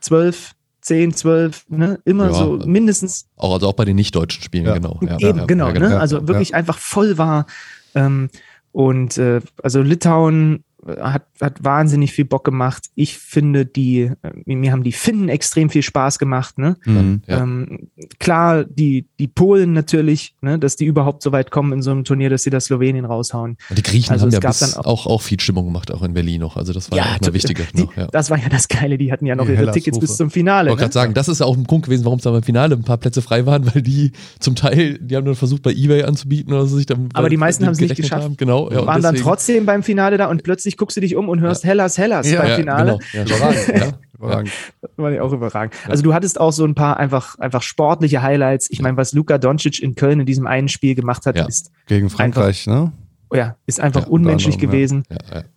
12, 0.00 0.52
10, 0.80 1.14
12, 1.14 1.66
ne? 1.68 2.00
immer 2.04 2.26
ja, 2.26 2.32
so 2.32 2.60
mindestens. 2.64 3.26
Auch, 3.36 3.54
also 3.54 3.68
auch 3.68 3.74
bei 3.74 3.84
den 3.84 3.96
nicht-deutschen 3.96 4.42
Spielen, 4.42 4.64
ja. 4.64 4.74
genau. 4.74 4.98
Ja, 5.02 5.18
Eben, 5.18 5.46
genau. 5.46 5.70
Ne? 5.70 6.00
Also 6.00 6.26
wirklich 6.26 6.54
einfach 6.54 6.78
voll 6.78 7.18
war. 7.18 7.46
Ähm, 7.94 8.30
und 8.72 9.18
äh, 9.18 9.40
also 9.62 9.82
Litauen 9.82 10.64
hat, 10.86 11.26
hat 11.40 11.64
wahnsinnig 11.64 12.12
viel 12.12 12.24
Bock 12.24 12.44
gemacht. 12.44 12.90
Ich 12.94 13.18
finde 13.18 13.64
die, 13.66 14.10
äh, 14.22 14.54
mir 14.54 14.72
haben 14.72 14.82
die 14.82 14.92
Finnen 14.92 15.28
extrem 15.28 15.70
viel 15.70 15.82
Spaß 15.82 16.18
gemacht. 16.18 16.58
Ne? 16.58 16.76
Mhm, 16.84 17.22
ja. 17.26 17.42
ähm, 17.42 17.88
klar, 18.18 18.64
die, 18.64 19.06
die 19.18 19.28
Polen 19.28 19.72
natürlich, 19.72 20.34
ne, 20.40 20.58
dass 20.58 20.76
die 20.76 20.86
überhaupt 20.86 21.22
so 21.22 21.32
weit 21.32 21.50
kommen 21.50 21.72
in 21.72 21.82
so 21.82 21.90
einem 21.90 22.04
Turnier, 22.04 22.30
dass 22.30 22.42
sie 22.42 22.50
das 22.50 22.66
Slowenien 22.66 23.04
raushauen. 23.04 23.56
Die 23.70 23.82
Griechen 23.82 24.12
also 24.12 24.26
haben 24.26 24.32
ja 24.32 24.40
bis 24.40 24.76
auch, 24.76 25.06
auch 25.06 25.22
viel 25.22 25.38
Stimmung 25.40 25.66
gemacht, 25.66 25.92
auch 25.92 26.02
in 26.02 26.14
Berlin 26.14 26.40
noch. 26.40 26.56
Also 26.56 26.72
das 26.72 26.90
war 26.90 26.98
ja, 26.98 27.16
ja 27.22 27.32
wichtiger. 27.32 27.64
Die, 27.74 27.82
noch, 27.82 27.96
ja. 27.96 28.08
Das 28.08 28.30
war 28.30 28.38
ja 28.38 28.48
das 28.48 28.68
Geile, 28.68 28.98
die 28.98 29.12
hatten 29.12 29.26
ja 29.26 29.36
noch 29.36 29.46
die 29.46 29.52
ihre 29.52 29.70
Tickets 29.70 29.98
bis 29.98 30.16
zum 30.16 30.30
Finale. 30.30 30.68
Ich 30.68 30.70
wollte 30.70 30.80
ne? 30.80 30.84
gerade 30.84 30.94
sagen, 30.94 31.14
das 31.14 31.28
ist 31.28 31.40
ja 31.40 31.46
auch 31.46 31.56
ein 31.56 31.64
Punkt 31.64 31.86
gewesen, 31.86 32.04
warum 32.04 32.18
es 32.18 32.24
da 32.24 32.30
beim 32.30 32.42
Finale 32.42 32.74
ein 32.74 32.82
paar 32.82 32.98
Plätze 32.98 33.22
frei 33.22 33.46
waren, 33.46 33.72
weil 33.74 33.82
die 33.82 34.12
zum 34.40 34.56
Teil, 34.56 34.98
die 34.98 35.16
haben 35.16 35.24
dann 35.24 35.36
versucht 35.36 35.62
bei 35.62 35.72
Ebay 35.72 36.02
anzubieten 36.02 36.52
oder 36.52 36.66
so 36.66 36.76
sich 36.76 36.86
dann. 36.86 37.08
Aber 37.14 37.28
die 37.28 37.36
meisten 37.36 37.64
haben 37.64 37.72
es 37.72 37.80
nicht 37.80 37.94
geschafft. 37.94 38.24
Haben. 38.24 38.36
Genau. 38.36 38.70
Ja, 38.70 38.86
waren 38.86 39.02
dann 39.02 39.14
trotzdem 39.14 39.66
beim 39.66 39.82
Finale 39.82 40.16
da 40.16 40.26
und 40.26 40.42
plötzlich 40.42 40.71
guckst 40.76 40.96
du 40.96 41.00
dich 41.00 41.16
um 41.16 41.28
und 41.28 41.40
hörst 41.40 41.64
ja. 41.64 41.70
Hellas, 41.70 41.98
Hellas 41.98 42.30
ja, 42.30 42.42
beim 42.42 42.56
Finale. 42.56 42.98
Ja, 43.12 43.24
genau. 43.24 43.52
ja, 43.76 43.92
überragend. 44.14 44.52
Das 44.80 44.90
war 44.96 45.10
ja 45.10 45.22
auch 45.22 45.32
überragend. 45.32 45.74
Also 45.88 46.02
du 46.02 46.14
hattest 46.14 46.40
auch 46.40 46.52
so 46.52 46.64
ein 46.64 46.74
paar 46.74 46.98
einfach, 46.98 47.38
einfach 47.38 47.62
sportliche 47.62 48.22
Highlights. 48.22 48.70
Ich 48.70 48.80
meine, 48.80 48.96
was 48.96 49.12
Luka 49.12 49.38
Doncic 49.38 49.82
in 49.82 49.94
Köln 49.94 50.20
in 50.20 50.26
diesem 50.26 50.46
einen 50.46 50.68
Spiel 50.68 50.94
gemacht 50.94 51.26
hat, 51.26 51.36
ist 51.48 51.70
gegen 51.86 52.10
Frankreich, 52.10 52.68
einfach, 52.68 52.84
ne? 52.84 52.92
Ja, 53.34 53.56
ist 53.66 53.80
einfach 53.80 54.06
unmenschlich 54.06 54.58
gewesen. 54.58 55.04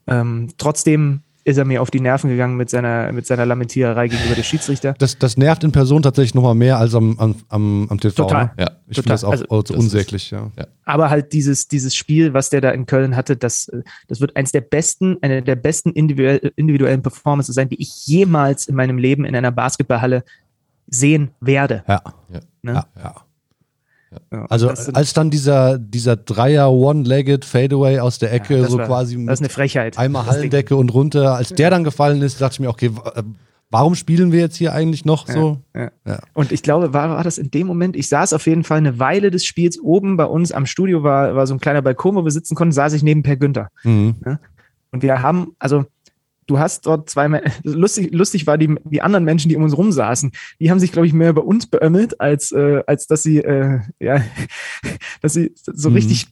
Ähm, 0.08 0.48
trotzdem 0.58 1.22
ist 1.46 1.58
er 1.58 1.66
mir 1.66 1.82
auf 1.82 1.92
die 1.92 2.00
Nerven 2.00 2.32
gegangen 2.32 2.58
mit 2.58 2.72
seiner, 2.72 3.12
mit 3.12 3.28
seiner 3.28 3.46
Lamentiererei 3.46 4.08
gegenüber 4.08 4.34
dem 4.34 4.44
Schiedsrichter. 4.44 4.96
Das, 4.98 5.20
das 5.20 5.38
nervt 5.38 5.64
in 5.64 5.72
Person 5.72 6.02
tatsächlich 6.02 6.34
nochmal 6.34 6.56
mehr 6.56 6.80
als 6.80 6.96
am, 6.96 7.18
am, 7.50 7.88
am, 7.88 8.00
TV. 8.00 8.24
Total. 8.24 8.46
Ne? 8.46 8.52
Ja, 8.58 8.72
ich 8.88 8.96
finde 8.96 9.10
das 9.10 9.24
auch 9.24 9.32
also, 9.32 9.62
das 9.62 9.70
unsäglich, 9.70 10.32
ja. 10.32 10.52
ja. 10.58 10.66
Aber 10.86 11.12
halt 11.12 11.34
dieses, 11.34 11.68
dieses 11.68 11.96
Spiel, 11.96 12.34
was 12.34 12.50
der 12.50 12.62
da 12.62 12.72
in 12.72 12.88
Köln 12.88 13.16
hatte, 13.16 13.38
das, 13.38 13.72
das 14.08 14.22
wird 14.22 14.36
eins 14.36 14.54
der 14.54 14.62
besten, 14.62 15.18
eine 15.22 15.44
der 15.44 15.56
besten 15.56 15.92
individuell, 15.92 16.52
individuellen 16.56 17.04
Performances 17.04 17.54
sein, 17.54 17.70
die 17.70 17.80
ich 17.80 18.08
jemals 18.08 18.68
in 18.68 18.76
meinem 18.76 18.98
Leben 18.98 19.24
in 19.24 19.36
einer 19.36 19.52
Basketballhalle 19.52 20.24
sehen 20.88 21.30
werde. 21.42 21.84
Ja. 21.88 22.02
ja. 22.34 22.40
Ne? 22.64 22.74
ja, 22.74 22.86
ja. 22.98 23.16
Also 24.50 24.70
als 24.70 25.14
dann 25.14 25.30
dieser, 25.30 25.78
dieser 25.78 26.16
Dreier 26.16 26.72
One-Legged 26.72 27.46
Fadeaway 27.46 28.00
aus 28.00 28.20
der 28.20 28.34
Ecke 28.34 28.60
ja, 28.60 28.68
so 28.68 28.78
war, 28.78 28.88
quasi 28.88 29.24
das 29.26 29.40
ist 29.40 29.42
eine 29.42 29.50
Frechheit. 29.50 29.98
einmal 29.98 30.26
Hallendecke 30.26 30.76
und 30.76 30.94
runter, 30.94 31.36
als 31.36 31.50
der 31.50 31.70
dann 31.70 31.84
gefallen 31.84 32.22
ist, 32.22 32.42
dachte 32.42 32.54
ich 32.54 32.60
mir, 32.60 32.70
okay, 32.70 32.92
warum 33.70 33.96
spielen 33.96 34.32
wir 34.32 34.40
jetzt 34.40 34.56
hier 34.56 34.74
eigentlich 34.74 35.06
noch 35.06 35.28
so? 35.28 35.60
Ja, 35.76 35.92
ja. 36.06 36.20
Und 36.34 36.52
ich 36.52 36.64
glaube, 36.64 36.94
war, 36.94 37.10
war 37.10 37.24
das 37.24 37.38
in 37.38 37.52
dem 37.52 37.68
Moment, 37.68 37.96
ich 37.96 38.08
saß 38.08 38.34
auf 38.34 38.46
jeden 38.48 38.64
Fall 38.64 38.78
eine 38.78 39.00
Weile 39.00 39.32
des 39.32 39.46
Spiels 39.46 39.80
oben 39.80 40.18
bei 40.18 40.26
uns 40.26 40.52
am 40.52 40.66
Studio, 40.66 41.04
war, 41.04 41.36
war 41.36 41.48
so 41.48 41.54
ein 41.54 41.60
kleiner 41.60 41.82
Balkon, 41.82 42.16
wo 42.16 42.24
wir 42.24 42.32
sitzen 42.32 42.56
konnten, 42.56 42.72
saß 42.72 42.94
ich 42.94 43.04
neben 43.04 43.24
Per 43.24 43.38
Günther. 43.38 43.70
Mhm. 43.84 44.16
Und 44.92 45.04
wir 45.04 45.22
haben, 45.22 45.56
also 45.60 45.86
du 46.48 46.60
hast 46.60 46.86
dort 46.86 47.10
zwei, 47.10 47.28
lustig, 47.64 48.14
lustig 48.14 48.48
war 48.48 48.58
die, 48.58 48.76
die 48.84 49.02
anderen 49.02 49.26
Menschen, 49.26 49.50
die 49.50 49.56
um 49.56 49.64
uns 49.64 49.78
rumsaßen, 49.78 50.32
die 50.60 50.72
haben 50.72 50.80
sich, 50.80 50.92
glaube 50.92 51.08
ich, 51.08 51.14
mehr 51.14 51.30
über 51.30 51.46
uns 51.46 51.68
beömmelt, 51.68 52.20
als, 52.20 52.52
äh, 52.52 52.84
als 52.88 53.08
dass 53.08 53.24
sie, 53.24 53.40
äh, 53.40 53.80
ja, 54.00 54.24
dass 55.22 55.34
sie 55.34 55.54
so 55.56 55.90
mhm. 55.90 55.96
richtig 55.96 56.28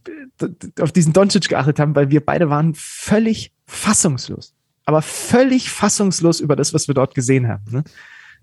auf 0.79 0.91
diesen 0.91 1.13
Doncic 1.13 1.49
geachtet 1.49 1.79
haben, 1.79 1.95
weil 1.95 2.09
wir 2.09 2.25
beide 2.25 2.49
waren 2.49 2.73
völlig 2.75 3.51
fassungslos. 3.65 4.53
Aber 4.85 5.01
völlig 5.01 5.69
fassungslos 5.69 6.39
über 6.39 6.55
das, 6.55 6.73
was 6.73 6.87
wir 6.87 6.95
dort 6.95 7.15
gesehen 7.15 7.47
haben. 7.47 7.63
Ne? 7.69 7.83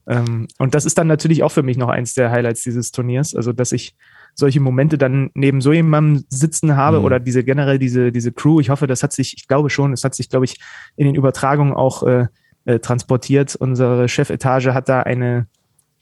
Ähm, 0.06 0.48
und 0.58 0.74
das 0.74 0.86
ist 0.86 0.96
dann 0.96 1.06
natürlich 1.06 1.42
auch 1.42 1.52
für 1.52 1.62
mich 1.62 1.76
noch 1.76 1.88
eins 1.88 2.14
der 2.14 2.30
Highlights 2.30 2.62
dieses 2.62 2.92
Turniers, 2.92 3.34
also 3.34 3.52
dass 3.52 3.72
ich 3.72 3.94
solche 4.40 4.58
Momente 4.58 4.98
dann 4.98 5.30
neben 5.34 5.60
so 5.60 5.72
jemandem 5.72 6.24
sitzen 6.28 6.76
habe 6.76 6.98
mhm. 6.98 7.04
oder 7.04 7.20
diese 7.20 7.44
generell 7.44 7.78
diese, 7.78 8.10
diese 8.10 8.32
Crew. 8.32 8.58
Ich 8.58 8.70
hoffe, 8.70 8.88
das 8.88 9.04
hat 9.04 9.12
sich, 9.12 9.34
ich 9.36 9.46
glaube 9.46 9.70
schon, 9.70 9.92
es 9.92 10.02
hat 10.02 10.16
sich, 10.16 10.28
glaube 10.28 10.46
ich, 10.46 10.58
in 10.96 11.06
den 11.06 11.14
Übertragungen 11.14 11.72
auch 11.72 12.02
äh, 12.02 12.26
äh, 12.64 12.78
transportiert. 12.80 13.56
Unsere 13.56 14.08
Chefetage 14.08 14.74
hat 14.74 14.88
da 14.88 15.00
eine, 15.00 15.46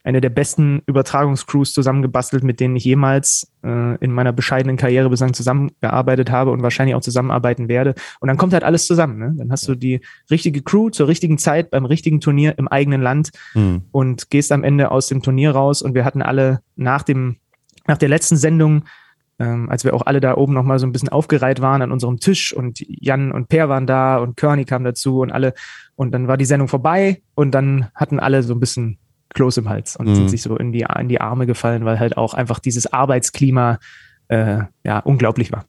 eine 0.04 0.20
der 0.20 0.30
besten 0.30 0.82
Übertragungscrews 0.86 1.72
zusammengebastelt, 1.72 2.42
mit 2.42 2.60
denen 2.60 2.76
ich 2.76 2.84
jemals 2.84 3.52
äh, 3.62 3.96
in 3.96 4.12
meiner 4.12 4.32
bescheidenen 4.32 4.76
Karriere 4.76 5.10
bislang 5.10 5.34
zusammengearbeitet 5.34 6.30
habe 6.30 6.50
und 6.50 6.62
wahrscheinlich 6.62 6.94
auch 6.94 7.00
zusammenarbeiten 7.00 7.68
werde. 7.68 7.94
Und 8.20 8.28
dann 8.28 8.36
kommt 8.36 8.54
halt 8.54 8.64
alles 8.64 8.86
zusammen. 8.86 9.18
Ne? 9.18 9.34
Dann 9.36 9.52
hast 9.52 9.68
du 9.68 9.74
die 9.74 10.00
richtige 10.30 10.62
Crew 10.62 10.90
zur 10.90 11.08
richtigen 11.08 11.38
Zeit 11.38 11.70
beim 11.70 11.84
richtigen 11.84 12.20
Turnier 12.20 12.54
im 12.58 12.68
eigenen 12.68 13.02
Land 13.02 13.30
mhm. 13.54 13.82
und 13.92 14.30
gehst 14.30 14.50
am 14.50 14.64
Ende 14.64 14.90
aus 14.90 15.08
dem 15.08 15.22
Turnier 15.22 15.52
raus. 15.52 15.82
Und 15.82 15.94
wir 15.94 16.04
hatten 16.04 16.22
alle 16.22 16.60
nach 16.76 17.02
dem 17.02 17.36
nach 17.88 17.98
der 17.98 18.08
letzten 18.08 18.36
Sendung, 18.36 18.84
ähm, 19.40 19.68
als 19.68 19.82
wir 19.82 19.94
auch 19.94 20.06
alle 20.06 20.20
da 20.20 20.36
oben 20.36 20.52
nochmal 20.52 20.78
so 20.78 20.86
ein 20.86 20.92
bisschen 20.92 21.08
aufgereiht 21.08 21.60
waren 21.60 21.82
an 21.82 21.90
unserem 21.90 22.18
Tisch 22.18 22.52
und 22.52 22.78
Jan 22.80 23.32
und 23.32 23.48
Per 23.48 23.68
waren 23.68 23.86
da 23.86 24.18
und 24.18 24.36
Körny 24.36 24.64
kam 24.64 24.84
dazu 24.84 25.20
und 25.20 25.32
alle. 25.32 25.54
Und 25.96 26.12
dann 26.12 26.28
war 26.28 26.36
die 26.36 26.44
Sendung 26.44 26.68
vorbei 26.68 27.22
und 27.34 27.52
dann 27.52 27.88
hatten 27.94 28.20
alle 28.20 28.44
so 28.44 28.54
ein 28.54 28.60
bisschen 28.60 28.98
Kloß 29.34 29.58
im 29.58 29.68
Hals 29.68 29.96
und 29.96 30.08
mhm. 30.08 30.14
sind 30.14 30.30
sich 30.30 30.42
so 30.42 30.56
in 30.56 30.72
die, 30.72 30.86
in 30.98 31.08
die 31.08 31.20
Arme 31.20 31.46
gefallen, 31.46 31.84
weil 31.84 31.98
halt 31.98 32.16
auch 32.16 32.34
einfach 32.34 32.60
dieses 32.60 32.92
Arbeitsklima 32.92 33.78
äh, 34.28 34.60
ja 34.84 34.98
unglaublich 35.00 35.52
war. 35.52 35.64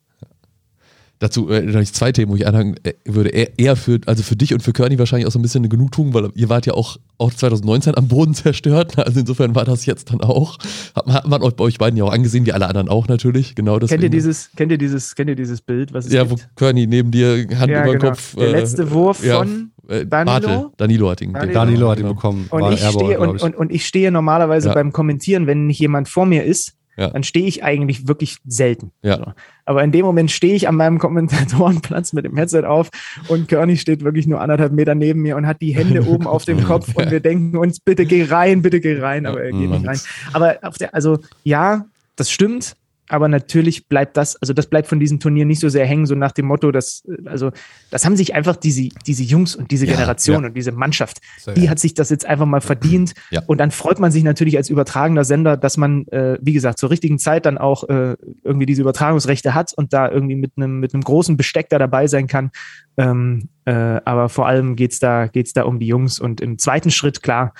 Dazu 1.20 1.50
äh, 1.50 1.84
zwei 1.84 2.14
Themen, 2.14 2.32
wo 2.32 2.38
ich 2.38 2.48
anhängen 2.48 2.76
äh, 2.84 2.94
würde. 3.04 3.30
Eher 3.30 3.76
für, 3.76 4.00
also 4.06 4.24
für 4.24 4.38
dich 4.38 4.54
und 4.54 4.64
für 4.64 4.72
Körny 4.72 4.98
wahrscheinlich 4.98 5.28
auch 5.28 5.32
so 5.32 5.40
ein 5.40 5.42
bisschen 5.42 5.60
eine 5.60 5.70
Genugtuung, 5.70 6.14
weil 6.14 6.30
ihr 6.34 6.48
wart 6.48 6.66
ja 6.66 6.74
auch, 6.74 6.96
auch 7.18 7.34
2019 7.34 7.98
am 7.98 8.08
Boden 8.08 8.34
zerstört. 8.36 8.98
Also 8.98 9.20
insofern 9.20 9.54
war 9.54 9.66
das 9.66 9.86
jetzt 9.86 10.12
dann 10.12 10.22
auch. 10.22 10.58
Hat, 10.96 11.08
hat 11.08 11.28
man 11.28 11.42
euch 11.42 11.56
bei 11.56 11.66
euch 11.66 11.78
beiden 11.78 11.98
ja 11.98 12.06
auch 12.06 12.14
angesehen, 12.14 12.46
wie 12.46 12.54
alle 12.54 12.68
anderen 12.68 12.88
auch 12.88 13.10
natürlich. 13.10 13.54
Genau 13.56 13.80
das. 13.80 13.90
Kennt 13.90 14.04
ihr 14.04 14.10
dieses, 14.10 14.50
kennt 14.56 14.72
ihr 14.72 14.78
dieses, 14.78 15.14
kennt 15.14 15.30
ihr 15.30 15.36
dieses 15.36 15.60
Bild, 15.60 15.92
was 15.92 16.06
es 16.06 16.14
Ja, 16.14 16.24
gibt? 16.24 16.42
wo 16.42 16.46
Körny 16.56 16.88
neben 16.88 17.12
dir 17.12 17.46
Hand 17.60 17.70
ja, 17.70 17.84
über 17.84 17.92
den 17.92 18.00
genau. 18.00 18.12
Kopf. 18.12 18.36
Der 18.36 18.48
äh, 18.48 18.52
letzte 18.52 18.90
Wurf 18.92 19.26
ja, 19.26 19.40
von 19.40 19.72
äh, 19.90 20.06
Danilo? 20.06 20.40
Bartel. 20.48 20.66
Danilo 20.78 21.10
hat 21.10 21.22
ihn, 21.22 21.34
Danilo, 21.34 21.54
Danilo 21.54 21.90
hat 21.90 22.00
ihn 22.00 22.08
bekommen. 22.08 22.48
Und 22.50 22.74
ich, 22.74 22.80
stehe, 22.80 23.20
und, 23.20 23.42
und, 23.42 23.58
und 23.58 23.72
ich 23.74 23.86
stehe 23.86 24.10
normalerweise 24.10 24.70
ja. 24.70 24.74
beim 24.74 24.94
Kommentieren, 24.94 25.48
wenn 25.48 25.66
nicht 25.66 25.80
jemand 25.80 26.08
vor 26.08 26.26
mir 26.26 26.46
ist, 26.46 26.76
ja. 27.00 27.10
dann 27.10 27.24
stehe 27.24 27.47
ich 27.47 27.64
eigentlich 27.64 28.08
wirklich 28.08 28.38
selten. 28.45 28.91
Ja. 29.02 29.18
So. 29.18 29.26
Aber 29.66 29.84
in 29.84 29.91
dem 29.91 30.06
Moment 30.06 30.32
stehe 30.32 30.54
ich 30.54 30.68
an 30.68 30.76
meinem 30.76 31.00
Kommentatorenplatz 31.00 32.12
mit 32.14 32.26
dem 32.26 32.36
Headset 32.36 32.64
auf 32.66 32.89
und 33.30 33.47
Körny 33.47 33.78
steht 33.78 34.04
wirklich 34.04 34.28
nur 34.28 34.41
anderthalb 34.41 34.74
Meter 34.74 34.95
neben 34.95 35.22
mir 35.22 35.38
und 35.38 35.47
hat 35.47 35.62
die 35.62 35.74
Hände 35.76 36.04
oben 36.08 36.28
auf 36.28 36.43
dem 36.43 36.64
Kopf 36.64 36.93
und 36.95 37.10
wir 37.10 37.22
denken 37.22 37.58
uns, 37.58 37.80
bitte 37.80 38.06
geh 38.06 38.24
rein, 38.24 38.62
bitte 38.62 38.82
geh 38.82 39.00
rein, 39.00 39.26
aber 39.26 39.41
er 39.41 39.52
geht 39.52 39.70
nicht 39.70 39.88
rein. 39.88 40.00
Aber 40.34 40.58
auf 40.62 40.78
der, 40.78 40.93
also 40.93 41.20
ja, 41.43 41.86
das 42.18 42.30
stimmt 42.30 42.76
aber 43.10 43.28
natürlich 43.28 43.88
bleibt 43.88 44.16
das, 44.18 44.36
also 44.38 44.53
das 44.53 44.68
bleibt 44.68 44.88
von 44.88 44.99
diesem 44.99 45.20
Turnier 45.20 45.45
nicht 45.45 45.60
so 45.60 45.68
sehr 45.68 45.86
hängen, 45.86 46.05
so 46.05 46.16
nach 46.16 46.32
dem 46.32 46.45
Motto, 46.45 46.72
dass, 46.72 47.03
also 47.26 47.51
das 47.91 48.05
haben 48.05 48.16
sich 48.16 48.36
einfach 48.36 48.55
diese, 48.55 48.89
diese 49.05 49.24
Jungs 49.24 49.55
und 49.55 49.72
diese 49.72 49.86
ja, 49.86 49.93
Generation 49.93 50.43
ja. 50.43 50.47
und 50.47 50.55
diese 50.55 50.72
Mannschaft, 50.72 51.18
so, 51.39 51.51
die 51.51 51.66
ja. 51.66 51.72
hat 51.72 51.80
sich 51.80 51.95
das 51.95 52.10
jetzt 52.10 52.26
einfach 52.26 52.45
mal 52.45 52.62
verdient. 52.62 53.14
Und 53.47 53.57
dann 53.60 53.72
freut 53.72 53.99
man 53.99 54.12
sich 54.12 54.24
natürlich 54.24 54.57
als 54.57 54.70
übertragender 54.70 55.24
Sender, 55.24 55.57
dass 55.57 55.78
man, 55.78 56.07
äh, 56.07 56.38
wie 56.41 56.53
gesagt, 56.53 56.78
zur 56.78 56.91
richtigen 56.91 57.20
Zeit 57.20 57.45
dann 57.45 57.57
auch 57.57 57.89
äh, 57.89 58.16
irgendwie 58.43 58.66
diese 58.66 58.82
Übertragungsrechte 58.82 59.53
hat 59.53 59.74
und 59.76 59.91
da 59.91 60.10
irgendwie 60.10 60.36
mit 60.36 60.53
einem 60.55 60.80
mit 60.80 60.93
einem 60.93 61.03
großen 61.03 61.36
Besteck 61.36 61.70
da 61.70 61.80
dabei 61.80 62.07
sein 62.07 62.28
kann. 62.28 62.51
Ähm, 62.97 63.49
äh, 63.66 63.72
aber 63.72 64.30
vor 64.30 64.47
allem 64.47 64.76
geht's 64.76 64.99
da, 64.99 65.28
geht's 65.28 65.53
da 65.53 65.64
um 65.64 65.80
die 65.80 65.88
Jungs 65.88 66.20
und 66.20 66.41
im 66.41 66.57
zweiten 66.57 66.91
Schritt, 66.91 67.24
klar, 67.24 67.53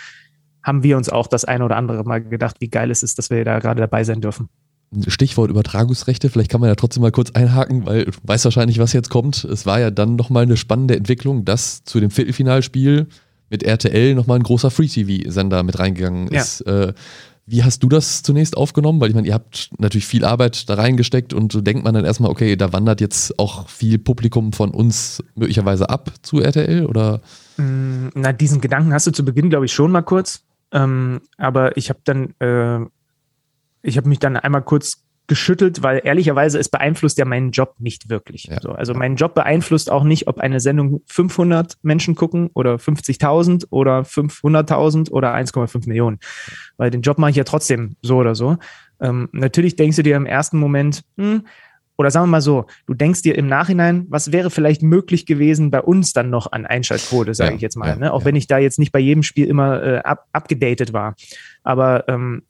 haben 0.64 0.84
wir 0.84 0.98
uns 0.98 1.10
auch 1.10 1.28
das 1.28 1.46
eine 1.46 1.64
oder 1.66 1.78
andere 1.78 2.04
mal 2.04 2.22
gedacht, 2.22 2.58
wie 2.60 2.70
geil 2.70 2.92
es 2.92 3.04
ist, 3.04 3.18
dass 3.18 3.30
wir 3.30 3.44
da 3.46 3.60
gerade 3.60 3.82
dabei 3.82 4.04
sein 4.04 4.22
dürfen. 4.22 4.50
Stichwort 5.08 5.50
Übertragungsrechte, 5.50 6.30
vielleicht 6.30 6.50
kann 6.50 6.62
man 6.62 6.70
ja 6.70 6.76
trotzdem 6.76 7.02
mal 7.02 7.12
kurz 7.12 7.32
einhaken, 7.32 7.86
weil 7.86 8.06
du 8.06 8.12
weißt 8.24 8.46
wahrscheinlich, 8.46 8.80
was 8.80 8.94
jetzt 8.94 9.10
kommt. 9.10 9.44
Es 9.44 9.66
war 9.66 9.80
ja 9.80 9.92
dann 9.92 10.16
nochmal 10.16 10.44
eine 10.44 10.58
spannende 10.58 10.96
Entwicklung, 10.96 11.46
dass 11.46 11.84
zu 11.84 12.00
dem 12.00 12.10
Viertelfinalspiel 12.10 13.08
mit 13.50 13.64
RTL 13.64 14.16
nochmal 14.16 14.40
ein 14.40 14.44
großer 14.44 14.72
Free-TV-Sender 14.72 15.64
mit 15.64 15.80
reingegangen 15.80 16.28
ist. 16.28 16.64
Ja. 16.66 16.84
Äh, 16.84 16.94
wie 17.52 17.64
hast 17.64 17.82
du 17.82 17.90
das 17.90 18.22
zunächst 18.22 18.56
aufgenommen? 18.56 19.02
Weil 19.02 19.10
ich 19.10 19.16
meine, 19.16 19.28
ihr 19.28 19.34
habt 19.34 19.72
natürlich 19.80 20.06
viel 20.06 20.24
Arbeit 20.24 20.70
da 20.70 20.76
reingesteckt 20.76 21.34
und 21.34 21.52
so 21.52 21.62
denkt 21.62 21.84
man 21.84 21.96
dann 21.96 22.06
erstmal, 22.06 22.30
okay, 22.30 22.56
da 22.56 22.74
wandert 22.74 23.02
jetzt 23.02 23.40
auch 23.40 23.68
viel 23.68 23.98
Publikum 23.98 24.54
von 24.54 24.70
uns 24.70 25.24
möglicherweise 25.34 25.90
ab 25.90 26.12
zu 26.22 26.42
RTL 26.42 26.86
oder? 26.86 27.22
Mm, 27.58 28.10
na, 28.14 28.34
diesen 28.34 28.62
Gedanken 28.62 28.94
hast 28.94 29.08
du 29.08 29.12
zu 29.12 29.26
Beginn, 29.26 29.50
glaube 29.50 29.66
ich, 29.66 29.74
schon 29.74 29.92
mal 29.92 30.04
kurz. 30.04 30.44
Ähm, 30.72 31.22
aber 31.38 31.76
ich 31.76 31.90
habe 31.90 32.00
dann 32.04 32.36
äh, 32.40 32.86
ich 33.82 33.98
habe 33.98 34.10
mich 34.10 34.20
dann 34.20 34.38
einmal 34.38 34.62
kurz 34.62 35.04
geschüttelt, 35.30 35.84
weil 35.84 36.02
ehrlicherweise 36.04 36.58
es 36.58 36.70
beeinflusst 36.70 37.20
ja 37.20 37.24
meinen 37.24 37.52
Job 37.52 37.76
nicht 37.78 38.10
wirklich. 38.10 38.46
Ja. 38.46 38.60
So, 38.60 38.72
also 38.72 38.96
mein 38.96 39.16
Job 39.16 39.36
beeinflusst 39.36 39.92
auch 39.92 40.04
nicht, 40.04 40.28
ob 40.28 40.40
eine 40.40 40.60
Sendung 40.60 41.02
500 41.06 41.78
Menschen 41.84 42.16
gucken 42.16 42.50
oder 42.54 42.76
50.000 42.76 43.68
oder 43.70 44.02
500.000 44.02 45.12
oder 45.12 45.34
1,5 45.34 45.88
Millionen. 45.88 46.20
Weil 46.78 46.90
den 46.90 47.02
Job 47.02 47.20
mache 47.20 47.30
ich 47.30 47.38
ja 47.38 47.44
trotzdem 47.44 47.96
so 48.02 48.18
oder 48.18 48.34
so. 48.34 48.58
Ähm, 49.00 49.30
natürlich 49.32 49.76
denkst 49.76 49.98
du 49.98 50.04
dir 50.04 50.18
im 50.18 50.26
ersten 50.26 50.58
Moment, 50.58 51.04
hm, 51.18 51.44
oder 51.96 52.10
sagen 52.12 52.26
wir 52.26 52.32
mal 52.32 52.42
so, 52.42 52.66
du 52.88 52.94
denkst 52.94 53.22
dir 53.22 53.38
im 53.38 53.48
Nachhinein, 53.48 54.08
was 54.10 54.32
wäre 54.32 54.50
vielleicht 54.50 54.82
möglich 54.82 55.26
gewesen 55.26 55.70
bei 55.70 55.82
uns 55.82 56.12
dann 56.12 56.30
noch 56.30 56.52
an 56.52 56.66
Einschaltquote, 56.66 57.34
sage 57.36 57.52
ja, 57.52 57.56
ich 57.58 57.62
jetzt 57.62 57.76
mal, 57.76 57.90
ja, 57.90 57.96
ne? 57.98 58.14
auch 58.14 58.26
wenn 58.26 58.38
ich 58.38 58.48
da 58.48 58.58
jetzt 58.58 58.80
nicht 58.80 58.92
bei 58.92 59.00
jedem 59.00 59.22
Spiel 59.22 59.48
immer 59.48 59.84
äh, 59.84 59.98
up, 59.98 60.26
abgedatet 60.32 60.92
war. 60.92 61.16
Aber 61.62 62.08
ähm, 62.08 62.44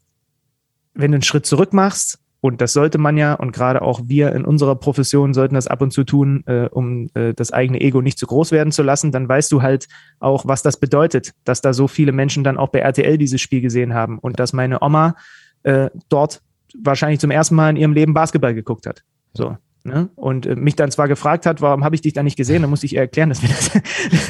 wenn 0.99 1.11
du 1.11 1.15
einen 1.15 1.23
Schritt 1.23 1.45
zurück 1.45 1.73
machst 1.73 2.19
Und 2.41 2.61
das 2.61 2.71
sollte 2.71 2.97
man 2.97 3.17
ja, 3.17 3.33
und 3.33 3.51
gerade 3.51 3.81
auch 3.81 4.01
wir 4.05 4.31
in 4.31 4.45
unserer 4.45 4.75
Profession 4.75 5.33
sollten 5.33 5.55
das 5.55 5.67
ab 5.67 5.81
und 5.81 5.91
zu 5.91 6.05
tun, 6.05 6.43
äh, 6.47 6.69
um 6.71 7.09
äh, 7.13 7.33
das 7.33 7.51
eigene 7.51 7.81
Ego 7.81 8.01
nicht 8.01 8.17
zu 8.17 8.27
groß 8.27 8.51
werden 8.51 8.71
zu 8.71 8.81
lassen. 8.81 9.11
Dann 9.11 9.27
weißt 9.27 9.51
du 9.51 9.61
halt 9.61 9.87
auch, 10.19 10.45
was 10.47 10.63
das 10.63 10.79
bedeutet, 10.79 11.33
dass 11.43 11.61
da 11.61 11.73
so 11.73 11.87
viele 11.87 12.13
Menschen 12.13 12.45
dann 12.45 12.57
auch 12.57 12.69
bei 12.69 12.79
RTL 12.79 13.17
dieses 13.17 13.41
Spiel 13.41 13.59
gesehen 13.59 13.93
haben 13.93 14.19
und 14.19 14.39
dass 14.39 14.53
meine 14.53 14.81
Oma 14.81 15.15
äh, 15.63 15.89
dort 16.07 16.41
wahrscheinlich 16.81 17.19
zum 17.19 17.31
ersten 17.31 17.55
Mal 17.55 17.71
in 17.71 17.75
ihrem 17.75 17.93
Leben 17.93 18.13
Basketball 18.13 18.53
geguckt 18.53 18.87
hat. 18.87 19.03
So. 19.33 19.57
Ne? 19.83 20.09
Und 20.15 20.45
äh, 20.45 20.55
mich 20.55 20.75
dann 20.75 20.91
zwar 20.91 21.07
gefragt 21.07 21.45
hat, 21.45 21.61
warum 21.61 21.85
habe 21.85 21.95
ich 21.95 22.01
dich 22.01 22.13
da 22.13 22.21
nicht 22.21 22.35
gesehen, 22.35 22.61
dann 22.61 22.69
musste 22.69 22.85
ich 22.85 22.93
ihr 22.93 22.99
erklären, 22.99 23.29
dass 23.29 23.41
wir 23.41 23.49
das, 23.49 23.71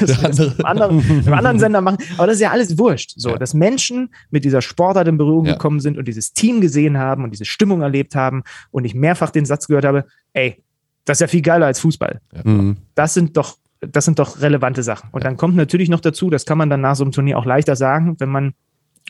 dass 0.00 0.22
wir 0.22 0.28
das 0.28 0.58
im, 0.58 0.64
anderen, 0.64 1.00
im 1.26 1.32
anderen 1.32 1.58
Sender 1.58 1.80
machen. 1.80 1.98
Aber 2.16 2.28
das 2.28 2.36
ist 2.36 2.42
ja 2.42 2.50
alles 2.50 2.78
wurscht. 2.78 3.14
So, 3.16 3.30
ja. 3.30 3.38
dass 3.38 3.52
Menschen 3.52 4.14
mit 4.30 4.44
dieser 4.44 4.62
Sportart 4.62 5.08
in 5.08 5.18
Berührung 5.18 5.46
ja. 5.46 5.52
gekommen 5.54 5.80
sind 5.80 5.98
und 5.98 6.06
dieses 6.06 6.32
Team 6.32 6.60
gesehen 6.60 6.98
haben 6.98 7.24
und 7.24 7.32
diese 7.32 7.44
Stimmung 7.44 7.82
erlebt 7.82 8.14
haben 8.14 8.44
und 8.70 8.84
ich 8.84 8.94
mehrfach 8.94 9.30
den 9.30 9.44
Satz 9.44 9.66
gehört 9.66 9.84
habe, 9.84 10.04
ey, 10.34 10.62
das 11.04 11.16
ist 11.16 11.20
ja 11.22 11.26
viel 11.26 11.42
geiler 11.42 11.66
als 11.66 11.80
Fußball. 11.80 12.20
Ja. 12.32 12.42
Mhm. 12.44 12.76
Das 12.94 13.14
sind 13.14 13.36
doch, 13.36 13.58
das 13.80 14.04
sind 14.04 14.20
doch 14.20 14.40
relevante 14.40 14.84
Sachen. 14.84 15.08
Und 15.10 15.24
dann 15.24 15.36
kommt 15.36 15.56
natürlich 15.56 15.88
noch 15.88 16.00
dazu, 16.00 16.30
das 16.30 16.46
kann 16.46 16.58
man 16.58 16.70
dann 16.70 16.80
nach 16.80 16.94
so 16.94 17.02
einem 17.02 17.12
Turnier 17.12 17.38
auch 17.38 17.44
leichter 17.46 17.74
sagen, 17.74 18.16
wenn 18.20 18.28
man 18.28 18.54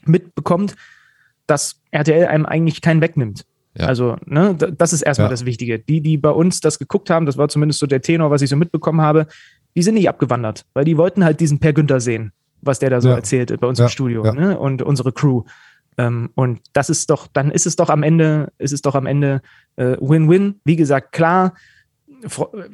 mitbekommt, 0.04 0.74
dass 1.46 1.80
RTL 1.90 2.26
einem 2.26 2.46
eigentlich 2.46 2.80
keinen 2.80 3.02
wegnimmt. 3.02 3.44
Ja. 3.76 3.86
Also, 3.86 4.16
ne, 4.24 4.54
das 4.54 4.92
ist 4.92 5.02
erstmal 5.02 5.26
ja. 5.26 5.30
das 5.30 5.44
Wichtige. 5.44 5.78
Die, 5.78 6.00
die 6.00 6.16
bei 6.16 6.30
uns 6.30 6.60
das 6.60 6.78
geguckt 6.78 7.08
haben, 7.08 7.26
das 7.26 7.36
war 7.36 7.48
zumindest 7.48 7.80
so 7.80 7.86
der 7.86 8.00
Tenor, 8.00 8.30
was 8.30 8.42
ich 8.42 8.50
so 8.50 8.56
mitbekommen 8.56 9.00
habe, 9.00 9.26
die 9.76 9.82
sind 9.82 9.94
nicht 9.94 10.08
abgewandert, 10.08 10.66
weil 10.74 10.84
die 10.84 10.96
wollten 10.96 11.24
halt 11.24 11.40
diesen 11.40 11.60
Per 11.60 11.72
Günther 11.72 12.00
sehen, 12.00 12.32
was 12.62 12.80
der 12.80 12.90
da 12.90 13.00
so 13.00 13.08
ja. 13.08 13.14
erzählt 13.16 13.58
bei 13.60 13.66
uns 13.66 13.78
im 13.78 13.88
Studio, 13.88 14.32
ne? 14.32 14.58
Und 14.58 14.82
unsere 14.82 15.12
Crew. 15.12 15.44
Ähm, 15.98 16.30
und 16.34 16.60
das 16.72 16.90
ist 16.90 17.10
doch, 17.10 17.28
dann 17.28 17.50
ist 17.50 17.66
es 17.66 17.76
doch 17.76 17.90
am 17.90 18.02
Ende, 18.02 18.52
ist 18.58 18.72
es 18.72 18.82
doch 18.82 18.94
am 18.94 19.06
Ende 19.06 19.42
äh, 19.76 19.96
Win-Win. 20.00 20.48
Äh, 20.48 20.54
Wie 20.64 20.76
gesagt, 20.76 21.12
klar, 21.12 21.54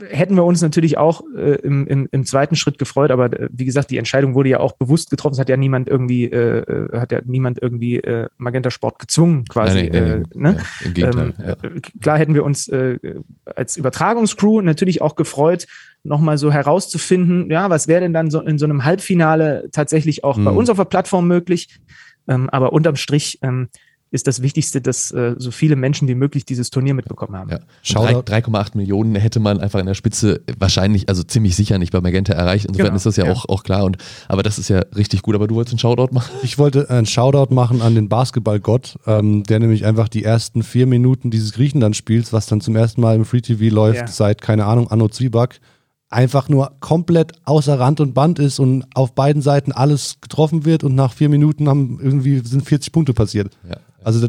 hätten 0.09 0.35
wir 0.35 0.45
uns 0.45 0.63
natürlich 0.63 0.99
auch 0.99 1.23
äh, 1.37 1.57
im, 1.57 1.87
im, 1.87 2.09
im, 2.11 2.25
zweiten 2.25 2.57
Schritt 2.57 2.79
gefreut, 2.79 3.11
aber 3.11 3.33
äh, 3.33 3.49
wie 3.53 3.65
gesagt, 3.65 3.91
die 3.91 3.99
Entscheidung 3.99 4.35
wurde 4.35 4.49
ja 4.49 4.61
auch 4.61 4.73
bewusst 4.73 5.11
getroffen. 5.11 5.35
Es 5.35 5.39
hat 5.39 5.49
ja 5.49 5.57
niemand 5.57 5.89
irgendwie, 5.89 6.25
äh, 6.25 6.61
äh 6.61 6.99
hat 6.99 7.13
ja 7.13 7.21
niemand 7.25 7.63
irgendwie 7.63 7.97
äh, 7.97 8.29
Magenta 8.39 8.71
Sport 8.71 8.99
gezwungen, 8.99 9.45
quasi. 9.45 9.89
Nein, 9.91 9.93
nein, 9.93 10.27
nein, 10.35 10.55
ne? 10.55 10.59
ja, 10.59 10.87
Im 10.87 10.95
Gegenteil. 10.95 11.35
Ähm, 11.39 11.47
ja. 11.47 11.81
Klar 12.01 12.19
hätten 12.19 12.35
wir 12.35 12.45
uns 12.45 12.69
äh, 12.69 12.99
als 13.45 13.77
Übertragungscrew 13.77 14.61
natürlich 14.63 15.03
auch 15.03 15.17
gefreut, 15.17 15.67
nochmal 16.03 16.39
so 16.39 16.53
herauszufinden, 16.53 17.51
ja, 17.51 17.71
was 17.71 17.89
wäre 17.89 18.01
denn 18.01 18.13
dann 18.13 18.31
so 18.31 18.41
in 18.41 18.59
so 18.59 18.65
einem 18.65 18.85
Halbfinale 18.85 19.69
tatsächlich 19.73 20.25
auch 20.25 20.37
mhm. 20.37 20.45
bei 20.45 20.51
uns 20.51 20.71
auf 20.71 20.77
der 20.77 20.85
Plattform 20.85 21.27
möglich. 21.27 21.81
Ähm, 22.29 22.51
aber 22.51 22.73
unterm 22.73 22.97
Strich 22.97 23.39
ähm, 23.43 23.69
ist 24.11 24.27
das 24.27 24.41
Wichtigste, 24.41 24.81
dass 24.81 25.11
äh, 25.11 25.35
so 25.37 25.51
viele 25.51 25.75
Menschen 25.75 26.07
wie 26.07 26.15
möglich 26.15 26.45
dieses 26.45 26.71
Turnier 26.71 26.95
mitbekommen 26.95 27.37
haben. 27.37 27.51
Ja. 27.51 27.59
3,8 27.85 28.77
Millionen 28.77 29.17
hätte 29.17 29.41
man 29.41 29.61
einfach 29.61 29.81
in 29.81 29.87
der 29.87 29.95
Spitze 29.95 30.43
wahrscheinlich, 30.59 31.09
also 31.09 31.23
ziemlich 31.23 31.57
sicher 31.57 31.79
nicht 31.79 31.93
bei 31.93 32.01
Magenta 32.01 32.33
erreicht. 32.33 32.67
Insofern 32.67 32.87
genau. 32.87 32.97
ist 32.97 33.07
das 33.07 33.17
ja, 33.17 33.27
ja, 33.27 33.33
Auch, 33.33 33.49
auch 33.49 33.65
klar. 33.65 33.85
Und, 33.85 33.99
aber 34.29 34.43
das 34.43 34.59
ist 34.59 34.69
ja 34.69 34.81
richtig 34.95 35.23
gut. 35.23 35.35
Aber 35.35 35.49
du 35.49 35.57
wolltest 35.57 35.75
einen 35.75 35.81
Shoutout 35.81 36.15
machen? 36.15 36.31
Ich 36.43 36.57
wollte 36.57 36.89
einen 36.89 37.07
Shoutout 37.07 37.53
machen 37.53 37.83
an 37.83 37.95
den 37.95 38.09
Basketballgott, 38.09 38.97
ähm, 39.07 39.43
der 39.43 39.59
nämlich 39.59 39.85
einfach 39.85 40.09
die 40.09 40.23
ersten 40.23 40.63
vier 40.63 40.87
Minuten 40.87 41.31
dieses 41.31 41.53
Griechenland-Spiels, 41.53 42.33
was 42.33 42.47
dann 42.47 42.61
zum 42.61 42.77
ersten 42.77 43.01
Mal 43.01 43.17
im 43.17 43.25
Free 43.25 43.41
TV 43.41 43.75
läuft, 43.75 44.01
ja. 44.01 44.07
seit, 44.07 44.41
keine 44.41 44.67
Ahnung, 44.67 44.89
Anno 44.89 45.09
Zwieback, 45.09 45.61
einfach 46.09 46.49
nur 46.49 46.73
komplett 46.81 47.33
außer 47.45 47.79
Rand 47.79 48.01
und 48.01 48.15
Band 48.15 48.39
ist 48.39 48.59
und 48.59 48.85
auf 48.95 49.15
beiden 49.15 49.43
Seiten 49.43 49.73
alles 49.73 50.21
getroffen 50.21 50.65
wird 50.65 50.85
und 50.85 50.95
nach 50.95 51.13
vier 51.13 51.29
Minuten 51.29 51.69
haben 51.69 51.99
irgendwie 52.01 52.39
sind 52.39 52.65
40 52.65 52.93
Punkte 52.93 53.13
passiert. 53.13 53.57
Ja. 53.69 53.77
Also, 54.07 54.29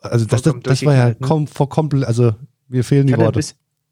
also 0.00 0.24
das, 0.24 0.40
das, 0.40 0.54
das 0.62 0.84
war 0.86 0.94
ja 0.94 1.08
ne? 1.08 1.16
kom 1.20 1.46
komplett, 1.46 2.06
also 2.06 2.32
mir 2.68 2.82
fehlen 2.82 3.06
die 3.06 3.16
Worte. 3.18 3.38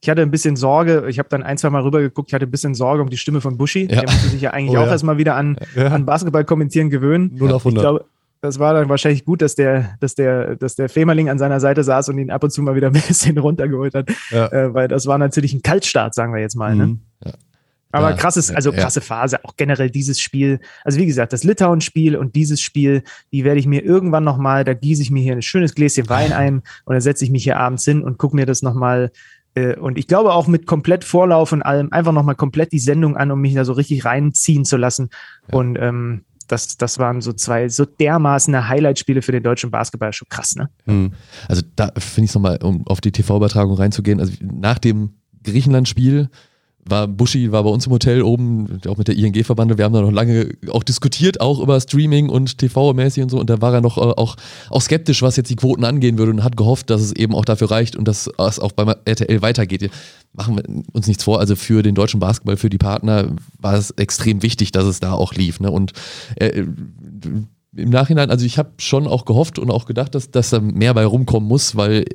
Ich 0.01 0.09
hatte 0.09 0.23
ein 0.23 0.31
bisschen 0.31 0.57
Sorge, 0.57 1.05
ich 1.09 1.19
habe 1.19 1.29
dann 1.29 1.43
ein, 1.43 1.59
zwei 1.59 1.69
Mal 1.69 1.83
rübergeguckt, 1.83 2.31
ich 2.31 2.35
hatte 2.35 2.47
ein 2.47 2.51
bisschen 2.51 2.75
Sorge 2.75 3.03
um 3.03 3.11
die 3.11 3.19
Stimme 3.19 3.43
von 3.43 3.59
Buschi. 3.59 3.83
Ja. 3.83 4.01
Der 4.01 4.03
musste 4.05 4.29
sich 4.29 4.41
ja 4.41 4.53
eigentlich 4.53 4.79
oh, 4.79 4.81
auch 4.81 4.87
ja. 4.87 4.93
erstmal 4.93 5.19
wieder 5.19 5.35
an, 5.35 5.59
ja. 5.77 5.89
an 5.89 6.07
Basketball 6.07 6.47
kommentieren 6.47 6.89
gewöhnen. 6.89 7.33
0 7.35 7.53
auf 7.53 7.67
100. 7.67 7.77
Ich 7.77 7.83
glaube, 7.83 8.05
das 8.41 8.59
war 8.59 8.73
dann 8.73 8.89
wahrscheinlich 8.89 9.27
gut, 9.27 9.43
dass 9.43 9.55
der, 9.55 9.97
dass 10.01 10.15
der, 10.15 10.57
dass 10.57 10.77
der 10.77 10.89
Femerling 10.89 11.29
an 11.29 11.39
seiner 11.39 11.61
Seite 11.61 11.85
saß 11.85 12.09
und 12.09 12.17
ihn 12.17 12.31
ab 12.31 12.43
und 12.43 12.51
zu 12.51 12.63
mal 12.63 12.75
wieder 12.75 12.87
ein 12.95 12.95
bisschen 12.95 13.37
runtergeholt 13.37 13.95
hat. 13.95 14.09
Ja. 14.31 14.47
Äh, 14.47 14.73
weil 14.73 14.89
das 14.89 15.07
war 15.07 15.19
natürlich 15.19 15.53
ein 15.53 15.61
Kaltstart, 15.61 16.15
sagen 16.15 16.33
wir 16.33 16.41
jetzt 16.41 16.57
mal. 16.57 16.75
Ne? 16.75 16.87
Mhm. 16.87 17.01
Ne? 17.23 17.33
Aber 17.91 18.11
ja, 18.11 18.17
krasses, 18.17 18.51
also 18.51 18.71
krasse 18.73 19.01
ja. 19.01 19.05
Phase, 19.05 19.45
auch 19.45 19.57
generell 19.57 19.91
dieses 19.91 20.21
Spiel. 20.21 20.61
Also 20.85 20.99
wie 20.99 21.07
gesagt, 21.07 21.33
das 21.33 21.45
Litauen-Spiel 21.45 22.17
und 22.17 22.35
dieses 22.35 22.61
Spiel, 22.61 23.03
die 23.33 23.45
werde 23.45 23.61
ich 23.61 23.67
mir 23.67 23.83
irgendwann 23.83 24.25
nochmal, 24.25 24.65
da 24.65 24.75
gieße 24.75 25.01
ich 25.01 25.11
mir 25.11 25.23
hier 25.23 25.33
ein 25.33 25.43
schönes 25.43 25.75
Gläschen 25.75 26.09
Wein 26.09 26.33
ein 26.35 26.63
und 26.85 26.95
dann 26.95 27.01
setze 27.01 27.25
ich 27.25 27.31
mich 27.31 27.45
hier 27.45 27.59
abends 27.59 27.85
hin 27.85 28.03
und 28.03 28.19
gucke 28.19 28.37
mir 28.37 28.47
das 28.47 28.63
nochmal 28.63 29.11
äh, 29.55 29.77
und 29.77 29.99
ich 29.99 30.07
glaube 30.07 30.33
auch 30.33 30.47
mit 30.47 30.67
komplett 30.67 31.05
Vorlauf 31.05 31.53
und 31.53 31.63
allem 31.63 31.93
einfach 31.93 32.13
nochmal 32.13 32.35
komplett 32.35 32.73
die 32.73 32.79
Sendung 32.79 33.17
an, 33.17 33.31
um 33.31 33.41
mich 33.41 33.55
da 33.55 33.65
so 33.65 33.73
richtig 33.73 34.05
reinziehen 34.05 34.65
zu 34.65 34.77
lassen. 34.77 35.09
Ja. 35.51 35.59
Und 35.59 35.79
ähm, 35.81 36.25
das, 36.47 36.77
das 36.77 36.99
waren 36.99 37.21
so 37.21 37.33
zwei 37.33 37.69
so 37.69 37.85
dermaßen 37.85 38.69
Highlight-Spiele 38.69 39.23
für 39.23 39.33
den 39.33 39.43
deutschen 39.43 39.71
Basketball. 39.71 40.13
Schon 40.13 40.29
krass, 40.29 40.57
ne? 40.57 40.71
Mhm. 40.87 41.13
Also 41.47 41.63
da 41.77 41.93
finde 41.99 42.25
ich 42.25 42.31
es 42.31 42.35
nochmal, 42.35 42.59
um 42.63 42.87
auf 42.87 43.01
die 43.01 43.13
TV-Übertragung 43.13 43.77
reinzugehen, 43.77 44.21
also 44.21 44.33
nach 44.41 44.79
dem 44.79 45.15
Griechenland-Spiel 45.45 46.31
war 46.85 47.07
Buschi 47.07 47.53
war 47.53 47.65
bei 47.65 47.71
uns 47.71 47.87
im 47.87 47.93
Hotel 47.93 48.23
oben, 48.23 48.81
auch 48.87 48.97
mit 48.97 49.09
der 49.09 49.17
ING-Verbande. 49.17 49.79
Wir 49.79 49.85
haben 49.85 49.93
da 49.93 50.01
noch 50.01 50.13
lange 50.13 50.51
auch 50.71 50.83
diskutiert, 50.83 51.41
auch 51.41 51.61
über 51.61 51.81
Streaming 51.81 52.29
und 52.29 52.59
TV-mäßig 52.59 53.23
und 53.23 53.29
so. 53.31 53.39
Und 53.39 53.51
da 53.51 53.61
war 53.61 53.75
er 53.75 53.81
noch 53.81 53.99
äh, 53.99 54.01
auch, 54.01 54.37
auch 54.71 54.83
skeptisch, 54.83 55.23
was 55.23 55.37
jetzt 55.37 55.51
die 55.51 55.57
Quoten 55.57 55.85
angehen 55.85 56.19
würde 56.19 56.33
und 56.33 56.45
hat 56.45 56.57
gehofft, 56.57 56.91
dass 56.91 57.01
es 57.01 57.13
eben 57.13 57.35
auch 57.35 57.45
dafür 57.45 57.71
reicht 57.71 57.97
und 57.97 58.07
dass 58.07 58.31
es 58.39 58.59
auch 58.59 58.73
beim 58.73 58.95
RTL 59.05 59.43
weitergeht. 59.43 59.91
Machen 60.33 60.57
wir 60.57 60.65
uns 60.93 61.07
nichts 61.07 61.25
vor. 61.25 61.41
Also 61.41 61.57
für 61.57 61.83
den 61.83 61.95
deutschen 61.95 62.21
Basketball, 62.21 62.57
für 62.57 62.71
die 62.71 62.79
Partner 62.79 63.33
war 63.59 63.75
es 63.75 63.91
extrem 63.93 64.43
wichtig, 64.43 64.73
dass 64.73 64.85
es 64.85 65.01
da 65.01 65.13
auch 65.13 65.35
lief. 65.35 65.61
Ne? 65.61 65.71
Und 65.71 65.93
äh, 66.37 66.65
im 67.77 67.91
Nachhinein, 67.91 68.31
also 68.31 68.47
ich 68.47 68.59
habe 68.59 68.71
schon 68.79 69.07
auch 69.07 69.25
gehofft 69.25 69.59
und 69.59 69.71
auch 69.71 69.85
gedacht, 69.85 70.15
dass, 70.15 70.31
dass 70.31 70.51
da 70.51 70.61
mehr 70.61 70.95
bei 70.95 71.05
rumkommen 71.05 71.47
muss, 71.47 71.77
weil 71.77 72.07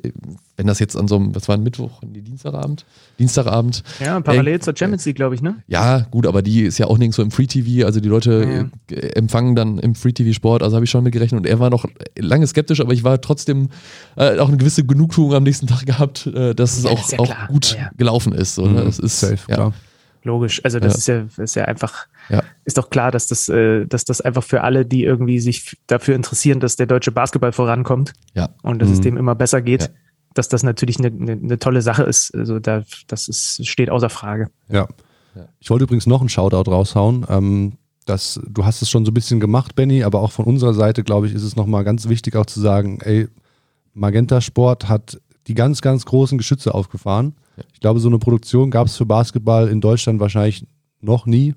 wenn 0.56 0.66
das 0.66 0.78
jetzt 0.78 0.96
an 0.96 1.06
so 1.06 1.16
einem, 1.16 1.34
was 1.34 1.48
war 1.48 1.56
ein 1.56 1.62
Mittwoch, 1.62 2.02
nee, 2.02 2.20
Dienstagabend? 2.20 2.84
Dienstagabend. 3.18 3.82
Ja, 4.00 4.20
parallel 4.20 4.56
äh, 4.56 4.60
zur 4.60 4.76
Champions 4.76 5.04
League, 5.04 5.16
glaube 5.16 5.34
ich, 5.34 5.42
ne? 5.42 5.56
Ja, 5.68 6.00
gut, 6.10 6.26
aber 6.26 6.42
die 6.42 6.62
ist 6.62 6.78
ja 6.78 6.86
auch 6.86 6.98
nirgends 6.98 7.16
so 7.16 7.22
im 7.22 7.30
Free 7.30 7.46
TV, 7.46 7.86
also 7.86 8.00
die 8.00 8.08
Leute 8.08 8.70
ja. 8.90 8.96
Äh, 8.96 9.08
empfangen 9.14 9.54
dann 9.54 9.78
im 9.78 9.94
Free 9.94 10.12
TV 10.12 10.32
Sport, 10.32 10.62
also 10.62 10.74
habe 10.76 10.84
ich 10.84 10.90
schon 10.90 11.04
mit 11.04 11.12
gerechnet 11.12 11.40
und 11.40 11.46
er 11.46 11.60
war 11.60 11.70
noch 11.70 11.86
lange 12.18 12.46
skeptisch, 12.46 12.80
aber 12.80 12.92
ich 12.92 13.04
war 13.04 13.20
trotzdem 13.20 13.68
äh, 14.16 14.38
auch 14.38 14.48
eine 14.48 14.56
gewisse 14.56 14.84
Genugtuung 14.84 15.34
am 15.34 15.44
nächsten 15.44 15.68
Tag 15.68 15.86
gehabt, 15.86 16.26
äh, 16.26 16.54
dass 16.54 16.76
es 16.76 16.84
ja, 16.84 16.90
auch, 16.90 17.10
ja 17.10 17.18
auch 17.20 17.48
gut 17.48 17.76
gelaufen 17.96 18.32
ist. 18.32 18.56
So, 18.56 18.66
ne? 18.66 18.82
Mhm. 18.82 18.88
Ist 18.88 19.20
safe, 19.20 19.38
klar. 19.46 19.72
Logisch, 20.24 20.64
also 20.64 20.80
das 20.80 20.96
ist 20.96 21.06
ja, 21.06 21.26
ist 21.36 21.54
ja 21.54 21.66
einfach 21.66 22.08
ja. 22.28 22.42
Ist 22.64 22.78
doch 22.78 22.90
klar, 22.90 23.10
dass 23.10 23.26
das, 23.26 23.48
äh, 23.48 23.86
dass 23.86 24.04
das 24.04 24.20
einfach 24.20 24.42
für 24.42 24.62
alle, 24.62 24.86
die 24.86 25.04
irgendwie 25.04 25.40
sich 25.40 25.76
dafür 25.86 26.14
interessieren, 26.14 26.60
dass 26.60 26.76
der 26.76 26.86
deutsche 26.86 27.12
Basketball 27.12 27.52
vorankommt 27.52 28.12
ja. 28.34 28.50
und 28.62 28.80
dass 28.80 28.88
mhm. 28.88 28.94
es 28.94 29.00
dem 29.00 29.16
immer 29.16 29.34
besser 29.34 29.62
geht, 29.62 29.82
ja. 29.82 29.88
dass 30.34 30.48
das 30.48 30.62
natürlich 30.62 30.98
eine, 30.98 31.08
eine, 31.08 31.32
eine, 31.32 31.58
tolle 31.58 31.82
Sache 31.82 32.04
ist. 32.04 32.34
Also 32.34 32.58
da, 32.58 32.82
das 33.06 33.28
ist, 33.28 33.66
steht 33.66 33.90
außer 33.90 34.10
Frage. 34.10 34.50
Ja. 34.68 34.88
Ich 35.58 35.68
wollte 35.68 35.84
übrigens 35.84 36.06
noch 36.06 36.20
einen 36.20 36.28
Shoutout 36.28 36.70
raushauen. 36.70 37.26
Ähm, 37.28 37.72
das, 38.06 38.40
du 38.46 38.64
hast 38.64 38.82
es 38.82 38.90
schon 38.90 39.04
so 39.04 39.10
ein 39.10 39.14
bisschen 39.14 39.40
gemacht, 39.40 39.74
Benny, 39.74 40.04
aber 40.04 40.20
auch 40.20 40.30
von 40.30 40.44
unserer 40.44 40.74
Seite, 40.74 41.02
glaube 41.02 41.26
ich, 41.26 41.34
ist 41.34 41.42
es 41.42 41.56
nochmal 41.56 41.84
ganz 41.84 42.08
wichtig 42.08 42.36
auch 42.36 42.46
zu 42.46 42.60
sagen, 42.60 43.00
ey, 43.00 43.28
Magenta 43.94 44.40
Sport 44.40 44.88
hat 44.88 45.20
die 45.46 45.54
ganz, 45.54 45.80
ganz 45.80 46.06
großen 46.06 46.38
Geschütze 46.38 46.74
aufgefahren. 46.74 47.34
Ich 47.72 47.80
glaube, 47.80 48.00
so 48.00 48.08
eine 48.08 48.18
Produktion 48.18 48.70
gab 48.70 48.86
es 48.86 48.96
für 48.96 49.06
Basketball 49.06 49.68
in 49.68 49.80
Deutschland 49.80 50.20
wahrscheinlich 50.20 50.66
noch 51.00 51.26
nie 51.26 51.54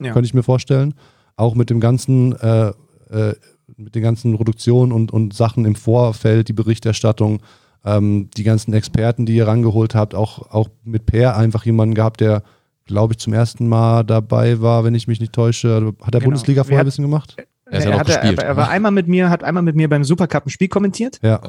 ja. 0.00 0.12
könnte 0.12 0.26
ich 0.26 0.34
mir 0.34 0.42
vorstellen. 0.42 0.94
Auch 1.36 1.54
mit 1.54 1.70
dem 1.70 1.80
ganzen, 1.80 2.34
äh, 2.36 2.72
äh, 3.10 3.34
mit 3.76 3.94
den 3.94 4.02
ganzen 4.02 4.36
Produktionen 4.36 4.92
und, 4.92 5.12
und 5.12 5.34
Sachen 5.34 5.64
im 5.64 5.74
Vorfeld, 5.74 6.48
die 6.48 6.52
Berichterstattung, 6.52 7.40
ähm, 7.84 8.30
die 8.36 8.44
ganzen 8.44 8.72
Experten, 8.72 9.26
die 9.26 9.36
ihr 9.36 9.46
rangeholt 9.46 9.94
habt, 9.94 10.14
auch, 10.14 10.50
auch 10.50 10.68
mit 10.84 11.06
Per 11.06 11.36
einfach 11.36 11.64
jemanden 11.64 11.94
gehabt, 11.94 12.20
der, 12.20 12.42
glaube 12.84 13.14
ich, 13.14 13.18
zum 13.18 13.32
ersten 13.32 13.68
Mal 13.68 14.04
dabei 14.04 14.60
war, 14.60 14.84
wenn 14.84 14.94
ich 14.94 15.08
mich 15.08 15.20
nicht 15.20 15.32
täusche. 15.32 15.94
Hat 16.00 16.14
er 16.14 16.20
genau. 16.20 16.24
Bundesliga 16.24 16.64
vorher 16.64 16.80
ein 16.80 16.86
bisschen 16.86 17.04
gemacht? 17.04 17.36
Er, 17.68 17.84
er, 17.84 17.98
hatte, 17.98 18.12
er, 18.12 18.38
er, 18.38 18.56
war 18.56 18.70
einmal 18.70 18.92
mit 18.92 19.08
mir, 19.08 19.28
hat 19.28 19.42
einmal 19.42 19.62
mit 19.62 19.74
mir 19.74 19.88
beim 19.88 20.04
Supercup 20.04 20.46
ein 20.46 20.50
Spiel 20.50 20.68
kommentiert. 20.68 21.18
Ja 21.22 21.40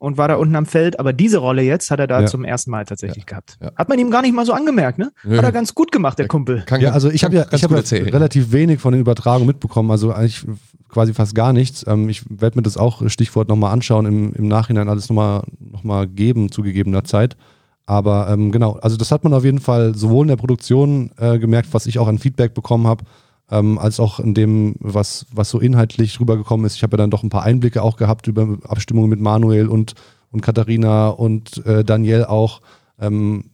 und 0.00 0.16
war 0.16 0.28
da 0.28 0.36
unten 0.36 0.56
am 0.56 0.66
Feld. 0.66 0.98
Aber 0.98 1.12
diese 1.12 1.38
Rolle 1.38 1.62
jetzt 1.62 1.90
hat 1.90 2.00
er 2.00 2.06
da 2.06 2.22
ja. 2.22 2.26
zum 2.26 2.44
ersten 2.44 2.70
Mal 2.70 2.86
tatsächlich 2.86 3.24
ja. 3.24 3.28
gehabt. 3.28 3.58
Ja. 3.60 3.70
Hat 3.76 3.88
man 3.88 3.98
ihm 3.98 4.10
gar 4.10 4.22
nicht 4.22 4.34
mal 4.34 4.46
so 4.46 4.52
angemerkt, 4.52 4.98
ne? 4.98 5.12
Hat 5.24 5.44
er 5.44 5.52
ganz 5.52 5.74
gut 5.74 5.92
gemacht, 5.92 6.18
der 6.18 6.26
Kumpel. 6.26 6.62
Kann, 6.66 6.80
ja, 6.80 6.90
also 6.90 7.10
ich 7.10 7.22
habe 7.22 7.36
ja, 7.36 7.46
ich 7.52 7.62
hab 7.62 7.70
ja 7.70 7.78
relativ 7.78 8.50
wenig 8.50 8.80
von 8.80 8.92
den 8.92 9.02
Übertragungen 9.02 9.46
mitbekommen, 9.46 9.90
also 9.90 10.12
eigentlich 10.12 10.46
quasi 10.88 11.12
fast 11.12 11.34
gar 11.34 11.52
nichts. 11.52 11.84
Ähm, 11.86 12.08
ich 12.08 12.24
werde 12.28 12.58
mir 12.58 12.62
das 12.62 12.78
auch 12.78 13.08
Stichwort 13.10 13.48
nochmal 13.48 13.72
anschauen, 13.72 14.06
im, 14.06 14.32
im 14.32 14.48
Nachhinein 14.48 14.88
alles 14.88 15.08
nochmal 15.10 15.42
noch 15.60 15.84
mal 15.84 16.08
geben, 16.08 16.50
zu 16.50 16.62
gegebener 16.62 17.04
Zeit. 17.04 17.36
Aber 17.84 18.28
ähm, 18.30 18.52
genau, 18.52 18.78
also 18.80 18.96
das 18.96 19.12
hat 19.12 19.22
man 19.22 19.34
auf 19.34 19.44
jeden 19.44 19.60
Fall 19.60 19.94
sowohl 19.94 20.24
in 20.24 20.28
der 20.28 20.36
Produktion 20.36 21.10
äh, 21.18 21.38
gemerkt, 21.38 21.68
was 21.72 21.86
ich 21.86 21.98
auch 21.98 22.08
an 22.08 22.18
Feedback 22.18 22.54
bekommen 22.54 22.86
habe, 22.86 23.04
ähm, 23.50 23.78
als 23.78 24.00
auch 24.00 24.20
in 24.20 24.34
dem, 24.34 24.76
was, 24.78 25.26
was 25.32 25.50
so 25.50 25.58
inhaltlich 25.58 26.20
rübergekommen 26.20 26.66
ist. 26.66 26.76
Ich 26.76 26.82
habe 26.82 26.94
ja 26.94 26.98
dann 26.98 27.10
doch 27.10 27.22
ein 27.22 27.30
paar 27.30 27.42
Einblicke 27.42 27.82
auch 27.82 27.96
gehabt 27.96 28.26
über 28.26 28.58
Abstimmungen 28.64 29.10
mit 29.10 29.20
Manuel 29.20 29.68
und, 29.68 29.94
und 30.30 30.40
Katharina 30.40 31.08
und 31.08 31.64
äh, 31.66 31.84
Daniel 31.84 32.24
auch, 32.24 32.60
ähm, 33.00 33.50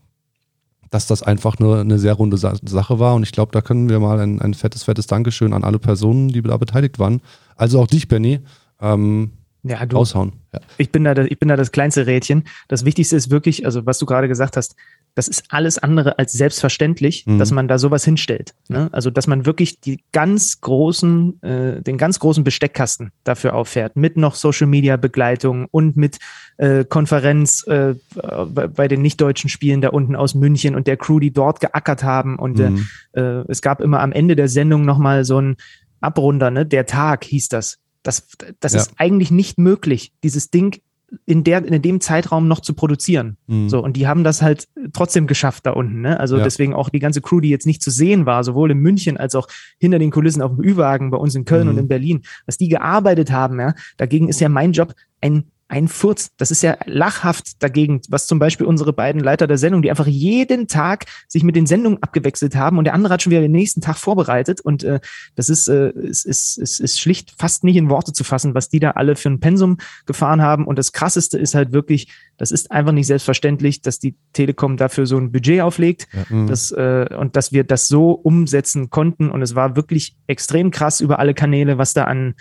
dass 0.91 1.07
das 1.07 1.23
einfach 1.23 1.59
nur 1.59 1.81
eine 1.81 1.99
sehr 1.99 2.15
runde 2.15 2.37
Sa 2.37 2.55
Sache 2.63 2.99
war. 2.99 3.15
Und 3.15 3.23
ich 3.23 3.33
glaube, 3.33 3.53
da 3.53 3.61
können 3.61 3.89
wir 3.89 3.99
mal 3.99 4.21
ein, 4.21 4.41
ein 4.41 4.55
fettes, 4.55 4.85
fettes 4.85 5.07
Dankeschön 5.07 5.53
an 5.53 5.65
alle 5.65 5.79
Personen, 5.79 6.29
die 6.29 6.43
da 6.43 6.57
beteiligt 6.57 6.99
waren. 6.99 7.21
Also 7.57 7.81
auch 7.81 7.87
dich, 7.87 8.09
Benny. 8.09 8.41
Ähm, 8.81 9.33
ja, 9.63 9.85
du, 9.85 9.97
raushauen. 9.97 10.33
Ja. 10.53 10.61
Ich, 10.79 10.93
bin 10.93 11.03
da, 11.03 11.17
ich 11.17 11.39
bin 11.39 11.49
da 11.49 11.57
das 11.57 11.73
kleinste 11.73 12.07
Rädchen. 12.07 12.45
Das 12.69 12.85
Wichtigste 12.85 13.17
ist 13.17 13.31
wirklich, 13.31 13.65
also 13.65 13.85
was 13.85 13.99
du 13.99 14.07
gerade 14.07 14.29
gesagt 14.29 14.57
hast, 14.57 14.77
das 15.17 15.29
ist 15.29 15.45
alles 15.49 15.79
andere 15.79 16.19
als 16.19 16.35
selbstverständlich, 16.35 17.25
mhm. 17.27 17.39
dass 17.39 17.51
man 17.51 17.69
da 17.69 17.79
sowas 17.79 18.05
hinstellt. 18.05 18.55
Ne? 18.69 18.91
Also, 18.93 19.09
dass 19.09 19.27
man 19.27 19.47
wirklich 19.47 19.81
die 19.81 20.05
ganz 20.13 20.61
großen, 20.61 21.43
äh, 21.43 21.83
den 21.83 21.97
ganz 21.97 22.19
großen 22.19 22.45
Besteckkasten 22.45 23.13
dafür 23.25 23.55
auffährt, 23.55 23.97
mit 23.97 24.19
noch 24.19 24.35
Social 24.35 24.67
Media 24.67 24.99
Begleitung 24.99 25.69
und 25.71 25.97
mit 25.97 26.19
äh, 26.59 26.85
Konferenz 26.85 27.67
äh, 27.67 27.95
bei 28.15 28.89
den 28.89 29.01
nicht-deutschen 29.01 29.49
Spielen 29.49 29.81
da 29.81 29.89
unten 29.89 30.17
aus 30.17 30.35
München 30.35 30.75
und 30.75 30.87
der 30.87 30.99
Crew, 30.99 31.19
die 31.19 31.33
dort 31.33 31.61
geackert 31.61 32.03
haben. 32.03 32.39
Und 32.39 32.61
äh, 32.61 32.71
mhm. 32.71 32.87
äh, 33.13 33.21
es 33.49 33.63
gab 33.63 33.81
immer 33.81 34.01
am 34.01 34.13
Ende 34.13 34.37
der 34.37 34.49
Sendung 34.49 34.85
nochmal 34.85 35.25
so 35.25 35.41
ein 35.41 35.57
Abrunder, 36.03 36.51
ne? 36.51 36.67
Der 36.67 36.85
Tag 36.85 37.25
hieß 37.25 37.49
das. 37.49 37.79
Das, 38.03 38.29
das 38.61 38.75
ja. 38.75 38.81
ist 38.81 38.93
eigentlich 38.99 39.31
nicht 39.31 39.57
möglich, 39.57 40.13
dieses 40.23 40.51
Ding 40.51 40.79
in, 41.25 41.45
der, 41.45 41.65
in 41.65 41.81
dem 41.83 42.01
Zeitraum 42.01 42.49
noch 42.49 42.61
zu 42.61 42.75
produzieren. 42.75 43.37
Mhm. 43.47 43.69
So, 43.69 43.83
und 43.83 43.97
die 43.97 44.07
haben 44.07 44.25
das 44.25 44.43
halt 44.43 44.69
trotzdem 44.93 45.27
geschafft 45.27 45.67
da 45.67 45.71
unten. 45.71 46.01
Ne? 46.01 46.19
Also 46.19 46.37
ja. 46.37 46.45
deswegen 46.45 46.75
auch 46.75 46.89
die 46.89 46.99
ganze 46.99 47.21
Crew, 47.21 47.41
die 47.41 47.49
jetzt 47.49 47.67
nicht 47.67 47.83
zu 47.83 47.91
sehen 47.91 48.27
war, 48.27 48.43
sowohl 48.45 48.73
in 48.73 48.79
München 48.79 49.17
als 49.17 49.35
auch 49.35 49.49
hinter 49.79 49.99
den 49.99 50.11
Kulissen 50.11 50.43
auf 50.43 50.57
dem 50.57 50.65
Ü-Wagen 50.65 51.11
bei 51.11 51.17
uns 51.17 51.35
in 51.35 51.45
Köln 51.45 51.65
mhm. 51.65 51.75
und 51.75 51.79
in 51.79 51.89
Berlin, 51.89 52.23
was 52.47 52.59
die 52.59 52.69
gearbeitet 52.69 53.31
haben, 53.31 53.61
ja, 53.61 53.75
dagegen 53.97 54.29
ist 54.29 54.41
ja 54.41 54.49
mein 54.49 54.73
Job 54.73 54.95
ein 55.21 55.45
ein 55.69 55.89
Furz. 55.89 56.31
Das 56.37 56.51
ist 56.51 56.63
ja 56.63 56.77
lachhaft 56.85 57.63
dagegen, 57.63 58.01
was 58.09 58.27
zum 58.27 58.39
Beispiel 58.39 58.67
unsere 58.67 58.93
beiden 58.93 59.21
Leiter 59.21 59.47
der 59.47 59.59
Sendung, 59.59 59.83
die 59.83 59.91
einfach 59.91 60.07
jeden 60.07 60.69
Tag 60.69 61.07
sich 61.27 61.43
mit 61.43 61.57
den 61.57 61.67
Sendungen 61.67 62.03
abgewechselt 62.03 62.55
haben 62.55 62.79
und 62.79 62.85
der 62.85 62.95
andere 62.95 63.15
hat 63.15 63.23
schon 63.23 63.33
wieder 63.33 63.41
den 63.41 63.53
nächsten 63.53 63.81
Tag 63.81 63.97
vorbereitet 63.97 64.61
und 64.61 64.85
äh, 64.85 65.01
das 65.35 65.49
ist, 65.49 65.69
äh, 65.69 65.91
ist, 65.91 66.25
ist, 66.25 66.59
ist, 66.59 66.81
ist 66.81 67.01
schlicht 67.01 67.35
fast 67.37 67.65
nicht 67.65 67.77
in 67.77 67.91
Worte 67.91 68.13
zu 68.13 68.23
fassen, 68.23 68.55
was 68.55 68.69
die 68.69 68.79
da 68.79 68.93
alle 68.93 69.17
für 69.17 69.29
ein 69.29 69.41
Pensum 69.41 69.79
gefahren 70.07 70.41
haben 70.41 70.67
und 70.67 70.79
das 70.79 70.93
Krasseste 70.93 71.37
ist 71.37 71.57
halt 71.57 71.73
wirklich, 71.73 72.13
das 72.37 72.53
ist 72.53 72.71
einfach 72.71 72.93
nicht 72.93 73.09
selbstverständlich, 73.09 73.83
dass 73.83 73.99
die 73.99 74.15
Telekom 74.33 74.77
dafür 74.77 75.07
so 75.07 75.17
ein 75.17 75.33
Budget 75.33 75.63
auflegt 75.63 76.07
ja. 76.13 76.25
Mhm. 76.29 76.47
das, 76.47 76.71
äh, 76.71 77.09
und 77.19 77.35
dass 77.35 77.51
wir 77.51 77.65
das 77.65 77.89
so 77.89 78.13
umsetzen 78.13 78.91
konnten 78.91 79.31
und 79.31 79.43
es 79.43 79.57
war 79.57 79.75
wirklich 79.75 80.17
extrem 80.29 80.71
krass 80.71 81.01
über 81.01 81.19
alle 81.19 81.35
Kanäle, 81.35 81.77
was 81.77 81.93
da 81.93 82.05
an 82.05 82.35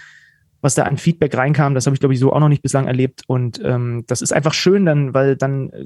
was 0.65 0.73
da 0.73 0.83
an 0.83 0.97
Feedback 0.97 1.37
reinkam. 1.37 1.75
Das 1.75 1.85
habe 1.85 1.93
ich, 1.93 1.99
glaube 1.99 2.15
ich, 2.15 2.19
so 2.19 2.33
auch 2.33 2.39
noch 2.39 2.49
nicht 2.49 2.63
bislang 2.63 2.87
erlebt. 2.87 3.21
Und 3.27 3.61
ähm, 3.63 4.03
das 4.07 4.23
ist 4.23 4.33
einfach 4.33 4.55
schön 4.55 4.83
dann, 4.83 5.13
weil 5.13 5.35
dann 5.35 5.69
äh, 5.69 5.85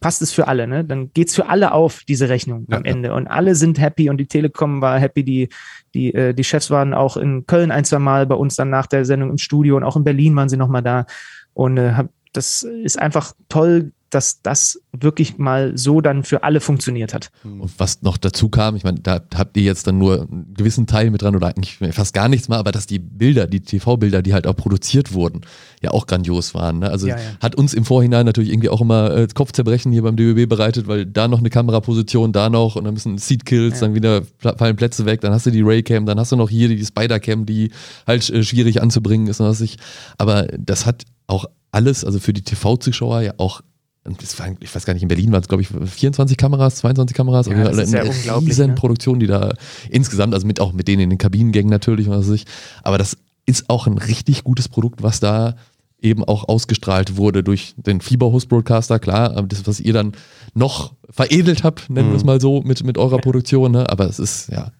passt 0.00 0.22
es 0.22 0.32
für 0.32 0.48
alle. 0.48 0.66
Ne? 0.66 0.84
Dann 0.84 1.12
geht's 1.12 1.34
für 1.34 1.50
alle 1.50 1.72
auf, 1.72 2.02
diese 2.08 2.30
Rechnung 2.30 2.66
ja, 2.70 2.78
am 2.78 2.84
Ende. 2.84 3.10
Ja. 3.10 3.14
Und 3.14 3.26
alle 3.26 3.54
sind 3.54 3.78
happy 3.78 4.08
und 4.08 4.16
die 4.16 4.26
Telekom 4.26 4.80
war 4.80 4.98
happy. 4.98 5.22
Die, 5.22 5.48
die, 5.94 6.14
äh, 6.14 6.32
die 6.32 6.44
Chefs 6.44 6.70
waren 6.70 6.94
auch 6.94 7.18
in 7.18 7.46
Köln 7.46 7.70
ein, 7.70 7.84
zwei 7.84 7.98
Mal 7.98 8.26
bei 8.26 8.34
uns 8.34 8.56
dann 8.56 8.70
nach 8.70 8.86
der 8.86 9.04
Sendung 9.04 9.28
im 9.30 9.38
Studio 9.38 9.76
und 9.76 9.84
auch 9.84 9.96
in 9.96 10.04
Berlin 10.04 10.34
waren 10.34 10.48
sie 10.48 10.56
nochmal 10.56 10.82
da. 10.82 11.04
Und 11.52 11.76
äh, 11.76 11.92
hab, 11.92 12.08
das 12.32 12.62
ist 12.62 12.98
einfach 12.98 13.34
toll 13.50 13.92
dass 14.10 14.40
das 14.42 14.80
wirklich 14.92 15.38
mal 15.38 15.76
so 15.76 16.00
dann 16.00 16.22
für 16.22 16.44
alle 16.44 16.60
funktioniert 16.60 17.12
hat. 17.12 17.30
Und 17.42 17.70
was 17.78 18.02
noch 18.02 18.16
dazu 18.16 18.48
kam, 18.48 18.76
ich 18.76 18.84
meine, 18.84 19.00
da 19.00 19.20
habt 19.34 19.56
ihr 19.56 19.64
jetzt 19.64 19.86
dann 19.86 19.98
nur 19.98 20.22
einen 20.22 20.54
gewissen 20.54 20.86
Teil 20.86 21.10
mit 21.10 21.22
dran 21.22 21.34
oder 21.34 21.48
eigentlich 21.48 21.78
fast 21.92 22.14
gar 22.14 22.28
nichts 22.28 22.48
mal, 22.48 22.58
aber 22.58 22.72
dass 22.72 22.86
die 22.86 22.98
Bilder, 22.98 23.46
die 23.46 23.60
TV-Bilder, 23.60 24.22
die 24.22 24.32
halt 24.32 24.46
auch 24.46 24.56
produziert 24.56 25.12
wurden, 25.12 25.40
ja 25.82 25.90
auch 25.90 26.06
grandios 26.06 26.54
waren. 26.54 26.78
Ne? 26.78 26.90
Also 26.90 27.08
ja, 27.08 27.16
ja. 27.16 27.22
hat 27.40 27.56
uns 27.56 27.74
im 27.74 27.84
Vorhinein 27.84 28.26
natürlich 28.26 28.50
irgendwie 28.50 28.68
auch 28.68 28.80
immer 28.80 29.14
äh, 29.14 29.26
Kopfzerbrechen 29.32 29.92
hier 29.92 30.02
beim 30.02 30.16
DBB 30.16 30.48
bereitet, 30.48 30.86
weil 30.86 31.04
da 31.04 31.28
noch 31.28 31.40
eine 31.40 31.50
Kameraposition, 31.50 32.32
da 32.32 32.48
noch 32.48 32.76
und 32.76 32.84
dann 32.84 32.94
müssen 32.94 33.18
Seat-Kills, 33.18 33.80
ja. 33.80 33.86
dann 33.86 33.94
wieder 33.94 34.22
fallen 34.38 34.76
Plätze 34.76 35.04
weg, 35.04 35.20
dann 35.20 35.32
hast 35.32 35.46
du 35.46 35.50
die 35.50 35.62
Raycam, 35.62 36.06
dann 36.06 36.18
hast 36.18 36.32
du 36.32 36.36
noch 36.36 36.48
hier 36.48 36.68
die 36.68 36.84
Spider-Cam, 36.84 37.44
die 37.44 37.70
halt 38.06 38.28
äh, 38.30 38.42
schwierig 38.44 38.80
anzubringen 38.80 39.26
ist. 39.26 39.40
Und 39.40 39.46
was 39.46 39.60
ich, 39.60 39.76
aber 40.16 40.46
das 40.58 40.86
hat 40.86 41.04
auch 41.26 41.46
alles, 41.72 42.04
also 42.04 42.18
für 42.18 42.32
die 42.32 42.42
TV-Zuschauer 42.42 43.20
ja 43.20 43.34
auch 43.38 43.60
war, 44.06 44.48
ich 44.60 44.74
weiß 44.74 44.84
gar 44.84 44.94
nicht, 44.94 45.02
in 45.02 45.08
Berlin 45.08 45.32
waren 45.32 45.42
es, 45.42 45.48
glaube 45.48 45.62
ich, 45.62 45.68
24 45.68 46.36
Kameras, 46.36 46.76
22 46.76 47.16
Kameras. 47.16 47.46
Ja, 47.46 47.64
das 47.64 47.78
ist 47.78 47.92
ja 47.92 48.36
riesen 48.36 48.68
ne? 48.68 48.74
Produktion, 48.74 49.20
die 49.20 49.26
da 49.26 49.54
insgesamt, 49.90 50.34
also 50.34 50.46
mit 50.46 50.60
auch 50.60 50.72
mit 50.72 50.88
denen 50.88 51.02
in 51.02 51.10
den 51.10 51.18
Kabinengängen 51.18 51.70
natürlich, 51.70 52.08
was 52.08 52.26
weiß 52.26 52.34
ich. 52.34 52.44
Aber 52.82 52.98
das 52.98 53.16
ist 53.46 53.70
auch 53.70 53.86
ein 53.86 53.98
richtig 53.98 54.44
gutes 54.44 54.68
Produkt, 54.68 55.02
was 55.02 55.20
da 55.20 55.56
eben 56.00 56.24
auch 56.24 56.48
ausgestrahlt 56.48 57.16
wurde 57.16 57.42
durch 57.42 57.74
den 57.76 58.00
Fieber-Host-Broadcaster, 58.00 58.98
klar, 58.98 59.42
das, 59.42 59.66
was 59.66 59.80
ihr 59.80 59.92
dann 59.92 60.12
noch 60.54 60.92
veredelt 61.08 61.64
habt, 61.64 61.88
nennen 61.88 62.08
mhm. 62.08 62.12
wir 62.12 62.16
es 62.16 62.24
mal 62.24 62.40
so, 62.40 62.60
mit, 62.62 62.84
mit 62.84 62.98
eurer 62.98 63.18
Produktion, 63.18 63.72
ne? 63.72 63.88
aber 63.88 64.06
es 64.06 64.18
ist, 64.18 64.50
ja, 64.50 64.72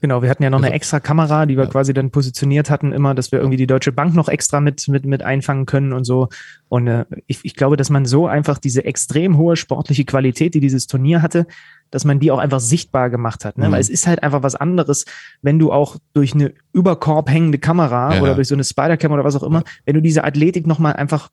Genau, 0.00 0.22
wir 0.22 0.28
hatten 0.28 0.42
ja 0.42 0.50
noch 0.50 0.58
eine 0.58 0.66
also 0.66 0.76
extra 0.76 1.00
Kamera, 1.00 1.46
die 1.46 1.56
wir 1.56 1.64
ja. 1.64 1.70
quasi 1.70 1.94
dann 1.94 2.10
positioniert 2.10 2.70
hatten, 2.70 2.92
immer, 2.92 3.14
dass 3.14 3.32
wir 3.32 3.38
irgendwie 3.38 3.56
die 3.56 3.66
Deutsche 3.66 3.92
Bank 3.92 4.14
noch 4.14 4.28
extra 4.28 4.60
mit, 4.60 4.86
mit, 4.88 5.06
mit 5.06 5.22
einfangen 5.22 5.66
können 5.66 5.92
und 5.92 6.04
so. 6.04 6.28
Und 6.68 6.86
äh, 6.86 7.04
ich, 7.26 7.40
ich 7.42 7.54
glaube, 7.54 7.76
dass 7.76 7.90
man 7.90 8.04
so 8.04 8.26
einfach 8.26 8.58
diese 8.58 8.84
extrem 8.84 9.38
hohe 9.38 9.56
sportliche 9.56 10.04
Qualität, 10.04 10.54
die 10.54 10.60
dieses 10.60 10.86
Turnier 10.86 11.22
hatte, 11.22 11.46
dass 11.90 12.04
man 12.04 12.18
die 12.18 12.30
auch 12.30 12.38
einfach 12.38 12.60
sichtbar 12.60 13.08
gemacht 13.08 13.44
hat. 13.44 13.56
Ne? 13.56 13.68
Mhm. 13.68 13.72
Weil 13.72 13.80
es 13.80 13.88
ist 13.88 14.06
halt 14.06 14.22
einfach 14.22 14.42
was 14.42 14.56
anderes, 14.56 15.04
wenn 15.42 15.58
du 15.58 15.72
auch 15.72 15.96
durch 16.12 16.34
eine 16.34 16.52
überkorb 16.72 17.30
hängende 17.30 17.58
Kamera 17.58 18.16
ja, 18.16 18.22
oder 18.22 18.34
durch 18.34 18.48
so 18.48 18.54
eine 18.54 18.64
Spider-Cam 18.64 19.12
oder 19.12 19.24
was 19.24 19.36
auch 19.36 19.42
immer, 19.42 19.62
wenn 19.84 19.94
du 19.94 20.02
diese 20.02 20.24
Athletik 20.24 20.66
nochmal 20.66 20.94
einfach 20.94 21.30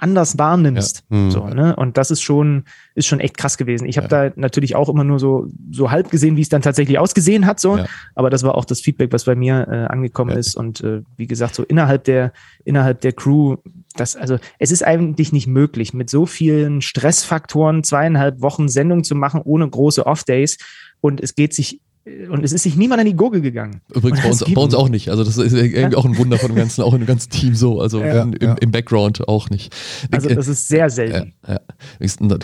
anders 0.00 0.38
wahrnimmst. 0.38 1.04
Ja. 1.10 1.16
Mhm. 1.16 1.30
So, 1.30 1.46
ne? 1.46 1.76
Und 1.76 1.96
das 1.96 2.10
ist 2.10 2.22
schon, 2.22 2.64
ist 2.94 3.06
schon 3.06 3.20
echt 3.20 3.36
krass 3.36 3.56
gewesen. 3.56 3.86
Ich 3.86 3.96
habe 3.96 4.08
ja. 4.10 4.28
da 4.28 4.34
natürlich 4.36 4.76
auch 4.76 4.88
immer 4.88 5.04
nur 5.04 5.18
so, 5.18 5.48
so 5.70 5.90
halb 5.90 6.10
gesehen, 6.10 6.36
wie 6.36 6.42
es 6.42 6.48
dann 6.48 6.62
tatsächlich 6.62 6.98
ausgesehen 6.98 7.46
hat, 7.46 7.60
so. 7.60 7.76
Ja. 7.76 7.86
Aber 8.14 8.30
das 8.30 8.42
war 8.42 8.54
auch 8.54 8.64
das 8.64 8.80
Feedback, 8.80 9.12
was 9.12 9.24
bei 9.24 9.34
mir 9.34 9.68
äh, 9.68 9.92
angekommen 9.92 10.36
ist. 10.36 10.56
Und 10.56 10.80
äh, 10.82 11.02
wie 11.16 11.26
gesagt, 11.26 11.54
so 11.54 11.62
innerhalb 11.62 12.04
der, 12.04 12.32
innerhalb 12.64 13.00
der 13.00 13.12
Crew, 13.12 13.56
das, 13.96 14.16
also 14.16 14.38
es 14.58 14.72
ist 14.72 14.84
eigentlich 14.84 15.32
nicht 15.32 15.46
möglich, 15.46 15.94
mit 15.94 16.10
so 16.10 16.26
vielen 16.26 16.80
Stressfaktoren 16.80 17.84
zweieinhalb 17.84 18.40
Wochen 18.40 18.68
Sendung 18.68 19.04
zu 19.04 19.14
machen, 19.14 19.40
ohne 19.44 19.68
große 19.68 20.06
Off-Days. 20.06 20.58
Und 21.00 21.20
es 21.20 21.34
geht 21.34 21.54
sich 21.54 21.80
und 22.04 22.44
es 22.44 22.52
ist 22.52 22.62
sich 22.62 22.76
niemand 22.76 23.00
an 23.00 23.06
die 23.06 23.14
Gurgel 23.14 23.42
gegangen. 23.42 23.82
Übrigens 23.94 24.22
bei 24.22 24.28
uns, 24.28 24.44
bei 24.44 24.60
uns, 24.60 24.74
auch 24.74 24.88
nicht. 24.88 25.10
Also 25.10 25.22
das 25.22 25.36
ist 25.36 25.52
irgendwie 25.52 25.80
ja. 25.80 25.94
auch 25.94 26.06
ein 26.06 26.16
Wunder 26.16 26.38
von 26.38 26.48
dem 26.48 26.56
ganzen, 26.56 26.82
auch 26.82 26.94
im 26.94 27.04
ganzen 27.04 27.28
Team 27.28 27.54
so. 27.54 27.78
Also 27.78 28.00
ja, 28.00 28.22
im, 28.22 28.34
ja. 28.40 28.54
im, 28.54 28.70
Background 28.70 29.28
auch 29.28 29.50
nicht. 29.50 29.74
Also 30.10 30.30
das 30.30 30.48
ist 30.48 30.68
sehr 30.68 30.88
selten. 30.88 31.34
Ja. 31.46 31.60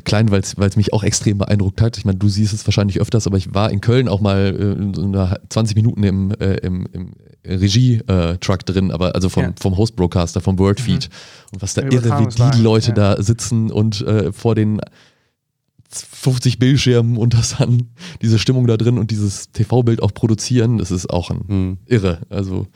Klein, 0.04 0.30
weil 0.30 0.40
es 0.40 0.76
mich 0.76 0.92
auch 0.92 1.02
extrem 1.02 1.38
beeindruckt 1.38 1.80
hat. 1.80 1.96
Ich 1.96 2.04
meine, 2.04 2.18
du 2.18 2.28
siehst 2.28 2.52
es 2.52 2.66
wahrscheinlich 2.66 3.00
öfters, 3.00 3.26
aber 3.26 3.38
ich 3.38 3.54
war 3.54 3.70
in 3.70 3.80
Köln 3.80 4.08
auch 4.08 4.20
mal 4.20 4.54
äh, 4.58 4.82
in 4.82 4.92
so 4.92 5.02
einer 5.02 5.40
20 5.48 5.74
Minuten 5.74 6.02
im, 6.02 6.32
äh, 6.32 6.56
im, 6.56 6.86
im 6.92 7.12
Regie-Truck 7.46 8.60
äh, 8.60 8.72
drin, 8.72 8.90
aber 8.90 9.14
also 9.14 9.30
vom, 9.30 9.54
vom 9.58 9.76
Host-Broadcaster, 9.78 10.42
vom 10.42 10.58
Worldfeed. 10.58 11.08
Mhm. 11.08 11.54
Und 11.54 11.62
was 11.62 11.72
da 11.72 11.82
irre, 11.82 12.18
wie 12.18 12.56
die 12.56 12.62
Leute 12.62 12.92
da 12.92 13.22
sitzen 13.22 13.70
und 13.70 14.02
äh, 14.02 14.32
vor 14.32 14.54
den 14.54 14.80
50 16.02 16.58
Bildschirmen 16.58 17.16
und 17.16 17.34
das 17.34 17.56
dann 17.58 17.90
diese 18.22 18.38
Stimmung 18.38 18.66
da 18.66 18.76
drin 18.76 18.98
und 18.98 19.10
dieses 19.10 19.50
TV-Bild 19.52 20.02
auch 20.02 20.12
produzieren, 20.12 20.78
das 20.78 20.90
ist 20.90 21.08
auch 21.10 21.30
ein 21.30 21.44
mhm. 21.46 21.78
irre. 21.86 22.20
Also 22.28 22.66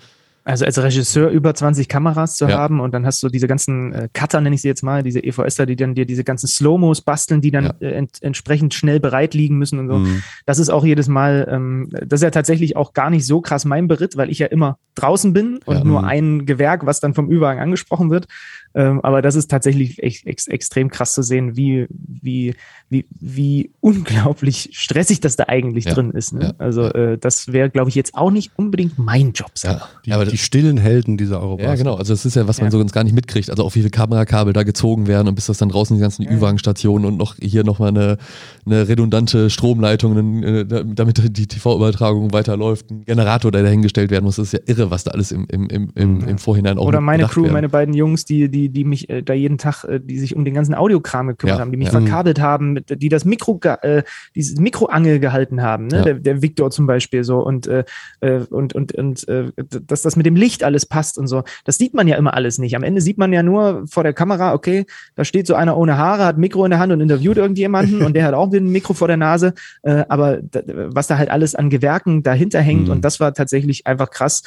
also 0.43 0.65
als 0.65 0.83
Regisseur 0.83 1.29
über 1.29 1.55
20 1.55 1.87
Kameras 1.87 2.37
zu 2.37 2.47
ja. 2.47 2.57
haben 2.57 2.81
und 2.81 2.93
dann 2.93 3.05
hast 3.05 3.23
du 3.23 3.29
diese 3.29 3.47
ganzen 3.47 3.93
äh, 3.93 4.09
Cutter, 4.13 4.41
nenne 4.41 4.55
ich 4.55 4.63
sie 4.63 4.69
jetzt 4.69 4.83
mal, 4.83 5.03
diese 5.03 5.23
EVSler, 5.23 5.67
die 5.67 5.77
dann 5.77 5.95
dir 5.95 6.07
diese 6.07 6.25
ganzen 6.25 6.47
Slow-Mos 6.47 7.03
basteln, 7.03 7.43
die 7.43 7.51
dann 7.51 7.65
ja. 7.65 7.75
äh, 7.81 7.93
ent 7.93 8.23
entsprechend 8.23 8.73
schnell 8.73 9.01
bereit 9.01 9.35
liegen 9.35 9.59
müssen 9.59 9.79
und 9.79 9.89
so. 9.89 9.99
Mhm. 9.99 10.23
Das 10.47 10.59
ist 10.59 10.71
auch 10.71 10.85
jedes 10.85 11.09
Mal, 11.09 11.47
ähm, 11.51 11.89
das 11.91 12.21
ist 12.21 12.25
ja 12.25 12.31
tatsächlich 12.31 12.75
auch 12.75 12.95
gar 12.95 13.11
nicht 13.11 13.27
so 13.27 13.43
krass 13.43 13.67
mein 13.67 13.87
Beritt, 13.87 14.17
weil 14.17 14.31
ich 14.31 14.39
ja 14.39 14.47
immer 14.47 14.79
draußen 14.95 15.35
bin 15.35 15.61
und 15.67 15.77
ja. 15.77 15.85
nur 15.85 16.01
mhm. 16.01 16.09
ein 16.09 16.47
Gewerk, 16.47 16.87
was 16.87 17.01
dann 17.01 17.13
vom 17.13 17.29
Übergang 17.31 17.59
angesprochen 17.59 18.11
wird. 18.11 18.27
Ähm, 18.75 19.01
aber 19.03 19.21
das 19.21 19.35
ist 19.35 19.51
tatsächlich 19.51 20.01
echt, 20.03 20.27
ex 20.27 20.47
extrem 20.47 20.91
krass 20.91 21.15
zu 21.15 21.23
sehen, 21.23 21.57
wie, 21.57 21.87
wie, 21.91 22.55
wie, 22.89 23.07
wie 23.11 23.71
unglaublich 23.81 24.71
stressig 24.73 25.21
das 25.21 25.37
da 25.37 25.45
eigentlich 25.49 25.87
ja, 25.87 25.95
drin 25.95 26.13
ist. 26.13 26.33
Ne? 26.33 26.43
Ja, 26.43 26.53
also 26.59 26.85
äh, 26.85 27.19
das 27.19 27.53
wäre, 27.53 27.69
glaube 27.71 27.89
ich, 27.89 27.97
jetzt 27.97 28.15
auch 28.15 28.31
nicht 28.31 28.53
unbedingt 28.57 28.99
mein 28.99 29.33
Job. 29.33 29.51
Ja, 29.63 29.89
die, 30.05 30.13
aber 30.13 30.25
die 30.25 30.39
stillen 30.39 30.77
Helden 30.77 31.17
dieser 31.17 31.41
Eurobus. 31.41 31.65
Ja, 31.65 31.75
genau. 31.75 31.95
Also 31.95 32.13
das 32.13 32.25
ist 32.25 32.37
ja, 32.37 32.47
was 32.47 32.61
man 32.61 32.71
so 32.71 32.79
ganz 32.79 32.93
gar 32.93 33.03
nicht 33.03 33.15
mitkriegt. 33.15 33.51
Also 33.51 33.65
auch 33.65 33.75
wie 33.75 33.81
viele 33.81 33.91
Kamerakabel 33.91 34.53
da 34.53 34.63
gezogen 34.63 35.09
werden 35.09 35.27
und 35.27 35.35
bis 35.35 35.47
das 35.47 35.59
dann 35.59 35.71
draußen 35.71 35.97
die 35.97 36.01
ganzen 36.01 36.27
Ü-Wagenstationen 36.29 37.07
und 37.07 37.17
noch 37.17 37.37
hier 37.41 37.65
nochmal 37.65 37.89
eine, 37.89 38.19
eine 38.67 38.87
redundante 38.87 39.51
Stromleitung, 39.51 40.43
äh, 40.45 40.65
damit 40.65 41.37
die 41.37 41.47
TV-Übertragung 41.47 42.33
weiterläuft, 42.33 42.91
ein 42.91 43.05
Generator, 43.05 43.51
der 43.51 43.65
dahingestellt 43.65 44.11
werden 44.11 44.25
muss. 44.25 44.37
Das 44.37 44.53
ist 44.53 44.53
ja 44.53 44.61
irre, 44.67 44.91
was 44.91 45.05
da 45.05 45.11
alles 45.11 45.33
im, 45.33 45.47
im, 45.51 45.69
im, 45.69 45.91
im, 45.95 46.29
im 46.29 46.39
Vorhinein 46.39 46.79
auch 46.79 46.87
Oder 46.87 47.01
meine 47.01 47.27
Crew, 47.27 47.43
werden. 47.43 47.55
meine 47.55 47.69
beiden 47.69 47.95
Jungs, 47.95 48.25
die, 48.25 48.49
die 48.49 48.60
die, 48.61 48.69
die 48.69 48.85
mich 48.85 49.09
äh, 49.09 49.23
da 49.23 49.33
jeden 49.33 49.59
Tag, 49.59 49.85
äh, 49.85 50.01
die 50.01 50.19
sich 50.19 50.37
um 50.37 50.45
den 50.45 50.55
ganzen 50.55 50.75
Audiokram 50.75 51.29
gekümmert 51.29 51.57
ja, 51.57 51.61
haben, 51.61 51.71
die 51.71 51.79
mich 51.79 51.93
ja. 51.93 52.01
verkabelt 52.01 52.41
haben, 52.41 52.73
mit, 52.75 53.03
die 53.03 53.09
das 53.09 53.25
Mikro, 53.25 53.59
äh, 53.83 54.03
dieses 54.35 54.59
Mikroangel 54.59 55.21
gehalten 55.21 55.63
haben, 55.63 55.87
ne? 55.87 55.99
Ja. 55.99 56.05
der, 56.05 56.15
der 56.15 56.43
Victor 56.43 56.71
zum 56.71 56.87
Beispiel 56.87 57.25
so 57.25 57.39
und, 57.39 57.67
äh, 57.67 57.85
äh 58.21 58.41
und, 58.51 58.75
und, 58.75 58.93
und 58.93 59.27
äh, 59.29 59.51
dass 59.87 60.03
das 60.03 60.17
mit 60.17 60.27
dem 60.27 60.37
Licht 60.37 60.65
alles 60.65 60.87
passt 60.87 61.19
und 61.19 61.27
so. 61.27 61.43
Das 61.65 61.79
sieht 61.79 61.95
man 61.95 62.07
ja 62.07 62.17
immer 62.17 62.35
alles 62.35 62.59
nicht. 62.59 62.77
Am 62.77 62.83
Ende 62.83 63.01
sieht 63.01 63.19
man 63.19 63.33
ja 63.33 63.43
nur 63.43 63.87
vor 63.87 64.03
der 64.03 64.13
Kamera, 64.13 64.53
okay, 64.53 64.87
da 65.15 65.25
steht 65.25 65.47
so 65.47 65.55
einer 65.55 65.77
ohne 65.77 65.97
Haare, 65.97 66.25
hat 66.25 66.39
Mikro 66.39 66.65
in 66.65 66.71
der 66.71 66.81
Hand 66.81 66.93
und 66.93 67.01
interviewt 67.01 67.39
irgendjemanden 67.39 68.03
und 68.07 68.15
der 68.15 68.25
hat 68.25 68.35
auch 68.35 68.53
ein 68.53 68.71
Mikro 68.71 68.93
vor 68.95 69.09
der 69.09 69.17
Nase. 69.17 69.55
Äh, 69.83 70.05
aber 70.09 70.41
was 70.53 71.07
da 71.07 71.19
halt 71.19 71.31
alles 71.31 71.55
an 71.55 71.71
Gewerken 71.71 72.23
dahinter 72.23 72.61
hängt 72.61 72.87
mhm. 72.87 72.93
und 72.93 73.05
das 73.05 73.21
war 73.21 73.33
tatsächlich 73.33 73.87
einfach 73.87 74.11
krass. 74.11 74.43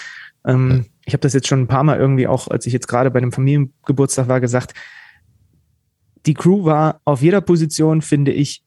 Ähm, 0.46 0.86
ich 1.06 1.14
habe 1.14 1.22
das 1.22 1.34
jetzt 1.34 1.48
schon 1.48 1.62
ein 1.62 1.68
paar 1.68 1.84
Mal 1.84 2.00
irgendwie 2.00 2.28
auch, 2.28 2.48
als 2.48 2.66
ich 2.66 2.74
jetzt 2.74 2.88
gerade 2.88 3.12
bei 3.12 3.20
einem 3.20 3.32
Familiengeburtstag 3.32 4.28
war, 4.28 4.40
gesagt. 4.40 4.74
Die 6.26 6.34
Crew 6.34 6.64
war 6.64 7.02
auf 7.04 7.22
jeder 7.22 7.42
Position, 7.42 8.02
finde 8.02 8.32
ich, 8.32 8.64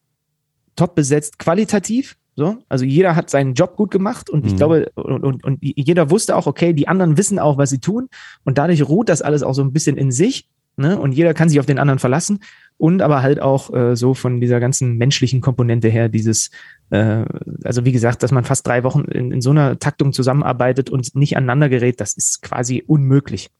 top 0.76 0.94
besetzt, 0.94 1.38
qualitativ. 1.38 2.16
So, 2.38 2.58
also 2.68 2.84
jeder 2.84 3.16
hat 3.16 3.30
seinen 3.30 3.54
Job 3.54 3.76
gut 3.76 3.90
gemacht 3.90 4.28
und 4.28 4.44
mhm. 4.44 4.50
ich 4.50 4.56
glaube, 4.56 4.90
und, 4.94 5.24
und, 5.24 5.42
und 5.42 5.58
jeder 5.62 6.10
wusste 6.10 6.36
auch, 6.36 6.46
okay, 6.46 6.74
die 6.74 6.86
anderen 6.86 7.16
wissen 7.16 7.38
auch, 7.38 7.56
was 7.56 7.70
sie 7.70 7.78
tun. 7.78 8.08
Und 8.44 8.58
dadurch 8.58 8.86
ruht 8.86 9.08
das 9.08 9.22
alles 9.22 9.42
auch 9.42 9.54
so 9.54 9.62
ein 9.62 9.72
bisschen 9.72 9.96
in 9.96 10.12
sich. 10.12 10.46
Ne? 10.76 10.98
Und 10.98 11.12
jeder 11.12 11.32
kann 11.32 11.48
sich 11.48 11.58
auf 11.58 11.64
den 11.64 11.78
anderen 11.78 11.98
verlassen. 11.98 12.40
Und 12.76 13.00
aber 13.00 13.22
halt 13.22 13.40
auch 13.40 13.72
äh, 13.72 13.96
so 13.96 14.12
von 14.12 14.42
dieser 14.42 14.60
ganzen 14.60 14.98
menschlichen 14.98 15.40
Komponente 15.40 15.88
her, 15.88 16.10
dieses, 16.10 16.50
also 16.88 17.84
wie 17.84 17.92
gesagt, 17.92 18.22
dass 18.22 18.30
man 18.30 18.44
fast 18.44 18.66
drei 18.66 18.84
Wochen 18.84 19.00
in, 19.02 19.32
in 19.32 19.40
so 19.40 19.50
einer 19.50 19.78
Taktung 19.78 20.12
zusammenarbeitet 20.12 20.88
und 20.88 21.16
nicht 21.16 21.36
aneinander 21.36 21.68
gerät, 21.68 22.00
das 22.00 22.16
ist 22.16 22.42
quasi 22.42 22.84
unmöglich. 22.86 23.50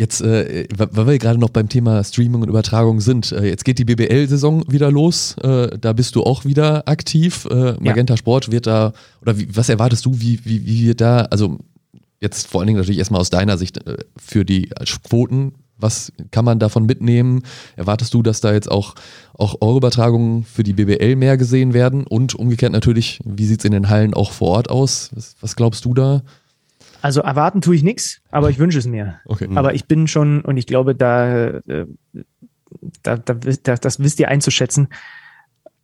Jetzt, 0.00 0.22
äh, 0.22 0.66
weil 0.74 1.06
wir 1.06 1.18
gerade 1.18 1.38
noch 1.38 1.50
beim 1.50 1.68
Thema 1.68 2.02
Streaming 2.02 2.40
und 2.40 2.48
Übertragung 2.48 3.02
sind, 3.02 3.32
äh, 3.32 3.44
jetzt 3.44 3.66
geht 3.66 3.78
die 3.78 3.84
BBL-Saison 3.84 4.64
wieder 4.66 4.90
los. 4.90 5.36
Äh, 5.42 5.76
da 5.78 5.92
bist 5.92 6.16
du 6.16 6.22
auch 6.22 6.46
wieder 6.46 6.88
aktiv. 6.88 7.46
Äh, 7.50 7.74
Magenta 7.78 8.14
ja. 8.14 8.16
Sport 8.16 8.50
wird 8.50 8.66
da, 8.66 8.94
oder 9.20 9.38
wie, 9.38 9.54
was 9.54 9.68
erwartest 9.68 10.06
du, 10.06 10.18
wie, 10.18 10.40
wie, 10.42 10.64
wie 10.64 10.86
wird 10.86 11.02
da, 11.02 11.26
also 11.30 11.58
jetzt 12.18 12.46
vor 12.46 12.62
allen 12.62 12.68
Dingen 12.68 12.78
natürlich 12.78 12.96
erstmal 12.96 13.20
aus 13.20 13.28
deiner 13.28 13.58
Sicht 13.58 13.86
äh, 13.86 13.98
für 14.16 14.46
die 14.46 14.70
Quoten, 15.06 15.52
was 15.80 16.12
kann 16.30 16.44
man 16.44 16.58
davon 16.58 16.86
mitnehmen? 16.86 17.42
Erwartest 17.76 18.14
du, 18.14 18.22
dass 18.22 18.40
da 18.40 18.52
jetzt 18.52 18.70
auch, 18.70 18.94
auch 19.34 19.56
eure 19.60 19.78
Übertragungen 19.78 20.44
für 20.44 20.62
die 20.62 20.72
BBL 20.72 21.16
mehr 21.16 21.36
gesehen 21.36 21.74
werden? 21.74 22.06
Und 22.06 22.34
umgekehrt 22.34 22.72
natürlich, 22.72 23.20
wie 23.24 23.46
sieht 23.46 23.60
es 23.60 23.64
in 23.64 23.72
den 23.72 23.88
Hallen 23.88 24.14
auch 24.14 24.32
vor 24.32 24.48
Ort 24.48 24.70
aus? 24.70 25.10
Was, 25.14 25.36
was 25.40 25.56
glaubst 25.56 25.84
du 25.84 25.94
da? 25.94 26.22
Also 27.02 27.22
erwarten 27.22 27.60
tue 27.60 27.74
ich 27.76 27.82
nichts, 27.82 28.20
aber 28.30 28.50
ich 28.50 28.58
wünsche 28.58 28.78
es 28.78 28.86
mir. 28.86 29.20
Okay. 29.24 29.48
Aber 29.54 29.74
ich 29.74 29.86
bin 29.86 30.06
schon, 30.06 30.42
und 30.42 30.56
ich 30.56 30.66
glaube, 30.66 30.94
da, 30.94 31.46
äh, 31.46 31.86
da, 33.02 33.16
da, 33.16 33.34
da 33.34 33.76
das 33.76 34.00
wisst 34.00 34.20
ihr 34.20 34.28
einzuschätzen. 34.28 34.88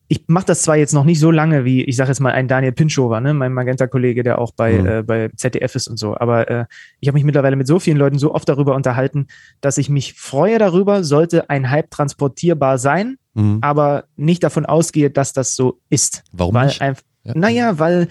Ich 0.09 0.25
mache 0.29 0.47
das 0.47 0.63
zwar 0.63 0.77
jetzt 0.77 0.93
noch 0.93 1.05
nicht 1.05 1.19
so 1.19 1.31
lange 1.31 1.65
wie, 1.65 1.83
ich 1.85 1.97
sage 1.97 2.11
jetzt 2.11 2.21
mal, 2.21 2.33
ein 2.33 2.49
Daniel 2.49 2.73
Pinschover, 2.73 3.21
ne, 3.21 3.35
mein 3.35 3.53
Magenta-Kollege, 3.53 4.23
der 4.23 4.39
auch 4.39 4.53
bei, 4.53 4.79
mhm. 4.79 4.87
äh, 4.87 5.03
bei 5.03 5.31
ZDF 5.37 5.75
ist 5.75 5.89
und 5.89 5.99
so, 5.99 6.17
aber 6.17 6.49
äh, 6.51 6.65
ich 7.01 7.09
habe 7.09 7.17
mich 7.17 7.25
mittlerweile 7.25 7.57
mit 7.57 7.67
so 7.67 7.81
vielen 7.81 7.97
Leuten 7.97 8.19
so 8.19 8.35
oft 8.35 8.49
darüber 8.49 8.75
unterhalten, 8.75 9.27
dass 9.61 9.79
ich 9.79 9.89
mich 9.89 10.15
freue 10.15 10.59
darüber, 10.59 11.03
sollte 11.03 11.51
ein 11.51 11.71
Hype 11.71 11.91
transportierbar 11.91 12.79
sein, 12.79 13.19
mhm. 13.35 13.59
aber 13.63 14.05
nicht 14.17 14.45
davon 14.45 14.65
ausgehe, 14.65 15.11
dass 15.11 15.33
das 15.33 15.57
so 15.57 15.81
ist. 15.91 16.23
Warum 16.33 16.55
weil 16.55 16.67
nicht? 16.67 16.81
Ein, 16.81 16.97
ja. 17.25 17.33
Naja, 17.35 17.79
weil 17.79 18.09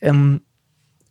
ähm, 0.00 0.42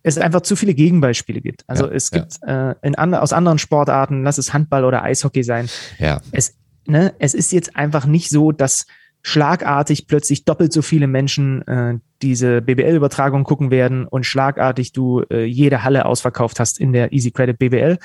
es 0.03 0.17
einfach 0.17 0.41
zu 0.41 0.55
viele 0.55 0.73
Gegenbeispiele 0.73 1.41
gibt. 1.41 1.63
Also 1.67 1.85
ja, 1.85 1.93
es 1.93 2.11
gibt 2.11 2.39
ja. 2.45 2.71
äh, 2.71 2.75
in 2.81 2.95
and 2.95 3.15
aus 3.15 3.33
anderen 3.33 3.57
Sportarten, 3.57 4.23
lass 4.23 4.37
es 4.37 4.53
Handball 4.53 4.85
oder 4.85 5.03
Eishockey 5.03 5.43
sein. 5.43 5.69
Ja. 5.99 6.21
Es, 6.31 6.55
ne, 6.85 7.13
es 7.19 7.33
ist 7.33 7.51
jetzt 7.51 7.75
einfach 7.75 8.05
nicht 8.05 8.29
so, 8.29 8.51
dass 8.51 8.85
schlagartig 9.23 10.07
plötzlich 10.07 10.45
doppelt 10.45 10.73
so 10.73 10.81
viele 10.81 11.07
Menschen 11.07 11.67
äh, 11.67 11.99
diese 12.21 12.61
BBL-Übertragung 12.61 13.43
gucken 13.43 13.71
werden 13.71 14.07
und 14.07 14.25
schlagartig 14.25 14.93
du 14.93 15.21
äh, 15.29 15.45
jede 15.45 15.83
Halle 15.83 16.05
ausverkauft 16.05 16.59
hast 16.59 16.79
in 16.79 16.93
der 16.93 17.13
Easy 17.13 17.31
Credit 17.31 17.57
BBL. 17.57 17.97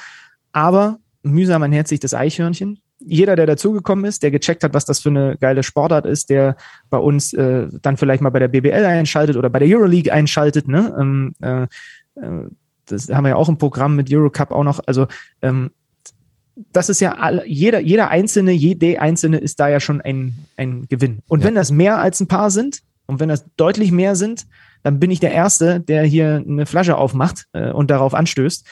Aber 0.53 0.99
mühsam 1.23 1.63
ernährt 1.63 1.89
sich 1.89 2.01
das 2.01 2.15
Eichhörnchen 2.15 2.81
jeder, 2.99 3.37
der 3.37 3.47
dazugekommen 3.47 4.05
ist, 4.05 4.23
der 4.23 4.31
gecheckt 4.31 4.65
hat, 4.65 4.75
was 4.75 4.85
das 4.85 5.01
für 5.01 5.11
eine 5.11 5.37
geile 5.39 5.63
Sportart 5.63 6.07
ist, 6.07 6.31
der 6.31 6.57
bei 6.91 6.99
uns 6.99 7.33
äh, 7.33 7.69
dann 7.83 7.97
vielleicht 7.97 8.23
mal 8.23 8.31
bei 8.31 8.39
der 8.39 8.49
BBL 8.49 8.85
einschaltet 8.85 9.37
oder 9.37 9.51
bei 9.51 9.59
der 9.59 9.69
Euroleague 9.69 10.13
einschaltet, 10.13 10.69
ne? 10.69 10.95
Ähm, 10.99 11.35
äh, 11.41 11.63
äh, 12.21 12.49
das 12.87 13.09
haben 13.09 13.25
wir 13.25 13.31
ja 13.31 13.37
auch 13.37 13.49
im 13.49 13.59
Programm 13.59 13.97
mit 13.97 14.13
Eurocup 14.13 14.53
auch 14.53 14.63
noch. 14.63 14.81
Also 14.87 15.09
ähm, 15.43 15.71
das 16.73 16.89
ist 16.89 17.01
ja 17.01 17.13
all, 17.13 17.43
jeder, 17.47 17.81
jeder 17.81 18.09
einzelne, 18.09 18.53
jede 18.53 19.01
einzelne 19.01 19.39
ist 19.39 19.61
da 19.61 19.69
ja 19.69 19.81
schon 19.81 20.01
ein, 20.01 20.35
ein 20.57 20.87
Gewinn. 20.89 21.21
Und 21.29 21.41
ja. 21.41 21.47
wenn 21.47 21.55
das 21.55 21.71
mehr 21.71 21.99
als 21.99 22.21
ein 22.21 22.29
paar 22.29 22.51
sind 22.51 22.83
und 23.07 23.21
wenn 23.21 23.29
das 23.29 23.45
deutlich 23.57 23.93
mehr 23.93 24.17
sind, 24.17 24.47
dann 24.83 24.99
bin 24.99 25.11
ich 25.11 25.21
der 25.21 25.33
Erste, 25.33 25.81
der 25.81 26.05
hier 26.05 26.43
eine 26.47 26.67
Flasche 26.67 26.97
aufmacht 26.97 27.47
äh, 27.53 27.71
und 27.71 27.91
darauf 27.91 28.15
anstößt. 28.15 28.67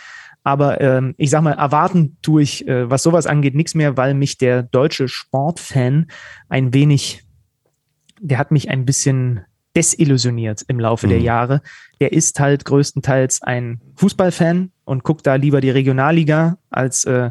Aber 0.44 0.80
ähm, 0.80 1.14
ich 1.16 1.30
sag 1.30 1.42
mal, 1.42 1.52
erwarten 1.52 2.18
tue 2.22 2.42
ich, 2.42 2.68
äh, 2.68 2.88
was 2.90 3.02
sowas 3.02 3.26
angeht, 3.26 3.54
nichts 3.54 3.74
mehr, 3.74 3.96
weil 3.96 4.14
mich 4.14 4.38
der 4.38 4.62
deutsche 4.62 5.08
Sportfan 5.08 6.06
ein 6.48 6.74
wenig, 6.74 7.24
der 8.20 8.38
hat 8.38 8.50
mich 8.50 8.70
ein 8.70 8.84
bisschen 8.84 9.40
desillusioniert 9.74 10.62
im 10.68 10.78
Laufe 10.80 11.06
mhm. 11.06 11.10
der 11.10 11.20
Jahre. 11.20 11.62
Der 12.00 12.12
ist 12.12 12.38
halt 12.40 12.64
größtenteils 12.64 13.42
ein 13.42 13.80
Fußballfan 13.96 14.70
und 14.84 15.02
guckt 15.02 15.26
da 15.26 15.34
lieber 15.34 15.60
die 15.60 15.70
Regionalliga 15.70 16.58
als 16.70 17.04
äh, 17.04 17.30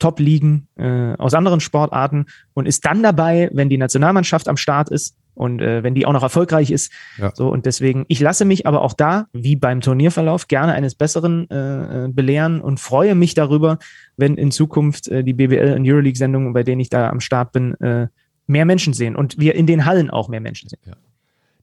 Top-Ligen 0.00 0.66
äh, 0.76 1.14
aus 1.14 1.34
anderen 1.34 1.60
Sportarten 1.60 2.26
und 2.54 2.66
ist 2.66 2.84
dann 2.84 3.02
dabei, 3.02 3.50
wenn 3.52 3.68
die 3.68 3.78
Nationalmannschaft 3.78 4.48
am 4.48 4.56
Start 4.56 4.90
ist 4.90 5.16
und 5.34 5.60
äh, 5.60 5.82
wenn 5.82 5.94
die 5.94 6.06
auch 6.06 6.12
noch 6.12 6.22
erfolgreich 6.22 6.70
ist. 6.70 6.92
Ja. 7.16 7.30
So, 7.34 7.48
und 7.48 7.66
deswegen, 7.66 8.04
ich 8.08 8.20
lasse 8.20 8.44
mich 8.44 8.66
aber 8.66 8.82
auch 8.82 8.94
da, 8.94 9.26
wie 9.32 9.56
beim 9.56 9.80
Turnierverlauf, 9.80 10.48
gerne 10.48 10.72
eines 10.72 10.94
Besseren 10.96 11.48
äh, 11.50 12.06
äh 12.06 12.08
belehren 12.08 12.60
und 12.60 12.80
freue 12.80 13.14
mich 13.14 13.34
darüber, 13.34 13.78
wenn 14.16 14.36
in 14.36 14.50
Zukunft 14.50 15.08
äh, 15.08 15.22
die 15.22 15.34
BBL 15.34 15.74
und 15.76 15.88
Euroleague-Sendungen, 15.88 16.52
bei 16.52 16.62
denen 16.62 16.80
ich 16.80 16.90
da 16.90 17.08
am 17.08 17.20
Start 17.20 17.52
bin, 17.52 17.74
äh, 17.80 18.08
mehr 18.46 18.64
Menschen 18.64 18.92
sehen 18.92 19.14
und 19.14 19.38
wir 19.38 19.54
in 19.54 19.66
den 19.66 19.84
Hallen 19.84 20.10
auch 20.10 20.28
mehr 20.28 20.40
Menschen 20.40 20.68
sehen. 20.68 20.80
Ja. 20.84 20.94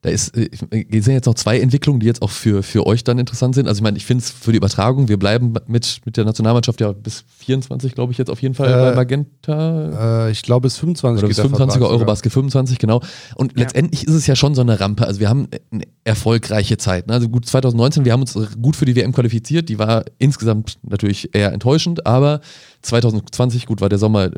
Da 0.01 0.09
ist, 0.09 0.35
äh, 0.37 0.49
sind 0.71 1.13
jetzt 1.13 1.25
noch 1.25 1.35
zwei 1.35 1.59
Entwicklungen, 1.59 1.99
die 1.99 2.05
jetzt 2.05 2.21
auch 2.21 2.29
für, 2.29 2.63
für 2.63 2.85
euch 2.85 3.03
dann 3.03 3.17
interessant 3.17 3.55
sind. 3.55 3.67
Also 3.67 3.79
ich 3.79 3.83
meine, 3.83 3.97
ich 3.97 4.05
finde 4.05 4.23
es 4.23 4.31
für 4.31 4.51
die 4.51 4.57
Übertragung, 4.57 5.07
wir 5.07 5.17
bleiben 5.17 5.53
mit, 5.67 6.01
mit 6.05 6.17
der 6.17 6.25
Nationalmannschaft 6.25 6.79
ja 6.81 6.91
bis 6.91 7.25
24, 7.39 7.95
glaube 7.95 8.11
ich, 8.11 8.17
jetzt 8.17 8.29
auf 8.29 8.41
jeden 8.41 8.55
Fall 8.55 8.69
äh, 8.69 8.73
bei 8.73 8.95
Magenta. 8.95 10.27
Äh, 10.27 10.31
ich 10.31 10.43
glaube 10.43 10.67
bis 10.67 10.77
25. 10.77 11.19
Oder 11.19 11.27
bis 11.27 11.39
25 11.39 11.81
Eurobasket 11.81 12.31
25, 12.31 12.79
genau. 12.79 13.01
Und 13.35 13.53
ja. 13.53 13.63
letztendlich 13.63 14.07
ist 14.07 14.13
es 14.13 14.27
ja 14.27 14.35
schon 14.35 14.55
so 14.55 14.61
eine 14.61 14.79
Rampe. 14.79 15.05
Also 15.07 15.19
wir 15.19 15.29
haben 15.29 15.47
eine 15.71 15.83
erfolgreiche 16.03 16.77
Zeit. 16.77 17.07
Ne? 17.07 17.13
Also 17.13 17.29
gut 17.29 17.45
2019, 17.45 18.05
wir 18.05 18.13
haben 18.13 18.21
uns 18.21 18.37
gut 18.61 18.75
für 18.75 18.85
die 18.85 18.95
WM 18.95 19.11
qualifiziert. 19.11 19.69
Die 19.69 19.79
war 19.79 20.05
insgesamt 20.19 20.77
natürlich 20.83 21.33
eher 21.33 21.53
enttäuschend, 21.53 22.05
aber 22.05 22.41
2020, 22.81 23.65
gut, 23.65 23.81
war 23.81 23.89
der 23.89 23.97
Sommer 23.97 24.29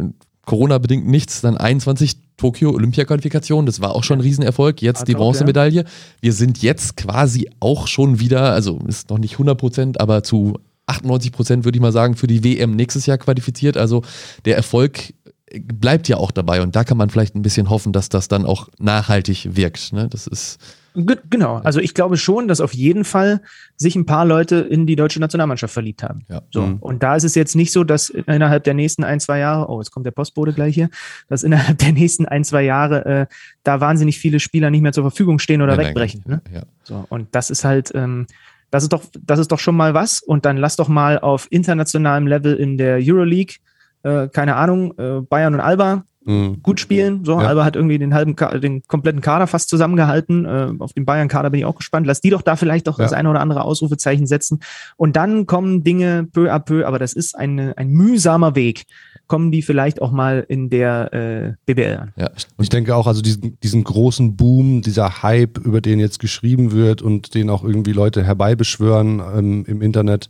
Corona-bedingt 0.45 1.07
nichts, 1.07 1.41
dann 1.41 1.57
21 1.57 2.17
Tokio 2.37 2.71
Olympia-Qualifikation, 2.71 3.65
das 3.65 3.81
war 3.81 3.95
auch 3.95 4.03
schon 4.03 4.19
ein 4.19 4.21
Riesenerfolg. 4.21 4.81
Jetzt 4.81 5.01
Hat 5.01 5.07
die 5.07 5.13
Bronzemedaille. 5.13 5.83
Wir 6.21 6.33
sind 6.33 6.61
jetzt 6.61 6.95
quasi 6.95 7.49
auch 7.59 7.87
schon 7.87 8.19
wieder, 8.19 8.53
also 8.53 8.79
ist 8.87 9.09
noch 9.09 9.17
nicht 9.17 9.33
100 9.33 9.57
Prozent, 9.57 9.99
aber 9.99 10.23
zu 10.23 10.55
98 10.89 11.31
Prozent 11.31 11.65
würde 11.65 11.77
ich 11.77 11.81
mal 11.81 11.91
sagen, 11.91 12.15
für 12.15 12.27
die 12.27 12.43
WM 12.43 12.75
nächstes 12.75 13.05
Jahr 13.05 13.17
qualifiziert. 13.17 13.77
Also 13.77 14.01
der 14.45 14.55
Erfolg 14.55 15.13
bleibt 15.61 16.07
ja 16.07 16.17
auch 16.17 16.31
dabei 16.31 16.61
und 16.61 16.75
da 16.75 16.83
kann 16.83 16.97
man 16.97 17.09
vielleicht 17.09 17.35
ein 17.35 17.41
bisschen 17.41 17.69
hoffen, 17.69 17.93
dass 17.93 18.09
das 18.09 18.27
dann 18.27 18.45
auch 18.45 18.69
nachhaltig 18.79 19.55
wirkt. 19.55 19.93
Ne? 19.93 20.07
Das 20.09 20.27
ist 20.27 20.59
Genau, 20.95 21.57
also 21.57 21.79
ich 21.79 21.93
glaube 21.93 22.17
schon, 22.17 22.47
dass 22.47 22.61
auf 22.61 22.73
jeden 22.73 23.05
Fall 23.05 23.41
sich 23.77 23.95
ein 23.95 24.05
paar 24.05 24.25
Leute 24.25 24.55
in 24.55 24.87
die 24.87 24.95
deutsche 24.95 25.19
Nationalmannschaft 25.19 25.73
verliebt 25.73 26.01
haben. 26.03 26.25
Ja. 26.29 26.41
So. 26.51 26.63
Mhm. 26.63 26.77
Und 26.77 27.03
da 27.03 27.15
ist 27.15 27.23
es 27.23 27.35
jetzt 27.35 27.55
nicht 27.55 27.71
so, 27.71 27.83
dass 27.83 28.09
innerhalb 28.09 28.63
der 28.63 28.73
nächsten 28.73 29.03
ein, 29.03 29.19
zwei 29.19 29.39
Jahre, 29.39 29.69
oh, 29.69 29.79
jetzt 29.79 29.91
kommt 29.91 30.07
der 30.07 30.11
Postbote 30.11 30.51
gleich 30.51 30.73
hier, 30.73 30.89
dass 31.27 31.43
innerhalb 31.43 31.77
der 31.77 31.93
nächsten 31.93 32.25
ein, 32.25 32.43
zwei 32.43 32.63
Jahre 32.63 33.05
äh, 33.05 33.25
da 33.63 33.79
wahnsinnig 33.79 34.17
viele 34.17 34.39
Spieler 34.39 34.71
nicht 34.71 34.81
mehr 34.81 34.91
zur 34.91 35.03
Verfügung 35.03 35.39
stehen 35.39 35.61
oder 35.61 35.75
nein, 35.75 35.87
wegbrechen. 35.87 36.23
Nein, 36.25 36.41
ne? 36.51 36.57
ja. 36.57 36.63
so, 36.83 37.05
und 37.09 37.27
das 37.33 37.51
ist 37.51 37.63
halt, 37.63 37.91
ähm, 37.93 38.25
das 38.71 38.83
ist 38.83 38.91
doch, 38.91 39.03
das 39.21 39.39
ist 39.39 39.51
doch 39.51 39.59
schon 39.59 39.75
mal 39.75 39.93
was. 39.93 40.21
Und 40.21 40.45
dann 40.45 40.57
lass 40.57 40.75
doch 40.75 40.87
mal 40.87 41.19
auf 41.19 41.47
internationalem 41.51 42.27
Level 42.27 42.55
in 42.55 42.77
der 42.77 42.99
Euroleague, 43.01 43.55
äh, 44.03 44.27
keine 44.27 44.55
Ahnung, 44.55 44.93
äh, 44.97 45.21
Bayern 45.21 45.53
und 45.53 45.59
Alba 45.59 46.03
mhm. 46.25 46.61
gut 46.61 46.79
spielen. 46.79 47.25
So, 47.25 47.39
ja. 47.39 47.47
Alba 47.47 47.65
hat 47.65 47.75
irgendwie 47.75 47.97
den 47.97 48.13
halben, 48.13 48.35
den 48.61 48.83
kompletten 48.83 49.21
Kader 49.21 49.47
fast 49.47 49.69
zusammengehalten. 49.69 50.45
Äh, 50.45 50.71
auf 50.79 50.93
den 50.93 51.05
Bayern-Kader 51.05 51.49
bin 51.49 51.59
ich 51.59 51.65
auch 51.65 51.75
gespannt. 51.75 52.07
Lass 52.07 52.21
die 52.21 52.29
doch 52.29 52.41
da 52.41 52.55
vielleicht 52.55 52.87
doch 52.87 52.97
ja. 52.97 53.05
das 53.05 53.13
eine 53.13 53.29
oder 53.29 53.41
andere 53.41 53.63
Ausrufezeichen 53.63 54.27
setzen. 54.27 54.59
Und 54.97 55.15
dann 55.15 55.45
kommen 55.45 55.83
Dinge 55.83 56.27
peu 56.31 56.51
à 56.51 56.59
peu, 56.59 56.85
aber 56.85 56.99
das 56.99 57.13
ist 57.13 57.37
eine, 57.37 57.77
ein 57.77 57.89
mühsamer 57.89 58.55
Weg 58.55 58.85
kommen 59.27 59.51
die 59.51 59.61
vielleicht 59.61 60.01
auch 60.01 60.11
mal 60.11 60.43
in 60.49 60.71
der 60.71 61.13
äh, 61.13 61.53
BBL 61.67 61.97
an. 61.97 62.13
Ja, 62.17 62.29
und 62.57 62.63
ich 62.63 62.69
denke 62.69 62.95
auch, 62.95 63.05
also 63.05 63.21
diesen, 63.21 63.59
diesen 63.61 63.83
großen 63.83 64.35
Boom, 64.35 64.81
dieser 64.81 65.21
Hype, 65.21 65.59
über 65.59 65.81
den 65.81 65.99
jetzt 65.99 66.19
geschrieben 66.19 66.71
wird 66.71 67.03
und 67.03 67.35
den 67.35 67.51
auch 67.51 67.63
irgendwie 67.63 67.93
Leute 67.93 68.23
herbeibeschwören 68.23 69.21
ähm, 69.37 69.65
im 69.67 69.83
Internet, 69.83 70.29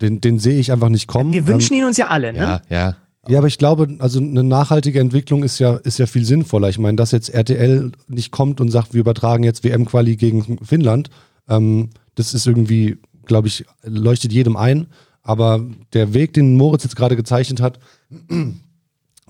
den, 0.00 0.20
den 0.20 0.38
sehe 0.38 0.58
ich 0.58 0.70
einfach 0.72 0.90
nicht 0.90 1.06
kommen. 1.06 1.32
Wir 1.32 1.46
wünschen 1.46 1.72
ähm, 1.72 1.80
ihn 1.80 1.86
uns 1.86 1.96
ja 1.96 2.08
alle, 2.08 2.34
ne? 2.34 2.38
Ja, 2.38 2.60
ja. 2.68 2.96
Ja, 3.28 3.38
aber 3.38 3.46
ich 3.46 3.58
glaube, 3.58 3.96
also 3.98 4.20
eine 4.20 4.44
nachhaltige 4.44 5.00
Entwicklung 5.00 5.42
ist 5.44 5.58
ja, 5.58 5.76
ist 5.76 5.98
ja 5.98 6.06
viel 6.06 6.24
sinnvoller. 6.24 6.68
Ich 6.68 6.78
meine, 6.78 6.96
dass 6.96 7.10
jetzt 7.10 7.30
RTL 7.30 7.92
nicht 8.08 8.30
kommt 8.30 8.60
und 8.60 8.70
sagt, 8.70 8.94
wir 8.94 9.00
übertragen 9.00 9.44
jetzt 9.44 9.64
WM-Quali 9.64 10.16
gegen 10.16 10.58
Finnland, 10.64 11.10
ähm, 11.48 11.90
das 12.14 12.34
ist 12.34 12.46
irgendwie 12.46 12.98
glaube 13.26 13.48
ich, 13.48 13.64
leuchtet 13.82 14.32
jedem 14.32 14.56
ein. 14.56 14.86
Aber 15.22 15.64
der 15.92 16.12
Weg, 16.12 16.34
den 16.34 16.56
Moritz 16.56 16.84
jetzt 16.84 16.96
gerade 16.96 17.16
gezeichnet 17.16 17.60
hat 17.60 17.78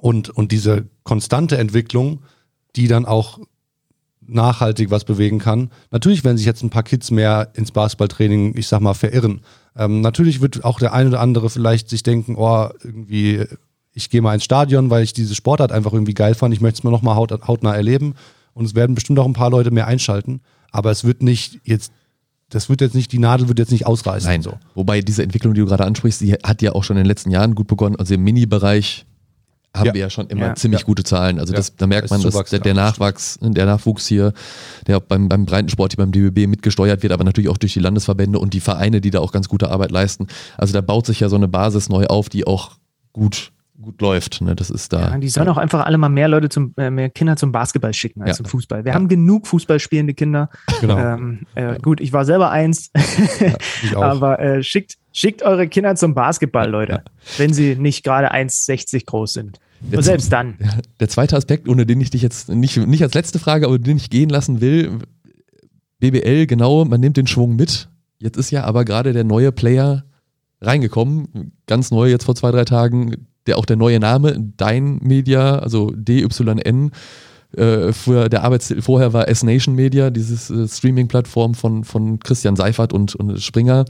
und, 0.01 0.31
und 0.31 0.53
diese 0.53 0.89
konstante 1.05 1.57
Entwicklung, 1.57 2.21
die 2.77 2.89
dann 2.89 3.07
auch 3.07 3.39
nachhaltig 4.27 4.91
was 4.91 5.05
bewegen 5.05 5.39
kann. 5.39 5.71
Natürlich 5.91 6.25
werden 6.25 6.39
sich 6.39 6.47
jetzt 6.47 6.63
ein 6.63 6.71
paar 6.71 6.83
Kids 6.83 7.11
mehr 7.11 7.51
ins 7.55 7.73
Basketballtraining, 7.73 8.57
ich 8.57 8.67
sag 8.67 8.81
mal, 8.81 8.95
verirren. 8.95 9.43
Ähm, 9.77 10.01
natürlich 10.01 10.41
wird 10.41 10.65
auch 10.65 10.79
der 10.79 10.95
ein 10.95 11.09
oder 11.09 11.21
andere 11.21 11.51
vielleicht 11.51 11.91
sich 11.91 12.03
denken, 12.03 12.35
oh, 12.37 12.71
irgendwie, 12.83 13.45
ich 13.95 14.11
gehe 14.11 14.21
mal 14.21 14.35
ins 14.35 14.45
Stadion, 14.45 14.91
weil 14.91 15.03
ich 15.03 15.13
diese 15.13 15.35
Sportart 15.35 15.73
einfach 15.73 15.93
irgendwie 15.93 16.15
geil 16.15 16.35
fand. 16.35 16.53
Ich 16.53 16.61
möchte 16.61 16.79
es 16.79 16.85
mir 16.85 16.91
nochmal 16.91 17.15
haut, 17.17 17.31
hautnah 17.47 17.75
erleben. 17.75 18.15
Und 18.53 18.67
es 18.67 18.75
werden 18.75 18.95
bestimmt 18.95 19.19
auch 19.19 19.27
ein 19.27 19.33
paar 19.33 19.51
Leute 19.51 19.71
mehr 19.71 19.87
einschalten. 19.87 20.41
Aber 20.71 20.91
es 20.91 21.05
wird 21.05 21.23
nicht 21.23 21.61
jetzt 21.65 21.93
das 22.51 22.69
wird 22.69 22.81
jetzt 22.81 22.95
nicht, 22.95 23.11
die 23.11 23.19
Nadel 23.19 23.49
wird 23.49 23.59
jetzt 23.59 23.73
nicht 23.73 23.87
ausreißen. 23.87 24.29
Nein, 24.29 24.43
so. 24.43 24.59
Wobei 24.75 25.01
diese 25.01 25.23
Entwicklung, 25.23 25.55
die 25.55 25.61
du 25.61 25.67
gerade 25.67 25.85
ansprichst, 25.85 26.21
die 26.21 26.35
hat 26.35 26.63
ja 26.63 26.73
auch 26.73 26.85
schon 26.85 26.97
in 26.97 27.03
den 27.03 27.09
letzten 27.09 27.31
Jahren 27.31 27.55
gut 27.55 27.67
begonnen. 27.67 27.97
Also 27.97 28.15
im 28.15 28.23
Mini-Bereich 28.23 29.07
haben 29.77 29.87
ja. 29.87 29.95
wir 29.95 30.01
ja 30.03 30.11
schon 30.11 30.29
immer 30.29 30.47
ja. 30.47 30.55
ziemlich 30.55 30.83
ja. 30.83 30.87
gute 30.87 31.03
Zahlen. 31.03 31.41
Also 31.41 31.53
das, 31.53 31.75
da 31.75 31.89
merkt 31.89 32.11
man, 32.11 32.23
dass 32.23 32.51
der, 32.51 32.61
der, 32.61 32.75
Nachwachs, 32.75 33.39
der 33.43 33.67
Nachwuchs 33.67 34.07
hier, 34.07 34.33
der 34.87 35.01
beim, 35.01 35.29
beim 35.29 35.47
Breitensport 35.47 35.93
hier 35.93 36.05
beim 36.05 36.13
DBB 36.13 36.47
mitgesteuert 36.47 37.03
wird, 37.03 37.13
aber 37.13 37.25
natürlich 37.25 37.51
auch 37.51 37.59
durch 37.59 37.73
die 37.73 37.81
Landesverbände 37.81 38.39
und 38.39 38.55
die 38.55 38.61
Vereine, 38.61 39.01
die 39.01 39.11
da 39.11 39.19
auch 39.19 39.33
ganz 39.33 39.49
gute 39.49 39.71
Arbeit 39.71 39.91
leisten. 39.91 40.29
Also 40.57 40.73
da 40.75 40.81
baut 40.81 41.07
sich 41.07 41.21
ja 41.21 41.29
so 41.29 41.37
eine 41.37 41.49
Basis 41.49 41.89
neu 41.89 42.07
auf, 42.07 42.29
die 42.29 42.47
auch 42.47 42.77
gut 43.13 43.51
gut 43.81 44.01
läuft. 44.01 44.41
Ne? 44.41 44.55
Das 44.55 44.71
ist 44.71 44.93
da. 44.93 45.11
Ja, 45.11 45.19
die 45.19 45.29
sollen 45.29 45.49
auch 45.49 45.57
einfach 45.57 45.85
alle 45.85 45.99
mal 45.99 46.09
mehr 46.09 46.29
Leute 46.29 46.49
zum, 46.49 46.75
äh, 46.77 46.91
mehr 46.91 47.11
Kinder 47.11 47.37
zum 47.37 47.53
Basketball 47.53 47.93
schicken 47.93 48.23
als 48.23 48.31
ja. 48.31 48.35
zum 48.37 48.47
Fußball. 48.47 48.85
Wir 48.85 48.91
ja. 48.91 48.95
haben 48.95 49.09
genug 49.09 49.47
Fußball 49.47 49.81
spielende 49.81 50.15
Kinder. 50.15 50.49
Genau. 50.81 50.99
Ähm, 50.99 51.41
äh, 51.55 51.79
gut, 51.81 52.01
ich 52.01 52.13
war 52.13 52.25
selber 52.25 52.51
eins. 52.51 52.91
aber 53.95 54.39
äh, 54.39 54.63
schickt, 54.63 54.97
schickt 55.13 55.43
eure 55.43 55.69
Kinder 55.69 55.97
zum 55.97 56.15
Basketball, 56.15 56.69
Leute. 56.69 57.03
Wenn 57.37 57.53
sie 57.53 57.77
nicht 57.77 58.05
gerade 58.05 58.33
1,60 58.33 59.07
groß 59.07 59.33
sind. 59.33 59.61
Der 59.81 59.99
Und 59.99 60.05
selbst 60.05 60.33
dann. 60.33 60.55
Der 61.01 61.09
zweite 61.09 61.37
Aspekt, 61.37 61.69
ohne 61.69 61.85
den 61.85 62.01
ich 62.01 62.11
dich 62.11 62.23
jetzt 62.23 62.49
nicht, 62.49 62.77
nicht 62.77 63.03
als 63.03 63.15
letzte 63.15 63.39
Frage, 63.39 63.67
aber 63.67 63.79
den 63.79 63.97
ich 63.97 64.09
gehen 64.09 64.31
lassen 64.31 64.61
will, 64.61 64.99
BBL, 65.99 66.47
genau, 66.47 66.85
man 66.85 67.01
nimmt 67.01 67.17
den 67.17 67.27
Schwung 67.27 67.57
mit. 67.57 67.89
Jetzt 68.19 68.37
ist 68.37 68.51
ja 68.51 68.65
aber 68.65 68.85
gerade 68.85 69.13
der 69.13 69.25
neue 69.25 69.53
Player 69.53 70.05
reingekommen, 70.61 71.53
ganz 71.67 71.91
neu 71.91 72.09
jetzt 72.09 72.25
vor 72.25 72.35
zwei, 72.35 72.51
drei 72.51 72.65
Tagen, 72.65 73.27
der 73.47 73.59
auch 73.59 73.67
der 73.67 73.77
neue 73.77 74.01
Name, 74.01 74.53
Dein 74.57 74.99
Media, 75.03 75.59
also 75.59 75.91
DYN, 75.95 76.91
äh, 77.57 77.93
für 77.93 78.29
der 78.29 78.43
Arbeitstitel 78.43 78.83
vorher 78.83 79.13
war 79.13 79.29
S-Nation 79.29 79.75
Media, 79.75 80.11
dieses 80.11 80.51
äh, 80.51 80.67
Streaming-Plattform 80.67 81.55
von, 81.55 81.85
von 81.85 82.19
Christian 82.19 82.57
Seifert 82.57 82.93
und, 82.93 83.15
und 83.15 83.41
Springer. 83.41 83.85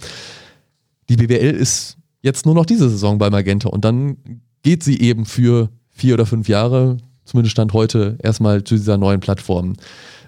Die 1.09 1.17
BWL 1.17 1.55
ist 1.55 1.97
jetzt 2.23 2.47
nur 2.47 2.55
noch 2.55 2.67
diese 2.67 2.89
Saison 2.89 3.19
bei 3.19 3.31
Magenta 3.31 3.69
und 3.69 3.85
dann 3.85 4.17
geht 4.63 4.83
sie 4.83 5.01
eben 5.01 5.25
für 5.25 5.69
vier 5.91 6.15
oder 6.15 6.27
fünf 6.27 6.49
Jahre, 6.49 6.97
zumindest 7.25 7.53
Stand 7.53 7.73
heute, 7.73 8.19
erstmal 8.23 8.65
zu 8.65 8.75
dieser 8.75 8.99
neuen 8.99 9.21
Plattform. 9.21 9.75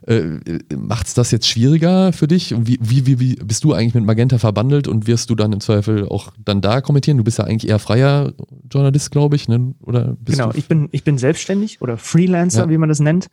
Äh, 0.07 0.39
Macht 0.77 1.09
es 1.09 1.15
das 1.15 1.31
jetzt 1.31 1.49
schwieriger 1.49 2.13
für 2.13 2.29
dich? 2.29 2.55
Wie, 2.57 2.79
wie, 2.81 3.19
wie, 3.19 3.35
bist 3.37 3.65
du 3.65 3.73
eigentlich 3.73 3.95
mit 3.95 4.05
Magenta 4.05 4.39
verbandelt 4.39 4.87
und 4.87 5.07
wirst 5.07 5.31
du 5.31 5.35
dann 5.35 5.53
im 5.53 5.61
Zweifel 5.61 6.09
auch 6.09 6.33
dann 6.45 6.61
da 6.61 6.81
kommentieren? 6.81 7.19
Du 7.19 7.25
bist 7.25 7.39
ja 7.39 7.45
eigentlich 7.45 7.71
eher 7.71 7.79
freier 7.79 8.33
Journalist, 8.71 9.11
glaube 9.11 9.37
ich, 9.37 9.49
ne? 9.49 9.75
oder 9.81 10.17
Genau, 10.25 10.53
ich 10.55 10.69
bin, 10.69 10.89
ich 10.93 11.03
bin 11.03 11.19
selbstständig 11.19 11.83
oder 11.83 11.97
Freelancer, 11.97 12.65
ja. 12.65 12.71
wie 12.71 12.79
man 12.79 12.89
das 12.89 13.01
nennt. 13.01 13.29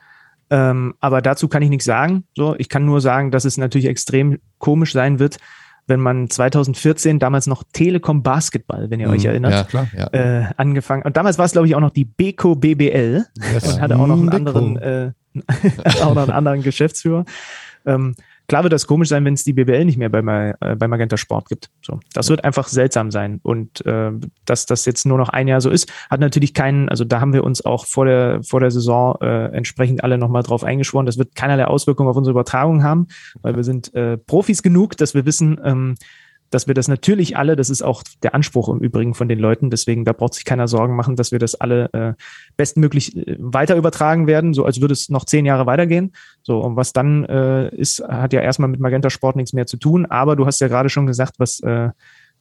Ähm, 0.49 0.95
aber 0.99 1.21
dazu 1.21 1.47
kann 1.47 1.61
ich 1.61 1.69
nichts 1.69 1.85
sagen. 1.85 2.25
So, 2.35 2.55
ich 2.57 2.69
kann 2.69 2.85
nur 2.85 3.01
sagen, 3.01 3.31
dass 3.31 3.45
es 3.45 3.57
natürlich 3.57 3.87
extrem 3.87 4.39
komisch 4.57 4.93
sein 4.93 5.19
wird, 5.19 5.37
wenn 5.87 5.99
man 5.99 6.29
2014 6.29 7.19
damals 7.19 7.47
noch 7.47 7.63
Telekom 7.71 8.23
Basketball, 8.23 8.89
wenn 8.89 8.99
ihr 8.99 9.09
euch 9.09 9.23
mhm. 9.23 9.29
erinnert, 9.29 9.53
ja, 9.53 9.63
klar, 9.63 9.87
ja. 9.97 10.07
Äh, 10.07 10.45
angefangen. 10.57 11.03
Und 11.03 11.17
damals 11.17 11.37
war 11.37 11.45
es, 11.45 11.51
glaube 11.51 11.67
ich, 11.67 11.75
auch 11.75 11.81
noch 11.81 11.91
die 11.91 12.05
Beko 12.05 12.55
BBL 12.55 13.25
yes. 13.53 13.73
und 13.73 13.81
hatte 13.81 13.97
auch 13.97 14.07
noch 14.07 14.17
einen 14.17 14.29
anderen, 14.29 14.77
äh, 14.77 15.11
auch 16.01 16.15
noch 16.15 16.23
einen 16.23 16.31
anderen 16.31 16.61
Geschäftsführer. 16.61 17.26
Ähm, 17.85 18.15
klar 18.47 18.64
wird 18.64 18.73
das 18.73 18.88
komisch 18.88 19.10
sein, 19.10 19.26
wenn 19.26 19.34
es 19.34 19.43
die 19.43 19.53
BBL 19.53 19.85
nicht 19.85 19.97
mehr 19.97 20.10
bei, 20.10 20.53
äh, 20.60 20.76
bei 20.76 20.88
Magenta 20.88 21.18
Sport 21.18 21.49
gibt. 21.49 21.69
So, 21.81 21.99
das 22.14 22.30
wird 22.30 22.43
einfach 22.43 22.68
seltsam 22.68 23.11
sein. 23.11 23.39
Und 23.43 23.85
äh, 23.85 24.11
dass 24.45 24.65
das 24.65 24.85
jetzt 24.85 25.05
nur 25.05 25.18
noch 25.18 25.30
ein 25.30 25.47
Jahr 25.47 25.61
so 25.61 25.69
ist, 25.69 25.91
hat 26.10 26.19
natürlich 26.19 26.53
keinen, 26.53 26.89
also 26.89 27.03
da 27.05 27.19
haben 27.19 27.34
wir 27.34 27.43
uns 27.43 27.65
auch 27.65 27.85
vor 27.85 28.05
der, 28.05 28.41
vor 28.43 28.60
der 28.60 28.72
Saison 28.72 29.18
äh, 29.22 29.47
entsprechend 29.47 30.03
alle 30.03 30.18
nochmal 30.18 30.43
drauf 30.43 30.64
eingeschworen. 30.64 31.05
Das 31.05 31.18
wird 31.18 31.35
keinerlei 31.35 31.65
Auswirkungen 31.65 32.10
auf 32.10 32.18
unsere 32.18 32.31
Übertragung 32.34 32.84
haben, 32.84 33.07
weil 33.41 33.55
wir 33.55 33.64
sind 33.64 33.93
äh, 33.93 34.18
Profis 34.18 34.64
genug, 34.64 34.97
dass 34.97 35.14
wir 35.14 35.26
wissen, 35.26 35.60
ähm, 35.64 35.95
dass 36.53 36.67
wir 36.67 36.73
das 36.73 36.88
natürlich 36.88 37.38
alle, 37.38 37.55
das 37.55 37.69
ist 37.69 37.81
auch 37.81 38.03
der 38.21 38.35
Anspruch 38.35 38.69
im 38.69 38.80
Übrigen 38.80 39.13
von 39.13 39.27
den 39.27 39.39
Leuten, 39.39 39.69
deswegen 39.69 40.05
da 40.05 40.13
braucht 40.13 40.35
sich 40.35 40.45
keiner 40.45 40.67
Sorgen 40.67 40.95
machen, 40.95 41.15
dass 41.15 41.31
wir 41.31 41.39
das 41.39 41.55
alle 41.55 41.91
äh, 41.93 42.13
bestmöglich 42.57 43.15
äh, 43.17 43.35
weiter 43.39 43.75
übertragen 43.75 44.27
werden, 44.27 44.53
so 44.53 44.65
als 44.65 44.81
würde 44.81 44.93
es 44.93 45.09
noch 45.09 45.25
zehn 45.25 45.45
Jahre 45.45 45.65
weitergehen. 45.65 46.13
So, 46.43 46.59
und 46.59 46.75
was 46.75 46.93
dann 46.93 47.25
äh, 47.25 47.73
ist, 47.75 48.03
hat 48.03 48.34
ja 48.34 48.41
erstmal 48.41 48.69
mit 48.69 48.80
Magenta 48.80 49.09
Sport 49.09 49.35
nichts 49.35 49.53
mehr 49.53 49.65
zu 49.65 49.77
tun, 49.77 50.05
aber 50.05 50.35
du 50.35 50.45
hast 50.45 50.61
ja 50.61 50.67
gerade 50.67 50.89
schon 50.89 51.07
gesagt, 51.07 51.35
was 51.38 51.59
äh, 51.61 51.89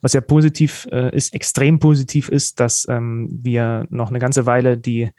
was 0.03 0.13
ja 0.13 0.21
positiv 0.21 0.89
äh, 0.91 1.15
ist, 1.17 1.33
extrem 1.33 1.79
positiv 1.79 2.29
ist, 2.29 2.59
dass 2.59 2.87
ähm, 2.89 3.29
wir 3.31 3.87
noch 3.89 4.11
eine 4.11 4.19
ganze 4.19 4.47
Weile 4.47 4.77
die 4.77 5.11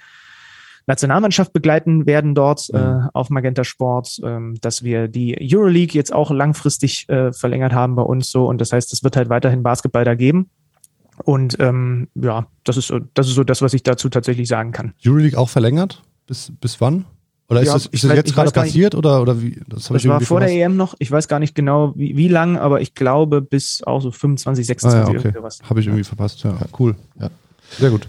Nationalmannschaft 0.87 1.53
begleiten 1.53 2.05
werden 2.05 2.35
dort 2.35 2.67
mhm. 2.71 2.79
äh, 2.79 3.07
auf 3.13 3.29
Magenta 3.29 3.63
Sport, 3.63 4.19
ähm, 4.23 4.55
dass 4.61 4.83
wir 4.83 5.07
die 5.07 5.37
Euroleague 5.39 5.93
jetzt 5.93 6.13
auch 6.13 6.31
langfristig 6.31 7.07
äh, 7.09 7.31
verlängert 7.31 7.73
haben 7.73 7.95
bei 7.95 8.03
uns 8.03 8.31
so 8.31 8.47
und 8.47 8.59
das 8.59 8.73
heißt, 8.73 8.91
es 8.93 9.03
wird 9.03 9.15
halt 9.15 9.29
weiterhin 9.29 9.63
Basketball 9.63 10.05
da 10.05 10.15
geben. 10.15 10.49
Und 11.25 11.57
ähm, 11.59 12.07
ja, 12.15 12.47
das 12.63 12.77
ist, 12.77 12.87
so, 12.87 12.99
das 13.13 13.27
ist 13.27 13.35
so 13.35 13.43
das, 13.43 13.61
was 13.61 13.73
ich 13.73 13.83
dazu 13.83 14.09
tatsächlich 14.09 14.47
sagen 14.47 14.71
kann. 14.71 14.93
Euroleague 15.05 15.37
auch 15.37 15.49
verlängert? 15.49 16.01
Bis, 16.25 16.51
bis 16.59 16.81
wann? 16.81 17.05
Oder 17.49 17.61
ist, 17.61 17.67
ja, 17.67 17.73
das, 17.73 17.85
ist 17.87 18.03
das 18.03 18.15
jetzt 18.15 18.33
gerade 18.33 18.51
passiert 18.51 18.95
oder, 18.95 19.21
oder 19.21 19.41
wie? 19.41 19.61
Das, 19.67 19.89
das 19.89 20.07
war 20.07 20.21
vor 20.21 20.39
der 20.39 20.49
EM 20.49 20.75
noch. 20.75 20.95
Ich 20.99 21.11
weiß 21.11 21.27
gar 21.27 21.39
nicht 21.39 21.53
genau, 21.53 21.93
wie, 21.95 22.17
wie 22.17 22.27
lang, 22.27 22.57
aber 22.57 22.81
ich 22.81 22.95
glaube 22.95 23.41
bis 23.41 23.83
auch 23.83 24.01
so 24.01 24.11
25, 24.11 24.65
26 24.65 25.07
ah, 25.07 25.11
ja, 25.11 25.19
okay. 25.19 25.67
Habe 25.69 25.79
ich 25.79 25.85
irgendwie 25.85 26.03
verpasst. 26.03 26.43
Ja, 26.43 26.57
cool. 26.79 26.95
Ja. 27.19 27.29
Sehr 27.77 27.91
gut. 27.91 28.07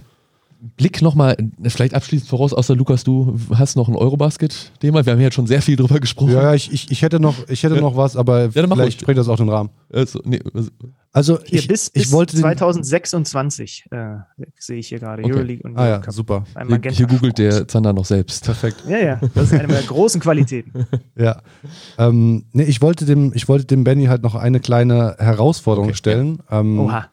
Blick 0.77 1.03
nochmal, 1.03 1.37
vielleicht 1.63 1.95
abschließend 1.95 2.29
voraus, 2.29 2.53
außer 2.53 2.75
Lukas, 2.75 3.05
du 3.05 3.39
hast 3.55 3.77
noch 3.77 3.89
ein 3.89 3.97
Eurobasket-Thema. 3.97 5.05
Wir 5.05 5.13
haben 5.13 5.21
ja 5.21 5.27
jetzt 5.27 5.35
schon 5.35 5.47
sehr 5.47 5.63
viel 5.63 5.77
drüber 5.77 6.01
gesprochen. 6.01 6.33
Ja, 6.33 6.55
ich, 6.55 6.73
ich, 6.73 6.91
ich 6.91 7.03
hätte, 7.03 7.21
noch, 7.21 7.49
ich 7.49 7.63
hätte 7.63 7.77
ja. 7.77 7.81
noch 7.81 7.97
was, 7.97 8.17
aber 8.17 8.47
ja, 8.47 8.51
vielleicht 8.51 9.01
springt 9.01 9.19
das 9.19 9.29
auch 9.29 9.37
den 9.37 9.49
Rahmen. 9.49 9.71
Also, 9.93 10.21
nee, 10.25 10.41
also, 10.55 10.71
also 11.13 11.39
hier, 11.45 11.61
ich, 11.61 11.69
bis, 11.69 11.91
ich 11.95 12.05
bis 12.05 12.13
wollte 12.13 12.37
2026 12.37 13.87
äh, 13.91 14.17
sehe 14.59 14.79
ich 14.79 14.89
hier 14.89 14.99
gerade 14.99 15.23
okay. 15.23 15.33
Euroleague 15.33 15.63
und 15.63 15.79
ah, 15.79 15.89
ja, 15.89 16.11
super. 16.11 16.45
Hier, 16.67 16.91
hier 16.91 17.07
googelt 17.07 17.39
der 17.39 17.69
Zander 17.69 17.93
noch 17.93 18.05
selbst. 18.05 18.45
Perfekt. 18.45 18.83
Ja, 18.89 18.99
ja, 18.99 19.21
das 19.35 19.53
ist 19.53 19.55
eine 19.55 19.69
der 19.69 19.83
großen 19.83 20.21
Qualitäten. 20.21 20.87
ja. 21.17 21.43
Ähm, 21.99 22.47
nee, 22.53 22.65
ich 22.65 22.83
wollte 22.83 23.05
dem, 23.05 23.33
ich 23.35 23.49
wollte 23.49 23.67
dem 23.67 23.85
Benny 23.85 24.07
halt 24.07 24.23
noch 24.23 24.35
eine 24.35 24.61
kleine 24.61 25.17
Herausforderung 25.19 25.89
okay. 25.89 25.97
stellen. 25.97 26.43
Ähm, 26.51 26.81
Oha 26.81 27.11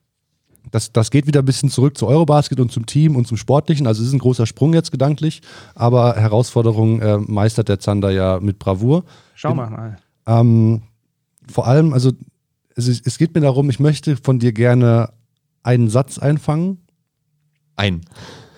das, 0.71 0.91
das 0.93 1.11
geht 1.11 1.27
wieder 1.27 1.41
ein 1.41 1.45
bisschen 1.45 1.69
zurück 1.69 1.97
zu 1.97 2.07
Eurobasket 2.07 2.59
und 2.59 2.71
zum 2.71 2.85
Team 2.85 3.15
und 3.15 3.27
zum 3.27 3.37
Sportlichen. 3.37 3.87
Also 3.87 4.01
es 4.01 4.07
ist 4.07 4.13
ein 4.13 4.19
großer 4.19 4.45
Sprung 4.45 4.73
jetzt 4.73 4.91
gedanklich, 4.91 5.41
aber 5.75 6.15
Herausforderungen 6.15 7.01
äh, 7.01 7.17
meistert 7.17 7.69
der 7.69 7.79
Zander 7.79 8.09
ja 8.11 8.39
mit 8.39 8.57
Bravour. 8.57 9.03
Schau 9.35 9.53
mal 9.53 9.69
mal. 9.69 9.97
Ähm, 10.25 10.81
vor 11.51 11.67
allem, 11.67 11.93
also 11.93 12.11
es, 12.75 12.87
es 12.87 13.17
geht 13.17 13.35
mir 13.35 13.41
darum, 13.41 13.69
ich 13.69 13.79
möchte 13.79 14.15
von 14.15 14.39
dir 14.39 14.53
gerne 14.53 15.09
einen 15.63 15.89
Satz 15.89 16.17
einfangen. 16.17 16.79
Ein. 17.75 18.01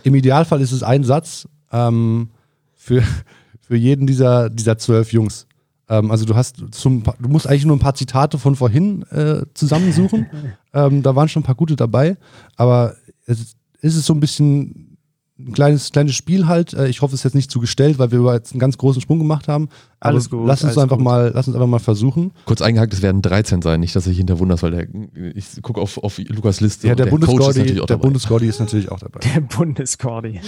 Im 0.03 0.15
Idealfall 0.15 0.61
ist 0.61 0.71
es 0.71 0.83
ein 0.83 1.03
Satz 1.03 1.47
ähm, 1.71 2.29
für, 2.75 3.03
für 3.61 3.75
jeden 3.75 4.05
dieser, 4.05 4.49
dieser 4.49 4.77
zwölf 4.77 5.11
Jungs. 5.13 5.47
Ähm, 5.89 6.11
also 6.11 6.25
du 6.25 6.35
hast 6.35 6.63
zum, 6.71 7.03
du 7.03 7.29
musst 7.29 7.47
eigentlich 7.47 7.65
nur 7.65 7.75
ein 7.75 7.79
paar 7.79 7.95
Zitate 7.95 8.37
von 8.37 8.55
vorhin 8.55 9.03
äh, 9.11 9.45
zusammensuchen. 9.53 10.27
ähm, 10.73 11.03
da 11.03 11.15
waren 11.15 11.29
schon 11.29 11.41
ein 11.41 11.45
paar 11.45 11.55
gute 11.55 11.75
dabei, 11.75 12.17
aber 12.55 12.95
es 13.25 13.55
ist 13.81 13.95
es 13.97 14.05
so 14.05 14.13
ein 14.13 14.19
bisschen 14.19 14.93
ein 15.39 15.53
kleines, 15.53 15.91
kleines 15.91 16.15
Spiel 16.15 16.47
halt. 16.47 16.73
Äh, 16.73 16.87
ich 16.87 17.01
hoffe, 17.01 17.13
es 17.15 17.21
ist 17.21 17.23
jetzt 17.23 17.35
nicht 17.35 17.51
zu 17.51 17.59
gestellt, 17.59 17.99
weil 17.99 18.11
wir 18.11 18.33
jetzt 18.33 18.53
einen 18.53 18.59
ganz 18.59 18.77
großen 18.77 19.01
Sprung 19.01 19.19
gemacht 19.19 19.47
haben. 19.47 19.69
Aber 19.99 20.11
alles 20.11 20.29
gut. 20.29 20.47
Lass 20.47 20.63
uns 20.63 20.77
einfach 20.77 20.97
gut. 20.97 21.03
mal, 21.03 21.31
lass 21.33 21.47
uns 21.47 21.55
einfach 21.55 21.67
mal 21.67 21.79
versuchen. 21.79 22.31
Kurz 22.45 22.61
eingehakt, 22.61 22.93
es 22.93 23.01
werden 23.01 23.21
13 23.21 23.61
sein, 23.61 23.79
nicht, 23.79 23.95
dass 23.95 24.07
ich 24.07 24.17
hinter 24.17 24.39
wunders, 24.39 24.63
weil 24.63 24.71
der, 24.71 24.87
ich 25.35 25.61
gucke 25.61 25.81
auf, 25.81 25.97
auf 25.97 26.19
Lukas 26.19 26.61
Liste. 26.61 26.87
Ja, 26.87 26.95
der, 26.95 27.05
der 27.05 27.11
Bundescordi, 27.11 27.81
der 27.85 27.97
Bundescordi 27.97 28.47
ist 28.47 28.59
natürlich 28.59 28.91
auch 28.91 28.99
dabei. 28.99 29.19
Der 29.19 29.41
Bundescordi. 29.41 30.39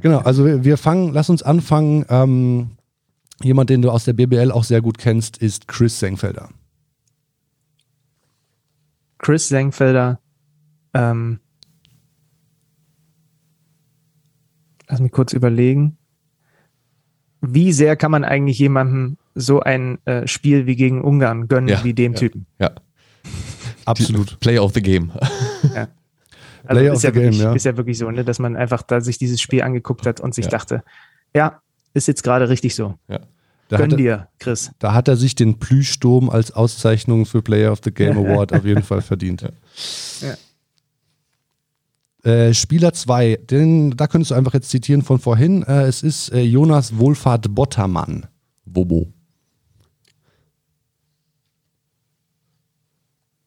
genau, 0.00 0.18
also 0.18 0.44
wir, 0.44 0.64
wir 0.64 0.76
fangen, 0.76 1.12
lass 1.12 1.28
uns 1.30 1.42
anfangen. 1.42 2.04
Ähm, 2.08 2.70
Jemand, 3.42 3.70
den 3.70 3.82
du 3.82 3.90
aus 3.90 4.04
der 4.04 4.12
BBL 4.12 4.52
auch 4.52 4.64
sehr 4.64 4.82
gut 4.82 4.98
kennst, 4.98 5.38
ist 5.38 5.66
Chris 5.66 5.98
Sengfelder. 5.98 6.50
Chris 9.18 9.48
Sengfelder, 9.48 10.20
ähm, 10.94 11.40
lass 14.88 15.00
mich 15.00 15.12
kurz 15.12 15.32
überlegen. 15.32 15.96
Wie 17.40 17.72
sehr 17.72 17.96
kann 17.96 18.10
man 18.10 18.24
eigentlich 18.24 18.58
jemandem 18.58 19.16
so 19.34 19.60
ein 19.60 20.04
äh, 20.06 20.26
Spiel 20.26 20.66
wie 20.66 20.76
gegen 20.76 21.02
Ungarn 21.02 21.48
gönnen, 21.48 21.68
ja, 21.68 21.84
wie 21.84 21.94
dem 21.94 22.12
ja, 22.12 22.18
Typen? 22.18 22.46
Ja. 22.58 22.72
Absolut. 23.86 24.38
Player 24.40 24.62
of 24.62 24.74
the 24.74 24.82
Game. 24.82 25.12
Ja. 25.74 25.88
Also 26.62 26.78
Player 26.78 26.92
ist, 26.92 26.98
of 26.98 27.02
ja 27.04 27.08
the 27.10 27.14
game, 27.14 27.24
wirklich, 27.24 27.40
ja. 27.40 27.52
ist 27.54 27.64
ja 27.64 27.76
wirklich 27.78 27.98
so, 27.98 28.10
ne, 28.10 28.22
dass 28.22 28.38
man 28.38 28.54
einfach 28.54 28.82
da 28.82 29.00
sich 29.00 29.16
dieses 29.16 29.40
Spiel 29.40 29.62
angeguckt 29.62 30.06
hat 30.06 30.20
und 30.20 30.34
sich 30.34 30.44
Ja. 30.44 30.50
dachte, 30.50 30.84
ja, 31.34 31.62
ist 31.94 32.08
jetzt 32.08 32.22
gerade 32.22 32.48
richtig 32.48 32.74
so. 32.74 32.94
Da 33.68 33.76
Gönn 33.76 33.92
er, 33.92 33.96
dir, 33.96 34.28
Chris. 34.40 34.72
da 34.80 34.94
hat 34.94 35.06
er 35.06 35.16
sich 35.16 35.36
den 35.36 35.60
Plüschsturm 35.60 36.28
als 36.28 36.50
Auszeichnung 36.50 37.24
für 37.24 37.40
Player 37.40 37.70
of 37.70 37.80
the 37.84 37.92
Game 37.92 38.18
Award 38.18 38.52
auf 38.56 38.64
jeden 38.64 38.82
Fall 38.82 39.00
verdient. 39.00 39.44
Äh, 42.24 42.52
Spieler 42.52 42.92
2, 42.92 43.36
den, 43.48 43.96
da 43.96 44.08
könntest 44.08 44.32
du 44.32 44.34
einfach 44.34 44.54
jetzt 44.54 44.70
zitieren 44.70 45.02
von 45.02 45.20
vorhin. 45.20 45.62
Äh, 45.62 45.82
es 45.82 46.02
ist 46.02 46.32
äh, 46.32 46.40
Jonas 46.42 46.98
Wohlfahrt 46.98 47.54
Bottermann. 47.54 48.26
Bobo. 48.64 49.12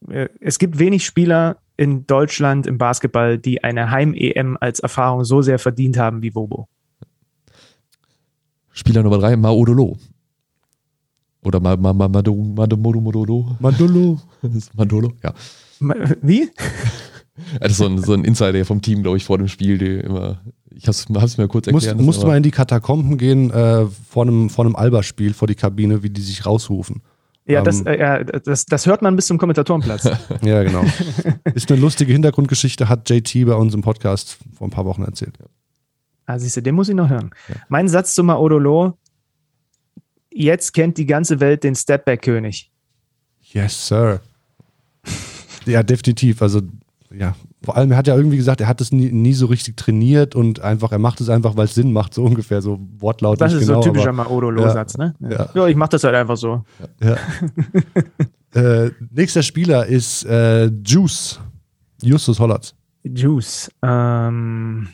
Äh, 0.09 0.29
Es 0.39 0.57
gibt 0.57 0.79
wenig 0.79 1.05
Spieler 1.05 1.57
in 1.77 2.07
Deutschland 2.07 2.67
im 2.67 2.77
Basketball, 2.77 3.37
die 3.37 3.63
eine 3.63 3.91
Heim-EM 3.91 4.57
als 4.59 4.79
Erfahrung 4.79 5.23
so 5.23 5.41
sehr 5.41 5.59
verdient 5.59 5.97
haben 5.97 6.21
wie 6.21 6.31
Bobo. 6.31 6.67
Spieler 8.73 9.03
Nummer 9.03 9.19
drei, 9.19 9.35
Maodolo. 9.37 9.97
Oder 11.45 11.59
Ma, 11.59 11.75
Ma, 11.75 11.93
Ma, 11.93 12.07
Mado, 12.07 12.33
Mado, 12.35 12.77
Modo, 12.77 12.99
Modolo. 13.01 13.55
Mandolo. 13.59 14.19
Mandolo, 14.75 15.13
ja. 15.23 15.33
Ma- 15.79 15.95
Wie? 16.21 16.49
Das 17.59 17.71
ist 17.71 17.77
so 17.79 17.87
ein, 17.87 17.97
so 17.97 18.13
ein 18.13 18.23
Insider 18.25 18.63
vom 18.63 18.79
Team, 18.83 19.01
glaube 19.01 19.17
ich, 19.17 19.25
vor 19.25 19.39
dem 19.39 19.47
Spiel, 19.47 19.79
der 19.79 20.03
immer. 20.03 20.41
Ich 20.69 20.87
hab's, 20.87 21.07
hab's 21.11 21.37
mir 21.39 21.47
kurz 21.47 21.65
Muss, 21.65 21.83
erklärt. 21.83 21.97
das 21.99 22.05
musst 22.05 22.23
mal 22.27 22.37
in 22.37 22.43
die 22.43 22.51
Katakomben 22.51 23.17
gehen 23.17 23.49
äh, 23.49 23.87
vor 23.87 24.21
einem, 24.21 24.51
vor 24.51 24.65
einem 24.65 24.75
Alba-Spiel, 24.75 25.33
vor 25.33 25.47
die 25.47 25.55
Kabine, 25.55 26.03
wie 26.03 26.11
die 26.11 26.21
sich 26.21 26.45
rausrufen. 26.45 27.01
Ja, 27.47 27.59
Ähm. 27.59 27.65
das, 27.65 27.81
äh, 27.87 27.99
ja 27.99 28.23
das, 28.23 28.65
das 28.67 28.85
hört 28.85 29.01
man 29.01 29.15
bis 29.15 29.25
zum 29.25 29.39
Kommentatorenplatz. 29.39 30.03
Ja, 30.43 30.61
genau. 30.63 30.83
ist 31.55 31.71
eine 31.71 31.81
lustige 31.81 32.13
Hintergrundgeschichte, 32.13 32.87
hat 32.87 33.09
JT 33.09 33.47
bei 33.47 33.55
uns 33.55 33.73
im 33.73 33.81
Podcast 33.81 34.37
vor 34.55 34.67
ein 34.67 34.71
paar 34.71 34.85
Wochen 34.85 35.01
erzählt. 35.01 35.35
Ah, 36.25 36.39
siehst 36.39 36.57
du, 36.57 36.61
den 36.61 36.75
muss 36.75 36.89
ich 36.89 36.95
noch 36.95 37.09
hören. 37.09 37.31
Mein 37.69 37.87
Satz 37.87 38.15
zu 38.15 38.23
Maodolo. 38.23 38.97
Jetzt 40.31 40.73
kennt 40.73 40.97
die 40.97 41.05
ganze 41.05 41.39
Welt 41.39 41.63
den 41.63 41.75
Stepback-König. 41.75 42.71
Yes, 43.41 43.87
Sir. 43.87 44.21
ja, 45.65 45.83
definitiv. 45.83 46.41
Also, 46.41 46.61
ja, 47.13 47.35
vor 47.63 47.77
allem, 47.77 47.91
er 47.91 47.97
hat 47.97 48.07
ja 48.07 48.15
irgendwie 48.15 48.37
gesagt, 48.37 48.61
er 48.61 48.67
hat 48.67 48.81
es 48.81 48.91
nie, 48.91 49.11
nie 49.11 49.33
so 49.33 49.45
richtig 49.45 49.77
trainiert 49.77 50.35
und 50.35 50.59
einfach, 50.61 50.91
er 50.91 50.99
macht 50.99 51.21
es 51.21 51.29
einfach, 51.29 51.55
weil 51.55 51.65
es 51.65 51.75
Sinn 51.75 51.93
macht, 51.93 52.13
so 52.13 52.23
ungefähr, 52.23 52.61
so 52.61 52.79
Wortlaut. 52.97 53.39
Das 53.39 53.53
ist 53.53 53.59
genau, 53.59 53.81
so 53.81 53.89
ein 53.89 53.93
typischer 53.93 54.11
Maodolo-Satz, 54.11 54.97
ne? 54.97 55.13
Ja. 55.19 55.49
Ja, 55.53 55.67
ich 55.67 55.75
mach 55.75 55.87
das 55.89 56.03
halt 56.03 56.15
einfach 56.15 56.37
so. 56.37 56.63
Ja. 57.01 57.17
äh, 58.85 58.91
nächster 59.11 59.43
Spieler 59.43 59.85
ist 59.85 60.25
äh, 60.25 60.65
Juice. 60.83 61.39
Justus 62.01 62.39
Hollatz. 62.39 62.73
Juice. 63.03 63.71
Ähm. 63.81 64.89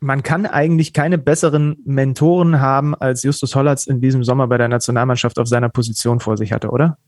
Man 0.00 0.22
kann 0.22 0.46
eigentlich 0.46 0.92
keine 0.92 1.18
besseren 1.18 1.76
Mentoren 1.84 2.60
haben, 2.60 2.94
als 2.94 3.24
Justus 3.24 3.54
Hollatz 3.54 3.86
in 3.86 4.00
diesem 4.00 4.22
Sommer 4.22 4.46
bei 4.46 4.56
der 4.58 4.68
Nationalmannschaft 4.68 5.38
auf 5.38 5.48
seiner 5.48 5.68
Position 5.68 6.20
vor 6.20 6.36
sich 6.36 6.52
hatte, 6.52 6.70
oder? 6.70 6.98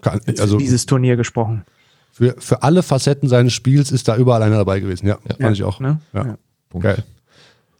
Kann, 0.00 0.20
Jetzt 0.26 0.40
also 0.40 0.58
dieses 0.58 0.86
Turnier 0.86 1.16
gesprochen. 1.16 1.64
für, 2.12 2.36
für 2.38 2.62
alle 2.62 2.82
Facetten 2.82 3.28
seines 3.28 3.52
Spiels 3.52 3.90
ist 3.90 4.06
da 4.06 4.16
überall 4.16 4.42
einer 4.42 4.58
dabei 4.58 4.78
gewesen. 4.78 5.06
Ja, 5.08 5.18
fand 5.40 5.56
ich 5.56 5.64
auch. 5.64 5.80
Ne? 5.80 6.00
Ja. 6.12 6.26
Ja. 6.26 6.38
Punkt. 6.68 6.84
Geil. 6.84 7.04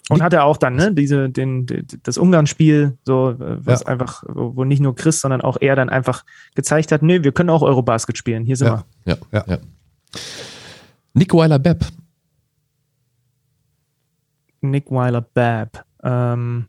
Und 0.09 0.23
hat 0.23 0.33
er 0.33 0.45
auch 0.45 0.57
dann, 0.57 0.77
ne, 0.77 0.95
diese, 0.95 1.29
den, 1.31 1.67
das 2.05 2.17
Ungarn-Spiel, 2.17 2.97
so, 3.05 3.31
äh, 3.31 3.67
was 3.67 3.81
Ja. 3.81 3.87
einfach, 3.89 4.23
wo 4.29 4.63
nicht 4.65 4.81
nur 4.81 4.95
Chris, 4.95 5.21
sondern 5.21 5.41
auch 5.41 5.57
er 5.61 5.75
dann 5.75 5.89
einfach 5.89 6.25
gezeigt 6.55 6.93
hat, 6.93 7.03
nee, 7.03 7.25
wir 7.25 7.33
können 7.33 7.51
auch 7.51 7.63
Eurobasket 7.63 8.17
spielen, 8.17 8.45
hier 8.45 8.57
sind 8.57 8.69
Ja. 8.69 8.85
wir. 9.05 9.19
Ja, 9.33 9.41
Ja. 9.41 9.45
ja. 9.55 9.59
Nick 11.15 11.35
Weiler-Bepp. 11.35 11.87
Nick 14.61 14.91
Weiler-Babb. 14.91 15.85
Ähm, 16.03 16.67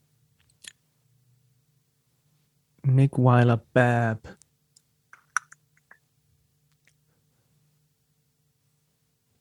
Nick 2.83 3.17
Weiler-Babb. 3.17 4.35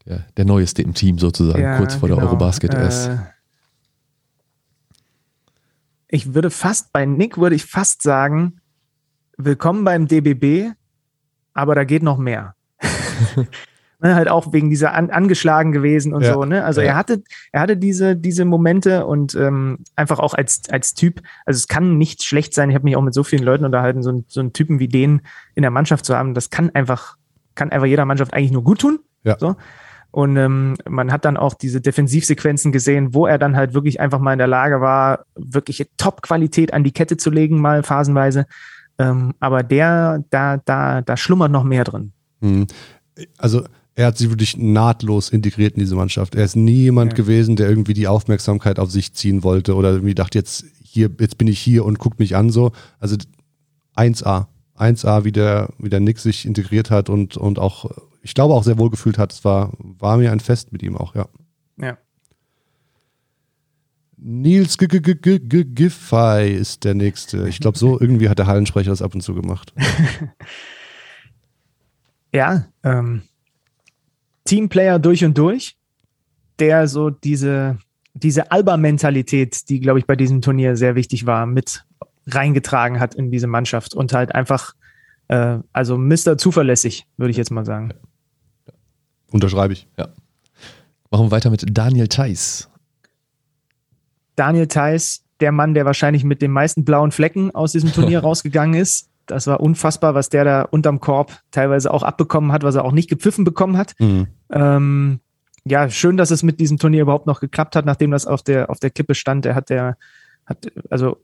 Der, 0.06 0.24
der 0.36 0.44
Neueste 0.44 0.82
im 0.82 0.94
Team 0.94 1.18
sozusagen, 1.18 1.62
Ja, 1.62 1.77
kurz 1.78 1.94
vor 1.94 2.09
der 2.09 2.16
genau. 2.16 2.28
Eurobasket 2.28 2.74
ist. 2.74 3.06
Äh, 3.09 3.16
ich 6.08 6.34
würde 6.34 6.50
fast, 6.50 6.92
bei 6.92 7.04
Nick 7.06 7.38
würde 7.38 7.56
ich 7.56 7.64
fast 7.64 8.02
sagen, 8.02 8.60
willkommen 9.36 9.84
beim 9.84 10.06
DBB, 10.06 10.72
aber 11.52 11.74
da 11.74 11.84
geht 11.84 12.02
noch 12.02 12.18
mehr. 12.18 12.54
ne, 14.00 14.14
halt 14.14 14.28
auch 14.28 14.52
wegen 14.52 14.70
dieser 14.70 14.94
an, 14.94 15.10
angeschlagen 15.10 15.72
gewesen 15.72 16.12
und 16.14 16.22
Ja. 16.22 16.34
so. 16.34 16.44
Ne? 16.44 16.64
Also 16.64 16.80
Ja. 16.80 16.88
er 16.88 16.96
hatte, 16.96 17.22
er 17.52 17.60
hatte 17.62 17.76
diese, 17.76 18.14
diese 18.16 18.44
Momente 18.44 19.06
und 19.06 19.34
ähm, 19.34 19.78
einfach 19.96 20.18
auch 20.18 20.34
als, 20.34 20.68
als 20.70 20.94
Typ, 20.94 21.22
also 21.44 21.56
es 21.58 21.68
kann 21.68 21.98
nicht 21.98 22.22
schlecht 22.22 22.54
sein. 22.54 22.68
Ich 22.70 22.74
habe 22.76 22.84
mich 22.84 22.96
auch 22.96 23.02
mit 23.02 23.14
so 23.14 23.24
vielen 23.24 23.42
Leuten 23.42 23.64
unterhalten, 23.64 24.02
so, 24.02 24.10
ein- 24.12 24.24
so 24.28 24.40
einen 24.40 24.52
Typen 24.52 24.78
wie 24.78 24.88
den 24.88 25.22
in 25.54 25.62
der 25.62 25.70
Mannschaft 25.70 26.04
zu 26.04 26.16
haben, 26.16 26.34
das 26.34 26.50
kann 26.50 26.70
einfach, 26.74 27.16
kann 27.54 27.70
einfach 27.72 27.86
jeder 27.86 28.04
Mannschaft 28.04 28.32
eigentlich 28.34 28.52
nur 28.52 28.64
gut 28.64 28.80
tun. 28.80 29.00
Ja. 29.24 29.36
So. 29.38 29.56
Und 30.16 30.38
ähm, 30.38 30.76
man 30.88 31.12
hat 31.12 31.26
dann 31.26 31.36
auch 31.36 31.52
diese 31.52 31.82
Defensivsequenzen 31.82 32.72
gesehen, 32.72 33.12
wo 33.12 33.26
er 33.26 33.36
dann 33.36 33.55
halt 33.55 33.74
wirklich 33.74 34.01
einfach 34.01 34.18
mal 34.18 34.32
in 34.32 34.38
der 34.38 34.47
Lage 34.47 34.80
war, 34.80 35.26
wirkliche 35.34 35.86
Top-Qualität 35.98 36.72
an 36.72 36.84
die 36.84 36.90
Kette 36.90 37.18
zu 37.18 37.28
legen, 37.28 37.60
mal 37.60 37.82
phasenweise. 37.82 38.47
Ähm, 38.98 39.34
aber 39.40 39.62
der, 39.62 40.24
da, 40.30 40.56
da, 40.64 41.02
da 41.02 41.16
schlummert 41.18 41.52
noch 41.52 41.64
mehr 41.64 41.84
drin. 41.84 42.12
Mhm. 42.40 42.66
Also 43.36 43.64
er 43.94 44.06
hat 44.06 44.16
sich 44.16 44.30
wirklich 44.30 44.56
nahtlos 44.56 45.28
integriert 45.28 45.74
in 45.74 45.80
diese 45.80 45.97
Mannschaft. 45.97 46.34
Er 46.34 46.44
ist 46.44 46.56
nie 46.56 46.84
jemand 46.84 47.12
Ja. 47.12 47.16
gewesen, 47.18 47.56
der 47.56 47.68
irgendwie 47.68 47.93
die 47.93 48.09
Aufmerksamkeit 48.09 48.78
auf 48.78 48.90
sich 48.90 49.12
ziehen 49.12 49.44
wollte 49.44 49.74
oder 49.74 49.90
irgendwie 49.90 50.14
dachte, 50.14 50.38
jetzt 50.38 50.64
hier, 50.82 51.10
jetzt 51.20 51.36
bin 51.36 51.47
ich 51.47 51.59
hier 51.59 51.84
und 51.84 51.98
guckt 51.98 52.20
mich 52.20 52.36
an 52.36 52.48
so. 52.48 52.72
Also 53.01 53.18
1A. 53.97 54.47
1A, 54.78 55.24
wie 55.24 55.32
der, 55.32 55.68
wie 55.78 55.90
der 55.90 56.01
Nick 56.01 56.20
sich 56.20 56.47
integriert 56.47 56.90
hat 56.90 57.10
und, 57.10 57.36
und 57.36 57.59
auch, 57.59 57.90
ich 58.27 58.35
glaube 58.35 58.55
auch 58.55 58.65
sehr 58.65 58.77
wohl 58.78 58.90
gefühlt 58.90 59.19
hat. 59.19 59.32
Es 59.32 59.44
war, 59.44 59.73
war 59.78 60.16
mir 60.16 60.32
ein 60.32 60.40
Fest 60.40 60.73
mit 60.73 60.82
ihm 60.82 60.97
auch, 60.97 61.15
ja. 61.15 61.28
Ja. 61.81 61.97
Nils 64.16 64.77
G- 64.78 64.89
G- 64.89 65.01
G- 65.39 65.65
Giffey 65.65 66.51
ist 66.53 66.82
der 66.85 66.94
nächste. 66.94 67.48
Ich 67.48 67.61
glaube, 67.61 67.78
so 67.78 68.01
irgendwie 68.01 68.28
hat 68.28 68.39
der 68.39 68.47
Hallensprecher 68.48 68.90
das 68.90 69.03
ab 69.03 69.15
und 69.15 69.20
zu 69.23 69.35
gemacht. 69.35 69.73
Ja, 72.32 72.66
ähm, 72.82 73.23
Teamplayer 74.44 74.98
durch 74.98 75.24
und 75.24 75.39
durch, 75.39 75.77
der 76.59 76.86
so 76.86 77.09
diese, 77.09 77.78
diese 78.12 78.51
Alba-Mentalität, 78.51 79.70
die, 79.70 79.81
glaube 79.81 80.01
ich, 80.01 80.07
bei 80.07 80.16
diesem 80.16 80.43
Turnier 80.43 80.77
sehr 80.77 80.97
wichtig 80.97 81.24
war, 81.24 81.47
mit 81.47 81.85
reingetragen 82.27 83.01
hat 83.01 83.15
in 83.15 83.31
diese 83.31 83.47
Mannschaft 83.47 83.94
und 83.94 84.12
halt 84.12 84.35
einfach, 84.35 84.74
äh, 85.28 85.59
also 85.73 85.97
Mr. 85.97 86.36
Zuverlässig, 86.36 87.07
würde 87.16 87.31
ich 87.31 87.39
jetzt 87.39 87.53
mal 87.53 87.65
sagen. 87.65 87.94
Unterschreibe 89.31 89.73
ich. 89.73 89.86
Machen 91.11 91.27
wir 91.27 91.31
weiter 91.31 91.51
mit 91.51 91.65
Daniel 91.69 92.09
Theiss. 92.09 92.69
Daniel 94.35 94.66
Theiss, 94.66 95.24
der 95.40 95.53
Mann, 95.53 95.74
der 95.74 95.85
wahrscheinlich 95.85 96.24
mit 96.24 96.43
den 96.43 96.51
meisten 96.51 96.85
blauen 96.85 97.11
Flecken 97.11 97.55
aus 97.55 97.73
diesem 97.73 97.93
Turnier 97.93 98.20
rausgegangen 98.23 98.81
ist. 98.81 99.09
Das 99.27 99.47
war 99.47 99.61
unfassbar, 99.61 100.15
was 100.15 100.28
der 100.28 100.44
da 100.44 100.62
unterm 100.62 101.01
Korb 101.01 101.40
teilweise 101.51 101.93
auch 101.93 102.03
abbekommen 102.03 102.53
hat, 102.53 102.62
was 102.62 102.77
er 102.77 102.85
auch 102.85 102.93
nicht 102.93 103.09
gepfiffen 103.09 103.44
bekommen 103.44 103.77
hat. 103.77 103.94
Mhm. 103.98 104.28
Ähm, 104.51 105.20
ja, 105.65 105.90
schön, 105.90 106.16
dass 106.16 106.31
es 106.31 106.44
mit 106.44 106.61
diesem 106.61 106.78
Turnier 106.78 107.03
überhaupt 107.03 107.27
noch 107.27 107.40
geklappt 107.40 107.74
hat, 107.74 107.86
nachdem 107.86 108.12
das 108.12 108.27
auf 108.27 108.43
der, 108.43 108.70
auf 108.70 108.78
der 108.78 108.90
Kippe 108.90 109.16
stand. 109.16 109.44
Er 109.47 109.57
hat 109.57 109.69
der, 109.69 109.97
hat, 110.44 110.70
also 110.90 111.16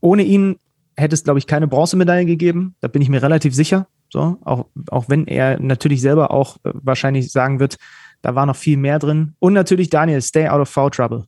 ohne 0.00 0.24
ihn 0.24 0.56
hätte 0.96 1.14
es, 1.14 1.22
glaube 1.22 1.38
ich, 1.38 1.46
keine 1.46 1.68
Bronzemedaille 1.68 2.26
gegeben. 2.26 2.74
Da 2.80 2.88
bin 2.88 3.02
ich 3.02 3.08
mir 3.08 3.22
relativ 3.22 3.54
sicher. 3.54 3.86
So, 4.12 4.36
auch, 4.44 4.66
auch 4.90 5.06
wenn 5.08 5.26
er 5.26 5.58
natürlich 5.58 6.02
selber 6.02 6.32
auch 6.32 6.58
äh, 6.64 6.72
wahrscheinlich 6.74 7.32
sagen 7.32 7.60
wird, 7.60 7.76
da 8.20 8.34
war 8.34 8.44
noch 8.44 8.56
viel 8.56 8.76
mehr 8.76 8.98
drin. 8.98 9.32
Und 9.38 9.54
natürlich 9.54 9.88
Daniel, 9.88 10.20
stay 10.20 10.48
out 10.48 10.60
of 10.60 10.68
foul 10.68 10.90
trouble. 10.90 11.24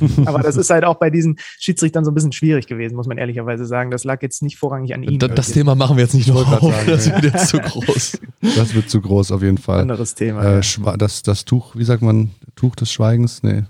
Aber 0.24 0.38
das 0.38 0.56
ist 0.56 0.70
halt 0.70 0.84
auch 0.84 0.94
bei 0.94 1.10
diesen 1.10 1.38
Schiedsrichtern 1.58 2.06
so 2.06 2.10
ein 2.10 2.14
bisschen 2.14 2.32
schwierig 2.32 2.66
gewesen, 2.68 2.96
muss 2.96 3.06
man 3.06 3.18
ehrlicherweise 3.18 3.66
sagen. 3.66 3.90
Das 3.90 4.04
lag 4.04 4.22
jetzt 4.22 4.42
nicht 4.42 4.56
vorrangig 4.56 4.94
an 4.94 5.02
ihm. 5.02 5.18
Da, 5.18 5.28
das 5.28 5.52
Thema 5.52 5.74
machen 5.74 5.98
wir 5.98 6.04
jetzt 6.04 6.14
nicht 6.14 6.28
noch 6.28 6.50
auf, 6.50 6.72
sagen, 6.72 6.86
das 6.86 7.06
wird 7.06 7.24
jetzt 7.24 7.48
zu 7.48 7.58
groß. 7.58 8.18
Das 8.56 8.74
wird 8.74 8.88
zu 8.88 9.02
groß 9.02 9.30
auf 9.32 9.42
jeden 9.42 9.58
Fall. 9.58 9.80
anderes 9.82 10.14
Thema. 10.14 10.42
Äh, 10.42 10.62
ja. 10.62 10.96
Das, 10.96 11.22
das 11.22 11.44
Tuch, 11.44 11.76
wie 11.76 11.84
sagt 11.84 12.00
man, 12.00 12.30
Tuch 12.56 12.76
des 12.76 12.90
Schweigens? 12.90 13.42
Nee. 13.42 13.64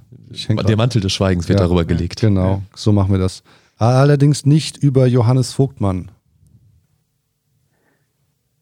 Der 0.49 0.77
Mantel 0.77 1.01
des 1.01 1.13
Schweigens 1.13 1.49
wird 1.49 1.59
Ja, 1.59 1.65
darüber 1.67 1.85
gelegt. 1.85 2.21
Genau, 2.21 2.63
so 2.77 2.93
machen 2.93 3.11
wir 3.11 3.19
das. 3.19 3.43
Allerdings 3.77 4.47
nicht 4.47 4.77
über 4.77 5.07
Johannes 5.07 5.53
Vogtmann. 5.53 6.13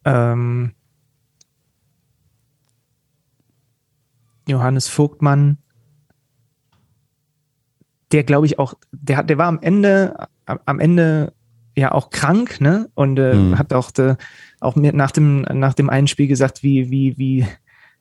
Ähm, 0.07 0.73
Johannes 4.49 4.89
Vogtmann 4.89 5.59
der 8.13 8.25
glaube 8.25 8.47
ich 8.47 8.59
auch, 8.59 8.75
der 8.93 9.17
hat, 9.17 9.31
der 9.31 9.39
war 9.39 9.49
am 9.49 9.61
Ende, 9.61 10.15
am 10.45 10.81
Ende 10.81 11.33
ja 11.77 11.93
auch 11.93 12.11
krank, 12.11 12.61
ne? 12.61 12.89
Und 12.95 13.19
äh, 13.19 13.35
mhm. 13.35 13.59
hat 13.59 13.73
auch, 13.73 13.91
de, 13.91 14.17
auch 14.61 14.77
mir 14.77 14.93
nach 14.93 15.11
dem, 15.11 15.43
nach 15.43 15.75
dem 15.75 15.91
einen 15.91 16.07
Spiel 16.07 16.29
gesagt, 16.29 16.63
wie, 16.63 16.91
wie, 16.91 17.19
wie, 17.19 17.47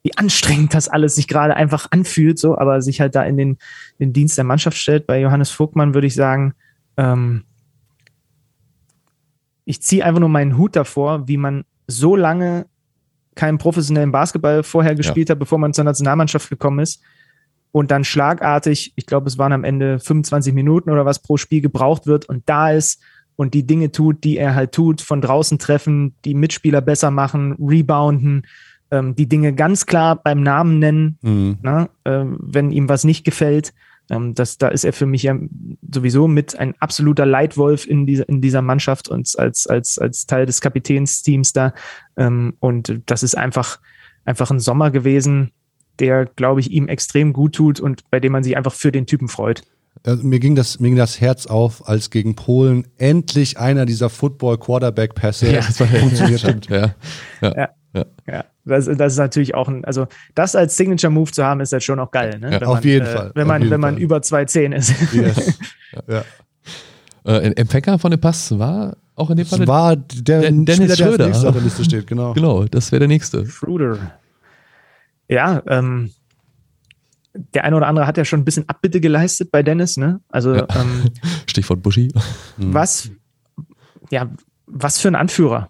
wie 0.04 0.18
anstrengend 0.18 0.74
das 0.74 0.88
alles 0.88 1.16
sich 1.16 1.28
gerade 1.28 1.56
einfach 1.56 1.88
anfühlt, 1.92 2.40
so, 2.40 2.58
aber 2.58 2.82
sich 2.82 3.02
halt 3.02 3.16
da 3.16 3.24
in 3.24 3.38
den, 3.38 3.58
den 4.00 4.14
Dienst 4.14 4.38
der 4.38 4.46
Mannschaft 4.46 4.78
stellt. 4.78 5.08
Bei 5.08 5.20
Johannes 5.20 5.50
Vogtmann 5.50 5.94
würde 5.94 6.08
ich 6.08 6.16
sagen, 6.16 6.54
ähm, 6.98 7.44
ich 9.66 9.82
ziehe 9.82 10.06
einfach 10.06 10.20
nur 10.20 10.30
meinen 10.30 10.58
Hut 10.58 10.76
davor, 10.76 11.28
wie 11.28 11.38
man 11.38 11.66
so 11.88 12.16
lange 12.16 12.66
keinen 13.36 13.58
professionellen 13.58 14.12
Basketball 14.12 14.64
vorher 14.64 14.96
gespielt 14.96 15.30
ja. 15.30 15.34
hat, 15.34 15.40
bevor 15.40 15.58
man 15.58 15.74
zur 15.74 15.84
Nationalmannschaft 15.84 16.50
gekommen 16.50 16.80
ist. 16.80 17.02
Und 17.72 17.92
dann 17.92 18.06
schlagartig, 18.06 18.94
ich 18.96 19.06
glaube, 19.06 19.28
es 19.28 19.38
waren 19.38 19.52
am 19.52 19.66
Ende 19.66 20.00
25 20.00 20.54
Minuten 20.54 20.90
oder 20.90 21.06
was 21.06 21.22
pro 21.22 21.36
Spiel 21.36 21.60
gebraucht 21.60 22.08
wird 22.08 22.26
und 22.30 22.44
da 22.46 22.72
ist 22.72 23.02
und 23.36 23.54
die 23.54 23.68
Dinge 23.68 23.92
tut, 23.92 24.24
die 24.24 24.38
er 24.38 24.56
halt 24.56 24.72
tut, 24.72 25.02
von 25.02 25.20
draußen 25.20 25.60
treffen, 25.60 26.16
die 26.24 26.36
Mitspieler 26.36 26.80
besser 26.80 27.12
machen, 27.12 27.58
rebounden, 27.60 28.48
ähm, 28.92 29.16
die 29.16 29.28
Dinge 29.28 29.54
ganz 29.54 29.86
klar 29.86 30.16
beim 30.16 30.42
Namen 30.42 30.80
nennen, 30.80 31.18
mhm. 31.22 31.58
ne, 31.62 31.90
äh, 32.06 32.24
wenn 32.40 32.72
ihm 32.72 32.88
was 32.88 33.04
nicht 33.04 33.26
gefällt. 33.26 33.74
Ähm, 34.10 34.34
das, 34.36 34.58
da 34.58 34.68
ist 34.68 34.84
er 34.84 34.94
für 34.94 35.06
mich 35.06 35.24
ja 35.24 35.38
sowieso 35.94 36.28
mit 36.28 36.58
ein 36.58 36.76
absoluter 36.80 37.26
Leitwolf 37.26 37.88
in 37.88 38.06
dieser, 38.06 38.28
in 38.30 38.42
dieser 38.42 38.62
Mannschaft 38.62 39.10
und 39.10 39.38
als, 39.38 39.68
als, 39.68 39.98
als 39.98 40.26
Teil 40.26 40.46
des 40.46 40.62
Kapitänsteams 40.62 41.54
da. 41.54 41.74
Ähm, 42.18 42.54
und 42.60 43.02
das 43.06 43.24
ist 43.24 43.38
einfach, 43.38 43.80
einfach 44.26 44.52
ein 44.52 44.60
Sommer 44.60 44.92
gewesen, 44.92 45.52
der, 46.00 46.26
glaube 46.26 46.60
ich, 46.60 46.72
ihm 46.72 46.88
extrem 46.88 47.34
gut 47.34 47.56
tut 47.56 47.80
und 47.80 48.10
bei 48.10 48.20
dem 48.20 48.34
man 48.34 48.44
sich 48.44 48.58
einfach 48.58 48.74
für 48.74 48.92
den 48.92 49.06
Typen 49.06 49.28
freut. 49.28 49.64
Also 50.04 50.24
mir, 50.24 50.40
ging 50.40 50.56
das, 50.56 50.80
mir 50.80 50.90
ging 50.90 50.98
das 50.98 51.22
Herz 51.22 51.48
auf, 51.48 51.88
als 51.88 52.10
gegen 52.10 52.36
Polen 52.36 52.86
endlich 52.98 53.58
einer 53.58 53.86
dieser 53.86 54.10
Football-Quarterback-Pässe 54.10 55.54
ja, 55.54 55.62
funktioniert 56.00 56.44
hat. 56.44 56.70
Ja. 56.70 56.96
Ja. 57.42 57.58
ja. 57.58 57.70
Ja. 57.96 58.06
ja. 58.28 58.46
Das, 58.66 58.86
das, 58.86 59.14
ist 59.14 59.20
natürlich 59.20 59.56
auch 59.56 59.68
ein, 59.68 59.86
also 59.86 60.08
das 60.34 60.56
als 60.56 60.76
Signature-Move 60.78 61.32
zu 61.32 61.44
haben, 61.44 61.62
ist 61.62 61.72
halt 61.72 61.84
schon 61.84 62.00
auch 62.00 62.12
geil. 62.12 62.40
Ne? 62.40 62.52
Ja, 62.52 62.62
auf 62.68 62.76
man, 62.76 62.84
jeden 62.84 63.06
äh, 63.06 63.10
Fall. 63.10 63.32
Wenn 63.36 63.48
man, 63.48 63.70
wenn 63.70 63.80
man 63.80 63.96
Fall. 63.96 64.04
über 64.04 64.18
2,10 64.18 64.76
ist. 64.76 65.14
Yes. 65.14 65.60
ja. 66.08 66.24
Äh, 67.26 67.52
Empfänger 67.56 68.00
von 68.00 68.12
dem 68.12 68.20
Pass 68.20 68.58
war 68.58 68.98
auch 69.16 69.30
in 69.30 69.38
dem 69.38 69.46
Fall 69.46 69.66
war 69.66 69.96
der, 69.96 70.42
der 70.42 70.52
Dennis 70.52 70.76
Spieler, 70.76 70.96
Schröder. 70.96 71.30
Der 71.30 71.48
auf 71.48 71.54
der 71.54 71.62
Liste 71.62 71.84
steht, 71.86 72.08
genau. 72.08 72.34
Genau, 72.36 72.66
das 72.66 72.92
wäre 72.92 73.00
der 73.00 73.08
nächste. 73.08 73.46
Schröder. 73.46 73.98
Ja, 75.30 75.64
ähm, 75.68 76.12
der 77.34 77.64
eine 77.64 77.78
oder 77.78 77.88
andere 77.88 78.08
hat 78.08 78.18
ja 78.18 78.26
schon 78.26 78.42
ein 78.42 78.46
bisschen 78.46 78.68
Abbitte 78.68 79.00
geleistet 79.00 79.52
bei 79.52 79.64
Dennis, 79.64 79.98
ne? 79.98 80.20
Also 80.30 80.54
ja. 80.54 80.68
ähm, 80.76 81.12
Stichwort 81.48 81.82
Buschi. 81.82 82.14
Was, 82.58 83.10
ja, 84.12 84.30
was 84.66 85.00
für 85.00 85.08
ein 85.08 85.16
Anführer. 85.16 85.70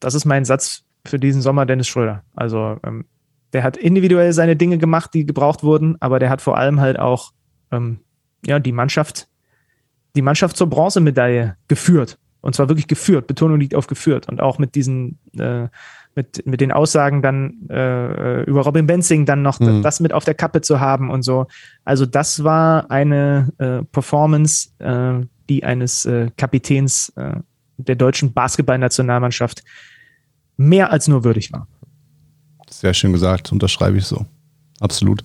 Das 0.00 0.14
ist 0.14 0.24
mein 0.24 0.44
Satz 0.44 0.84
für 1.06 1.18
diesen 1.18 1.42
Sommer, 1.42 1.66
Dennis 1.66 1.88
Schröder. 1.88 2.22
Also 2.34 2.76
ähm, 2.84 3.04
der 3.52 3.62
hat 3.62 3.76
individuell 3.76 4.32
seine 4.32 4.56
Dinge 4.56 4.78
gemacht, 4.78 5.14
die 5.14 5.24
gebraucht 5.24 5.62
wurden, 5.62 5.96
aber 6.00 6.18
der 6.18 6.30
hat 6.30 6.42
vor 6.42 6.58
allem 6.58 6.80
halt 6.80 6.98
auch 6.98 7.32
ähm, 7.70 8.00
ja 8.44 8.58
die 8.58 8.72
Mannschaft, 8.72 9.28
die 10.16 10.22
Mannschaft 10.22 10.56
zur 10.56 10.68
Bronzemedaille 10.68 11.56
geführt. 11.68 12.18
Und 12.40 12.54
zwar 12.54 12.68
wirklich 12.68 12.86
geführt. 12.86 13.26
Betonung 13.26 13.58
liegt 13.58 13.74
auf 13.74 13.88
geführt. 13.88 14.28
Und 14.28 14.40
auch 14.40 14.58
mit 14.58 14.76
diesen 14.76 15.18
äh, 15.36 15.68
mit, 16.18 16.44
mit 16.46 16.60
den 16.60 16.72
Aussagen 16.72 17.22
dann 17.22 17.68
äh, 17.70 18.42
über 18.42 18.62
Robin 18.62 18.88
Benzing 18.88 19.24
dann 19.24 19.42
noch 19.42 19.60
mhm. 19.60 19.82
das 19.82 20.00
mit 20.00 20.12
auf 20.12 20.24
der 20.24 20.34
Kappe 20.34 20.60
zu 20.60 20.80
haben 20.80 21.10
und 21.10 21.22
so. 21.22 21.46
Also 21.84 22.06
das 22.06 22.42
war 22.42 22.90
eine 22.90 23.52
äh, 23.58 23.84
Performance, 23.84 24.70
äh, 24.80 25.24
die 25.48 25.62
eines 25.62 26.06
äh, 26.06 26.30
Kapitäns 26.36 27.10
äh, 27.16 27.34
der 27.76 27.94
deutschen 27.94 28.32
Basketballnationalmannschaft 28.32 29.62
mehr 30.58 30.92
als 30.92 31.08
nur 31.08 31.24
würdig 31.24 31.50
war. 31.52 31.66
Sehr 32.68 32.92
schön 32.92 33.14
gesagt, 33.14 33.50
unterschreibe 33.50 33.96
ich 33.96 34.04
so. 34.04 34.26
Absolut. 34.80 35.22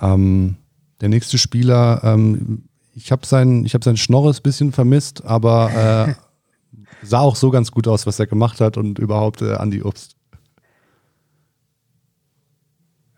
Ähm, 0.00 0.56
der 1.00 1.08
nächste 1.08 1.38
Spieler, 1.38 2.00
ähm, 2.04 2.68
ich 2.94 3.10
habe 3.10 3.26
sein, 3.26 3.66
hab 3.66 3.82
sein 3.82 3.96
Schnorres 3.96 4.38
ein 4.38 4.42
bisschen 4.44 4.72
vermisst, 4.72 5.24
aber 5.24 6.14
äh, 6.14 6.14
sah 7.02 7.20
auch 7.20 7.36
so 7.36 7.50
ganz 7.50 7.72
gut 7.72 7.88
aus, 7.88 8.06
was 8.06 8.18
er 8.20 8.26
gemacht 8.26 8.60
hat 8.60 8.76
und 8.76 8.98
überhaupt 8.98 9.42
äh, 9.42 9.54
Andi 9.54 9.82
Obst. 9.82 10.16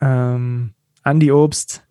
Ähm, 0.01 0.73
Andi 1.02 1.31
Obst, 1.31 1.82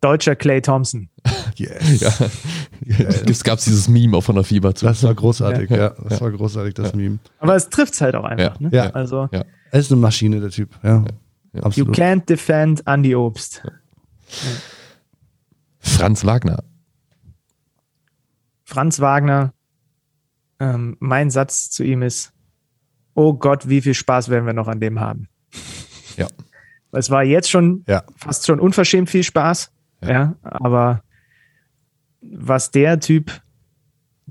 deutscher 0.00 0.36
Clay 0.36 0.60
Thompson. 0.60 1.08
Yes. 1.56 2.00
Ja. 2.00 3.20
Es 3.28 3.44
gab 3.44 3.58
dieses 3.58 3.86
Meme 3.86 4.16
auch 4.16 4.22
von 4.22 4.36
der 4.36 4.44
Fieber 4.44 4.74
zu. 4.74 4.86
Das 4.86 5.02
war 5.02 5.14
großartig, 5.14 5.68
ja. 5.68 5.76
ja 5.76 5.88
das 5.90 6.14
ja. 6.14 6.20
war 6.22 6.30
großartig, 6.30 6.72
das 6.72 6.94
Meme. 6.94 7.18
Aber 7.38 7.54
es 7.54 7.68
trifft 7.68 7.92
es 7.92 8.00
halt 8.00 8.14
auch 8.14 8.24
einfach. 8.24 8.58
Ja. 8.58 8.68
Ne? 8.68 8.70
ja. 8.72 8.90
Also, 8.90 9.28
ja. 9.30 9.44
Er 9.70 9.80
ist 9.80 9.92
eine 9.92 10.00
Maschine, 10.00 10.40
der 10.40 10.48
Typ. 10.48 10.70
Ja. 10.82 11.04
You 11.52 11.84
can't 11.86 12.24
defend 12.26 12.86
Andy 12.86 13.14
Obst. 13.14 13.62
Franz 15.80 16.24
Wagner. 16.24 16.62
Franz 18.64 19.00
Wagner, 19.00 19.52
ähm, 20.60 20.96
mein 21.00 21.30
Satz 21.30 21.70
zu 21.70 21.82
ihm 21.82 22.02
ist, 22.02 22.32
oh 23.14 23.34
Gott, 23.34 23.68
wie 23.68 23.80
viel 23.80 23.94
Spaß 23.94 24.28
werden 24.28 24.46
wir 24.46 24.52
noch 24.52 24.68
an 24.68 24.80
dem 24.80 25.00
haben. 25.00 25.28
Ja. 26.16 26.28
Es 26.92 27.10
war 27.10 27.24
jetzt 27.24 27.50
schon 27.50 27.84
ja. 27.86 28.04
fast 28.16 28.46
schon 28.46 28.60
unverschämt 28.60 29.10
viel 29.10 29.24
Spaß, 29.24 29.72
ja. 30.02 30.10
ja, 30.10 30.36
aber 30.42 31.02
was 32.20 32.70
der 32.70 33.00
Typ 33.00 33.40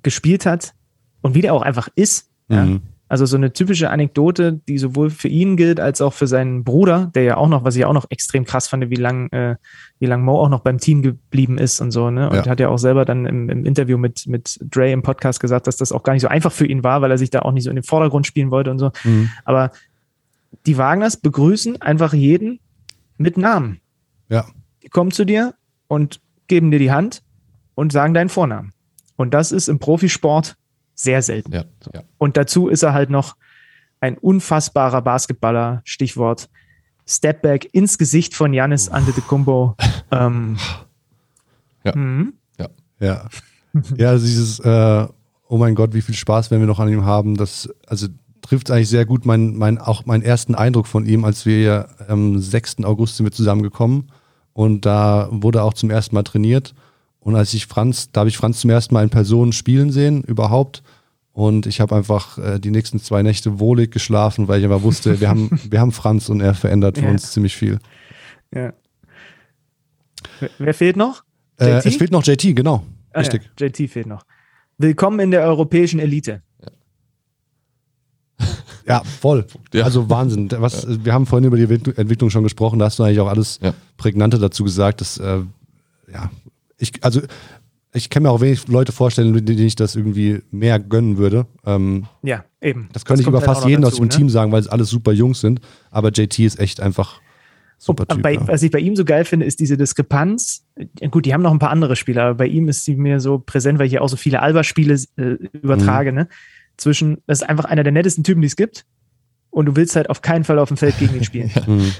gespielt 0.03 0.45
hat 0.45 0.73
und 1.21 1.35
wie 1.35 1.41
der 1.41 1.53
auch 1.53 1.61
einfach 1.61 1.89
ist, 1.95 2.29
mhm. 2.47 2.55
ja, 2.55 2.79
also 3.09 3.25
so 3.25 3.37
eine 3.37 3.51
typische 3.51 3.89
Anekdote, 3.89 4.61
die 4.67 4.77
sowohl 4.77 5.09
für 5.09 5.29
ihn 5.29 5.57
gilt 5.57 5.79
als 5.79 5.99
auch 5.99 6.13
für 6.13 6.27
seinen 6.27 6.63
Bruder, 6.63 7.09
der 7.15 7.23
ja 7.23 7.37
auch 7.37 7.49
noch, 7.49 7.63
was 7.63 7.75
ich 7.75 7.83
auch 7.83 7.93
noch 7.93 8.05
extrem 8.11 8.45
krass 8.45 8.67
fand, 8.67 8.91
wie 8.91 8.95
lang, 8.95 9.31
äh, 9.31 9.55
wie 9.97 10.05
lang 10.05 10.23
Mo 10.23 10.39
auch 10.39 10.49
noch 10.49 10.59
beim 10.59 10.77
Team 10.77 11.01
geblieben 11.01 11.57
ist 11.57 11.81
und 11.81 11.89
so, 11.89 12.11
ne? 12.11 12.29
Und 12.29 12.35
ja. 12.35 12.45
hat 12.45 12.59
ja 12.59 12.69
auch 12.69 12.77
selber 12.77 13.05
dann 13.05 13.25
im, 13.25 13.49
im, 13.49 13.65
Interview 13.65 13.97
mit, 13.97 14.27
mit 14.27 14.59
Dre 14.61 14.91
im 14.91 15.01
Podcast 15.01 15.39
gesagt, 15.39 15.65
dass 15.65 15.75
das 15.75 15.91
auch 15.91 16.03
gar 16.03 16.13
nicht 16.13 16.21
so 16.21 16.27
einfach 16.27 16.51
für 16.51 16.67
ihn 16.67 16.83
war, 16.83 17.01
weil 17.01 17.09
er 17.09 17.17
sich 17.17 17.31
da 17.31 17.39
auch 17.39 17.51
nicht 17.51 17.63
so 17.63 17.71
in 17.71 17.77
den 17.77 17.83
Vordergrund 17.83 18.27
spielen 18.27 18.51
wollte 18.51 18.69
und 18.69 18.77
so. 18.77 18.91
Mhm. 19.03 19.31
Aber 19.43 19.71
die 20.67 20.77
Wagners 20.77 21.17
begrüßen 21.17 21.81
einfach 21.81 22.13
jeden 22.13 22.59
mit 23.17 23.37
Namen. 23.37 23.79
Ja. 24.29 24.45
Die 24.83 24.89
kommen 24.89 25.09
zu 25.09 25.25
dir 25.25 25.55
und 25.89 26.21
geben 26.47 26.71
dir 26.71 26.79
die 26.79 26.91
Hand 26.91 27.21
und 27.75 27.91
sagen 27.91 28.13
deinen 28.13 28.29
Vornamen. 28.29 28.71
Und 29.17 29.33
das 29.33 29.51
ist 29.51 29.67
im 29.67 29.79
Profisport 29.79 30.55
sehr 30.95 31.21
selten. 31.21 31.51
Ja, 31.51 31.65
ja. 31.93 32.03
Und 32.17 32.37
dazu 32.37 32.69
ist 32.69 32.83
er 32.83 32.93
halt 32.93 33.09
noch 33.09 33.35
ein 33.99 34.17
unfassbarer 34.17 35.01
Basketballer, 35.01 35.81
Stichwort 35.83 36.49
Stepback 37.05 37.69
ins 37.73 37.97
Gesicht 37.97 38.35
von 38.35 38.53
Janis 38.53 38.87
Antetokounmpo. 38.87 39.75
ähm, 40.11 40.57
ja. 41.83 41.95
Mhm. 41.95 42.33
ja. 42.57 42.69
Ja. 42.99 43.27
Ja, 43.97 44.09
also 44.09 44.25
dieses, 44.25 44.59
äh, 44.59 45.07
oh 45.47 45.57
mein 45.57 45.75
Gott, 45.75 45.93
wie 45.93 46.01
viel 46.01 46.15
Spaß 46.15 46.51
werden 46.51 46.61
wir 46.61 46.67
noch 46.67 46.79
an 46.79 46.89
ihm 46.89 47.05
haben, 47.05 47.35
das, 47.35 47.69
also 47.87 48.07
trifft 48.41 48.71
eigentlich 48.71 48.89
sehr 48.89 49.05
gut 49.05 49.25
mein, 49.25 49.55
mein, 49.55 49.77
auch 49.77 50.05
meinen 50.05 50.23
ersten 50.23 50.55
Eindruck 50.55 50.87
von 50.87 51.05
ihm, 51.05 51.25
als 51.25 51.45
wir 51.45 51.61
ja 51.61 51.87
am 52.07 52.39
6. 52.39 52.83
August 52.83 53.17
sind 53.17 53.25
wir 53.25 53.31
zusammengekommen 53.31 54.11
und 54.59 54.85
da 54.85 55.29
wurde 55.31 55.63
auch 55.63 55.73
zum 55.73 55.89
ersten 55.89 56.15
Mal 56.15 56.23
trainiert 56.23 56.73
und 57.21 57.35
als 57.35 57.53
ich 57.53 57.65
Franz, 57.65 58.11
da 58.11 58.19
habe 58.19 58.29
ich 58.29 58.35
Franz 58.35 58.59
zum 58.59 58.69
ersten 58.69 58.93
Mal 58.93 59.03
in 59.03 59.09
Person 59.09 59.53
spielen 59.53 59.89
sehen, 59.89 60.21
überhaupt. 60.23 60.83
Und 61.31 61.65
ich 61.65 61.79
habe 61.79 61.95
einfach 61.95 62.37
äh, 62.37 62.59
die 62.59 62.69
nächsten 62.69 62.99
zwei 62.99 63.23
Nächte 63.23 63.57
wohlig 63.59 63.91
geschlafen, 63.91 64.49
weil 64.49 64.59
ich 64.59 64.65
aber 64.65 64.83
wusste, 64.83 65.21
wir 65.21 65.29
haben, 65.29 65.49
wir 65.69 65.79
haben 65.79 65.93
Franz 65.93 66.27
und 66.27 66.41
er 66.41 66.53
verändert 66.53 66.97
für 66.97 67.05
ja. 67.05 67.11
uns 67.11 67.31
ziemlich 67.31 67.55
viel. 67.55 67.79
Ja. 68.53 68.73
Wer 70.57 70.73
fehlt 70.73 70.97
noch? 70.97 71.23
Äh, 71.57 71.81
es 71.85 71.95
fehlt 71.95 72.11
noch 72.11 72.25
JT, 72.25 72.53
genau. 72.53 72.83
Ah, 73.13 73.19
Richtig. 73.19 73.49
Ja. 73.59 73.67
JT 73.67 73.89
fehlt 73.89 74.07
noch. 74.07 74.25
Willkommen 74.77 75.21
in 75.21 75.31
der 75.31 75.43
europäischen 75.43 76.01
Elite. 76.01 76.41
Ja, 78.89 79.03
voll. 79.03 79.45
Ja. 79.71 79.83
Also 79.83 80.09
Wahnsinn. 80.09 80.49
Was, 80.51 80.87
wir 81.05 81.13
haben 81.13 81.27
vorhin 81.27 81.47
über 81.47 81.57
die 81.57 81.91
Entwicklung 81.95 82.31
schon 82.31 82.43
gesprochen, 82.43 82.79
da 82.79 82.85
hast 82.85 82.97
du 82.97 83.03
eigentlich 83.03 83.19
auch 83.19 83.27
alles 83.27 83.59
ja. 83.61 83.73
Prägnante 83.97 84.39
dazu 84.39 84.63
gesagt. 84.63 85.01
Dass, 85.01 85.19
äh, 85.19 85.41
ja, 86.11 86.31
ich, 86.79 86.93
also 87.01 87.21
ich 87.93 88.09
kann 88.09 88.23
mir 88.23 88.31
auch 88.31 88.41
wenig 88.41 88.67
Leute 88.67 88.91
vorstellen, 88.91 89.45
denen 89.45 89.59
ich 89.59 89.75
das 89.75 89.95
irgendwie 89.95 90.41
mehr 90.49 90.79
gönnen 90.79 91.17
würde. 91.17 91.45
Ähm, 91.67 92.07
ja, 92.23 92.45
eben. 92.61 92.89
Das 92.93 93.05
könnte 93.05 93.21
ich 93.21 93.27
über 93.27 93.37
halt 93.37 93.45
fast 93.45 93.65
jeden 93.65 93.83
dazu, 93.83 93.93
aus 93.93 93.99
dem 93.99 94.05
ne? 94.05 94.09
Team 94.09 94.29
sagen, 94.29 94.51
weil 94.51 94.61
es 94.61 94.67
alles 94.67 94.89
super 94.89 95.11
Jungs 95.11 95.39
sind. 95.39 95.61
Aber 95.91 96.09
JT 96.09 96.39
ist 96.39 96.59
echt 96.59 96.81
einfach 96.81 97.21
super 97.77 98.07
Typ. 98.07 98.23
Bei, 98.23 98.33
ja. 98.33 98.47
Was 98.47 98.63
ich 98.63 98.71
bei 98.71 98.79
ihm 98.79 98.95
so 98.95 99.05
geil 99.05 99.23
finde, 99.23 99.45
ist 99.45 99.59
diese 99.59 99.77
Diskrepanz. 99.77 100.65
Gut, 101.11 101.25
die 101.27 101.33
haben 101.33 101.43
noch 101.43 101.51
ein 101.51 101.59
paar 101.59 101.69
andere 101.69 101.95
Spieler, 101.95 102.23
aber 102.23 102.35
bei 102.35 102.47
ihm 102.47 102.69
ist 102.69 102.85
sie 102.85 102.95
mir 102.95 103.19
so 103.19 103.37
präsent, 103.37 103.77
weil 103.77 103.85
ich 103.85 103.93
ja 103.93 104.01
auch 104.01 104.09
so 104.09 104.17
viele 104.17 104.41
Alba-Spiele 104.41 104.99
äh, 105.17 105.21
übertrage. 105.53 106.11
Mhm. 106.11 106.17
Ne? 106.17 106.27
Zwischen, 106.79 107.21
das 107.27 107.41
ist 107.41 107.49
einfach 107.49 107.65
einer 107.65 107.83
der 107.83 107.91
nettesten 107.91 108.23
Typen, 108.23 108.41
die 108.41 108.47
es 108.47 108.55
gibt 108.55 108.85
und 109.51 109.65
du 109.65 109.75
willst 109.75 109.95
halt 109.95 110.09
auf 110.09 110.21
keinen 110.21 110.43
Fall 110.43 110.59
auf 110.59 110.69
dem 110.69 110.77
Feld 110.77 110.97
gegen 110.97 111.15
ihn 111.15 111.23
spielen. 111.23 111.51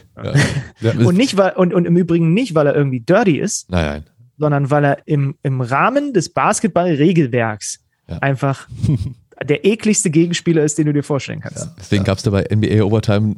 ja. 0.82 0.92
und 1.06 1.18
nicht 1.18 1.38
weil 1.38 1.52
und, 1.52 1.74
und 1.74 1.86
im 1.86 1.98
Übrigen 1.98 2.34
nicht, 2.34 2.56
weil 2.56 2.68
er 2.68 2.76
irgendwie 2.76 3.02
dirty 3.02 3.40
ist, 3.40 3.70
nein, 3.70 3.86
nein 3.86 4.04
sondern 4.40 4.72
weil 4.72 4.86
er 4.86 4.98
im, 5.06 5.36
im 5.44 5.62
Rahmen 5.62 6.14
des 6.14 6.30
Basketball-Regelwerks 6.30 7.84
ja. 8.08 8.18
einfach 8.20 8.68
der 9.44 9.66
ekligste 9.66 10.10
Gegenspieler 10.10 10.64
ist, 10.64 10.78
den 10.78 10.88
du 10.88 10.94
dir 10.94 11.04
vorstellen 11.04 11.40
kannst. 11.40 11.66
Ja, 11.66 11.74
deswegen 11.80 12.02
ja. 12.02 12.06
gab 12.08 12.18
es 12.18 12.24
da 12.24 12.32
bei 12.32 12.46
NBA 12.54 12.84
Overtime 12.84 13.36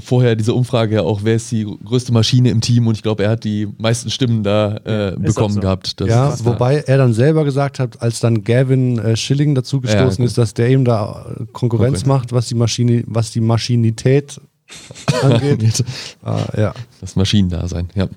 vorher 0.00 0.34
diese 0.34 0.54
Umfrage 0.54 0.96
ja 0.96 1.02
auch, 1.02 1.20
wer 1.24 1.34
ist 1.34 1.50
die 1.50 1.64
größte 1.84 2.12
Maschine 2.12 2.50
im 2.50 2.60
Team 2.60 2.86
und 2.86 2.96
ich 2.96 3.02
glaube, 3.02 3.24
er 3.24 3.30
hat 3.30 3.44
die 3.44 3.68
meisten 3.78 4.10
Stimmen 4.10 4.42
da 4.42 4.76
äh, 4.84 5.16
bekommen 5.18 5.54
so. 5.54 5.60
gehabt. 5.60 5.94
ja, 6.00 6.34
wobei 6.44 6.78
er 6.78 6.96
dann 6.96 7.12
selber 7.12 7.44
gesagt 7.44 7.78
hat, 7.78 8.00
als 8.00 8.20
dann 8.20 8.44
Gavin 8.44 8.98
äh, 8.98 9.16
Schilling 9.16 9.54
dazugestoßen 9.54 10.22
ja, 10.22 10.26
ist, 10.26 10.38
dass 10.38 10.54
der 10.54 10.70
ihm 10.70 10.84
da 10.84 11.26
äh, 11.38 11.44
Konkurrenz 11.52 12.00
okay. 12.00 12.08
macht, 12.08 12.32
was 12.32 12.48
die 12.48 12.54
Maschine, 12.54 13.04
was 13.06 13.30
die 13.30 13.40
Maschinität 13.40 14.40
angeht. 15.22 15.84
ah, 16.22 16.46
ja. 16.56 16.74
Das 17.00 17.14
Maschinendasein, 17.14 17.90
ja. 17.94 18.08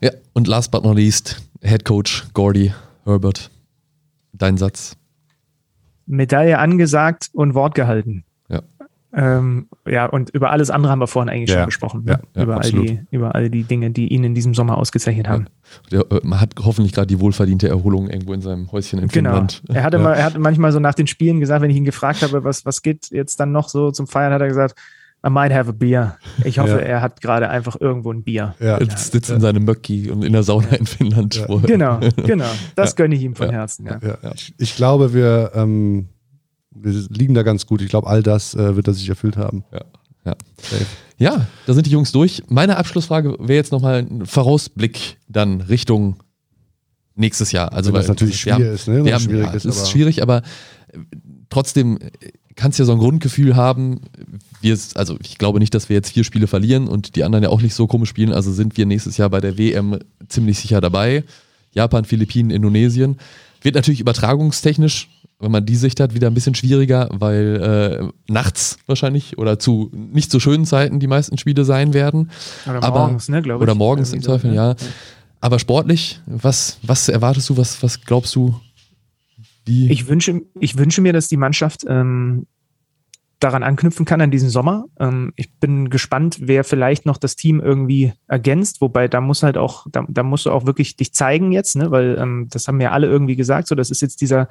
Ja, 0.00 0.10
und 0.32 0.48
last 0.48 0.70
but 0.70 0.84
not 0.84 0.96
least, 0.96 1.36
Head 1.60 1.84
Coach 1.84 2.24
Gordy 2.32 2.72
Herbert. 3.04 3.50
Dein 4.32 4.56
Satz. 4.56 4.96
Medaille 6.06 6.58
angesagt 6.58 7.28
und 7.32 7.54
Wort 7.54 7.74
gehalten. 7.74 8.24
Ja. 8.48 8.62
Ähm, 9.14 9.68
ja, 9.86 10.06
und 10.06 10.30
über 10.30 10.50
alles 10.50 10.70
andere 10.70 10.90
haben 10.90 11.00
wir 11.00 11.06
vorhin 11.06 11.28
eigentlich 11.28 11.50
ja. 11.50 11.56
schon 11.56 11.66
gesprochen. 11.66 12.04
Ne? 12.04 12.20
Ja, 12.34 12.42
über, 12.42 12.60
all 12.60 12.70
die, 12.70 13.00
über 13.10 13.34
all 13.34 13.50
die 13.50 13.64
Dinge, 13.64 13.90
die 13.90 14.08
ihn 14.08 14.24
in 14.24 14.34
diesem 14.34 14.54
Sommer 14.54 14.78
ausgezeichnet 14.78 15.28
haben. 15.28 15.46
Ja. 15.90 16.02
Der, 16.02 16.20
man 16.22 16.40
hat 16.40 16.54
hoffentlich 16.64 16.92
gerade 16.92 17.08
die 17.08 17.20
wohlverdiente 17.20 17.68
Erholung 17.68 18.08
irgendwo 18.08 18.32
in 18.32 18.40
seinem 18.40 18.72
Häuschen 18.72 18.98
in 18.98 19.08
genau. 19.08 19.30
Finnland. 19.30 19.62
Er 19.68 19.82
hatte, 19.82 19.98
mal, 19.98 20.14
er 20.14 20.24
hat 20.24 20.38
manchmal 20.38 20.72
so 20.72 20.80
nach 20.80 20.94
den 20.94 21.06
Spielen 21.06 21.40
gesagt, 21.40 21.60
wenn 21.62 21.70
ich 21.70 21.76
ihn 21.76 21.84
gefragt 21.84 22.22
habe, 22.22 22.42
was, 22.44 22.64
was 22.64 22.80
geht 22.80 23.10
jetzt 23.10 23.38
dann 23.38 23.52
noch 23.52 23.68
so 23.68 23.90
zum 23.90 24.06
Feiern, 24.06 24.32
hat 24.32 24.40
er 24.40 24.48
gesagt, 24.48 24.78
I 25.24 25.30
might 25.30 25.52
have 25.52 25.68
a 25.68 25.72
beer. 25.72 26.18
Ich 26.44 26.58
hoffe, 26.58 26.72
ja. 26.72 26.78
er 26.78 27.00
hat 27.00 27.20
gerade 27.20 27.48
einfach 27.48 27.80
irgendwo 27.80 28.12
ein 28.12 28.24
Bier. 28.24 28.54
Ja. 28.58 28.78
Er 28.78 28.96
sitzt 28.96 29.30
in 29.30 29.40
seinem 29.40 29.64
Möcki 29.64 30.10
und 30.10 30.24
in 30.24 30.32
der 30.32 30.42
Sauna 30.42 30.70
in 30.70 30.86
Finnland. 30.86 31.36
Ja. 31.36 31.46
Genau, 31.46 32.00
genau. 32.16 32.50
Das 32.74 32.96
gönne 32.96 33.14
ich 33.14 33.22
ihm 33.22 33.36
von 33.36 33.50
Herzen. 33.50 33.88
Ich, 34.34 34.54
ich, 34.58 34.74
glaube, 34.74 35.14
wir, 35.14 35.52
ähm, 35.54 36.08
wir 36.74 36.92
liegen 37.08 37.34
da 37.34 37.44
ganz 37.44 37.66
gut. 37.66 37.82
Ich 37.82 37.88
glaube, 37.88 38.08
all 38.08 38.22
das 38.22 38.54
äh, 38.54 38.74
wird 38.74 38.88
er 38.88 38.94
sich 38.94 39.08
erfüllt 39.08 39.36
haben. 39.36 39.64
Ja. 39.72 39.82
Ja. 40.24 40.36
ja, 41.18 41.46
da 41.66 41.74
sind 41.74 41.86
die 41.86 41.90
Jungs 41.90 42.12
durch. 42.12 42.44
Meine 42.48 42.76
Abschlussfrage 42.76 43.36
wäre 43.40 43.54
jetzt 43.54 43.72
nochmal 43.72 44.06
ein 44.08 44.24
Vorausblick 44.24 45.18
dann 45.28 45.60
Richtung 45.62 46.22
nächstes 47.14 47.52
Jahr. 47.52 47.72
Also, 47.72 47.92
Wenn 47.92 48.00
das 48.00 48.08
natürlich 48.08 48.40
schwierig 48.40 48.64
haben, 48.64 48.74
ist, 48.74 48.88
ne? 48.88 49.04
Wir 49.04 49.14
haben, 49.14 49.22
schwierig 49.22 49.46
ja, 49.46 49.52
ist, 49.52 49.64
ist 49.64 49.90
schwierig, 49.90 50.22
aber 50.22 50.42
trotzdem 51.50 51.98
kannst 52.56 52.78
ja 52.78 52.84
so 52.84 52.92
ein 52.92 52.98
Grundgefühl 52.98 53.56
haben, 53.56 54.00
wir, 54.60 54.78
also 54.94 55.16
ich 55.22 55.38
glaube 55.38 55.58
nicht, 55.58 55.74
dass 55.74 55.88
wir 55.88 55.96
jetzt 55.96 56.12
vier 56.12 56.24
Spiele 56.24 56.46
verlieren 56.46 56.88
und 56.88 57.16
die 57.16 57.24
anderen 57.24 57.44
ja 57.44 57.50
auch 57.50 57.62
nicht 57.62 57.74
so 57.74 57.86
komisch 57.86 58.10
spielen, 58.10 58.32
also 58.32 58.52
sind 58.52 58.76
wir 58.76 58.86
nächstes 58.86 59.16
Jahr 59.16 59.30
bei 59.30 59.40
der 59.40 59.58
WM 59.58 59.98
ziemlich 60.28 60.58
sicher 60.58 60.80
dabei. 60.80 61.24
Japan, 61.72 62.04
Philippinen, 62.04 62.50
Indonesien. 62.50 63.16
Wird 63.62 63.74
natürlich 63.74 64.00
übertragungstechnisch, 64.00 65.08
wenn 65.38 65.50
man 65.50 65.64
die 65.64 65.76
Sicht 65.76 66.00
hat, 66.00 66.14
wieder 66.14 66.28
ein 66.28 66.34
bisschen 66.34 66.54
schwieriger, 66.54 67.08
weil 67.12 68.10
äh, 68.10 68.32
nachts 68.32 68.78
wahrscheinlich 68.86 69.38
oder 69.38 69.58
zu 69.58 69.90
nicht 69.92 70.30
so 70.30 70.38
schönen 70.38 70.66
Zeiten 70.66 71.00
die 71.00 71.06
meisten 71.06 71.38
Spiele 71.38 71.64
sein 71.64 71.94
werden. 71.94 72.30
Oder 72.66 72.82
Aber, 72.82 73.00
morgens, 73.00 73.28
ne, 73.28 73.42
glaube 73.42 73.64
ich. 73.64 73.70
Oder 73.70 73.74
morgens 73.74 74.12
im 74.12 74.22
Zweifel, 74.22 74.54
ja. 74.54 74.70
ja. 74.70 74.76
Aber 75.40 75.58
sportlich, 75.58 76.20
was, 76.26 76.78
was 76.82 77.08
erwartest 77.08 77.48
du, 77.50 77.56
was, 77.56 77.82
was 77.82 78.02
glaubst 78.02 78.34
du, 78.36 78.54
wie? 79.64 79.90
Ich 79.90 80.08
wünsche, 80.08 80.42
ich 80.60 80.76
wünsche 80.76 81.00
mir, 81.00 81.12
dass 81.12 81.28
die 81.28 81.36
Mannschaft 81.36 81.84
ähm, 81.88 82.46
daran 83.40 83.62
anknüpfen 83.62 84.04
kann 84.04 84.20
an 84.20 84.30
diesen 84.30 84.50
Sommer. 84.50 84.84
Ähm, 85.00 85.32
ich 85.36 85.52
bin 85.58 85.90
gespannt, 85.90 86.38
wer 86.40 86.64
vielleicht 86.64 87.06
noch 87.06 87.16
das 87.16 87.36
Team 87.36 87.60
irgendwie 87.60 88.12
ergänzt, 88.28 88.80
wobei 88.80 89.08
da 89.08 89.20
muss 89.20 89.42
halt 89.42 89.56
auch, 89.56 89.86
da, 89.90 90.04
da 90.08 90.22
musst 90.22 90.46
du 90.46 90.50
auch 90.50 90.66
wirklich 90.66 90.96
dich 90.96 91.12
zeigen 91.12 91.52
jetzt, 91.52 91.76
ne? 91.76 91.90
weil 91.90 92.16
ähm, 92.18 92.48
das 92.50 92.68
haben 92.68 92.80
ja 92.80 92.92
alle 92.92 93.08
irgendwie 93.08 93.36
gesagt, 93.36 93.68
so 93.68 93.74
das 93.74 93.90
ist 93.90 94.00
jetzt 94.00 94.20
dieser 94.20 94.48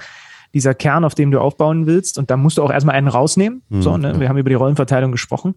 dieser 0.54 0.74
Kern, 0.74 1.06
auf 1.06 1.16
dem 1.16 1.32
du 1.32 1.40
aufbauen 1.40 1.86
willst 1.86 2.18
und 2.18 2.30
da 2.30 2.38
musst 2.38 2.58
du 2.58 2.64
auch 2.64 2.72
erstmal 2.72 2.96
einen 2.96 3.08
rausnehmen. 3.08 3.62
Mhm, 3.70 3.82
so, 3.82 3.96
ne? 3.98 4.20
Wir 4.20 4.28
haben 4.28 4.38
über 4.38 4.50
die 4.50 4.56
Rollenverteilung 4.56 5.14
gesprochen. 5.14 5.56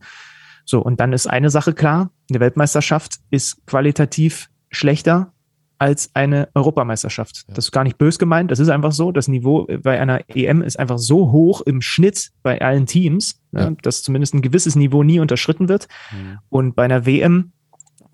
So, 0.65 0.81
und 0.81 1.01
dann 1.01 1.13
ist 1.13 1.27
eine 1.27 1.51
Sache 1.51 1.75
klar, 1.75 2.11
eine 2.31 2.41
Weltmeisterschaft 2.41 3.17
ist 3.31 3.67
qualitativ 3.67 4.49
schlechter 4.71 5.34
als 5.79 6.11
eine 6.15 6.49
Europameisterschaft. 6.55 7.45
Ja. 7.49 7.55
Das 7.55 7.67
ist 7.67 7.73
gar 7.73 7.85
nicht 7.85 7.99
bös 7.99 8.19
gemeint, 8.19 8.51
das 8.51 8.59
ist 8.59 8.69
einfach 8.69 8.93
so. 8.93 9.13
Das 9.13 9.29
Niveau 9.29 9.67
bei 9.83 10.01
einer 10.01 10.21
EM 10.29 10.63
ist 10.63 10.79
einfach 10.79 10.99
so 10.99 11.33
hoch 11.33 11.61
im 11.63 11.81
Schnitt 11.81 12.31
bei 12.43 12.61
allen 12.61 12.87
Teams, 12.87 13.41
ne, 13.53 13.61
ja. 13.61 13.71
ne, 13.71 13.77
dass 13.83 14.03
zumindest 14.03 14.35
ein 14.35 14.43
gewisses 14.43 14.77
Niveau 14.77 15.03
nie 15.03 15.21
unterschritten 15.21 15.69
wird. 15.69 15.89
Mhm. 16.13 16.39
Und 16.49 16.77
bei 16.77 16.85
einer 16.85 17.07
WM 17.07 17.53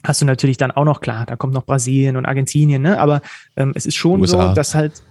hast 0.03 0.23
du 0.23 0.27
natürlich 0.27 0.57
dann 0.57 0.70
auch 0.70 0.85
noch, 0.85 1.01
klar, 1.01 1.27
da 1.27 1.37
kommt 1.37 1.55
noch 1.55 1.66
Brasilien 1.66 2.16
und 2.16 2.27
Argentinien, 2.27 2.82
ne? 2.82 2.99
aber 2.99 3.20
ähm, 3.57 3.73
es 3.74 3.87
ist 3.87 3.97
schon 3.97 4.20
USA. 4.20 4.49
so, 4.49 4.55
dass 4.55 4.74
halt 4.74 5.03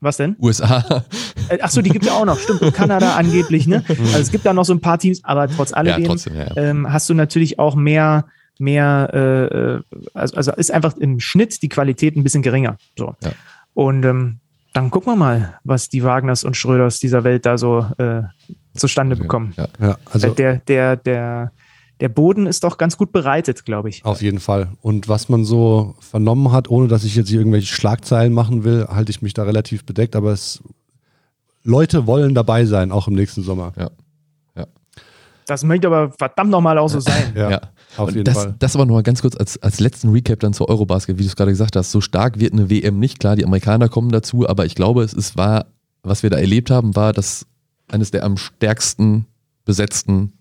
was 0.00 0.16
denn? 0.16 0.36
USA. 0.40 1.04
Äh, 1.50 1.58
ach 1.60 1.70
so, 1.70 1.82
die 1.82 1.90
gibt 1.90 2.04
es 2.04 2.10
ja 2.10 2.16
auch 2.16 2.24
noch. 2.24 2.38
Stimmt, 2.38 2.62
und 2.62 2.72
Kanada 2.72 3.14
angeblich, 3.16 3.66
ne? 3.66 3.84
Also 3.88 4.18
es 4.18 4.30
gibt 4.30 4.46
da 4.46 4.54
noch 4.54 4.64
so 4.64 4.72
ein 4.72 4.80
paar 4.80 4.98
Teams, 4.98 5.22
aber 5.24 5.48
trotz 5.48 5.72
alledem 5.72 6.02
ja, 6.02 6.08
trotzdem, 6.08 6.36
ja, 6.36 6.46
ja. 6.46 6.56
Ähm, 6.56 6.90
hast 6.92 7.10
du 7.10 7.14
natürlich 7.14 7.58
auch 7.58 7.74
mehr 7.74 8.24
mehr, 8.60 9.10
äh, 9.12 9.44
äh, 9.44 9.82
also, 10.14 10.36
also 10.36 10.52
ist 10.52 10.70
einfach 10.70 10.96
im 10.96 11.20
Schnitt 11.20 11.62
die 11.62 11.68
Qualität 11.68 12.16
ein 12.16 12.22
bisschen 12.22 12.42
geringer. 12.42 12.76
So. 12.96 13.14
Ja. 13.22 13.32
Und 13.74 14.04
ähm, 14.04 14.40
dann 14.72 14.90
gucken 14.90 15.12
wir 15.12 15.16
mal, 15.16 15.58
was 15.64 15.88
die 15.88 16.04
Wagners 16.04 16.44
und 16.44 16.56
Schröders 16.56 17.00
dieser 17.00 17.24
Welt 17.24 17.46
da 17.46 17.58
so 17.58 17.86
äh, 17.98 18.22
zustande 18.74 19.16
bekommen. 19.16 19.54
Ja, 19.56 19.68
ja, 19.80 19.98
also 20.12 20.28
der, 20.30 20.58
der, 20.58 20.96
der, 20.96 21.52
der 22.00 22.08
Boden 22.08 22.46
ist 22.46 22.62
doch 22.62 22.78
ganz 22.78 22.96
gut 22.96 23.10
bereitet, 23.10 23.64
glaube 23.64 23.88
ich. 23.88 24.04
Auf 24.04 24.22
jeden 24.22 24.38
Fall. 24.38 24.68
Und 24.80 25.08
was 25.08 25.28
man 25.28 25.44
so 25.44 25.96
vernommen 25.98 26.52
hat, 26.52 26.70
ohne 26.70 26.86
dass 26.86 27.02
ich 27.02 27.16
jetzt 27.16 27.28
hier 27.28 27.40
irgendwelche 27.40 27.74
Schlagzeilen 27.74 28.32
machen 28.32 28.62
will, 28.62 28.86
halte 28.88 29.10
ich 29.10 29.22
mich 29.22 29.34
da 29.34 29.42
relativ 29.42 29.84
bedeckt, 29.84 30.14
aber 30.14 30.32
es 30.32 30.62
Leute 31.62 32.06
wollen 32.06 32.34
dabei 32.34 32.64
sein, 32.64 32.92
auch 32.92 33.08
im 33.08 33.14
nächsten 33.14 33.42
Sommer. 33.42 33.72
Ja. 33.76 33.90
Das 35.50 35.64
möchte 35.64 35.88
aber 35.88 36.12
verdammt 36.12 36.50
nochmal 36.50 36.78
auch 36.78 36.88
so 36.88 37.00
sein. 37.00 37.32
ja, 37.34 37.50
ja. 37.50 37.60
Auf 37.96 38.10
jeden 38.10 38.24
das, 38.24 38.34
Fall. 38.34 38.54
Das 38.58 38.74
aber 38.76 38.86
nochmal 38.86 39.02
ganz 39.02 39.22
kurz 39.22 39.36
als, 39.36 39.60
als 39.62 39.80
letzten 39.80 40.10
Recap 40.10 40.40
dann 40.40 40.52
zur 40.52 40.68
Eurobasket, 40.68 41.18
wie 41.18 41.22
du 41.22 41.28
es 41.28 41.36
gerade 41.36 41.50
gesagt 41.50 41.76
hast. 41.76 41.90
So 41.90 42.00
stark 42.00 42.38
wird 42.38 42.52
eine 42.52 42.70
WM 42.70 42.98
nicht. 42.98 43.18
Klar, 43.18 43.36
die 43.36 43.44
Amerikaner 43.44 43.88
kommen 43.88 44.10
dazu, 44.10 44.48
aber 44.48 44.66
ich 44.66 44.74
glaube, 44.74 45.02
es 45.02 45.12
ist, 45.12 45.36
war, 45.36 45.66
was 46.02 46.22
wir 46.22 46.30
da 46.30 46.38
erlebt 46.38 46.70
haben, 46.70 46.94
war 46.96 47.12
das 47.12 47.46
eines 47.88 48.10
der 48.10 48.24
am 48.24 48.36
stärksten 48.36 49.26
besetzten 49.64 50.32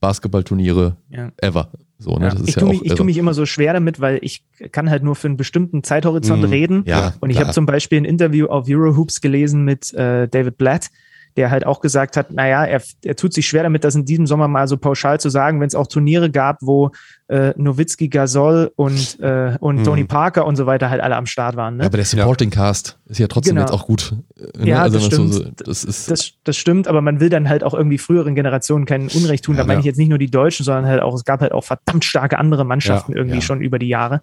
Basketballturniere 0.00 0.96
ja. 1.10 1.30
ever. 1.38 1.70
So, 1.98 2.16
ne? 2.16 2.26
ja. 2.26 2.34
ich 2.44 2.54
tue 2.56 2.68
mich, 2.68 2.82
tu 2.82 3.04
mich, 3.04 3.16
immer 3.16 3.32
so 3.32 3.46
schwer 3.46 3.72
damit, 3.72 4.00
weil 4.00 4.18
ich 4.22 4.44
kann 4.72 4.90
halt 4.90 5.04
nur 5.04 5.14
für 5.14 5.28
einen 5.28 5.36
bestimmten 5.36 5.84
Zeithorizont 5.84 6.42
mhm. 6.42 6.48
reden. 6.48 6.84
Ja, 6.86 7.14
und 7.20 7.30
ich 7.30 7.38
habe 7.38 7.52
zum 7.52 7.64
Beispiel 7.64 7.98
ein 7.98 8.04
Interview 8.04 8.46
auf 8.46 8.66
Eurohoops 8.68 9.20
gelesen 9.20 9.64
mit 9.64 9.94
äh, 9.94 10.26
David 10.28 10.58
Blatt, 10.58 10.90
der 11.36 11.50
halt 11.50 11.66
auch 11.66 11.80
gesagt 11.80 12.16
hat, 12.16 12.32
naja, 12.32 12.64
er, 12.64 12.82
er 13.04 13.16
tut 13.16 13.32
sich 13.32 13.46
schwer 13.46 13.62
damit, 13.62 13.84
das 13.84 13.94
in 13.94 14.04
diesem 14.04 14.26
Sommer 14.26 14.48
mal 14.48 14.68
so 14.68 14.76
pauschal 14.76 15.20
zu 15.20 15.28
sagen, 15.28 15.60
wenn 15.60 15.66
es 15.66 15.74
auch 15.74 15.86
Turniere 15.86 16.30
gab, 16.30 16.58
wo 16.60 16.90
äh, 17.32 17.54
Nowitzki, 17.56 18.08
Gasol 18.08 18.72
und, 18.76 19.18
äh, 19.20 19.56
und 19.58 19.76
mhm. 19.76 19.84
Tony 19.84 20.04
Parker 20.04 20.46
und 20.46 20.56
so 20.56 20.66
weiter 20.66 20.90
halt 20.90 21.00
alle 21.00 21.16
am 21.16 21.24
Start 21.24 21.56
waren. 21.56 21.78
Ne? 21.78 21.84
Ja, 21.84 21.86
aber 21.86 21.96
der 21.96 22.04
Supporting 22.04 22.50
Cast 22.50 22.98
ist 23.06 23.18
ja 23.18 23.26
trotzdem 23.26 23.54
genau. 23.54 23.66
jetzt 23.66 23.72
auch 23.72 23.86
gut. 23.86 24.14
Ne? 24.58 24.68
Ja, 24.68 24.82
also 24.82 24.98
das 24.98 25.06
stimmt. 25.06 25.32
So, 25.32 25.44
das, 25.64 25.84
ist 25.84 26.10
das, 26.10 26.32
das, 26.44 26.56
stimmt, 26.56 26.88
aber 26.88 27.00
man 27.00 27.20
will 27.20 27.30
dann 27.30 27.48
halt 27.48 27.64
auch 27.64 27.72
irgendwie 27.72 27.96
früheren 27.96 28.34
Generationen 28.34 28.84
kein 28.84 29.08
Unrecht 29.08 29.44
tun. 29.44 29.54
Ja, 29.54 29.62
da 29.62 29.66
meine 29.66 29.78
ja. 29.78 29.80
ich 29.80 29.86
jetzt 29.86 29.96
nicht 29.96 30.10
nur 30.10 30.18
die 30.18 30.30
Deutschen, 30.30 30.64
sondern 30.64 30.86
halt 30.86 31.00
auch, 31.00 31.14
es 31.14 31.24
gab 31.24 31.40
halt 31.40 31.52
auch 31.52 31.64
verdammt 31.64 32.04
starke 32.04 32.38
andere 32.38 32.64
Mannschaften 32.64 33.14
irgendwie 33.14 33.40
schon 33.40 33.62
über 33.62 33.78
die 33.78 33.88
Jahre. 33.88 34.20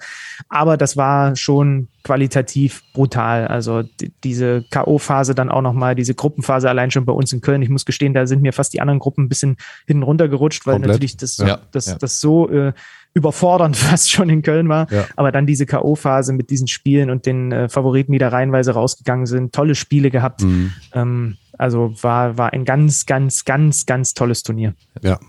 Aber 0.47 0.77
das 0.77 0.95
war 0.95 1.35
schon 1.35 1.87
qualitativ 2.03 2.83
brutal. 2.93 3.47
Also 3.47 3.83
die, 3.83 4.11
diese 4.23 4.63
K.O.-Phase 4.69 5.33
dann 5.33 5.49
auch 5.49 5.61
nochmal, 5.61 5.95
diese 5.95 6.13
Gruppenphase 6.13 6.69
allein 6.69 6.91
schon 6.91 7.05
bei 7.05 7.13
uns 7.13 7.33
in 7.33 7.41
Köln. 7.41 7.61
Ich 7.61 7.69
muss 7.69 7.85
gestehen, 7.85 8.13
da 8.13 8.27
sind 8.27 8.41
mir 8.41 8.53
fast 8.53 8.73
die 8.73 8.81
anderen 8.81 8.99
Gruppen 8.99 9.25
ein 9.25 9.29
bisschen 9.29 9.57
hinten 9.87 10.03
runtergerutscht, 10.03 10.65
weil 10.65 10.75
Komplett. 10.75 10.93
natürlich 10.93 11.17
das, 11.17 11.37
ja, 11.37 11.59
das, 11.71 11.87
ja. 11.87 11.95
das 11.95 12.19
so 12.19 12.49
äh, 12.49 12.73
überfordernd 13.13 13.75
fast 13.77 14.11
schon 14.11 14.29
in 14.29 14.41
Köln 14.41 14.69
war. 14.69 14.91
Ja. 14.91 15.05
Aber 15.15 15.31
dann 15.31 15.45
diese 15.45 15.65
K.O.-Phase 15.65 16.33
mit 16.33 16.49
diesen 16.49 16.67
Spielen 16.67 17.09
und 17.09 17.25
den 17.25 17.51
äh, 17.51 17.69
Favoriten, 17.69 18.11
die 18.11 18.19
da 18.19 18.29
reihenweise 18.29 18.71
rausgegangen 18.71 19.25
sind, 19.25 19.53
tolle 19.53 19.75
Spiele 19.75 20.11
gehabt. 20.11 20.43
Mhm. 20.43 20.73
Ähm, 20.93 21.37
also 21.57 21.93
war, 22.01 22.37
war 22.37 22.53
ein 22.53 22.65
ganz, 22.65 23.05
ganz, 23.05 23.45
ganz, 23.45 23.85
ganz 23.85 24.13
tolles 24.13 24.43
Turnier. 24.43 24.73
Ja. 25.01 25.19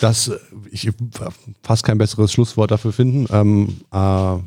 Das, 0.00 0.28
äh, 0.28 0.36
ich 0.70 0.90
fast 1.62 1.84
kein 1.84 1.98
besseres 1.98 2.32
Schlusswort 2.32 2.70
dafür 2.70 2.92
finden. 2.92 3.26
Ähm, 3.32 3.80
äh, 3.92 4.38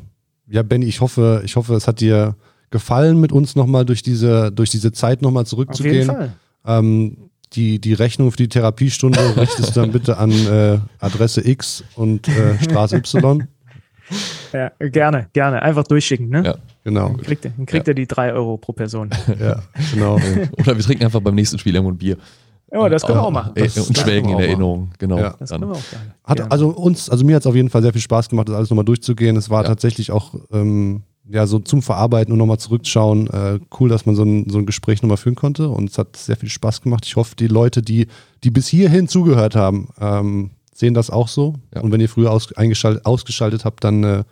ja, 0.46 0.62
Benny, 0.62 0.86
ich 0.86 1.00
hoffe, 1.00 1.42
ich 1.44 1.56
hoffe, 1.56 1.74
es 1.74 1.86
hat 1.86 2.00
dir 2.00 2.36
gefallen, 2.70 3.20
mit 3.20 3.32
uns 3.32 3.54
nochmal 3.54 3.84
durch 3.84 4.02
diese, 4.02 4.50
durch 4.50 4.70
diese 4.70 4.92
Zeit 4.92 5.22
nochmal 5.22 5.46
zurückzugehen. 5.46 6.10
Auf 6.10 6.16
jeden 6.16 6.30
Fall. 6.30 6.78
Ähm, 6.78 7.16
die, 7.54 7.78
die 7.78 7.94
Rechnung 7.94 8.30
für 8.30 8.36
die 8.36 8.48
Therapiestunde 8.48 9.18
richtest 9.36 9.76
du 9.76 9.80
dann 9.80 9.92
bitte 9.92 10.18
an 10.18 10.30
äh, 10.30 10.78
Adresse 11.00 11.46
X 11.46 11.84
und 11.96 12.28
äh, 12.28 12.58
Straße 12.62 12.96
Y. 12.96 13.46
Ja, 14.52 14.70
gerne, 14.78 15.28
gerne. 15.32 15.62
Einfach 15.62 15.84
durchschicken, 15.84 16.28
ne? 16.28 16.42
Ja, 16.44 16.56
genau. 16.84 17.08
Dann 17.08 17.22
kriegt, 17.22 17.44
er, 17.44 17.52
dann 17.56 17.66
kriegt 17.66 17.86
ja. 17.86 17.92
er 17.92 17.94
die 17.94 18.06
drei 18.06 18.32
Euro 18.32 18.58
pro 18.58 18.72
Person. 18.72 19.10
Ja, 19.40 19.62
genau. 19.92 20.16
Oder 20.58 20.76
wir 20.76 20.84
trinken 20.84 21.04
einfach 21.04 21.20
beim 21.20 21.34
nächsten 21.34 21.58
Spiel 21.58 21.74
irgendwo 21.74 21.92
ein 21.92 21.98
Bier. 21.98 22.18
Ja, 22.70 22.88
das 22.88 23.02
können 23.02 23.18
wir 23.18 23.22
auch 23.22 23.30
machen. 23.30 23.52
Das, 23.54 23.76
und 23.78 23.96
schwelgen 23.96 24.30
in 24.30 24.38
Erinnerung, 24.38 24.90
genau. 24.98 25.18
Ja. 25.18 25.36
Das 25.38 25.50
können 25.50 25.68
wir 25.68 25.76
auch 25.76 25.90
gerne. 25.90 26.14
Hat, 26.24 26.52
also 26.52 26.68
uns, 26.70 27.08
also 27.08 27.24
mir 27.24 27.36
hat 27.36 27.42
es 27.42 27.46
auf 27.46 27.54
jeden 27.54 27.70
Fall 27.70 27.82
sehr 27.82 27.92
viel 27.92 28.02
Spaß 28.02 28.28
gemacht, 28.28 28.48
das 28.48 28.56
alles 28.56 28.70
nochmal 28.70 28.84
durchzugehen. 28.84 29.36
Es 29.36 29.48
war 29.48 29.62
ja. 29.62 29.68
tatsächlich 29.68 30.10
auch 30.10 30.34
ähm, 30.52 31.02
ja, 31.28 31.46
so 31.46 31.58
zum 31.58 31.82
Verarbeiten 31.82 32.32
und 32.32 32.38
nochmal 32.38 32.58
zurückschauen. 32.58 33.28
Äh, 33.28 33.60
cool, 33.78 33.88
dass 33.88 34.06
man 34.06 34.14
so 34.14 34.24
ein, 34.24 34.48
so 34.48 34.58
ein 34.58 34.66
Gespräch 34.66 35.02
nochmal 35.02 35.16
führen 35.16 35.34
konnte 35.34 35.68
und 35.68 35.90
es 35.90 35.98
hat 35.98 36.16
sehr 36.16 36.36
viel 36.36 36.48
Spaß 36.48 36.82
gemacht. 36.82 37.04
Ich 37.06 37.16
hoffe, 37.16 37.34
die 37.36 37.46
Leute, 37.46 37.82
die, 37.82 38.08
die 38.42 38.50
bis 38.50 38.68
hierhin 38.68 39.08
zugehört 39.08 39.56
haben, 39.56 39.88
ähm, 40.00 40.50
sehen 40.74 40.94
das 40.94 41.10
auch 41.10 41.28
so. 41.28 41.54
Ja. 41.74 41.80
Und 41.80 41.92
wenn 41.92 42.00
ihr 42.00 42.08
früher 42.08 42.30
aus, 42.30 42.52
ausgeschaltet 43.04 43.64
habt, 43.64 43.84
dann 43.84 44.04
äh, 44.04 44.24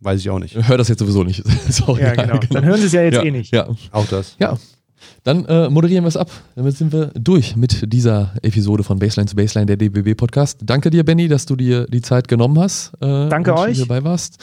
weiß 0.00 0.20
ich 0.20 0.30
auch 0.30 0.38
nicht. 0.38 0.56
Hör 0.56 0.78
das 0.78 0.88
jetzt 0.88 1.00
sowieso 1.00 1.22
nicht. 1.22 1.44
ja, 1.98 2.14
genau. 2.14 2.38
genau. 2.38 2.40
Dann 2.50 2.64
hören 2.64 2.80
sie 2.80 2.86
es 2.86 2.92
ja 2.92 3.02
jetzt 3.02 3.16
ja, 3.16 3.22
eh 3.22 3.30
nicht. 3.30 3.52
Ja, 3.52 3.68
auch 3.92 4.06
das. 4.06 4.36
Ja. 4.38 4.56
Dann 5.24 5.44
äh, 5.46 5.68
moderieren 5.68 6.04
wir 6.04 6.08
es 6.08 6.16
ab. 6.16 6.30
Damit 6.56 6.76
sind 6.76 6.92
wir 6.92 7.06
durch 7.08 7.56
mit 7.56 7.92
dieser 7.92 8.34
Episode 8.42 8.84
von 8.84 8.98
Baseline 8.98 9.28
zu 9.28 9.36
Baseline, 9.36 9.66
der 9.66 9.76
DBB 9.76 10.16
Podcast. 10.16 10.60
Danke 10.62 10.90
dir, 10.90 11.04
Benny, 11.04 11.28
dass 11.28 11.46
du 11.46 11.56
dir 11.56 11.86
die 11.86 12.02
Zeit 12.02 12.28
genommen 12.28 12.58
hast. 12.58 12.92
Äh, 13.00 13.28
Danke 13.28 13.54
euch. 13.56 13.78
dabei 13.78 14.02
warst. 14.04 14.38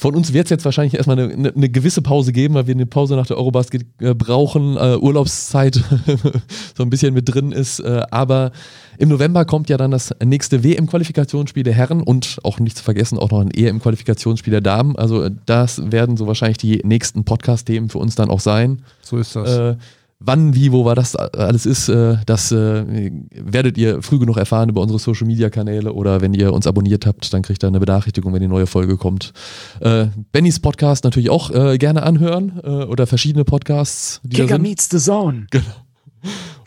Von 0.00 0.14
uns 0.16 0.32
wird 0.32 0.46
es 0.46 0.50
jetzt 0.50 0.64
wahrscheinlich 0.64 0.94
erstmal 0.94 1.18
eine, 1.18 1.30
eine, 1.30 1.52
eine, 1.54 1.68
gewisse 1.68 2.00
Pause 2.00 2.32
geben, 2.32 2.54
weil 2.54 2.66
wir 2.66 2.74
eine 2.74 2.86
Pause 2.86 3.16
nach 3.16 3.26
der 3.26 3.36
Eurobasket 3.36 3.84
äh, 4.00 4.14
brauchen, 4.14 4.78
äh, 4.78 4.96
Urlaubszeit 4.96 5.74
so 6.74 6.82
ein 6.82 6.88
bisschen 6.88 7.12
mit 7.12 7.28
drin 7.28 7.52
ist. 7.52 7.80
Äh, 7.80 8.04
aber 8.10 8.50
im 8.96 9.10
November 9.10 9.44
kommt 9.44 9.68
ja 9.68 9.76
dann 9.76 9.90
das 9.90 10.14
nächste 10.24 10.64
WM-Qualifikationsspiel 10.64 11.64
der 11.64 11.74
Herren 11.74 12.02
und 12.02 12.38
auch 12.44 12.60
nicht 12.60 12.78
zu 12.78 12.82
vergessen 12.82 13.18
auch 13.18 13.30
noch 13.30 13.40
ein 13.40 13.50
EM-Qualifikationsspiel 13.50 14.52
der 14.52 14.62
Damen. 14.62 14.96
Also 14.96 15.22
äh, 15.22 15.32
das 15.44 15.92
werden 15.92 16.16
so 16.16 16.26
wahrscheinlich 16.26 16.56
die 16.56 16.80
nächsten 16.82 17.24
Podcast-Themen 17.24 17.90
für 17.90 17.98
uns 17.98 18.14
dann 18.14 18.30
auch 18.30 18.40
sein. 18.40 18.80
So 19.02 19.18
ist 19.18 19.36
das. 19.36 19.54
Äh, 19.54 19.76
Wann, 20.22 20.54
wie, 20.54 20.70
wo 20.70 20.84
war 20.84 20.94
das 20.94 21.16
alles 21.16 21.64
ist, 21.64 21.88
äh, 21.88 22.18
das 22.26 22.52
äh, 22.52 23.10
werdet 23.32 23.78
ihr 23.78 24.02
früh 24.02 24.18
genug 24.18 24.36
erfahren 24.36 24.68
über 24.68 24.82
unsere 24.82 24.98
Social 24.98 25.26
Media 25.26 25.48
Kanäle 25.48 25.94
oder 25.94 26.20
wenn 26.20 26.34
ihr 26.34 26.52
uns 26.52 26.66
abonniert 26.66 27.06
habt, 27.06 27.32
dann 27.32 27.40
kriegt 27.40 27.64
ihr 27.64 27.68
eine 27.68 27.80
Benachrichtigung, 27.80 28.32
wenn 28.34 28.42
die 28.42 28.48
neue 28.48 28.66
Folge 28.66 28.98
kommt. 28.98 29.32
Äh, 29.80 30.08
Bennys 30.30 30.60
Podcast 30.60 31.04
natürlich 31.04 31.30
auch 31.30 31.50
gerne 31.78 32.02
anhören 32.02 32.60
oder 32.60 33.06
verschiedene 33.06 33.44
Podcasts. 33.44 34.20
Kicker 34.30 34.58
meets 34.58 34.88
the 34.90 34.98
Zone. 34.98 35.46
Genau 35.50 35.64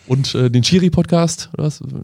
und 0.08 0.36
äh, 0.36 0.50
den 0.50 0.64
Schiri-Podcast. 0.64 1.50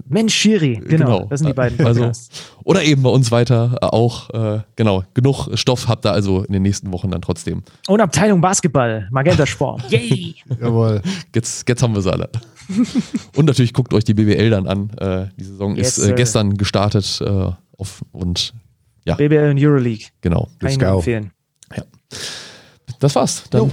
Mensch, 0.07 0.34
Schiri, 0.34 0.76
genau, 0.76 0.88
genau, 1.05 1.27
Das 1.30 1.39
sind 1.39 1.47
die 1.47 1.53
beiden 1.53 1.80
also, 1.85 2.01
Podcasts. 2.01 2.30
Also, 2.30 2.61
oder 2.63 2.84
eben 2.84 3.03
bei 3.03 3.09
uns 3.09 3.31
weiter 3.31 3.77
äh, 3.81 3.85
auch. 3.85 4.30
Äh, 4.30 4.61
genau, 4.76 5.03
genug 5.13 5.49
Stoff 5.55 5.88
habt 5.88 6.05
ihr 6.05 6.11
also 6.11 6.43
in 6.43 6.53
den 6.53 6.61
nächsten 6.61 6.91
Wochen 6.91 7.11
dann 7.11 7.21
trotzdem. 7.21 7.63
Und 7.88 8.01
Abteilung 8.01 8.41
Basketball, 8.41 9.07
Magenta 9.11 9.45
Sport. 9.45 9.84
Yay! 9.91 10.35
Jawohl. 10.61 11.01
Jetzt, 11.35 11.67
jetzt 11.67 11.84
haben 11.84 11.93
wir 11.93 11.99
es 11.99 12.07
alle. 12.07 12.30
und 13.35 13.45
natürlich 13.45 13.73
guckt 13.73 13.93
euch 13.93 14.03
die 14.03 14.13
BBL 14.13 14.49
dann 14.49 14.67
an. 14.67 14.89
Äh, 14.97 15.27
die 15.38 15.43
Saison 15.43 15.76
yes, 15.76 15.97
ist 15.97 16.07
äh, 16.07 16.13
gestern 16.13 16.55
gestartet 16.55 17.21
äh, 17.21 17.51
auf, 17.77 18.01
und 18.11 18.53
ja. 19.05 19.15
BBL 19.15 19.51
und 19.51 19.57
Euroleague. 19.59 20.07
Genau. 20.21 20.47
Kann 20.59 20.69
ich 20.69 20.81
empfehlen. 20.81 21.31
Ja. 21.76 21.84
Das 22.99 23.15
war's. 23.15 23.43
Dann 23.49 23.71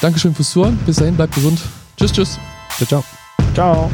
Dankeschön 0.00 0.34
fürs 0.34 0.50
Zuhören. 0.50 0.78
Bis 0.84 0.96
dahin, 0.96 1.14
bleibt 1.16 1.34
gesund. 1.34 1.60
Tschüss, 1.96 2.12
tschüss. 2.12 2.38
Ciao, 2.76 2.86
ciao. 2.86 3.23
Ciao. 3.54 3.88